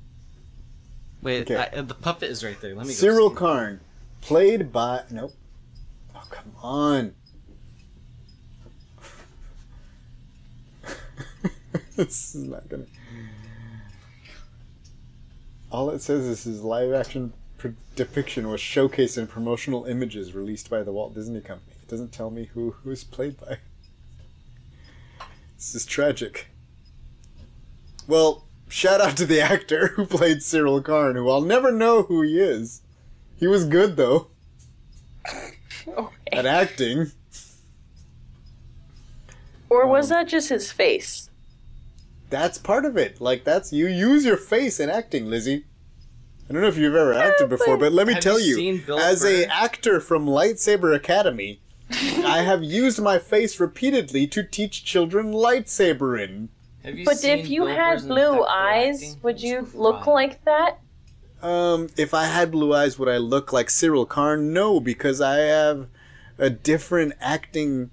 Wait, 1.21 1.43
Okay. 1.43 1.57
I, 1.57 1.79
uh, 1.79 1.83
the 1.83 1.95
puppet 1.95 2.31
is 2.31 2.43
right 2.43 2.61
there. 2.61 2.75
Let 2.75 2.87
me. 2.87 2.93
Syril 2.95 3.31
see. 3.31 3.37
Karn, 3.37 3.81
played 4.23 4.73
by 4.73 5.03
nope. 5.11 5.33
Oh 6.15 6.25
come 6.31 6.53
on. 6.63 7.15
this 11.97 12.35
is 12.35 12.49
not 12.49 12.69
gonna. 12.69 12.87
All 15.71 15.91
it 15.91 16.01
says 16.01 16.25
is 16.25 16.45
his 16.45 16.63
live 16.63 16.93
action 16.93 17.33
pr- 17.63 17.69
depiction 17.95 18.49
was 18.49 18.61
showcased 18.61 19.17
in 19.17 19.27
promotional 19.27 19.85
images 19.85 20.35
released 20.35 20.69
by 20.69 20.83
the 20.83 20.93
Walt 20.93 21.15
Disney 21.15 21.41
Company. 21.41 21.77
It 21.81 21.89
doesn't 21.89 22.13
tell 22.13 22.31
me 22.31 22.51
who 22.55 22.73
who's 22.83 23.05
played 23.05 23.41
by. 23.41 23.59
This 25.57 25.75
is 25.77 25.87
tragic. 25.87 26.49
Well, 28.09 28.49
shout 28.69 29.01
out 29.01 29.17
to 29.19 29.27
the 29.27 29.41
actor 29.41 29.89
who 29.89 30.07
played 30.07 30.39
Syril 30.39 30.85
Karn, 30.85 31.15
who 31.15 31.31
I'll 31.31 31.41
never 31.41 31.71
know 31.71 32.03
who 32.03 32.23
he 32.23 32.41
is. 32.41 32.83
He 33.39 33.47
was 33.47 33.65
good 33.65 33.97
though 33.97 34.29
at 36.33 36.47
acting. 36.47 37.13
or 39.71 39.87
was 39.87 40.11
um, 40.11 40.19
that 40.19 40.29
just 40.29 40.49
his 40.49 40.73
face? 40.73 41.31
That's 42.29 42.59
part 42.59 42.85
of 42.85 42.97
it. 42.97 43.21
Like 43.21 43.45
that's 43.45 43.73
you 43.73 43.87
use 43.87 44.25
your 44.25 44.37
face 44.37 44.81
in 44.81 44.91
acting, 44.91 45.27
Lizzie. 45.31 45.67
I 46.49 46.53
don't 46.53 46.63
know 46.63 46.69
if 46.69 46.77
you've 46.77 46.95
ever 46.95 47.15
acted 47.15 47.49
before, 47.49 47.77
but 47.77 47.93
let 47.93 48.07
me 48.07 48.15
Have 48.15 48.23
tell 48.23 48.41
you 48.41 48.47
you, 48.49 48.55
seen 48.57 48.83
Bill 48.85 48.99
as 48.99 49.25
a 49.25 49.47
actor 49.47 50.01
from 50.01 50.27
Lightsaber 50.27 50.95
Academy, 50.95 51.61
I 51.91 52.43
have 52.43 52.63
used 52.63 53.01
my 53.01 53.19
face 53.19 53.59
repeatedly 53.61 54.27
to 54.29 54.43
teach 54.43 54.85
children 54.85 55.33
lightsabering. 55.33 56.49
Have 56.85 56.99
you 56.99 57.05
But 57.05 57.19
seen 57.19 57.39
if 57.39 57.49
you 57.49 57.65
Bill 57.65 57.75
had 57.75 57.93
Burr's 57.95 58.07
blue 58.07 58.17
impeccable 58.17 58.47
eyes, 58.47 59.03
acting? 59.03 59.21
would 59.23 59.35
It's 59.37 59.45
you 59.45 59.69
look 59.75 60.05
fine. 60.05 60.15
like 60.15 60.45
that? 60.45 60.79
Um, 61.43 61.89
if 61.97 62.15
I 62.15 62.27
had 62.27 62.51
blue 62.51 62.75
eyes, 62.75 62.99
would 62.99 63.09
I 63.09 63.19
look 63.19 63.53
like 63.53 63.69
Syril 63.69 64.09
Karn? 64.09 64.53
No, 64.53 64.81
because 64.81 65.21
I 65.21 65.37
have 65.39 65.87
a 66.39 66.51
different 66.51 67.15
acting. 67.21 67.91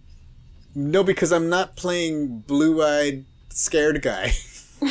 No, 0.75 1.03
because 1.03 1.31
I'm 1.31 1.49
not 1.49 1.75
playing 1.75 2.39
blue-eyed 2.41 3.25
scared 3.49 4.01
guy. 4.01 4.33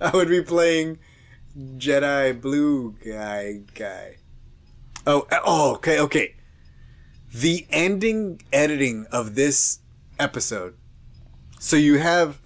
I 0.00 0.10
would 0.12 0.28
be 0.28 0.42
playing 0.42 0.98
Jedi 1.78 2.40
blue 2.40 2.96
guy 3.04 3.60
guy. 3.74 4.16
Oh, 5.06 5.26
eh, 5.30 5.38
oh, 5.44 5.74
okay, 5.74 5.98
okay. 6.00 6.34
The 7.32 7.66
ending 7.70 8.42
editing 8.52 9.06
of 9.12 9.34
this 9.34 9.80
episode. 10.18 10.74
So 11.58 11.76
you 11.76 11.98
have 11.98 12.40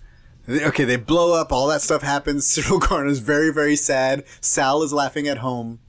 Okay, 0.48 0.84
they 0.84 0.96
blow 0.96 1.32
up. 1.32 1.52
All 1.52 1.68
that 1.68 1.80
stuff 1.80 2.02
happens. 2.02 2.46
Syril 2.48 3.08
is 3.08 3.20
very, 3.20 3.52
very 3.52 3.76
sad. 3.76 4.24
Sal 4.40 4.82
is 4.82 4.92
laughing 4.92 5.26
at 5.26 5.38
home. 5.38 5.80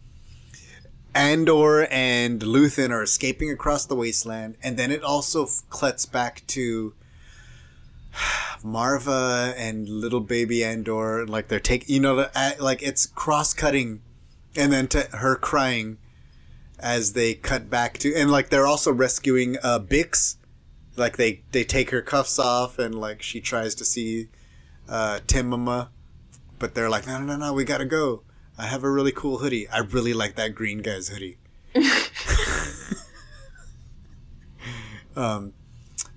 Andor 1.14 1.88
and 1.92 2.42
Luthen 2.42 2.90
are 2.90 3.04
escaping 3.04 3.50
across 3.50 3.86
the 3.86 3.96
wasteland, 3.96 4.58
and 4.62 4.78
then 4.78 4.92
it 4.92 5.02
also 5.02 5.48
cuts 5.70 6.06
back 6.06 6.46
to 6.48 6.94
Maarva 8.64 9.54
and 9.58 9.88
little 9.88 10.20
baby 10.20 10.64
Andor. 10.64 11.26
Like 11.26 11.48
they're 11.48 11.60
taking, 11.60 11.94
you 11.94 12.02
know, 12.02 12.28
uh, 12.36 12.52
like 12.60 12.82
it's 12.82 13.06
cross-cutting, 13.06 14.02
and 14.56 14.72
then 14.72 14.88
to 14.90 15.02
her 15.14 15.36
crying 15.36 15.98
as 16.80 17.14
they 17.14 17.34
cut 17.34 17.70
back 17.70 17.98
to, 18.00 18.14
and 18.16 18.32
like 18.32 18.50
they're 18.50 18.68
also 18.68 18.92
rescuing 18.92 19.58
uh, 19.64 19.80
Bix. 19.80 20.38
Like 20.96 21.18
they 21.18 21.42
they 21.52 21.64
take 21.64 21.92
her 21.92 22.02
cuffs 22.02 22.40
off, 22.40 22.80
and 22.80 22.96
like 22.96 23.22
she 23.22 23.42
tries 23.42 23.76
to 23.76 23.86
see 23.86 24.30
uh, 24.88 25.20
Timama, 25.28 25.90
but 26.60 26.74
they're 26.76 26.90
like, 26.90 27.06
no, 27.08 27.20
no, 27.20 27.26
no, 27.26 27.36
no, 27.38 27.54
we 27.54 27.64
gotta 27.66 27.86
go. 27.86 28.24
I 28.58 28.68
have 28.68 28.84
a 28.84 28.90
really 28.90 29.12
cool 29.12 29.40
hoodie. 29.40 29.68
I 29.68 29.80
really 29.80 30.14
like 30.14 30.36
that 30.36 30.56
green 30.56 30.82
guy's 30.82 31.10
hoodie. 31.10 31.38
um, 35.18 35.54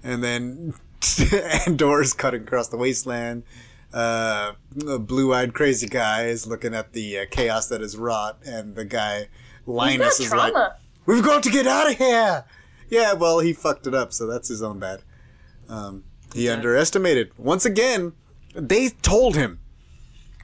and 0.04 0.22
then 0.22 0.74
Andor's 1.66 2.12
cutting 2.12 2.42
across 2.42 2.68
the 2.68 2.76
wasteland. 2.76 3.44
Uh, 3.92 4.52
a 4.86 4.98
blue-eyed 4.98 5.54
crazy 5.54 5.86
guy 5.86 6.26
is 6.26 6.46
looking 6.46 6.74
at 6.74 6.92
the 6.92 7.20
uh, 7.20 7.24
chaos 7.30 7.68
that 7.68 7.80
is 7.80 7.96
wrought, 7.96 8.38
and 8.44 8.74
the 8.74 8.84
guy 8.84 9.28
Linus 9.66 10.20
is 10.20 10.30
got 10.30 10.52
like, 10.52 10.72
"We've 11.06 11.24
got 11.24 11.42
to 11.44 11.50
get 11.50 11.66
out 11.66 11.90
of 11.90 11.96
here." 11.96 12.44
Yeah, 12.90 13.14
well, 13.14 13.40
he 13.40 13.52
fucked 13.52 13.86
it 13.86 13.94
up, 13.94 14.12
so 14.12 14.26
that's 14.26 14.48
his 14.48 14.62
own 14.62 14.78
bad. 14.78 15.02
Um, 15.68 16.04
he 16.34 16.48
underestimated 16.48 17.30
once 17.38 17.64
again. 17.64 18.12
They 18.54 18.88
told 18.88 19.36
him. 19.36 19.60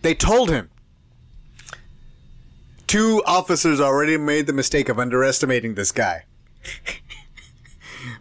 They 0.03 0.15
told 0.15 0.51
him. 0.51 0.71
Two 2.87 3.23
officers 3.27 3.81
already 3.81 4.17
made 4.17 4.47
the 4.47 4.53
mistake 4.53 4.89
of 4.89 4.99
underestimating 4.99 5.75
this 5.75 5.91
guy. 5.91 6.25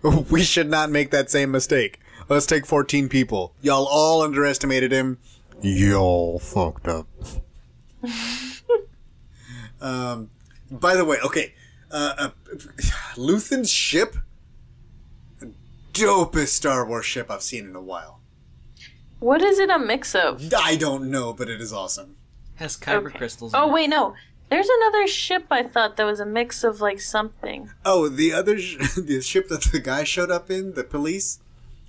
we 0.31 0.43
should 0.43 0.69
not 0.69 0.89
make 0.89 1.11
that 1.11 1.29
same 1.29 1.51
mistake. 1.51 1.99
Let's 2.29 2.45
take 2.45 2.65
14 2.65 3.09
people. 3.09 3.53
Y'all 3.61 3.85
all 3.89 4.21
underestimated 4.21 4.91
him. 4.91 5.17
Y'all 5.61 6.39
fucked 6.39 6.87
up. 6.87 7.07
um, 9.81 10.29
by 10.71 10.95
the 10.95 11.05
way, 11.05 11.17
okay. 11.23 11.53
Uh, 11.91 12.13
uh, 12.17 12.29
Luthen's 13.15 13.71
ship, 13.71 14.15
dopest 15.93 16.47
Star 16.49 16.85
Wars 16.85 17.05
ship 17.05 17.29
I've 17.29 17.43
seen 17.43 17.65
in 17.69 17.75
a 17.75 17.81
while. 17.81 18.19
What 19.19 19.41
is 19.41 19.59
it 19.59 19.69
a 19.69 19.79
mix 19.79 20.15
of? 20.15 20.41
I 20.57 20.75
don't 20.75 21.09
know, 21.11 21.33
but 21.33 21.49
it 21.49 21.61
is 21.61 21.71
awesome. 21.71 22.15
Has 22.55 22.75
kyber 22.77 23.07
Okay. 23.07 23.17
crystals. 23.19 23.53
Oh 23.53 23.63
in 23.65 23.69
it. 23.69 23.73
wait, 23.73 23.87
no. 23.89 24.15
There's 24.49 24.67
another 24.69 25.07
ship 25.07 25.45
I 25.49 25.63
thought 25.63 25.97
that 25.97 26.03
was 26.03 26.19
a 26.19 26.25
mix 26.25 26.63
of 26.63 26.81
like 26.81 26.99
something. 26.99 27.71
Oh, 27.85 28.09
the 28.09 28.33
other 28.33 28.59
sh- 28.59 28.77
the 28.97 29.21
ship 29.21 29.47
that 29.49 29.63
the 29.71 29.79
guy 29.79 30.03
showed 30.03 30.29
up 30.31 30.51
in, 30.51 30.73
the 30.73 30.83
police, 30.83 31.39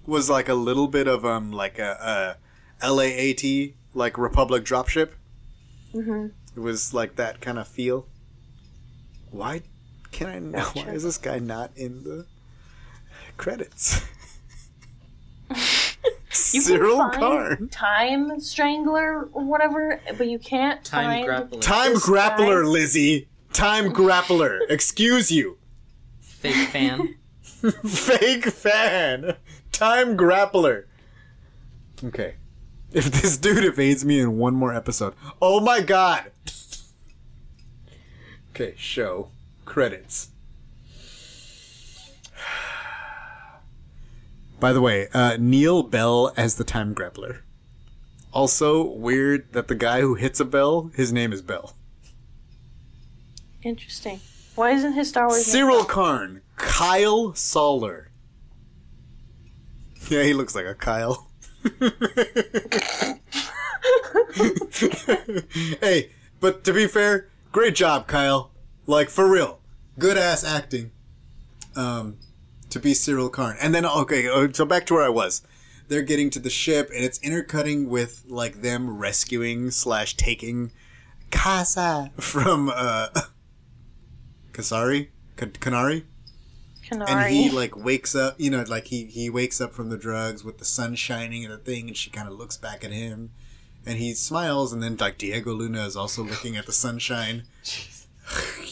was 0.07 0.29
like 0.31 0.49
a 0.49 0.55
little 0.55 0.89
bit 0.89 1.07
of 1.09 1.25
um 1.25 1.51
like 1.53 1.79
a, 1.79 2.37
a 2.83 2.87
LAAT 2.91 3.75
like 3.95 4.19
Republic 4.19 4.65
dropship. 4.65 5.11
Mm-hmm. 5.95 6.27
It 6.57 6.61
was 6.61 6.93
like 6.95 7.17
that 7.17 7.41
kind 7.41 7.59
of 7.59 7.67
feel. 7.69 8.07
Why 9.31 9.63
can 10.13 10.27
I? 10.29 10.39
Know, 10.39 10.61
why 10.75 10.91
is 10.91 11.03
this 11.03 11.19
guy 11.19 11.39
not 11.39 11.71
in 11.77 12.05
the 12.05 12.27
credits? 13.37 14.05
You 16.53 16.61
Syril 16.61 16.99
can 16.99 17.11
find 17.11 17.21
Karn. 17.21 17.69
Time 17.69 18.41
Strangler 18.41 19.29
or 19.33 19.45
whatever, 19.45 20.01
but 20.19 20.27
you 20.27 20.39
can't 20.41 20.85
Time 20.85 21.25
find 21.25 21.29
grappler. 21.29 21.61
Time 21.61 21.93
grappler, 21.95 22.63
guy- 22.65 22.69
Lizzie. 22.69 23.29
Time 23.53 23.93
grappler. 23.93 24.59
Excuse 24.69 25.31
you. 25.31 25.59
Fake 26.21 26.69
fan. 26.69 27.15
Fake 27.87 28.47
fan. 28.47 29.37
Time 29.75 30.17
grappler. 30.17 30.85
Okay. 32.05 32.35
If 32.93 33.07
this 33.11 33.37
dude 33.37 33.65
evades 33.65 34.05
me 34.05 34.21
in 34.21 34.39
one 34.39 34.55
more 34.55 34.73
episode, 34.75 35.15
oh 35.43 35.59
my 35.61 35.81
god. 35.81 36.31
Okay, 38.51 38.75
show 38.77 39.31
credits. 39.65 40.29
By 44.61 44.73
the 44.73 44.81
way, 44.81 45.09
uh, 45.13 45.37
Neil 45.41 45.83
Bell 45.83 46.33
as 46.37 46.55
the 46.55 46.65
time 46.65 46.95
grappler. 46.95 47.41
Also, 48.33 48.83
weird 48.85 49.53
that 49.53 49.69
the 49.69 49.75
guy 49.75 50.01
who 50.01 50.15
hits 50.15 50.39
a 50.41 50.45
bell, 50.45 50.91
his 50.95 51.13
name 51.13 51.33
is 51.33 51.43
Bell. 51.43 51.75
Interesting. 53.63 54.21
Why 54.55 54.71
isn't 54.71 54.93
his 54.93 55.09
Star 55.09 55.27
Wars? 55.29 55.53
name- 55.53 55.67
Syril 55.67 55.87
Karn, 55.89 56.43
Kyle 56.57 57.33
Soller. 57.33 58.07
Yeah, 60.11 60.23
he 60.23 60.35
looks 60.35 60.55
like 60.55 60.67
a 60.67 60.75
Kyle. 60.75 61.31
hey, 65.81 66.11
but 66.41 66.63
to 66.65 66.75
be 66.75 66.87
fair, 66.87 67.31
great 67.53 67.75
job, 67.75 68.07
Kyle. 68.07 68.51
Like 68.87 69.09
for 69.09 69.27
real, 69.31 69.61
good 69.99 70.19
ass 70.19 70.45
acting. 70.45 70.91
Um, 71.75 72.19
to 72.69 72.79
be 72.79 72.93
Syril 72.93 73.33
Karn, 73.33 73.57
and 73.61 73.75
then 73.75 73.87
okay, 73.87 74.29
uh, 74.29 74.49
so 74.53 74.67
back 74.67 74.85
to 74.87 74.95
where 74.95 75.05
I 75.05 75.09
was. 75.09 75.41
They're 75.89 76.03
getting 76.03 76.29
to 76.31 76.39
the 76.39 76.51
ship, 76.51 76.91
and 76.95 77.03
it's 77.03 77.19
intercutting 77.21 77.89
with 77.89 78.25
like 78.29 78.61
them 78.61 78.99
rescuing 78.99 79.71
slash 79.71 80.17
taking 80.17 80.71
Kassa 81.31 82.13
from 82.21 82.69
uh 82.69 83.09
Kasari, 84.53 85.09
Kanari 85.37 86.05
Canary. 86.89 87.11
and 87.11 87.35
he 87.35 87.51
like 87.51 87.77
wakes 87.77 88.15
up 88.15 88.35
you 88.39 88.51
know 88.51 88.65
like 88.69 88.87
he 88.87 89.05
he 89.07 89.31
wakes 89.31 89.61
up 89.61 89.73
from 89.73 89.89
the 89.89 89.97
drugs 89.97 90.45
with 90.45 90.59
the 90.59 90.65
sun 90.65 90.95
shining 90.95 91.45
and 91.45 91.53
the 91.53 91.59
thing 91.59 91.89
and 91.89 91.97
she 91.97 92.11
kind 92.11 92.29
of 92.29 92.35
looks 92.35 92.57
back 92.57 92.85
at 92.85 92.93
him 92.93 93.31
and 93.87 93.99
he 93.99 94.15
smiles 94.15 94.73
and 94.73 94.83
then 94.83 94.97
like 94.97 95.19
diego 95.19 95.53
luna 95.53 95.85
is 95.85 95.97
also 95.97 96.23
looking 96.23 96.57
at 96.57 96.67
the 96.67 96.73
sunshine 96.73 97.45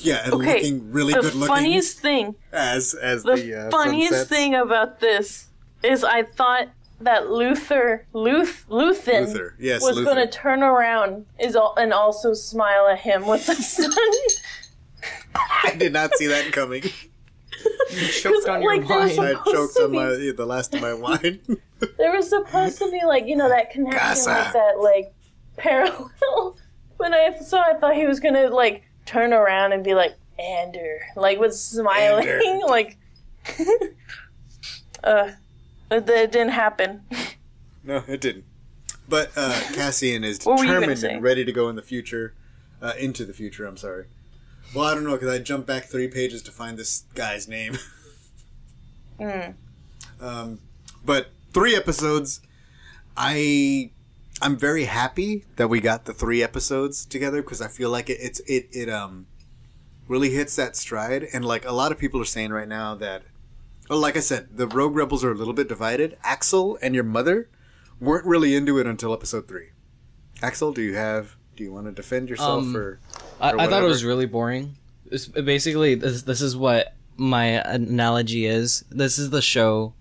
yeah 0.02 0.24
and 0.24 0.34
okay, 0.34 0.54
looking 0.54 0.92
really 0.92 1.12
good 1.12 1.34
looking 1.34 1.54
funniest 1.54 1.98
thing, 1.98 2.34
as 2.52 2.94
as 2.94 3.22
the, 3.22 3.36
the, 3.36 3.54
uh, 3.54 3.70
funniest 3.70 4.10
sun 4.10 4.18
sets. 4.20 4.30
thing 4.30 4.54
about 4.54 5.00
this 5.00 5.48
is 5.82 6.04
I 6.04 6.22
thought 6.22 6.68
that 7.00 7.30
Luther, 7.30 8.06
Luth, 8.12 8.64
Luthen, 8.68 9.26
Luther, 9.26 9.56
yes, 9.58 9.82
was 9.82 10.00
going 10.00 10.16
to 10.16 10.28
turn 10.28 10.62
around 10.62 11.26
is 11.38 11.56
all, 11.56 11.74
and 11.76 11.92
also 11.92 12.32
smile 12.32 12.86
at 12.88 13.00
him 13.00 13.26
with 13.26 13.46
the 13.46 13.54
sun. 13.54 13.90
i 15.64 15.74
did 15.76 15.92
not 15.92 16.14
see 16.14 16.26
that 16.28 16.52
coming 16.52 16.82
Choked 18.20 18.48
on 18.48 18.62
your 18.62 18.76
like, 18.76 18.88
there 18.88 18.98
wine. 18.98 19.36
i 19.36 19.50
choked 19.50 19.76
on 19.78 19.92
my 19.92 20.12
yeah, 20.14 20.32
the 20.32 20.46
last 20.46 20.74
of 20.74 20.80
my 20.80 20.94
wine 20.94 21.40
there 21.98 22.12
was 22.12 22.28
supposed 22.28 22.78
to 22.78 22.90
be 22.90 23.00
like 23.06 23.26
you 23.26 23.36
know 23.36 23.48
that 23.48 23.70
connection 23.70 24.00
Kassa. 24.00 24.26
like 24.28 24.52
that 24.52 24.80
like 24.80 25.14
parallel 25.56 26.56
when 26.96 27.12
i 27.12 27.36
saw 27.38 27.60
i 27.62 27.74
thought 27.74 27.94
he 27.94 28.06
was 28.06 28.20
gonna 28.20 28.48
like 28.48 28.84
turn 29.04 29.32
around 29.32 29.72
and 29.72 29.84
be 29.84 29.94
like 29.94 30.14
ander 30.38 31.00
like 31.16 31.38
was 31.38 31.62
smiling 31.62 32.26
Ander. 32.26 32.66
like 32.66 32.98
uh 35.04 35.30
but 35.88 36.06
that 36.06 36.32
didn't 36.32 36.52
happen 36.52 37.02
No, 37.84 38.04
it 38.06 38.20
didn't. 38.20 38.44
But 39.08 39.32
uh, 39.36 39.60
Cassian 39.74 40.22
is 40.24 40.44
What 40.44 40.60
were 40.60 40.64
determined 40.64 41.02
and 41.02 41.22
ready 41.22 41.44
to 41.44 41.52
go 41.52 41.68
in 41.68 41.74
the 41.76 41.82
future, 41.82 42.34
uh, 42.80 42.92
into 42.98 43.24
the 43.24 43.32
future. 43.32 43.66
I'm 43.66 43.76
sorry. 43.76 44.06
Well, 44.74 44.84
I 44.84 44.94
don't 44.94 45.04
know 45.04 45.12
because 45.12 45.28
I 45.28 45.38
jumped 45.38 45.66
back 45.66 45.84
three 45.84 46.08
pages 46.08 46.42
to 46.42 46.50
find 46.50 46.78
this 46.78 47.04
guy's 47.14 47.46
name. 47.46 47.78
um, 50.20 50.60
but 51.04 51.28
three 51.52 51.76
episodes. 51.76 52.40
I 53.16 53.90
I'm 54.40 54.56
very 54.56 54.84
happy 54.84 55.44
that 55.56 55.68
we 55.68 55.80
got 55.80 56.06
the 56.06 56.14
three 56.14 56.42
episodes 56.42 57.04
together 57.04 57.42
because 57.42 57.60
I 57.60 57.68
feel 57.68 57.90
like 57.90 58.08
it, 58.08 58.18
it's 58.20 58.40
it 58.40 58.68
it 58.72 58.88
um 58.88 59.26
really 60.08 60.30
hits 60.30 60.56
that 60.56 60.76
stride 60.76 61.26
and 61.32 61.44
like 61.44 61.64
a 61.64 61.72
lot 61.72 61.92
of 61.92 61.98
people 61.98 62.20
are 62.20 62.24
saying 62.24 62.50
right 62.50 62.68
now 62.68 62.94
that 62.96 63.22
well, 63.90 64.00
like 64.00 64.16
I 64.16 64.20
said, 64.20 64.56
the 64.56 64.66
Rogue 64.66 64.96
Rebels 64.96 65.22
are 65.22 65.32
a 65.32 65.34
little 65.34 65.52
bit 65.52 65.68
divided. 65.68 66.16
Axel 66.22 66.78
and 66.80 66.94
your 66.94 67.04
mother 67.04 67.50
weren't 68.00 68.24
really 68.24 68.56
into 68.56 68.78
it 68.78 68.86
until 68.86 69.12
episode 69.12 69.46
three. 69.48 69.70
Axel, 70.40 70.72
do 70.72 70.80
you 70.80 70.94
have? 70.94 71.36
Do 71.56 71.64
you 71.64 71.72
want 71.72 71.86
to 71.86 71.92
defend 71.92 72.28
yourself 72.30 72.62
Um, 72.64 72.76
or? 72.76 72.98
I, 73.40 73.52
or 73.52 73.60
I 73.60 73.66
thought 73.66 73.82
it 73.82 73.86
was 73.86 74.04
really 74.04 74.26
boring. 74.26 74.74
It's, 75.10 75.26
basically, 75.26 75.94
this, 75.94 76.22
this 76.22 76.40
is 76.40 76.56
what 76.56 76.94
my 77.16 77.44
analogy 77.44 78.46
is. 78.46 78.84
This 78.90 79.18
is 79.18 79.30
the 79.30 79.42
show. 79.42 79.92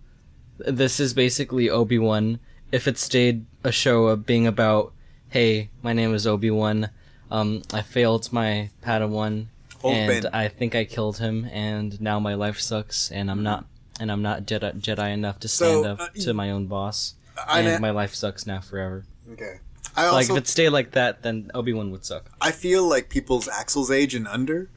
This 0.60 1.00
is 1.00 1.14
basically 1.14 1.70
Obi 1.70 2.00
Wan. 2.00 2.40
If 2.72 2.88
it 2.88 2.98
stayed 2.98 3.46
a 3.64 3.72
show 3.72 4.06
of 4.06 4.26
being 4.26 4.48
about, 4.48 4.94
hey, 5.30 5.70
my 5.84 5.92
name 5.92 6.14
is 6.14 6.26
Obi 6.26 6.52
Wan. 6.52 6.90
Um, 7.30 7.64
I 7.74 7.82
failed 7.82 8.32
my 8.32 8.70
Padawan, 8.84 9.48
Old 9.84 9.94
and 9.96 10.24
Ben. 10.24 10.34
I 10.34 10.48
think 10.48 10.76
I 10.76 10.86
killed 10.86 11.18
him, 11.18 11.46
and 11.52 12.00
now 12.02 12.20
my 12.20 12.34
life 12.36 12.60
sucks, 12.60 13.12
and 13.12 13.30
I'm 13.32 13.42
not, 13.44 13.66
and 14.00 14.12
I'm 14.12 14.22
not 14.22 14.44
Jedi, 14.46 14.80
Jedi 14.80 15.14
enough 15.14 15.40
to 15.42 15.48
So, 15.48 15.82
stand 15.82 15.86
up 15.86 16.00
uh, 16.00 16.08
to 16.22 16.34
my 16.34 16.52
own 16.52 16.68
boss, 16.68 17.16
I 17.48 17.62
and 17.62 17.82
my 17.82 17.92
life 17.92 18.14
sucks 18.14 18.46
now 18.46 18.60
forever. 18.62 19.06
Okay. 19.34 19.60
I 19.96 20.10
like 20.12 20.30
if 20.30 20.38
it 20.38 20.48
stayed 20.48 20.70
like 20.70 20.92
that, 20.92 21.22
then 21.24 21.52
Obi 21.54 21.74
Wan 21.74 21.92
would 21.92 22.06
suck. 22.06 22.32
I 22.40 22.52
feel 22.52 22.84
like 22.88 23.10
people's 23.10 23.48
Axel's 23.48 23.92
age 23.92 24.16
and 24.16 24.28
under 24.28 24.70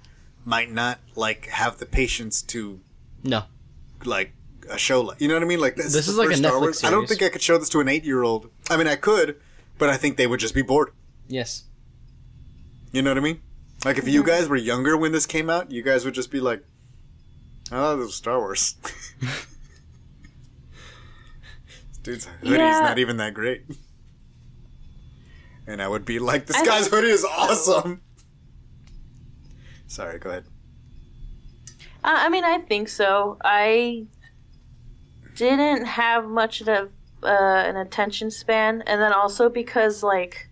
might 0.44 0.70
not 0.72 0.98
like 1.14 1.46
have 1.46 1.78
the 1.78 1.86
patience 1.86 2.42
to 2.42 2.80
No, 3.22 3.44
like 4.04 4.32
a 4.68 4.76
show 4.78 5.00
like 5.02 5.20
you 5.20 5.28
know 5.28 5.34
what 5.34 5.42
I 5.42 5.46
mean? 5.46 5.60
Like 5.60 5.76
this, 5.76 5.92
This 5.92 6.06
the 6.06 6.12
is 6.12 6.18
like 6.18 6.30
a 6.30 6.36
Star 6.36 6.52
Netflix 6.52 6.60
Wars. 6.60 6.84
I 6.84 6.90
don't 6.90 7.08
think 7.08 7.22
I 7.22 7.28
could 7.28 7.42
show 7.42 7.58
this 7.58 7.68
to 7.70 7.80
an 7.80 7.88
eight 7.88 8.04
year 8.04 8.22
old. 8.22 8.50
I 8.70 8.76
mean, 8.76 8.86
I 8.88 8.96
could, 8.96 9.40
but 9.78 9.88
I 9.88 9.96
think 9.96 10.16
they 10.16 10.26
would 10.26 10.40
just 10.40 10.54
be 10.54 10.62
bored. 10.62 10.90
yes. 11.28 11.64
You 12.92 13.02
know 13.02 13.10
what 13.10 13.18
I 13.18 13.22
mean? 13.22 13.40
Like 13.84 13.98
if 13.98 14.06
you 14.08 14.22
guys 14.22 14.48
were 14.48 14.56
younger 14.56 14.96
when 14.96 15.12
this 15.12 15.26
came 15.26 15.50
out, 15.50 15.70
you 15.70 15.82
guys 15.82 16.04
would 16.04 16.14
just 16.14 16.30
be 16.30 16.40
like, 16.40 16.64
"Oh, 17.72 17.96
this 17.96 18.06
was 18.06 18.14
Star 18.14 18.38
Wars." 18.38 18.76
Dude's 22.02 22.26
hoodie's 22.40 22.58
Yeah. 22.58 22.80
not 22.80 22.98
even 22.98 23.16
that 23.18 23.34
great. 23.34 23.62
And 25.66 25.80
I 25.80 25.88
would 25.88 26.04
be 26.04 26.18
like, 26.18 26.46
"This 26.46 26.56
I 26.56 26.64
guy's 26.64 26.88
hoodie 26.88 27.08
is 27.08 27.24
awesome." 27.38 28.02
Sorry, 29.86 30.18
go 30.18 30.30
ahead. 30.30 30.44
Uh, 32.02 32.18
I 32.20 32.28
mean, 32.28 32.44
I 32.44 32.58
think 32.58 32.88
so. 32.88 33.38
I 33.44 34.06
didn't 35.36 35.86
have 35.86 36.26
much 36.26 36.60
of 36.60 36.90
uh, 37.22 37.26
an 37.26 37.76
attention 37.76 38.30
span, 38.30 38.82
and 38.86 39.00
then 39.00 39.12
also 39.12 39.48
because 39.48 40.02
like 40.02 40.48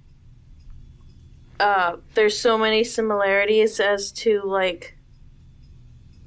uh, 1.60 1.96
there's 2.14 2.38
so 2.38 2.56
many 2.56 2.82
similarities 2.84 3.78
as 3.80 4.10
to 4.12 4.42
like 4.44 4.96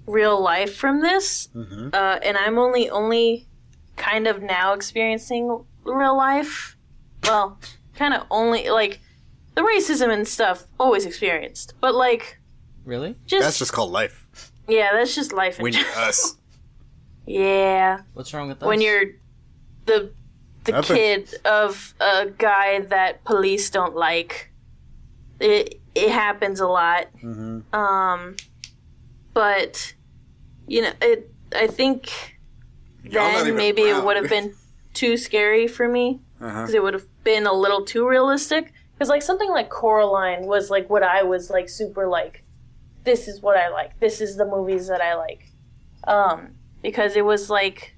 real 0.07 0.39
life 0.41 0.75
from 0.75 1.01
this, 1.01 1.49
uh, 1.93 2.19
and 2.23 2.37
I'm 2.37 2.57
only 2.57 2.89
only 2.89 3.47
kind 3.95 4.27
of 4.27 4.41
now 4.41 4.73
experiencing 4.73 5.63
real 5.83 6.15
life. 6.15 6.77
Well, 7.23 7.59
kind 7.95 8.13
of 8.13 8.25
only 8.31 8.69
like 8.69 8.99
the 9.55 9.61
racism 9.61 10.11
and 10.13 10.27
stuff 10.27 10.65
always 10.79 11.05
experienced, 11.05 11.73
but 11.81 11.95
like 11.95 12.39
Really? 12.83 13.15
just, 13.25 13.43
That's 13.43 13.57
just 13.59 13.73
called 13.73 13.91
life. 13.91 14.27
yeah, 14.67 14.89
that's 14.93 15.15
just 15.15 15.33
life. 15.33 15.57
in 15.59 15.63
When 15.63 15.73
you're 15.73 15.83
general. 15.83 16.05
us. 16.09 16.37
Yeah, 17.27 18.01
What's 18.13 18.31
wrong 18.35 18.49
with 18.49 18.59
that? 18.59 18.67
when 18.67 18.81
you're 18.81 19.05
the 19.87 20.11
the 20.65 20.71
Nothing. 20.73 20.95
kid 20.95 21.35
of 21.43 21.95
a 21.99 22.27
guy 22.27 22.81
that 22.81 23.23
police 23.23 23.69
don't 23.71 23.95
like. 23.95 24.51
It 25.39 25.81
it 25.95 26.09
happens 26.11 26.59
a 26.59 26.67
lot. 26.67 27.07
Mm-hmm. 27.23 27.73
Um, 27.75 28.35
but 29.33 29.93
you 30.67 30.81
know, 30.83 30.91
it. 31.01 31.31
I 31.55 31.67
think 31.67 32.11
Y'all 33.03 33.23
not 33.23 33.33
then 33.37 33.41
even 33.47 33.57
maybe 33.57 33.81
it 33.83 33.91
brown. 33.93 34.05
would 34.05 34.17
have 34.17 34.29
been 34.29 34.53
too 34.93 35.17
scary 35.17 35.67
for 35.67 35.87
me 35.87 36.19
Uh-huh. 36.41 36.61
because 36.61 36.73
it 36.73 36.83
would 36.83 36.93
have 36.93 37.07
been 37.23 37.45
a 37.47 37.53
little 37.53 37.83
too 37.85 38.07
realistic. 38.07 38.73
Because 38.93 39.09
like 39.09 39.21
something 39.21 39.49
like 39.49 39.69
Coraline 39.69 40.45
was 40.45 40.69
like 40.69 40.89
what 40.89 41.03
I 41.03 41.23
was 41.23 41.49
like 41.49 41.69
super 41.69 42.07
like. 42.07 42.43
This 43.03 43.27
is 43.27 43.41
what 43.41 43.57
I 43.57 43.69
like. 43.69 43.99
This 43.99 44.19
is 44.21 44.35
the 44.37 44.45
movies 44.45 44.87
that 44.87 45.01
I 45.01 45.15
like. 45.15 45.51
Um, 46.05 46.55
because 46.81 47.15
it 47.15 47.25
was 47.25 47.49
like 47.49 47.95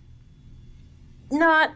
not 1.32 1.72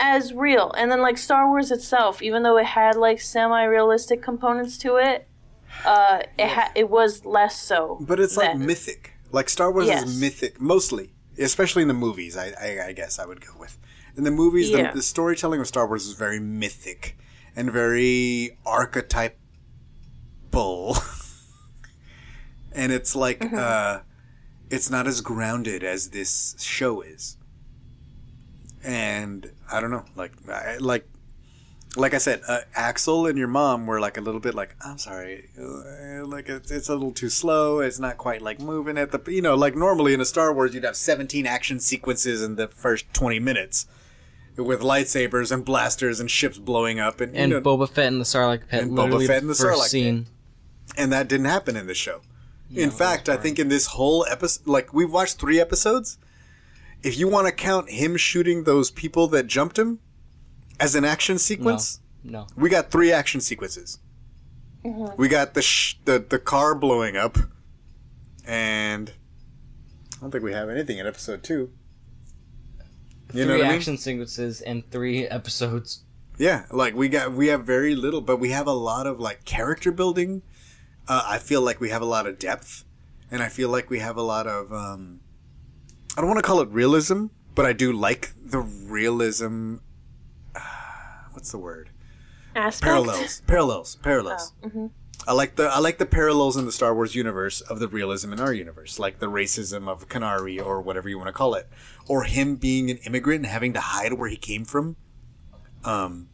as 0.00 0.32
real. 0.32 0.72
And 0.72 0.90
then 0.90 1.00
like 1.00 1.18
Star 1.18 1.48
Wars 1.48 1.70
itself, 1.70 2.22
even 2.22 2.42
though 2.42 2.56
it 2.58 2.66
had 2.66 2.96
like 2.96 3.20
semi-realistic 3.20 4.22
components 4.22 4.78
to 4.78 4.96
it, 4.96 5.28
uh, 5.84 6.20
it 6.38 6.48
ha- 6.48 6.72
it 6.74 6.88
was 6.90 7.24
less 7.24 7.60
so. 7.60 7.98
But 8.00 8.20
it's 8.20 8.36
like 8.36 8.56
mythic. 8.56 9.12
Like 9.32 9.48
Star 9.48 9.72
Wars 9.72 9.86
Yes. 9.86 10.04
is 10.04 10.20
mythic, 10.20 10.60
mostly, 10.60 11.12
especially 11.38 11.82
in 11.82 11.88
the 11.88 11.94
movies. 11.94 12.36
I, 12.36 12.52
I, 12.60 12.86
I 12.88 12.92
guess 12.92 13.18
I 13.18 13.26
would 13.26 13.40
go 13.40 13.52
with. 13.58 13.76
In 14.16 14.24
the 14.24 14.30
movies, 14.30 14.70
Yeah. 14.70 14.90
the, 14.90 14.98
the 14.98 15.02
storytelling 15.02 15.60
of 15.60 15.66
Star 15.66 15.86
Wars 15.86 16.06
is 16.06 16.14
very 16.14 16.38
mythic 16.40 17.16
and 17.56 17.70
very 17.72 18.56
archetypal, 18.64 19.34
and 22.72 22.92
it's 22.92 23.14
like 23.16 23.40
Mm-hmm. 23.40 23.56
uh, 23.58 23.98
it's 24.70 24.90
not 24.90 25.06
as 25.06 25.20
grounded 25.20 25.84
as 25.84 26.10
this 26.10 26.56
show 26.58 27.02
is. 27.02 27.36
And 28.82 29.50
I 29.70 29.80
don't 29.80 29.90
know, 29.90 30.04
like, 30.16 30.32
I, 30.48 30.78
like 30.78 31.06
like 31.96 32.12
I 32.12 32.18
said, 32.18 32.40
uh, 32.48 32.60
Axel 32.74 33.26
and 33.26 33.38
your 33.38 33.46
mom 33.46 33.86
were 33.86 34.00
like 34.00 34.16
a 34.16 34.20
little 34.20 34.40
bit 34.40 34.52
like, 34.54 34.74
I'm 34.80 34.98
sorry, 34.98 35.48
uh, 35.56 36.26
like 36.26 36.48
it's, 36.48 36.72
it's 36.72 36.88
a 36.88 36.92
little 36.94 37.12
too 37.12 37.28
slow. 37.28 37.78
It's 37.78 38.00
not 38.00 38.16
quite 38.18 38.42
like 38.42 38.58
moving 38.60 38.98
at 38.98 39.12
the, 39.12 39.32
you 39.32 39.40
know, 39.40 39.54
like 39.54 39.76
normally 39.76 40.12
in 40.12 40.20
a 40.20 40.24
Star 40.24 40.52
Wars, 40.52 40.74
you'd 40.74 40.82
have 40.82 40.96
17 40.96 41.46
action 41.46 41.78
sequences 41.78 42.42
in 42.42 42.56
the 42.56 42.66
first 42.66 43.12
20 43.14 43.38
minutes 43.38 43.86
with 44.56 44.80
lightsabers 44.80 45.50
and 45.50 45.64
blasters 45.64 46.20
and 46.20 46.30
ships 46.30 46.58
blowing 46.58 47.00
up 47.00 47.20
and, 47.20 47.34
and 47.36 47.50
you 47.52 47.60
know, 47.60 47.64
Boba 47.76 47.88
Fett 47.88 48.06
and 48.06 48.20
the 48.20 48.24
Sarlacc 48.24 48.68
pit. 48.68 48.82
And 48.84 48.92
Boba 48.92 49.26
Fett 49.26 49.38
and 49.42 49.48
the 49.50 49.54
the 49.54 49.62
first 49.62 49.78
Sarlacc 49.80 49.82
pit. 49.84 49.90
scene. 49.90 50.26
and 50.96 51.12
that 51.12 51.28
didn't 51.28 51.46
happen 51.46 51.76
in 51.76 51.86
the 51.86 51.94
show. 51.94 52.20
in 52.74 52.90
fact, 52.90 53.28
I 53.28 53.36
think 53.36 53.58
in 53.58 53.68
this 53.68 53.86
whole 53.86 54.24
episode, 54.30 54.66
like 54.66 54.92
we've 54.92 55.12
watched 55.12 55.38
three 55.38 55.60
episodes. 55.60 56.18
If 57.02 57.18
you 57.18 57.28
want 57.28 57.46
to 57.48 57.52
count 57.52 57.90
him 57.90 58.16
shooting 58.16 58.64
those 58.64 58.90
people 58.90 59.26
that 59.28 59.46
jumped 59.46 59.78
him 59.78 59.98
as 60.80 60.94
an 60.94 61.04
action 61.04 61.36
sequence, 61.38 62.00
No. 62.22 62.46
we 62.56 62.70
got 62.70 62.90
three 62.90 63.12
action 63.12 63.40
sequences. 63.42 63.98
Mm-hmm. 64.84 65.20
We 65.20 65.28
got 65.28 65.54
the, 65.54 65.62
sh- 65.62 65.96
the 66.04 66.18
the 66.18 66.38
car 66.38 66.74
blowing 66.74 67.16
up, 67.16 67.36
and 68.46 69.12
I 70.16 70.20
don't 70.20 70.30
think 70.30 70.44
we 70.44 70.52
have 70.52 70.68
anything 70.68 70.98
in 70.98 71.06
episode 71.06 71.42
two. 71.42 71.70
You 73.32 73.44
three 73.44 73.44
know 73.44 73.58
what 73.58 73.66
I 73.66 73.68
mean? 73.68 73.76
action 73.76 73.98
sequences 73.98 74.60
and 74.60 74.88
three 74.90 75.26
episodes. 75.26 76.04
Yeah, 76.38 76.64
like 76.70 76.94
we 76.94 77.08
got 77.08 77.32
we 77.32 77.48
have 77.48 77.64
very 77.64 77.94
little, 77.94 78.20
but 78.20 78.38
we 78.38 78.50
have 78.50 78.66
a 78.66 78.72
lot 78.72 79.06
of 79.06 79.20
like 79.20 79.44
character 79.44 79.92
building. 79.92 80.42
Uh, 81.06 81.22
I 81.26 81.38
feel 81.38 81.60
like 81.62 81.80
we 81.80 81.90
have 81.90 82.02
a 82.02 82.06
lot 82.06 82.26
of 82.26 82.38
depth, 82.38 82.84
and 83.30 83.42
I 83.42 83.48
feel 83.48 83.68
like 83.68 83.90
we 83.90 84.00
have 84.00 84.16
a 84.16 84.22
lot 84.22 84.46
of. 84.46 84.72
Um, 84.72 85.20
I 86.16 86.20
don't 86.20 86.28
want 86.28 86.38
to 86.38 86.46
call 86.46 86.60
it 86.60 86.68
realism, 86.70 87.26
but 87.54 87.66
I 87.66 87.72
do 87.72 87.92
like 87.92 88.32
the 88.42 88.60
realism. 88.60 89.76
Uh, 90.54 90.60
what's 91.32 91.50
the 91.50 91.58
word? 91.58 91.90
Aspect? 92.56 92.84
Parallels, 92.84 93.42
parallels, 93.46 93.96
parallels. 93.96 94.52
I 95.26 95.32
like 95.32 95.56
the 95.56 95.68
I 95.68 95.78
like 95.78 95.98
the 95.98 96.06
parallels 96.06 96.56
in 96.56 96.66
the 96.66 96.72
Star 96.72 96.94
Wars 96.94 97.14
universe 97.14 97.60
of 97.62 97.78
the 97.78 97.88
realism 97.88 98.32
in 98.32 98.40
our 98.40 98.52
universe, 98.52 98.98
like 98.98 99.18
the 99.20 99.30
racism 99.30 99.88
of 99.88 100.08
Kenari 100.08 100.64
or 100.64 100.80
whatever 100.82 101.08
you 101.08 101.16
want 101.16 101.28
to 101.28 101.32
call 101.32 101.54
it, 101.54 101.68
or 102.08 102.24
him 102.24 102.56
being 102.56 102.90
an 102.90 102.98
immigrant 102.98 103.44
and 103.44 103.52
having 103.52 103.72
to 103.72 103.80
hide 103.80 104.14
where 104.14 104.28
he 104.28 104.36
came 104.36 104.64
from. 104.64 104.96
Um, 105.84 106.28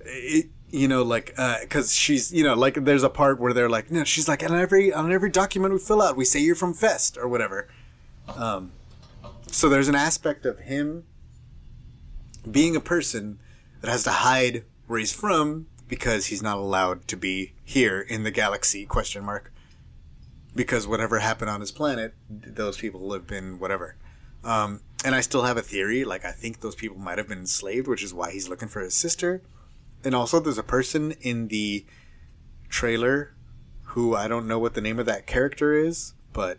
it, 0.00 0.46
you 0.70 0.86
know, 0.86 1.02
like 1.02 1.34
because 1.60 1.94
she's 1.94 2.32
you 2.32 2.44
know 2.44 2.54
like 2.54 2.84
there's 2.84 3.02
a 3.02 3.10
part 3.10 3.40
where 3.40 3.52
they're 3.52 3.68
like, 3.68 3.90
no, 3.90 4.04
she's 4.04 4.28
like 4.28 4.42
on 4.42 4.54
every 4.54 4.92
on 4.92 5.12
every 5.12 5.30
document 5.30 5.74
we 5.74 5.80
fill 5.80 6.00
out, 6.02 6.16
we 6.16 6.24
say 6.24 6.40
you're 6.40 6.54
from 6.54 6.74
Fest 6.74 7.18
or 7.18 7.28
whatever. 7.28 7.68
Um, 8.36 8.72
so 9.50 9.68
there's 9.68 9.88
an 9.88 9.96
aspect 9.96 10.46
of 10.46 10.60
him 10.60 11.04
being 12.48 12.76
a 12.76 12.80
person 12.80 13.40
that 13.80 13.90
has 13.90 14.04
to 14.04 14.10
hide 14.10 14.64
where 14.86 14.98
he's 14.98 15.12
from 15.12 15.66
because 15.88 16.26
he's 16.26 16.42
not 16.42 16.56
allowed 16.56 17.08
to 17.08 17.16
be 17.16 17.52
here 17.64 18.00
in 18.00 18.22
the 18.22 18.30
galaxy 18.30 18.86
question 18.86 19.24
mark 19.24 19.52
because 20.54 20.86
whatever 20.86 21.18
happened 21.18 21.50
on 21.50 21.60
his 21.60 21.72
planet 21.72 22.14
those 22.28 22.76
people 22.78 23.12
have 23.12 23.26
been 23.26 23.58
whatever 23.58 23.96
um, 24.44 24.80
and 25.04 25.14
i 25.14 25.20
still 25.20 25.42
have 25.42 25.56
a 25.56 25.62
theory 25.62 26.04
like 26.04 26.24
i 26.24 26.30
think 26.30 26.60
those 26.60 26.74
people 26.74 26.98
might 26.98 27.18
have 27.18 27.28
been 27.28 27.38
enslaved 27.38 27.86
which 27.86 28.02
is 28.02 28.12
why 28.14 28.30
he's 28.30 28.48
looking 28.48 28.68
for 28.68 28.80
his 28.80 28.94
sister. 28.94 29.42
And 30.02 30.14
also 30.14 30.40
there's 30.40 30.56
a 30.56 30.62
person 30.62 31.12
in 31.20 31.48
the 31.48 31.84
trailer 32.70 33.34
who 33.82 34.16
i 34.16 34.28
don't 34.28 34.46
know 34.46 34.58
what 34.58 34.74
the 34.74 34.80
name 34.80 34.98
of 34.98 35.06
that 35.06 35.26
character 35.26 35.74
is 35.74 36.14
but 36.32 36.58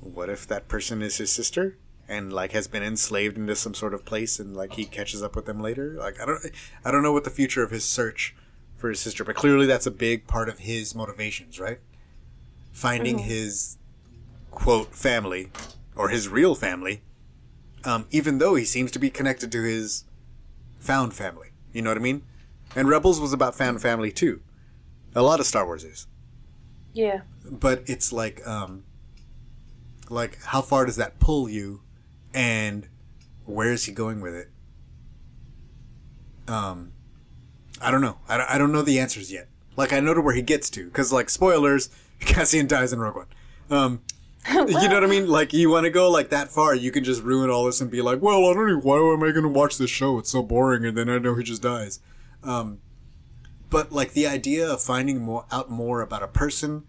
what 0.00 0.28
if 0.28 0.46
that 0.46 0.68
person 0.68 1.02
is 1.02 1.16
his 1.16 1.32
sister 1.32 1.76
and 2.08 2.32
like 2.32 2.52
has 2.52 2.68
been 2.68 2.82
enslaved 2.82 3.36
into 3.36 3.56
some 3.56 3.74
sort 3.74 3.92
of 3.92 4.04
place 4.04 4.38
and 4.38 4.56
like 4.56 4.74
he 4.74 4.84
catches 4.84 5.22
up 5.22 5.34
with 5.34 5.46
them 5.46 5.60
later? 5.60 5.94
Like 5.98 6.20
i 6.20 6.26
don't 6.26 6.40
i 6.84 6.90
don't 6.90 7.02
know 7.02 7.12
what 7.12 7.24
the 7.24 7.30
future 7.30 7.62
of 7.62 7.70
his 7.70 7.84
search 7.84 8.34
for 8.76 8.88
his 8.90 9.00
sister 9.00 9.24
but 9.24 9.34
clearly 9.34 9.66
that's 9.66 9.86
a 9.86 9.90
big 9.90 10.26
part 10.26 10.48
of 10.48 10.60
his 10.60 10.94
motivations 10.94 11.58
right? 11.58 11.78
Finding 12.72 13.18
his 13.18 13.78
quote 14.50 14.94
family 14.94 15.50
or 15.96 16.10
his 16.10 16.28
real 16.28 16.54
family 16.54 17.02
um, 17.86 18.06
even 18.10 18.38
though 18.38 18.56
he 18.56 18.64
seems 18.64 18.90
to 18.90 18.98
be 18.98 19.10
connected 19.10 19.52
to 19.52 19.62
his 19.62 20.04
found 20.80 21.14
family. 21.14 21.48
You 21.72 21.82
know 21.82 21.90
what 21.90 21.96
I 21.96 22.00
mean? 22.00 22.22
And 22.74 22.88
Rebels 22.88 23.20
was 23.20 23.32
about 23.32 23.54
found 23.54 23.80
family 23.80 24.10
too. 24.10 24.40
A 25.14 25.22
lot 25.22 25.40
of 25.40 25.46
Star 25.46 25.64
Wars 25.64 25.84
is. 25.84 26.06
Yeah. 26.92 27.20
But 27.48 27.84
it's 27.86 28.12
like 28.12 28.44
um 28.46 28.84
like 30.10 30.42
how 30.42 30.62
far 30.62 30.84
does 30.84 30.96
that 30.96 31.20
pull 31.20 31.48
you 31.48 31.82
and 32.34 32.88
where 33.44 33.72
is 33.72 33.84
he 33.84 33.92
going 33.92 34.20
with 34.20 34.34
it? 34.34 34.50
Um 36.48 36.92
I 37.80 37.90
don't 37.90 38.00
know. 38.00 38.18
I 38.28 38.36
don't, 38.36 38.50
I 38.50 38.58
don't 38.58 38.72
know 38.72 38.82
the 38.82 38.98
answers 38.98 39.30
yet. 39.30 39.48
Like 39.76 39.92
I 39.92 40.00
know 40.00 40.12
to 40.12 40.20
where 40.20 40.34
he 40.34 40.42
gets 40.42 40.68
to 40.70 40.90
cuz 40.90 41.12
like 41.12 41.30
spoilers, 41.30 41.88
Cassian 42.20 42.66
dies 42.66 42.92
in 42.92 42.98
Rogue 42.98 43.16
One. 43.16 43.26
Um 43.70 44.00
you 44.52 44.64
know 44.66 44.94
what 44.94 45.04
I 45.04 45.06
mean? 45.06 45.28
Like 45.28 45.52
you 45.52 45.70
want 45.70 45.84
to 45.84 45.90
go 45.90 46.10
like 46.10 46.30
that 46.30 46.50
far, 46.50 46.74
you 46.74 46.90
can 46.90 47.04
just 47.04 47.22
ruin 47.22 47.50
all 47.50 47.64
this 47.64 47.80
and 47.80 47.90
be 47.90 48.02
like, 48.02 48.22
"Well, 48.22 48.44
I 48.46 48.54
don't 48.54 48.68
know 48.68 48.78
why 48.78 48.98
am 48.98 49.22
I 49.22 49.30
going 49.32 49.42
to 49.42 49.48
watch 49.48 49.78
this 49.78 49.90
show? 49.90 50.18
It's 50.18 50.30
so 50.30 50.42
boring." 50.42 50.84
And 50.84 50.96
then 50.96 51.08
I 51.08 51.18
know 51.18 51.34
he 51.34 51.42
just 51.42 51.62
dies. 51.62 52.00
Um, 52.42 52.80
but 53.70 53.90
like 53.92 54.12
the 54.12 54.26
idea 54.26 54.68
of 54.70 54.80
finding 54.80 55.20
more 55.20 55.46
out 55.50 55.70
more 55.70 56.00
about 56.00 56.22
a 56.22 56.28
person 56.28 56.84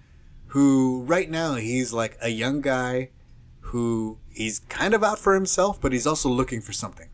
who 0.48 1.04
right 1.04 1.30
now 1.30 1.56
he's 1.56 1.92
like 1.94 2.18
a 2.22 2.30
young 2.30 2.62
guy 2.62 3.10
who 3.60 4.18
he's 4.32 4.60
kind 4.60 4.94
of 4.94 5.04
out 5.04 5.20
for 5.20 5.34
himself, 5.34 5.82
but 5.82 5.92
he's 5.92 6.08
also 6.08 6.30
looking 6.30 6.62
for 6.62 6.72
something. 6.74 7.10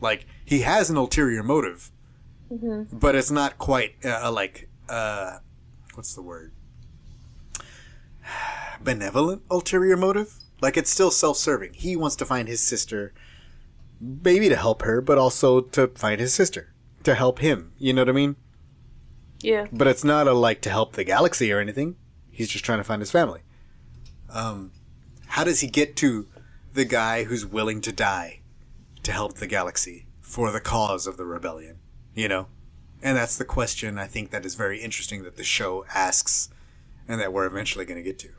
Like 0.00 0.26
he 0.44 0.60
has 0.60 0.90
an 0.90 0.96
ulterior 0.96 1.42
motive, 1.42 1.92
but 2.92 3.14
it's 3.14 3.30
not 3.30 3.58
quite 3.58 3.94
uh, 4.04 4.32
like 4.32 4.68
uh, 4.88 5.38
what's 5.94 6.14
the 6.14 6.22
word? 6.22 6.52
Benevolent 8.80 9.42
ulterior 9.50 9.96
motive. 9.96 10.34
Like 10.60 10.76
it's 10.76 10.90
still 10.90 11.10
self-serving. 11.10 11.74
He 11.74 11.96
wants 11.96 12.16
to 12.16 12.24
find 12.24 12.48
his 12.48 12.60
sister, 12.60 13.12
maybe 14.00 14.48
to 14.48 14.56
help 14.56 14.82
her, 14.82 15.00
but 15.00 15.18
also 15.18 15.60
to 15.60 15.88
find 15.88 16.20
his 16.20 16.32
sister 16.32 16.72
to 17.04 17.14
help 17.14 17.38
him. 17.38 17.72
You 17.78 17.92
know 17.92 18.02
what 18.02 18.08
I 18.08 18.12
mean? 18.12 18.36
Yeah. 19.40 19.66
But 19.72 19.86
it's 19.86 20.04
not 20.04 20.26
a 20.26 20.32
like 20.32 20.60
to 20.62 20.70
help 20.70 20.94
the 20.94 21.04
galaxy 21.04 21.52
or 21.52 21.60
anything. 21.60 21.96
He's 22.30 22.48
just 22.48 22.64
trying 22.64 22.78
to 22.78 22.84
find 22.84 23.00
his 23.00 23.10
family. 23.10 23.40
Um, 24.30 24.72
how 25.28 25.44
does 25.44 25.60
he 25.60 25.68
get 25.68 25.96
to 25.96 26.26
the 26.72 26.84
guy 26.84 27.24
who's 27.24 27.46
willing 27.46 27.80
to 27.82 27.92
die 27.92 28.40
to 29.02 29.12
help 29.12 29.34
the 29.34 29.46
galaxy 29.46 30.06
for 30.20 30.50
the 30.50 30.60
cause 30.60 31.06
of 31.06 31.16
the 31.16 31.24
rebellion? 31.24 31.78
You 32.14 32.28
know, 32.28 32.48
and 33.02 33.16
that's 33.16 33.36
the 33.36 33.44
question 33.44 33.98
I 33.98 34.06
think 34.06 34.30
that 34.30 34.44
is 34.44 34.54
very 34.54 34.80
interesting 34.80 35.22
that 35.22 35.36
the 35.36 35.44
show 35.44 35.84
asks, 35.94 36.48
and 37.08 37.20
that 37.20 37.32
we're 37.32 37.46
eventually 37.46 37.84
going 37.84 38.02
to 38.02 38.02
get 38.02 38.18
to. 38.18 38.30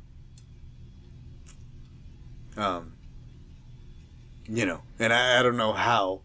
Um, 2.57 2.94
you 4.48 4.65
know, 4.65 4.81
and 4.99 5.14
I, 5.14 5.39
I 5.39 5.44
don't 5.44 5.57
know 5.57 5.73
how 5.73 6.22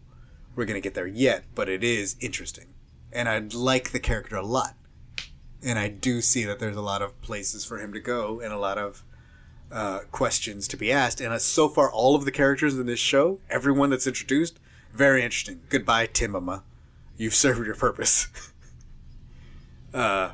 we're 0.55 0.65
going 0.65 0.75
to 0.75 0.81
get 0.81 0.93
there 0.93 1.07
yet, 1.07 1.45
but 1.55 1.69
it 1.69 1.83
is 1.83 2.15
interesting. 2.19 2.67
And 3.11 3.29
I 3.29 3.39
like 3.39 3.91
the 3.91 3.99
character 3.99 4.35
a 4.35 4.45
lot. 4.45 4.75
And 5.63 5.79
I 5.79 5.87
do 5.87 6.21
see 6.21 6.43
that 6.43 6.59
there's 6.59 6.75
a 6.75 6.81
lot 6.81 7.01
of 7.01 7.19
places 7.21 7.63
for 7.63 7.77
him 7.77 7.93
to 7.93 7.99
go 7.99 8.39
and 8.39 8.51
a 8.51 8.57
lot 8.57 8.77
of 8.77 9.03
uh, 9.71 9.99
questions 10.11 10.67
to 10.69 10.77
be 10.77 10.91
asked. 10.91 11.21
And 11.21 11.33
uh, 11.33 11.39
so 11.39 11.69
far, 11.69 11.91
all 11.91 12.15
of 12.15 12.25
the 12.25 12.31
characters 12.31 12.77
in 12.77 12.85
this 12.85 12.99
show, 12.99 13.39
everyone 13.49 13.89
that's 13.89 14.07
introduced, 14.07 14.59
very 14.93 15.23
interesting. 15.23 15.61
Goodbye, 15.69 16.07
Timama. 16.07 16.63
You've 17.17 17.35
served 17.35 17.65
your 17.65 17.75
purpose. 17.75 18.27
uh, 19.93 20.31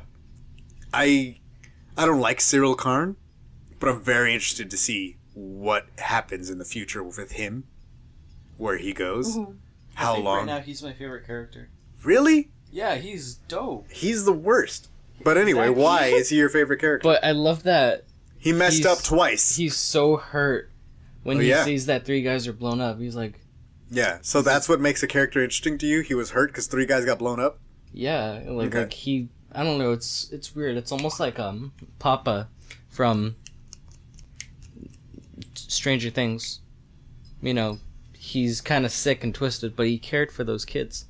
I 0.92 1.39
I 2.00 2.06
don't 2.06 2.20
like 2.20 2.38
Syril 2.38 2.76
Karn, 2.76 3.16
but 3.78 3.88
I'm 3.88 4.00
very 4.00 4.32
interested 4.32 4.70
to 4.70 4.76
see 4.76 5.16
what 5.34 5.86
happens 5.98 6.48
in 6.50 6.58
the 6.58 6.64
future 6.64 7.02
with 7.02 7.32
him, 7.32 7.64
where 8.56 8.78
he 8.78 8.92
goes, 8.92 9.38
how 9.94 10.16
long. 10.16 10.38
Right 10.38 10.46
now, 10.46 10.60
he's 10.60 10.82
my 10.82 10.92
favorite 10.92 11.26
character. 11.26 11.68
Really? 12.02 12.50
Yeah, 12.72 12.96
he's 12.96 13.34
dope. 13.48 13.90
He's 13.90 14.24
the 14.24 14.32
worst. 14.32 14.88
But 15.22 15.36
anyway, 15.36 15.64
Exactly. 15.64 15.82
why 15.84 16.04
is 16.06 16.30
he 16.30 16.36
your 16.36 16.48
favorite 16.48 16.80
character? 16.80 17.06
But 17.06 17.22
I 17.24 17.32
love 17.32 17.64
that 17.64 18.04
he 18.38 18.52
messed 18.54 18.86
up 18.86 19.02
twice. 19.02 19.56
he's 19.56 19.76
so 19.76 20.16
hurt 20.16 20.70
when 21.22 21.36
Oh, 21.36 21.40
he 21.40 21.50
yeah. 21.50 21.64
sees 21.64 21.84
that 21.86 22.06
three 22.06 22.22
guys 22.22 22.48
are 22.48 22.54
blown 22.54 22.80
up. 22.80 22.98
He's 22.98 23.14
like, 23.16 23.40
yeah, 23.90 24.18
so 24.22 24.40
that's 24.40 24.68
what 24.68 24.80
makes 24.80 25.02
a 25.02 25.06
character 25.06 25.42
interesting 25.42 25.76
to 25.78 25.86
you. 25.86 26.00
He 26.00 26.14
was 26.14 26.30
hurt 26.30 26.46
because 26.50 26.66
three 26.68 26.86
guys 26.86 27.04
got 27.04 27.18
blown 27.18 27.38
up. 27.40 27.58
yeah, 27.92 28.40
like 28.46 28.68
Okay. 28.68 28.78
like 28.80 28.92
he. 28.94 29.28
I 29.52 29.64
don't 29.64 29.78
know. 29.78 29.92
It's 29.92 30.30
it's 30.30 30.54
weird. 30.54 30.76
It's 30.76 30.92
almost 30.92 31.18
like 31.20 31.38
um 31.38 31.72
Papa 31.98 32.48
from 32.88 33.36
Stranger 35.54 36.10
Things. 36.10 36.60
You 37.42 37.54
know, 37.54 37.78
he's 38.14 38.60
kind 38.60 38.84
of 38.84 38.92
sick 38.92 39.24
and 39.24 39.34
twisted, 39.34 39.74
but 39.76 39.86
he 39.86 39.98
cared 39.98 40.30
for 40.30 40.44
those 40.44 40.64
kids, 40.64 41.06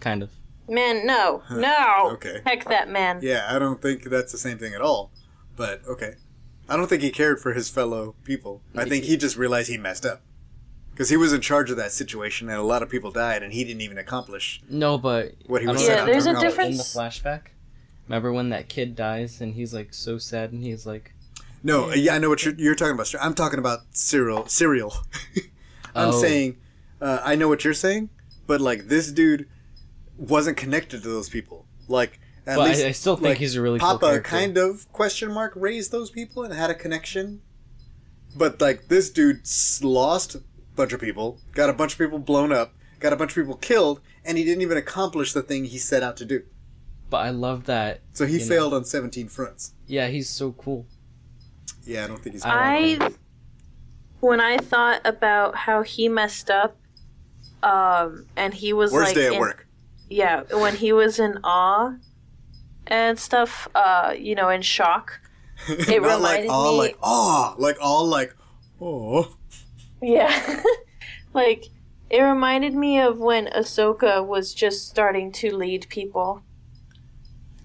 kind 0.00 0.22
of. 0.22 0.30
Man, 0.68 1.06
no, 1.06 1.42
no. 1.50 2.10
Okay. 2.14 2.40
Heck 2.44 2.64
that 2.68 2.90
man. 2.90 3.20
Yeah, 3.22 3.46
I 3.48 3.58
don't 3.58 3.80
think 3.80 4.04
that's 4.04 4.32
the 4.32 4.38
same 4.38 4.58
thing 4.58 4.74
at 4.74 4.82
all. 4.82 5.10
But 5.56 5.80
okay, 5.88 6.14
I 6.68 6.76
don't 6.76 6.88
think 6.88 7.02
he 7.02 7.10
cared 7.10 7.40
for 7.40 7.54
his 7.54 7.70
fellow 7.70 8.14
people. 8.24 8.60
I 8.76 8.84
think 8.84 9.04
he 9.04 9.16
just 9.16 9.36
realized 9.36 9.70
he 9.70 9.78
messed 9.78 10.04
up 10.04 10.20
because 10.90 11.08
he 11.08 11.16
was 11.16 11.32
in 11.32 11.40
charge 11.40 11.70
of 11.70 11.76
that 11.78 11.92
situation, 11.92 12.48
and 12.50 12.58
a 12.58 12.62
lot 12.62 12.82
of 12.82 12.90
people 12.90 13.10
died, 13.10 13.42
and 13.42 13.52
he 13.52 13.64
didn't 13.64 13.80
even 13.80 13.96
accomplish. 13.98 14.60
No, 14.68 14.98
but 14.98 15.34
What 15.46 15.62
he 15.62 15.68
was 15.68 15.78
don't 15.78 15.86
set 15.86 15.96
know 15.96 16.02
out 16.02 16.08
if 16.08 16.12
to 16.12 16.18
you 16.18 16.22
there's 16.34 16.36
a 16.36 16.40
difference- 16.40 16.70
in 16.72 16.76
the 16.76 16.82
flashback. 16.82 17.40
Remember 18.08 18.32
when 18.32 18.48
that 18.50 18.68
kid 18.68 18.96
dies 18.96 19.40
and 19.40 19.54
he's 19.54 19.74
like 19.74 19.92
so 19.92 20.18
sad 20.18 20.52
and 20.52 20.62
he's 20.62 20.86
like, 20.86 21.12
No, 21.62 21.92
yeah, 21.92 22.14
I 22.14 22.18
know 22.18 22.28
what 22.30 22.44
you're, 22.44 22.54
you're 22.54 22.74
talking 22.74 22.94
about. 22.94 23.14
I'm 23.20 23.34
talking 23.34 23.58
about 23.58 23.90
Syril. 23.92 24.44
Syril. 24.46 24.94
I'm 25.94 26.08
Oh. 26.14 26.20
saying, 26.20 26.56
uh, 27.00 27.20
I 27.22 27.34
know 27.36 27.48
what 27.48 27.64
you're 27.64 27.74
saying, 27.74 28.08
but 28.46 28.60
like 28.60 28.88
this 28.88 29.10
dude 29.12 29.48
wasn't 30.16 30.56
connected 30.56 31.02
to 31.02 31.08
those 31.08 31.28
people. 31.28 31.66
Like, 31.88 32.18
at 32.46 32.56
But 32.56 32.62
I- 32.62 32.68
least 32.70 32.84
I 32.84 32.92
still 32.92 33.16
think 33.16 33.28
like, 33.28 33.38
he's 33.38 33.56
a 33.56 33.62
really 33.62 33.78
Papa 33.78 33.98
character. 34.06 34.22
kind 34.28 34.56
of 34.58 34.90
question 34.92 35.30
mark 35.32 35.52
raised 35.54 35.92
those 35.92 36.10
people 36.10 36.44
and 36.44 36.54
had 36.54 36.70
a 36.70 36.74
connection. 36.74 37.42
But 38.36 38.60
like 38.60 38.88
this 38.88 39.10
dude 39.10 39.40
lost 39.82 40.34
a 40.34 40.42
bunch 40.76 40.92
of 40.92 41.00
people, 41.00 41.38
got 41.52 41.68
a 41.68 41.72
bunch 41.72 41.92
of 41.94 41.98
people 41.98 42.18
blown 42.18 42.52
up, 42.52 42.72
got 43.00 43.12
a 43.12 43.16
bunch 43.16 43.32
of 43.32 43.42
people 43.42 43.56
killed, 43.56 44.00
and 44.24 44.38
he 44.38 44.44
didn't 44.44 44.62
even 44.62 44.76
accomplish 44.78 45.32
the 45.32 45.42
thing 45.42 45.64
he 45.64 45.78
set 45.78 46.02
out 46.02 46.16
to 46.18 46.24
do. 46.24 46.42
But 47.10 47.18
I 47.18 47.30
love 47.30 47.64
that. 47.64 48.00
So 48.12 48.26
he 48.26 48.34
You 48.34 48.38
know. 48.40 48.46
failed 48.46 48.74
on 48.74 48.84
17 48.84 49.28
fronts. 49.28 49.74
Yeah, 49.86 50.08
he's 50.08 50.28
so 50.28 50.52
cool. 50.52 50.86
Yeah, 51.84 52.04
I 52.04 52.06
don't 52.08 52.22
think 52.22 52.34
he's. 52.34 52.42
I, 52.44 52.98
when 54.20 54.40
I 54.40 54.58
thought 54.58 55.00
about 55.04 55.54
how 55.56 55.82
he 55.82 56.08
messed 56.08 56.50
up, 56.50 56.76
um, 57.62 58.26
and 58.36 58.52
he 58.54 58.72
was 58.72 58.92
Worst 58.92 59.08
like, 59.08 59.14
day 59.14 59.26
at 59.28 59.32
in- 59.34 59.40
work. 59.40 59.66
yeah, 60.10 60.42
when 60.52 60.76
he 60.76 60.92
was 60.92 61.18
in 61.18 61.38
awe 61.42 61.94
and 62.86 63.18
stuff, 63.18 63.68
uh, 63.74 64.14
you 64.18 64.34
know, 64.34 64.48
in 64.48 64.62
shock. 64.62 65.20
It 65.68 66.00
Not 66.02 66.20
like 66.20 66.38
reminded 66.38 66.50
all 66.50 66.72
me, 66.72 66.78
like 66.78 66.98
oh, 67.02 67.54
like 67.58 67.76
all 67.80 68.06
like 68.06 68.36
oh. 68.80 69.34
yeah, 70.00 70.62
like 71.34 71.64
it 72.10 72.20
reminded 72.22 72.74
me 72.74 73.00
of 73.00 73.18
when 73.18 73.46
Ahsoka 73.46 74.24
was 74.24 74.54
just 74.54 74.88
starting 74.88 75.32
to 75.32 75.50
lead 75.54 75.88
people, 75.88 76.42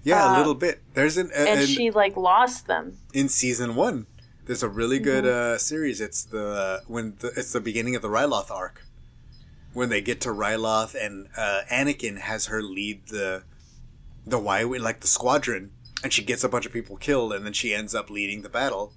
Yeah, 0.04 0.30
a 0.30 0.34
Uh, 0.34 0.38
little 0.38 0.54
bit. 0.54 0.82
There's 0.94 1.16
an 1.16 1.30
and 1.34 1.48
and 1.60 1.68
she 1.68 1.90
like 1.90 2.16
lost 2.16 2.66
them. 2.66 2.98
in 3.12 3.28
season 3.28 3.74
one. 3.74 4.06
There's 4.46 4.62
a 4.62 4.68
really 4.68 4.98
good 4.98 5.24
Mm-hmm. 5.24 5.54
uh, 5.54 5.58
series. 5.58 6.00
It's 6.00 6.22
the 6.24 6.82
when 6.86 7.16
the, 7.20 7.28
it's 7.36 7.52
the 7.52 7.60
beginning 7.60 7.96
of 7.96 8.02
the 8.02 8.08
Ryloth 8.08 8.50
arc, 8.50 8.82
when 9.72 9.88
they 9.88 10.00
get 10.02 10.20
to 10.22 10.28
Ryloth 10.28 10.94
and 10.94 11.28
uh, 11.36 11.62
Anakin 11.72 12.18
has 12.18 12.46
her 12.46 12.62
lead 12.62 13.08
the 13.08 13.42
the 14.26 14.38
Y 14.38 14.62
like 14.62 15.00
the 15.00 15.06
squadron, 15.06 15.70
and 16.02 16.12
she 16.12 16.22
gets 16.22 16.44
a 16.44 16.48
bunch 16.48 16.66
of 16.66 16.72
people 16.72 16.96
killed, 16.96 17.32
and 17.32 17.44
then 17.46 17.52
she 17.54 17.72
ends 17.74 17.94
up 17.94 18.10
leading 18.10 18.42
the 18.42 18.48
battle. 18.50 18.92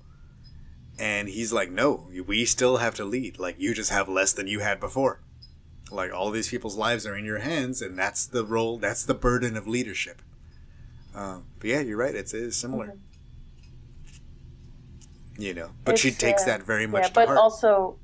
And 0.99 1.29
he's 1.29 1.53
like, 1.53 1.69
"No, 1.71 2.07
we 2.25 2.43
still 2.45 2.77
have 2.77 2.95
to 2.95 3.05
lead. 3.05 3.39
Like 3.39 3.55
you 3.59 3.73
just 3.73 3.91
have 3.91 4.09
less 4.09 4.34
than 4.34 4.47
you 4.47 4.59
had 4.59 4.79
before. 4.79 5.21
Like 5.91 6.11
all 6.13 6.31
these 6.31 6.49
people's 6.49 6.75
lives 6.75 7.05
are 7.05 7.15
in 7.15 7.23
your 7.23 7.39
hands, 7.39 7.81
and 7.81 7.97
that's 7.97 8.25
the 8.25 8.43
role. 8.43 8.77
That's 8.77 9.03
the 9.05 9.13
burden 9.13 9.55
of 9.55 9.65
leadership." 9.67 10.21
Um, 11.18 11.45
but 11.60 11.69
yeah, 11.69 11.80
you're 11.80 11.98
right. 11.98 12.14
It's, 12.14 12.34
it 12.34 12.44
is 12.44 12.56
similar. 12.56 12.94
You 15.39 15.53
know, 15.53 15.72
but 15.84 15.98
she 15.99 16.11
takes 16.11 16.44
uh, 16.44 16.45
that 16.48 16.64
very 16.64 16.88
much 16.88 17.03
yeah, 17.03 17.10
but 17.14 17.27
heart. 17.27 17.38
also, 17.38 17.98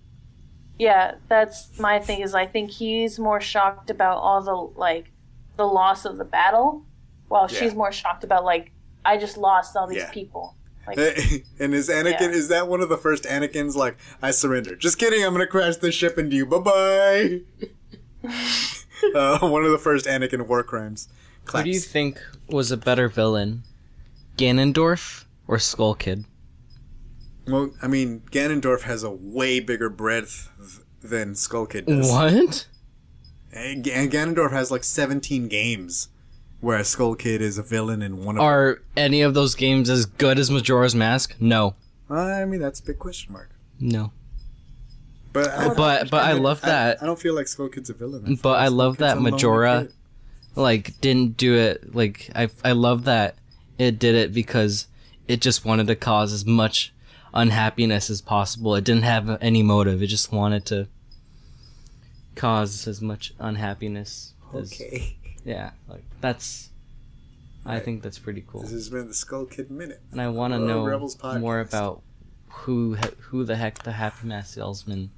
yeah, 0.78 1.16
that's 1.28 1.80
my 1.80 2.00
thing. 2.00 2.22
Is 2.22 2.36
I 2.36 2.46
think 2.46 2.70
he's 2.70 3.18
more 3.18 3.42
shocked 3.42 3.90
about 3.90 4.18
all 4.18 4.42
the 4.42 4.80
like 4.80 5.12
the 5.58 5.66
loss 5.66 6.06
of 6.06 6.18
the 6.18 6.26
battle, 6.26 6.86
while 7.28 7.48
Yeah. 7.50 7.60
she's 7.60 7.74
more 7.74 7.92
shocked 7.92 8.24
about 8.24 8.44
like 8.44 8.72
I 9.04 9.18
just 9.18 9.38
lost 9.38 9.76
all 9.76 9.88
these 9.88 9.98
Yeah. 9.98 10.12
people. 10.12 10.56
Like, 10.86 10.98
and 11.60 11.74
is 11.74 11.90
Anakin 11.90 12.20
Yeah. 12.22 12.30
is 12.30 12.50
that 12.50 12.68
one 12.68 12.82
of 12.82 12.90
the 12.90 12.98
first 12.98 13.24
Anakin's 13.24 13.76
like 13.76 13.98
I 14.22 14.30
surrender? 14.30 14.76
Just 14.76 15.00
kidding. 15.00 15.24
I'm 15.26 15.34
gonna 15.34 15.48
crash 15.48 15.78
this 15.78 15.96
ship 15.96 16.20
into 16.20 16.36
you. 16.36 16.46
Bye 16.46 16.60
bye. 16.60 17.42
uh, 19.16 19.40
one 19.40 19.64
of 19.66 19.72
the 19.72 19.80
first 19.80 20.06
Anakin 20.06 20.46
war 20.48 20.62
crimes. 20.64 21.10
Who 21.52 21.64
do 21.64 21.70
you 21.70 21.80
think 21.80 22.22
was 22.48 22.72
a 22.72 22.78
better 22.78 23.08
villain, 23.10 23.64
Ganondorf 24.38 25.26
or 25.48 25.60
Skull 25.60 25.96
Kid? 25.96 26.26
well, 27.48 27.72
I 27.82 27.88
mean, 27.88 28.22
Ganondorf 28.32 28.82
has 28.84 29.04
a 29.04 29.12
way 29.12 29.60
bigger 29.60 29.90
breadth 29.90 30.50
than 31.02 31.36
Skull 31.36 31.66
Kid 31.66 31.86
does. 31.86 32.10
What? 32.10 32.68
And 33.52 33.84
Ganondorf 33.84 34.52
has 34.52 34.72
like 34.72 34.84
17 34.84 35.48
games 35.48 36.08
where 36.62 36.82
Skull 36.84 37.16
Kid 37.16 37.42
is 37.42 37.58
a 37.58 37.64
villain 37.64 38.02
in 38.02 38.24
one 38.24 38.38
of 38.38 38.42
Are 38.44 38.82
any 38.96 39.22
of 39.22 39.34
those 39.34 39.54
games 39.54 39.90
as 39.90 40.06
good 40.06 40.40
as 40.40 40.50
Majora's 40.50 40.96
Mask? 40.96 41.36
No. 41.40 41.76
I 42.10 42.46
mean, 42.46 42.62
that's 42.62 42.80
a 42.80 42.84
big 42.84 43.00
question 43.00 43.34
mark. 43.34 43.50
No. 43.80 44.12
But 45.34 45.50
I 45.50 45.74
But- 45.74 46.10
but 46.10 46.24
I 46.24 46.34
love 46.34 46.62
that- 46.62 47.02
I, 47.02 47.06
don't 47.06 47.20
feel 47.20 47.36
like 47.36 47.48
Skull 47.48 47.68
Kid's 47.68 47.90
a 47.90 47.94
villain. 47.94 48.24
I 48.28 48.36
But 48.42 48.60
I 48.60 48.68
love 48.70 48.94
Kid's 48.94 49.00
that 49.00 49.18
a 49.18 49.20
Majora 49.20 49.82
kid. 49.88 49.94
Like 50.56 51.00
didn't 51.02 51.38
do 51.38 51.56
it 51.56 51.96
like 51.96 52.30
I 52.36 52.50
I 52.64 52.72
love 52.74 53.06
that 53.06 53.36
it 53.78 54.00
did 54.00 54.16
it 54.16 54.34
because 54.34 54.88
it 55.28 55.42
just 55.42 55.66
wanted 55.66 55.88
to 55.88 55.96
cause 55.96 56.32
as 56.34 56.46
much 56.46 56.94
unhappiness 57.34 58.10
as 58.10 58.22
possible. 58.22 58.76
It 58.76 58.84
didn't 58.84 59.04
have 59.04 59.38
any 59.42 59.64
motive. 59.64 60.04
It 60.04 60.08
just 60.08 60.32
wanted 60.32 60.66
to 60.68 60.88
cause 62.36 62.88
as 62.88 63.02
much 63.02 63.34
unhappiness 63.40 64.34
as 64.54 64.74
Okay. 64.74 65.18
yeah, 65.46 65.72
like 65.88 66.04
that's 66.22 66.70
I 67.66 67.80
think 67.80 68.04
that's 68.04 68.20
pretty 68.20 68.44
cool. 68.46 68.62
This 68.62 68.72
has 68.72 68.90
been 68.90 69.08
the 69.08 69.14
Skull 69.14 69.46
Kid 69.46 69.72
Minute. 69.72 70.02
And 70.12 70.22
I 70.22 70.28
want 70.28 70.54
to 70.54 70.60
know 70.60 71.10
more 71.40 71.60
about 71.62 72.02
who 72.50 72.96
who 72.96 73.44
the 73.46 73.56
heck 73.56 73.84
the 73.84 73.94
Happy 73.94 74.28
Mask 74.28 74.54
salesman 74.54 75.12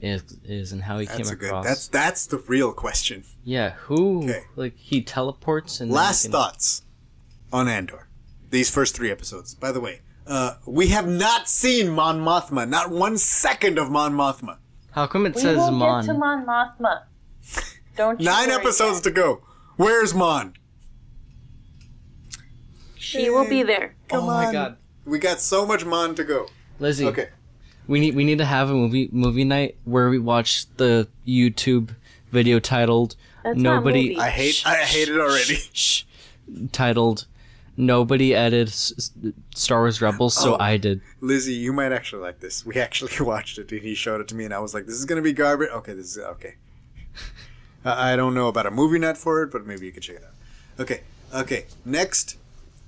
is 0.00 0.22
is 0.44 0.72
and 0.72 0.82
how 0.82 0.98
he 0.98 1.06
That's 1.06 1.18
a 1.18 1.22
came 1.24 1.38
good. 1.38 1.46
across. 1.48 1.64
That's 1.64 1.88
that's 1.88 2.26
the 2.26 2.38
real 2.38 2.72
question. 2.72 3.24
yeah, 3.44 3.70
who 3.86 4.22
Okay. 4.24 4.44
like 4.56 4.76
he 4.76 5.02
teleports 5.02 5.80
and 5.80 5.90
Last 5.90 6.22
can- 6.22 6.32
thoughts 6.32 6.82
on 7.52 7.68
Andor. 7.68 8.08
These 8.50 8.70
first 8.70 8.94
three 8.96 9.10
episodes. 9.10 9.54
By 9.54 9.72
the 9.72 9.80
way, 9.80 10.00
uh, 10.26 10.54
we 10.66 10.88
have 10.88 11.06
not 11.08 11.48
seen 11.48 11.88
Mon 11.90 12.20
Mothma. 12.20 12.68
Not 12.68 12.90
one 12.90 13.18
second 13.18 13.78
of 13.78 13.90
Mon 13.90 14.12
Mothma. 14.14 14.58
How 14.92 15.06
come 15.06 15.26
it 15.26 15.34
We 15.34 15.40
says 15.42 15.56
will 15.58 15.70
Mon? 15.72 16.00
get 16.06 16.12
to 16.12 16.18
Mon 16.18 16.46
Mothma. 16.46 17.02
Don't 17.96 18.20
you 18.20 18.24
Nine 18.26 18.48
worry, 18.48 18.58
episodes 18.60 18.98
Kat. 18.98 19.04
to 19.04 19.10
go. 19.10 19.42
Where's 19.76 20.14
Mon? 20.14 20.54
She 22.96 23.30
will 23.30 23.48
be 23.48 23.62
there. 23.62 23.94
Come 24.08 24.24
oh 24.24 24.26
my 24.26 24.46
on. 24.46 24.52
god, 24.52 24.76
We 25.04 25.18
got 25.18 25.40
so 25.40 25.66
much 25.66 25.84
Mon 25.84 26.14
to 26.14 26.24
go. 26.24 26.46
Lizzie. 26.78 27.06
Okay. 27.06 27.28
We 27.88 27.98
need 28.00 28.14
we 28.14 28.22
need 28.24 28.38
to 28.38 28.44
have 28.44 28.70
a 28.70 28.74
movie 28.74 29.08
movie 29.10 29.44
night 29.44 29.76
where 29.84 30.08
we 30.10 30.18
watch 30.18 30.66
the 30.76 31.08
YouTube 31.26 31.94
video 32.30 32.60
titled 32.60 33.16
That's 33.42 33.56
not 33.58 33.76
Nobody. 33.76 34.10
movie. 34.10 34.20
I 34.20 34.28
hate. 34.30 34.62
I 34.66 34.76
hate 34.76 35.08
it 35.08 35.18
already. 35.18 35.54
Shh, 35.54 35.70
shh, 35.72 36.02
titled 36.70 37.26
Nobody 37.80 38.34
edited 38.34 38.68
S- 38.68 38.92
S- 38.98 39.10
Star 39.54 39.78
Wars 39.80 40.02
Rebels, 40.02 40.34
so 40.34 40.54
Oh. 40.54 40.58
I 40.60 40.76
did. 40.76 41.00
Lizzie, 41.20 41.54
you 41.54 41.72
might 41.72 41.92
actually 41.92 42.22
like 42.22 42.40
this. 42.40 42.66
We 42.66 42.74
actually 42.74 43.12
watched 43.24 43.56
it, 43.58 43.72
and 43.72 43.80
he 43.82 43.94
showed 43.94 44.20
it 44.20 44.28
to 44.28 44.34
me, 44.34 44.44
and 44.44 44.52
I 44.52 44.58
was 44.58 44.74
like, 44.74 44.86
"This 44.86 44.96
is 44.96 45.04
gonna 45.06 45.22
be 45.22 45.32
garbage." 45.32 45.70
Okay, 45.70 45.94
this 45.94 46.16
is 46.16 46.18
okay. 46.18 46.56
I 47.84 48.12
I 48.12 48.16
don't 48.16 48.34
know 48.34 48.48
about 48.48 48.66
a 48.66 48.70
movie 48.70 48.98
night 48.98 49.16
for 49.16 49.42
it, 49.42 49.50
but 49.50 49.66
maybe 49.66 49.86
you 49.86 49.92
could 49.92 50.02
check 50.02 50.16
it 50.16 50.24
out. 50.24 50.34
Okay, 50.82 51.00
okay. 51.34 51.64
Next, 51.84 52.36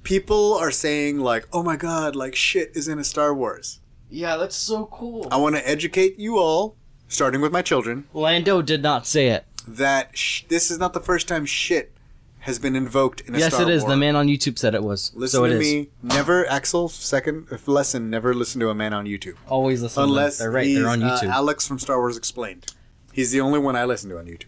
people 0.03 0.55
are 0.55 0.71
saying 0.71 1.21
like, 1.21 1.47
"Oh 1.53 1.63
my 1.63 1.77
god, 1.77 2.15
like 2.17 2.35
shit 2.37 2.73
is 2.75 2.87
in 2.89 2.99
a 2.99 3.05
Star 3.05 3.33
Wars." 3.35 3.80
Yeah, 4.11 4.37
that's 4.37 4.57
so 4.57 4.87
cool. 4.87 5.29
I 5.31 5.37
want 5.37 5.57
to 5.57 5.69
educate 5.69 6.19
you 6.19 6.39
all, 6.39 6.77
starting 7.09 7.41
with 7.41 7.53
my 7.53 7.63
children, 7.63 8.07
Lando 8.13 8.61
did 8.63 8.83
not 8.83 9.07
say 9.07 9.29
it. 9.29 9.45
that 9.69 10.17
sh- 10.19 10.43
this 10.49 10.71
is 10.71 10.79
not 10.79 10.93
the 10.93 11.01
first 11.01 11.29
time 11.29 11.47
shit 11.47 11.93
has 12.41 12.59
been 12.59 12.75
invoked 12.75 13.21
in 13.23 13.35
a 13.35 13.39
yes, 13.39 13.53
Star 13.55 13.69
it 13.69 13.73
is. 13.73 13.83
Wars. 13.83 13.93
The 13.93 13.97
man 13.99 14.17
on 14.17 14.27
YouTube 14.27 14.59
said 14.59 14.75
it 14.75 14.83
was. 14.83 15.13
Listen 15.15 15.39
so 15.41 15.45
it 15.45 15.51
to 15.51 15.55
is. 15.57 15.61
me. 15.61 15.89
Never, 16.03 16.49
Axel. 16.49 16.89
Second 16.89 17.47
lesson: 17.67 18.09
never 18.11 18.35
listen 18.35 18.61
to 18.61 18.71
a 18.71 18.75
man 18.75 18.93
on 18.95 19.05
YouTube. 19.07 19.37
Always 19.49 19.83
listen. 19.83 19.95
to 20.03 20.07
them. 20.07 20.11
Unless 20.11 20.39
they're 20.39 20.51
right. 20.51 20.67
he's, 20.67 20.79
They're 20.79 20.89
on 20.89 21.03
uh, 21.03 21.11
YouTube. 21.19 21.29
Alex 21.31 21.67
from 21.69 21.79
Star 21.79 21.99
Wars 21.99 22.17
Explained. 22.17 22.73
He's 23.13 23.31
the 23.33 23.41
only 23.41 23.59
one 23.59 23.77
I 23.77 23.85
listen 23.85 24.09
to 24.11 24.19
on 24.19 24.27
YouTube. 24.27 24.45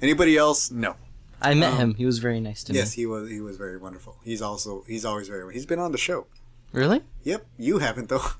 Anybody 0.00 0.36
else? 0.36 0.70
No. 0.70 0.96
I 1.40 1.54
met 1.54 1.74
him. 1.74 1.94
He 1.94 2.06
was 2.06 2.18
very 2.20 2.38
nice 2.40 2.62
to 2.64 2.72
um, 2.72 2.76
Yes, 2.76 2.96
me. 2.96 3.02
he 3.02 3.06
was. 3.06 3.28
He 3.28 3.40
was 3.40 3.56
very 3.56 3.76
wonderful. 3.76 4.16
He's 4.22 4.40
also. 4.40 4.84
He's 4.86 5.04
always 5.04 5.26
very. 5.28 5.52
He's 5.52 5.66
been 5.66 5.80
on 5.80 5.90
the 5.92 5.98
show. 5.98 6.26
Really? 6.72 7.02
Yep. 7.24 7.44
You 7.58 7.78
haven't 7.78 8.08
though. 8.08 8.22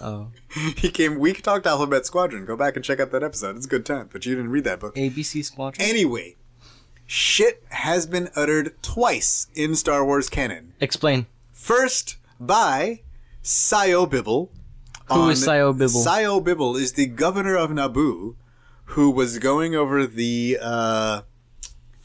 Oh. 0.00 0.28
he 0.76 0.90
came. 0.90 1.18
We 1.18 1.32
talked 1.32 1.66
Alphabet 1.66 2.06
Squadron. 2.06 2.44
Go 2.44 2.56
back 2.56 2.76
and 2.76 2.84
check 2.84 3.00
out 3.00 3.10
that 3.12 3.22
episode. 3.22 3.56
It's 3.56 3.66
a 3.66 3.68
good 3.68 3.86
time. 3.86 4.08
But 4.12 4.26
you 4.26 4.34
didn't 4.34 4.50
read 4.50 4.64
that 4.64 4.80
book. 4.80 4.94
ABC 4.94 5.44
Squadron. 5.44 5.88
Anyway, 5.88 6.36
shit 7.06 7.62
has 7.70 8.06
been 8.06 8.28
uttered 8.36 8.80
twice 8.82 9.48
in 9.54 9.74
Star 9.74 10.04
Wars 10.04 10.28
canon. 10.28 10.74
Explain. 10.80 11.26
First 11.52 12.16
by 12.38 13.00
Sio 13.42 14.08
Bibble. 14.08 14.50
Who 15.08 15.28
is 15.28 15.44
Sio 15.44 15.76
Bibble? 15.76 16.04
Sio 16.04 16.42
Bibble 16.42 16.76
is 16.76 16.92
the 16.92 17.06
governor 17.06 17.56
of 17.56 17.70
Naboo, 17.70 18.36
who 18.84 19.10
was 19.10 19.38
going 19.40 19.74
over 19.74 20.06
the 20.06 20.56
uh, 20.60 21.22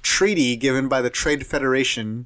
treaty 0.02 0.56
given 0.56 0.88
by 0.88 1.02
the 1.02 1.12
Trade 1.12 1.46
Federation 1.46 2.26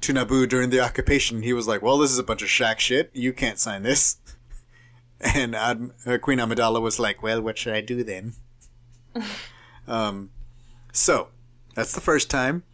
to 0.00 0.12
Naboo 0.12 0.48
during 0.48 0.70
the 0.70 0.80
occupation. 0.80 1.42
He 1.42 1.52
was 1.52 1.68
like, 1.68 1.80
"Well, 1.80 1.98
this 1.98 2.10
is 2.10 2.18
a 2.18 2.24
bunch 2.24 2.42
of 2.42 2.48
shack 2.48 2.80
shit. 2.80 3.10
You 3.14 3.32
can't 3.32 3.58
sign 3.58 3.84
this." 3.84 4.16
And 5.34 5.56
Ad- 5.56 5.90
uh, 6.06 6.18
Queen 6.18 6.38
Amidala 6.38 6.80
was 6.80 6.98
like, 6.98 7.22
"Well, 7.22 7.40
what 7.40 7.56
should 7.56 7.72
I 7.72 7.80
do 7.80 8.04
then?" 8.04 8.34
um, 9.88 10.30
so 10.92 11.28
that's 11.74 11.92
the 11.94 12.02
first 12.02 12.28
time, 12.28 12.64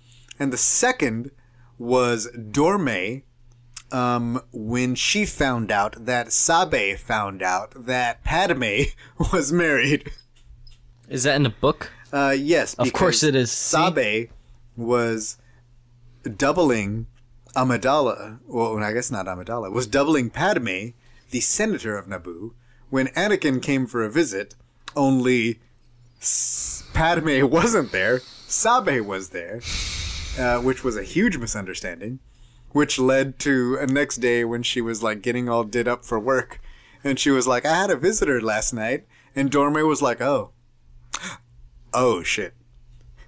and 0.41 0.53
the 0.53 0.57
second 0.57 1.31
was 1.79 2.29
Dorme 2.37 3.23
um, 3.93 4.41
when 4.53 4.95
she 4.95 5.25
found 5.27 5.71
out 5.71 6.07
that 6.07 6.33
Sabe 6.33 6.97
found 6.97 7.43
out 7.43 7.87
that 7.87 8.25
Padme 8.25 8.83
was 9.33 9.53
married. 9.53 10.11
Is 11.09 11.25
that 11.25 11.37
in 11.37 11.43
the 11.43 11.51
book? 11.51 11.91
Uh, 12.13 12.35
yes, 12.37 12.75
Of 12.75 12.93
course 12.93 13.21
because 13.21 13.23
it 13.25 13.35
is. 13.35 13.51
See? 13.53 13.77
Sabe 13.77 14.29
was 14.77 15.37
doubling 16.37 17.07
Amidala. 17.55 18.39
Well, 18.47 18.83
I 18.83 18.93
guess 18.93 19.11
not 19.11 19.27
Amidala. 19.27 19.71
Was 19.71 19.87
doubling 19.87 20.31
Padme, 20.31 20.89
the 21.33 21.41
senator 21.41 21.99
of 21.99 22.07
Naboo, 22.07 22.53
when 22.91 23.09
Anakin 23.09 23.61
came 23.61 23.87
for 23.87 24.05
a 24.05 24.11
visit. 24.11 24.55
Only 24.95 25.59
Padme 26.93 27.47
wasn't 27.51 27.91
there. 27.91 28.21
Sabe 28.47 29.01
was 29.01 29.31
there, 29.31 29.61
uh, 30.39 30.61
which 30.61 30.85
was 30.85 30.97
a 30.97 31.03
huge 31.03 31.39
misunderstanding. 31.39 32.21
Which 32.71 32.99
led 32.99 33.39
to 33.41 33.77
a 33.81 33.87
next 33.87 34.17
day 34.17 34.45
when 34.45 34.63
she 34.63 34.81
was 34.81 35.03
like 35.03 35.21
getting 35.21 35.49
all 35.49 35.65
did 35.65 35.89
up 35.89 36.05
for 36.05 36.19
work, 36.19 36.61
and 37.05 37.19
she 37.19 37.31
was 37.31 37.47
like, 37.47 37.67
"I 37.67 37.75
had 37.75 37.91
a 37.91 37.97
visitor 37.97 38.41
last 38.41 38.73
night," 38.73 39.07
and 39.35 39.51
Dorme 39.51 39.87
was 39.87 40.01
like, 40.01 40.21
"Oh." 40.21 40.53
Oh 41.95 42.23
shit. 42.23 42.55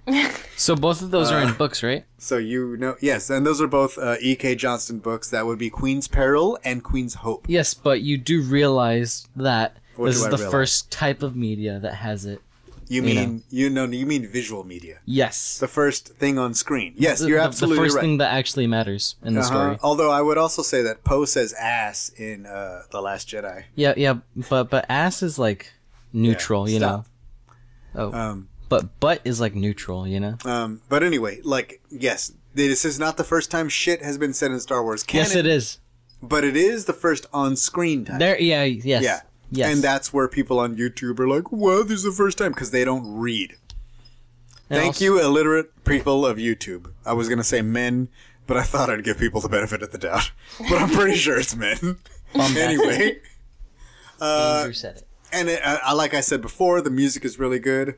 So 0.57 0.73
both 0.73 1.01
of 1.01 1.11
those 1.11 1.31
are 1.31 1.39
Uh, 1.39 1.49
in 1.49 1.53
books, 1.55 1.83
right? 1.83 2.05
So 2.17 2.37
you 2.37 2.77
know, 2.77 2.95
yes, 3.01 3.29
and 3.29 3.45
those 3.45 3.59
are 3.59 3.67
both 3.67 3.97
uh, 3.97 4.15
E.K. 4.21 4.55
Johnston 4.55 4.99
books. 4.99 5.29
That 5.29 5.45
would 5.45 5.59
be 5.59 5.69
Queen's 5.69 6.07
Peril 6.07 6.57
and 6.63 6.81
Queen's 6.81 7.15
Hope. 7.15 7.45
Yes, 7.49 7.73
but 7.73 7.99
you 8.01 8.17
do 8.17 8.41
realize 8.41 9.27
that 9.35 9.75
What 9.97 10.07
this 10.07 10.15
is 10.17 10.23
I 10.23 10.29
the 10.29 10.37
realize? 10.37 10.51
first 10.51 10.91
type 10.91 11.21
of 11.23 11.35
media 11.35 11.79
that 11.79 11.95
has 11.95 12.25
it. 12.25 12.39
You 12.87 13.01
You 13.01 13.01
mean 13.01 13.43
you 13.49 13.69
know 13.69 13.83
you 13.85 14.05
mean 14.05 14.27
visual 14.27 14.63
media, 14.63 14.99
Yes. 15.05 15.57
the 15.57 15.67
first 15.67 16.09
thing 16.15 16.37
on 16.39 16.53
screen. 16.53 16.93
Yes, 16.95 17.19
The- 17.19 17.27
you're 17.27 17.39
the- 17.39 17.45
absolutely 17.45 17.77
the 17.77 17.83
first 17.83 17.95
right. 17.95 18.01
thing 18.03 18.17
that 18.19 18.31
actually 18.31 18.67
matters 18.67 19.15
in 19.25 19.33
the 19.33 19.41
Uh-huh. 19.41 19.49
story. 19.49 19.77
Although 19.83 20.11
I 20.11 20.21
would 20.21 20.37
also 20.37 20.61
say 20.61 20.81
that 20.83 21.03
Poe 21.03 21.25
says 21.25 21.51
ass 21.53 22.11
in 22.15 22.45
uh, 22.45 22.83
the 22.91 23.01
Last 23.01 23.27
Jedi. 23.27 23.63
Yeah, 23.75 23.93
yeah, 23.97 24.19
but 24.49 24.69
but 24.69 24.85
ass 24.87 25.21
is 25.21 25.37
like 25.37 25.73
neutral, 26.13 26.69
you 26.69 26.77
stop. 26.79 27.05
know. 27.95 28.01
Oh, 28.01 28.13
Um, 28.13 28.47
but 28.69 28.99
butt 28.99 29.21
is 29.23 29.39
like 29.39 29.55
neutral, 29.55 30.07
you 30.07 30.19
know. 30.19 30.37
um, 30.45 30.81
but 30.89 31.03
anyway, 31.03 31.39
like 31.43 31.81
yes, 31.89 32.33
this 32.53 32.85
is 32.85 32.99
not 32.99 33.17
the 33.17 33.23
first 33.23 33.51
time 33.51 33.69
shit 33.69 34.01
has 34.01 34.17
been 34.17 34.33
said 34.33 34.51
in 34.51 34.59
Star 34.59 34.83
Wars 34.83 35.03
canon. 35.03 35.25
yes, 35.27 35.35
it 35.35 35.45
is. 35.47 35.79
But 36.21 36.43
it 36.43 36.55
is 36.57 36.85
the 36.85 36.93
first 36.93 37.27
on-screen 37.33 38.05
time. 38.05 38.19
There, 38.19 38.39
yeah, 38.39 38.63
yes, 38.63 39.03
Yeah. 39.03 39.21
yes. 39.51 39.73
And 39.73 39.83
that's 39.83 40.11
where 40.13 40.27
people 40.27 40.59
on 40.59 40.75
YouTube 40.77 41.19
are 41.19 41.27
like, 41.27 41.51
well, 41.51 41.83
this 41.83 41.99
is 41.99 42.03
the 42.03 42.11
first 42.11 42.37
time 42.37 42.51
because 42.53 42.71
they 42.71 42.83
don't 42.85 43.17
read. 43.17 43.51
And 44.69 44.79
Thank 44.79 44.87
also- 44.95 45.03
you, 45.05 45.19
illiterate 45.21 45.83
people 45.83 46.25
of 46.25 46.37
YouTube. 46.37 46.91
I 47.05 47.13
was 47.13 47.27
going 47.27 47.37
to 47.37 47.43
say 47.43 47.61
men, 47.61 48.07
but 48.47 48.57
I 48.57 48.63
thought 48.63 48.89
I'd 48.89 49.03
give 49.03 49.19
people 49.19 49.41
the 49.41 49.49
benefit 49.49 49.83
of 49.83 49.91
the 49.91 49.97
doubt. 49.99 50.31
But 50.57 50.81
I'm 50.81 50.89
pretty 50.89 51.17
sure 51.17 51.37
it's 51.37 51.55
men. 51.55 51.97
anyway. 52.33 53.19
Andor 54.21 54.73
said 54.73 54.97
it. 54.97 55.07
And 55.31 55.49
it, 55.49 55.59
I- 55.63 55.93
like 55.93 56.13
I 56.13 56.21
said 56.21 56.41
before, 56.41 56.81
the 56.81 56.89
music 56.89 57.25
is 57.25 57.37
really 57.37 57.59
good. 57.59 57.97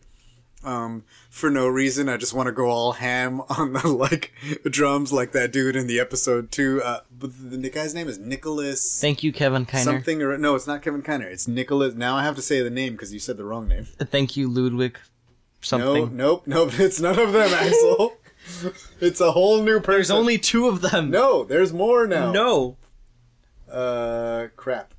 Um, 0.68 1.06
for 1.30 1.50
no 1.50 1.66
reason, 1.68 2.10
I 2.10 2.18
just 2.18 2.34
want 2.34 2.48
to 2.48 2.52
go 2.52 2.70
all 2.70 2.92
ham 2.92 3.42
on 3.58 3.72
the 3.72 3.88
like 3.88 4.34
drums, 4.70 5.14
like 5.14 5.32
that 5.32 5.54
dude 5.54 5.78
in 5.78 5.88
the 5.88 5.98
episode 6.00 6.52
two. 6.52 6.82
Uh, 6.84 7.00
but 7.18 7.32
the, 7.38 7.56
the 7.56 7.70
guy's 7.70 7.96
name 7.96 8.10
is 8.10 8.18
Nicholas 8.20 9.00
Thank 9.00 9.24
you, 9.24 9.32
Kevin 9.32 9.66
Kiner. 9.66 9.84
something 9.84 10.22
or 10.22 10.38
no, 10.38 10.56
it's 10.56 10.68
not 10.68 10.82
Kevin 10.82 11.02
Kiner. 11.02 11.24
It's 11.24 11.48
Nicholas. 11.48 11.94
Now 11.96 12.18
I 12.18 12.24
have 12.24 12.36
to 12.36 12.42
say 12.42 12.62
the 12.62 12.70
name 12.70 12.94
because 12.94 13.14
you 13.14 13.20
said 13.20 13.38
the 13.38 13.46
wrong 13.46 13.70
name. 13.70 13.86
Thank 13.86 14.36
you, 14.36 14.50
Ludwig. 14.50 15.00
Something. 15.62 16.16
No, 16.18 16.44
nope, 16.44 16.44
nope. 16.48 16.72
It's 16.80 17.00
none 17.00 17.18
of 17.18 17.32
them, 17.32 17.54
Axel. 17.54 18.18
it's 19.00 19.22
a 19.22 19.32
whole 19.32 19.62
new 19.64 19.80
person. 19.80 19.94
There's 19.94 20.12
only 20.12 20.38
two 20.38 20.68
of 20.68 20.82
them. 20.82 21.10
no. 21.10 21.46
There's 21.46 21.72
more 21.72 22.06
now. 22.08 22.32
No. 22.34 22.76
Uh, 23.72 24.48
crap. 24.58 24.94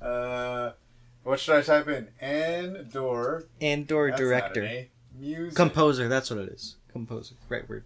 uh, 0.00 0.72
what 1.24 1.40
should 1.40 1.56
I 1.56 1.62
type 1.62 1.88
in? 1.88 2.08
Andor. 2.20 3.46
Andor 3.60 4.08
That's 4.08 4.20
director. 4.20 4.62
An. 4.62 4.86
Music. 5.18 5.54
Composer, 5.56 6.08
that's 6.08 6.30
what 6.30 6.38
it 6.40 6.48
is. 6.48 6.76
Composer, 6.90 7.34
right 7.48 7.68
word. 7.68 7.84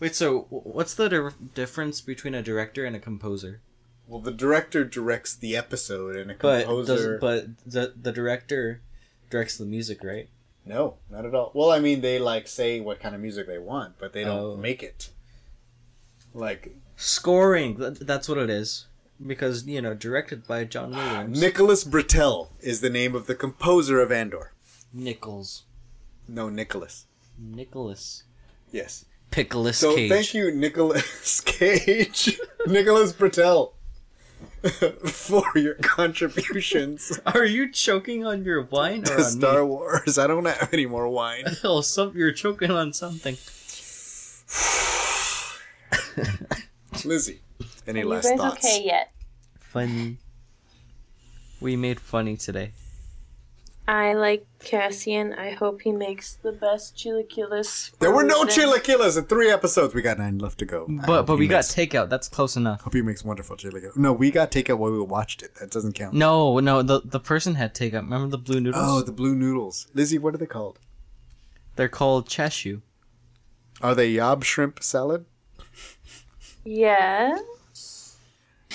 Wait, 0.00 0.14
so 0.14 0.46
what's 0.50 0.94
the 0.94 1.08
di- 1.08 1.34
difference 1.54 2.00
between 2.00 2.34
a 2.34 2.42
director 2.42 2.84
and 2.84 2.94
a 2.96 3.00
composer? 3.00 3.60
well, 4.06 4.20
the 4.20 4.30
director 4.32 4.84
directs 4.84 5.36
the 5.36 5.54
episode, 5.56 6.16
and 6.16 6.30
a 6.30 6.34
composer. 6.34 7.18
But 7.20 7.34
does 7.40 7.54
but 7.64 7.70
the 7.72 7.92
the 8.00 8.12
director 8.12 8.80
directs 9.30 9.56
the 9.58 9.66
music, 9.66 10.02
right? 10.02 10.28
No, 10.64 10.96
not 11.10 11.24
at 11.26 11.34
all. 11.34 11.50
Well, 11.54 11.70
I 11.70 11.78
mean, 11.78 12.00
they 12.00 12.18
like 12.18 12.48
say 12.48 12.80
what 12.80 13.00
kind 13.00 13.14
of 13.14 13.20
music 13.20 13.46
they 13.46 13.58
want, 13.58 13.98
but 13.98 14.12
they 14.12 14.24
don't 14.24 14.38
Oh. 14.38 14.56
make 14.56 14.82
it. 14.82 15.10
Like 16.34 16.74
Scoring, 16.96 17.76
that's 17.78 18.28
what 18.28 18.38
it 18.38 18.50
is. 18.50 18.86
Because 19.26 19.66
you 19.66 19.82
know, 19.82 19.94
directed 19.94 20.46
by 20.46 20.64
John 20.64 20.90
Williams. 20.92 21.40
Nicholas 21.40 21.84
Britell 21.84 22.48
is 22.60 22.80
the 22.80 22.90
name 22.90 23.14
of 23.14 23.26
the 23.26 23.34
composer 23.34 24.00
of 24.00 24.12
Andor. 24.12 24.52
Nichols, 24.92 25.64
No, 26.28 26.48
Nicholas. 26.48 27.06
Nicholas, 27.38 28.24
Yes. 28.72 29.04
Pickles 29.30 29.76
So 29.76 29.94
Cage. 29.94 30.10
thank 30.10 30.34
you, 30.34 30.50
Nicholas 30.50 31.40
Cage, 31.44 32.38
Nicholas 32.66 33.12
Britell, 33.12 33.72
for 35.10 35.44
your 35.56 35.74
contributions 35.74 37.20
Are 37.26 37.44
you 37.44 37.70
choking 37.70 38.24
on 38.24 38.44
your 38.44 38.62
wine 38.62 39.04
or 39.10 39.20
Star 39.22 39.60
me? 39.60 39.66
Wars. 39.68 40.18
I 40.18 40.26
don't 40.26 40.46
have 40.46 40.70
any 40.72 40.86
more 40.86 41.08
wine. 41.08 41.44
Oh, 41.62 41.82
some 41.82 42.16
you're 42.16 42.32
choking 42.32 42.70
on 42.70 42.92
something. 42.92 43.36
Lizzie, 47.04 47.40
any 47.88 48.00
Are 48.02 48.04
you 48.04 48.10
guys 48.22 48.30
thoughts? 48.32 48.64
okay 48.64 48.82
yet? 48.84 49.12
Funny. 49.58 50.18
We 51.60 51.76
made 51.76 51.98
funny 52.00 52.36
today. 52.36 52.72
I 53.88 54.12
like 54.12 54.46
Cassian. 54.58 55.32
I 55.32 55.52
hope 55.52 55.80
he 55.80 55.92
makes 55.92 56.34
the 56.34 56.52
best 56.52 56.94
chilaquiles. 56.94 57.98
There 57.98 58.12
were 58.12 58.22
no 58.22 58.42
frozen. 58.42 58.64
chilaquiles 58.68 59.16
in 59.16 59.24
three 59.24 59.50
episodes. 59.50 59.94
We 59.94 60.02
got 60.02 60.18
nine 60.18 60.36
left 60.38 60.58
to 60.58 60.66
go. 60.66 60.86
But 61.06 61.22
but 61.22 61.34
he 61.36 61.40
we 61.40 61.46
got 61.46 61.64
takeout. 61.64 62.10
That's 62.10 62.28
close 62.28 62.54
enough. 62.54 62.82
Hope 62.82 62.92
he 62.92 63.00
makes 63.00 63.24
wonderful 63.24 63.56
chilaquiles. 63.56 63.96
No, 63.96 64.12
we 64.12 64.30
got 64.30 64.50
takeout 64.52 64.76
while 64.76 64.92
we 64.92 65.00
watched 65.00 65.42
it. 65.42 65.54
That 65.54 65.70
doesn't 65.70 65.94
count. 65.94 66.12
No, 66.12 66.58
no. 66.60 66.82
The 66.82 67.00
the 67.02 67.18
person 67.18 67.54
had 67.54 67.74
takeout. 67.74 68.02
Remember 68.02 68.28
the 68.28 68.36
blue 68.38 68.60
noodles? 68.60 68.84
Oh, 68.86 69.00
the 69.00 69.12
blue 69.12 69.34
noodles. 69.34 69.86
Lizzie, 69.94 70.18
what 70.18 70.34
are 70.34 70.38
they 70.38 70.46
called? 70.46 70.78
They're 71.76 71.88
called 71.88 72.28
chashu. 72.28 72.82
Are 73.80 73.94
they 73.94 74.10
yob 74.10 74.44
shrimp 74.44 74.82
salad? 74.82 75.24
Yeah. 76.62 77.38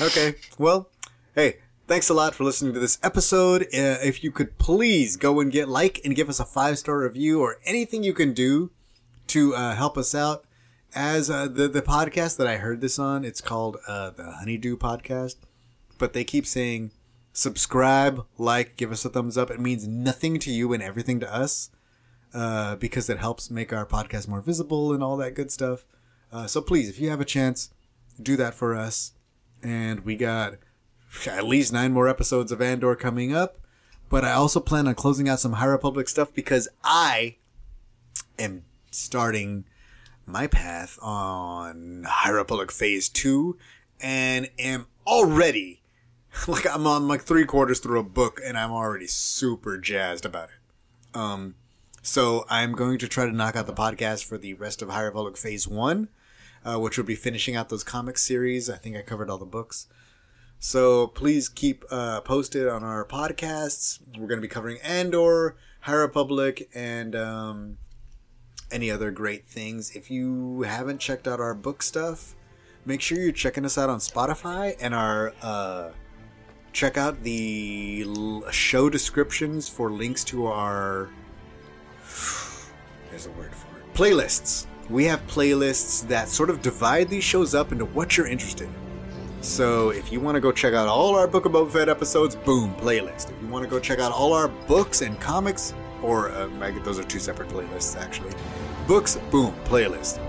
Okay. 0.01 0.35
Well, 0.57 0.89
hey, 1.35 1.57
thanks 1.87 2.09
a 2.09 2.15
lot 2.15 2.33
for 2.33 2.43
listening 2.43 2.73
to 2.73 2.79
this 2.79 2.97
episode. 3.03 3.63
Uh, 3.65 4.01
if 4.01 4.23
you 4.23 4.31
could 4.31 4.57
please 4.57 5.15
go 5.17 5.39
and 5.39 5.51
get 5.51 5.69
like 5.69 6.01
and 6.03 6.15
give 6.15 6.29
us 6.29 6.39
a 6.39 6.45
five 6.45 6.79
star 6.79 6.99
review 6.99 7.41
or 7.41 7.59
anything 7.63 8.03
you 8.03 8.13
can 8.13 8.33
do 8.33 8.71
to 9.27 9.55
uh, 9.55 9.75
help 9.75 9.97
us 9.97 10.15
out. 10.15 10.45
As 10.95 11.29
uh, 11.29 11.47
the 11.47 11.67
the 11.67 11.83
podcast 11.83 12.37
that 12.37 12.47
I 12.47 12.57
heard 12.57 12.81
this 12.81 12.97
on, 12.97 13.23
it's 13.23 13.39
called 13.39 13.77
uh, 13.87 14.09
the 14.09 14.31
Honeydew 14.31 14.77
Podcast, 14.77 15.35
but 15.99 16.13
they 16.13 16.23
keep 16.23 16.47
saying 16.47 16.91
subscribe, 17.31 18.25
like, 18.37 18.75
give 18.77 18.91
us 18.91 19.05
a 19.05 19.09
thumbs 19.09 19.37
up. 19.37 19.51
It 19.51 19.59
means 19.59 19.87
nothing 19.87 20.39
to 20.39 20.51
you 20.51 20.73
and 20.73 20.81
everything 20.81 21.19
to 21.19 21.31
us 21.31 21.69
uh, 22.33 22.75
because 22.77 23.09
it 23.09 23.19
helps 23.19 23.51
make 23.51 23.71
our 23.71 23.85
podcast 23.85 24.27
more 24.27 24.41
visible 24.41 24.91
and 24.91 25.03
all 25.03 25.17
that 25.17 25.35
good 25.35 25.51
stuff. 25.51 25.85
Uh, 26.31 26.47
so 26.47 26.61
please, 26.61 26.89
if 26.89 26.99
you 26.99 27.09
have 27.11 27.21
a 27.21 27.25
chance, 27.25 27.69
do 28.21 28.35
that 28.37 28.53
for 28.53 28.75
us 28.75 29.13
and 29.63 30.01
we 30.01 30.15
got 30.15 30.55
at 31.25 31.45
least 31.45 31.71
nine 31.71 31.93
more 31.93 32.07
episodes 32.07 32.51
of 32.51 32.61
Andor 32.61 32.95
coming 32.95 33.33
up. 33.33 33.57
But 34.09 34.23
I 34.23 34.33
also 34.33 34.59
plan 34.59 34.87
on 34.87 34.95
closing 34.95 35.27
out 35.27 35.39
some 35.39 35.53
High 35.53 35.65
Republic 35.65 36.07
stuff 36.07 36.33
because 36.33 36.67
I 36.83 37.37
am 38.37 38.63
starting 38.91 39.65
my 40.25 40.47
path 40.47 40.99
on 41.01 42.05
High 42.07 42.29
Republic 42.29 42.71
Phase 42.71 43.09
2 43.09 43.57
and 44.01 44.49
am 44.59 44.87
already, 45.07 45.81
like, 46.47 46.67
I'm 46.67 46.85
on 46.85 47.07
like 47.07 47.21
three 47.21 47.45
quarters 47.45 47.79
through 47.79 47.99
a 47.99 48.03
book 48.03 48.39
and 48.43 48.57
I'm 48.57 48.71
already 48.71 49.07
super 49.07 49.77
jazzed 49.77 50.25
about 50.25 50.49
it. 50.49 51.17
Um, 51.17 51.55
so 52.01 52.45
I'm 52.49 52.73
going 52.73 52.99
to 52.99 53.07
try 53.07 53.25
to 53.25 53.31
knock 53.31 53.55
out 53.55 53.65
the 53.65 53.73
podcast 53.73 54.25
for 54.25 54.37
the 54.37 54.53
rest 54.55 54.81
of 54.81 54.89
High 54.89 55.03
Republic 55.03 55.37
Phase 55.37 55.67
1 55.67 56.09
uh, 56.65 56.79
which 56.79 56.97
will 56.97 57.05
be 57.05 57.15
finishing 57.15 57.55
out 57.55 57.69
those 57.69 57.83
comic 57.83 58.17
series. 58.17 58.69
I 58.69 58.77
think 58.77 58.95
I 58.95 59.01
covered 59.01 59.29
all 59.29 59.37
the 59.37 59.45
books. 59.45 59.87
So 60.59 61.07
please 61.07 61.49
keep 61.49 61.83
uh, 61.91 62.21
posted 62.21 62.67
on 62.67 62.83
our 62.83 63.03
podcasts. 63.03 63.99
We're 64.17 64.27
going 64.27 64.39
to 64.39 64.47
be 64.47 64.47
covering 64.47 64.77
Andor, 64.81 65.57
High 65.81 65.93
Republic, 65.93 66.69
and 66.73 67.15
um, 67.15 67.77
any 68.71 68.89
other 68.89 69.11
great 69.11 69.45
things. 69.45 69.95
If 69.95 70.09
you 70.09 70.61
haven't 70.61 70.99
checked 70.99 71.27
out 71.27 71.39
our 71.39 71.53
book 71.53 71.83
stuff, 71.83 72.35
make 72.85 73.01
sure 73.01 73.19
you're 73.19 73.31
checking 73.33 73.65
us 73.65 73.77
out 73.77 73.89
on 73.89 73.99
Spotify 73.99 74.75
and 74.79 74.95
our 74.95 75.33
uh, 75.41 75.89
check 76.71 76.97
out 76.97 77.23
the 77.23 78.05
show 78.51 78.89
descriptions 78.89 79.69
for 79.69 79.91
links 79.91 80.23
to 80.25 80.47
our 80.47 81.09
there's 83.09 83.27
a 83.27 83.31
word 83.31 83.53
for 83.53 83.67
it 83.77 83.93
playlists. 83.93 84.65
We 84.89 85.05
have 85.05 85.25
playlists 85.27 86.07
that 86.07 86.27
sort 86.27 86.49
of 86.49 86.61
divide 86.61 87.09
these 87.09 87.23
shows 87.23 87.55
up 87.55 87.71
into 87.71 87.85
what 87.85 88.17
you're 88.17 88.27
interested 88.27 88.67
in. 88.67 88.73
So 89.41 89.89
if 89.89 90.11
you 90.11 90.19
want 90.19 90.35
to 90.35 90.41
go 90.41 90.51
check 90.51 90.73
out 90.73 90.87
all 90.87 91.15
our 91.15 91.27
Book 91.27 91.45
of 91.45 91.51
Boba 91.51 91.71
Fett 91.71 91.89
episodes, 91.89 92.35
boom, 92.35 92.73
playlist. 92.75 93.31
If 93.31 93.41
you 93.41 93.47
want 93.49 93.63
to 93.63 93.69
go 93.69 93.79
check 93.79 93.99
out 93.99 94.11
all 94.11 94.33
our 94.33 94.47
books 94.47 95.01
and 95.01 95.19
comics, 95.19 95.73
or 96.01 96.29
uh, 96.31 96.47
those 96.83 96.99
are 96.99 97.03
two 97.03 97.19
separate 97.19 97.49
playlists 97.49 97.99
actually. 97.99 98.33
Books, 98.87 99.17
boom, 99.31 99.53
playlist. 99.65 100.19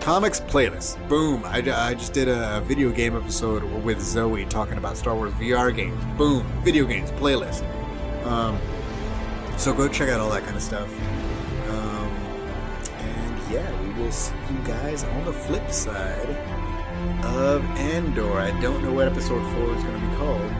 Comics, 0.00 0.40
playlist. 0.40 1.06
Boom. 1.08 1.42
I, 1.44 1.58
I 1.58 1.94
just 1.94 2.12
did 2.12 2.28
a 2.28 2.60
video 2.66 2.90
game 2.90 3.16
episode 3.16 3.62
with 3.84 4.00
Zoe 4.00 4.44
talking 4.46 4.76
about 4.76 4.96
Star 4.96 5.14
Wars 5.14 5.32
VR 5.34 5.74
games. 5.74 6.02
Boom. 6.18 6.44
Video 6.64 6.84
games, 6.86 7.10
playlist. 7.12 7.62
Um, 8.26 8.58
so 9.56 9.72
go 9.72 9.86
check 9.88 10.08
out 10.08 10.18
all 10.18 10.30
that 10.30 10.42
kind 10.42 10.56
of 10.56 10.62
stuff. 10.62 10.92
Um, 11.68 12.08
and 12.98 13.52
yeah, 13.52 13.70
see 14.12 14.34
you 14.50 14.58
guys 14.64 15.04
on 15.04 15.24
the 15.24 15.32
flip 15.32 15.70
side 15.70 16.28
of 17.24 17.64
Andor. 17.78 18.38
I 18.38 18.50
don't 18.60 18.82
know 18.82 18.92
what 18.92 19.08
episode 19.08 19.42
4 19.54 19.74
is 19.74 19.82
going 19.82 20.00
to 20.00 20.06
be 20.06 20.16
called, 20.16 20.52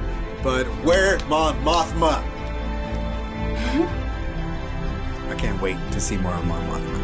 but 0.43 0.67
where 0.85 1.19
Mon 1.27 1.55
Mothma? 1.63 2.25
I 5.29 5.35
can't 5.37 5.61
wait 5.61 5.77
to 5.93 6.01
see 6.01 6.17
more 6.17 6.33
of 6.33 6.47
Mon 6.47 6.63
Mothma. 6.67 7.03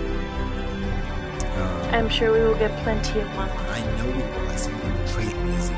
Um, 1.58 1.94
I'm 1.94 2.08
sure 2.08 2.32
we 2.32 2.40
will 2.40 2.58
get 2.58 2.74
plenty 2.82 3.20
of 3.20 3.26
money. 3.34 3.52
I 3.52 3.80
know 3.98 4.06
we 4.06 4.12
will. 4.12 4.48
I 4.48 4.56
saw 4.56 4.70
the 4.70 5.12
trailer, 5.12 5.44
Lizzie. 5.44 5.74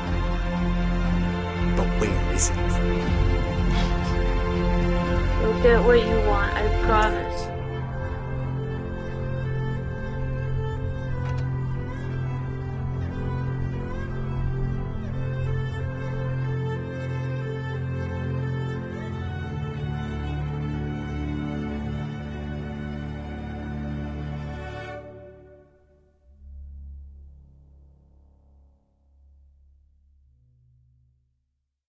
But 1.75 1.87
where 1.99 2.33
is 2.33 2.49
it? 2.49 2.55
You'll 5.41 5.61
get 5.63 5.83
what 5.83 5.99
you 5.99 6.15
want, 6.27 6.53
I 6.53 6.67
promise. 6.85 7.50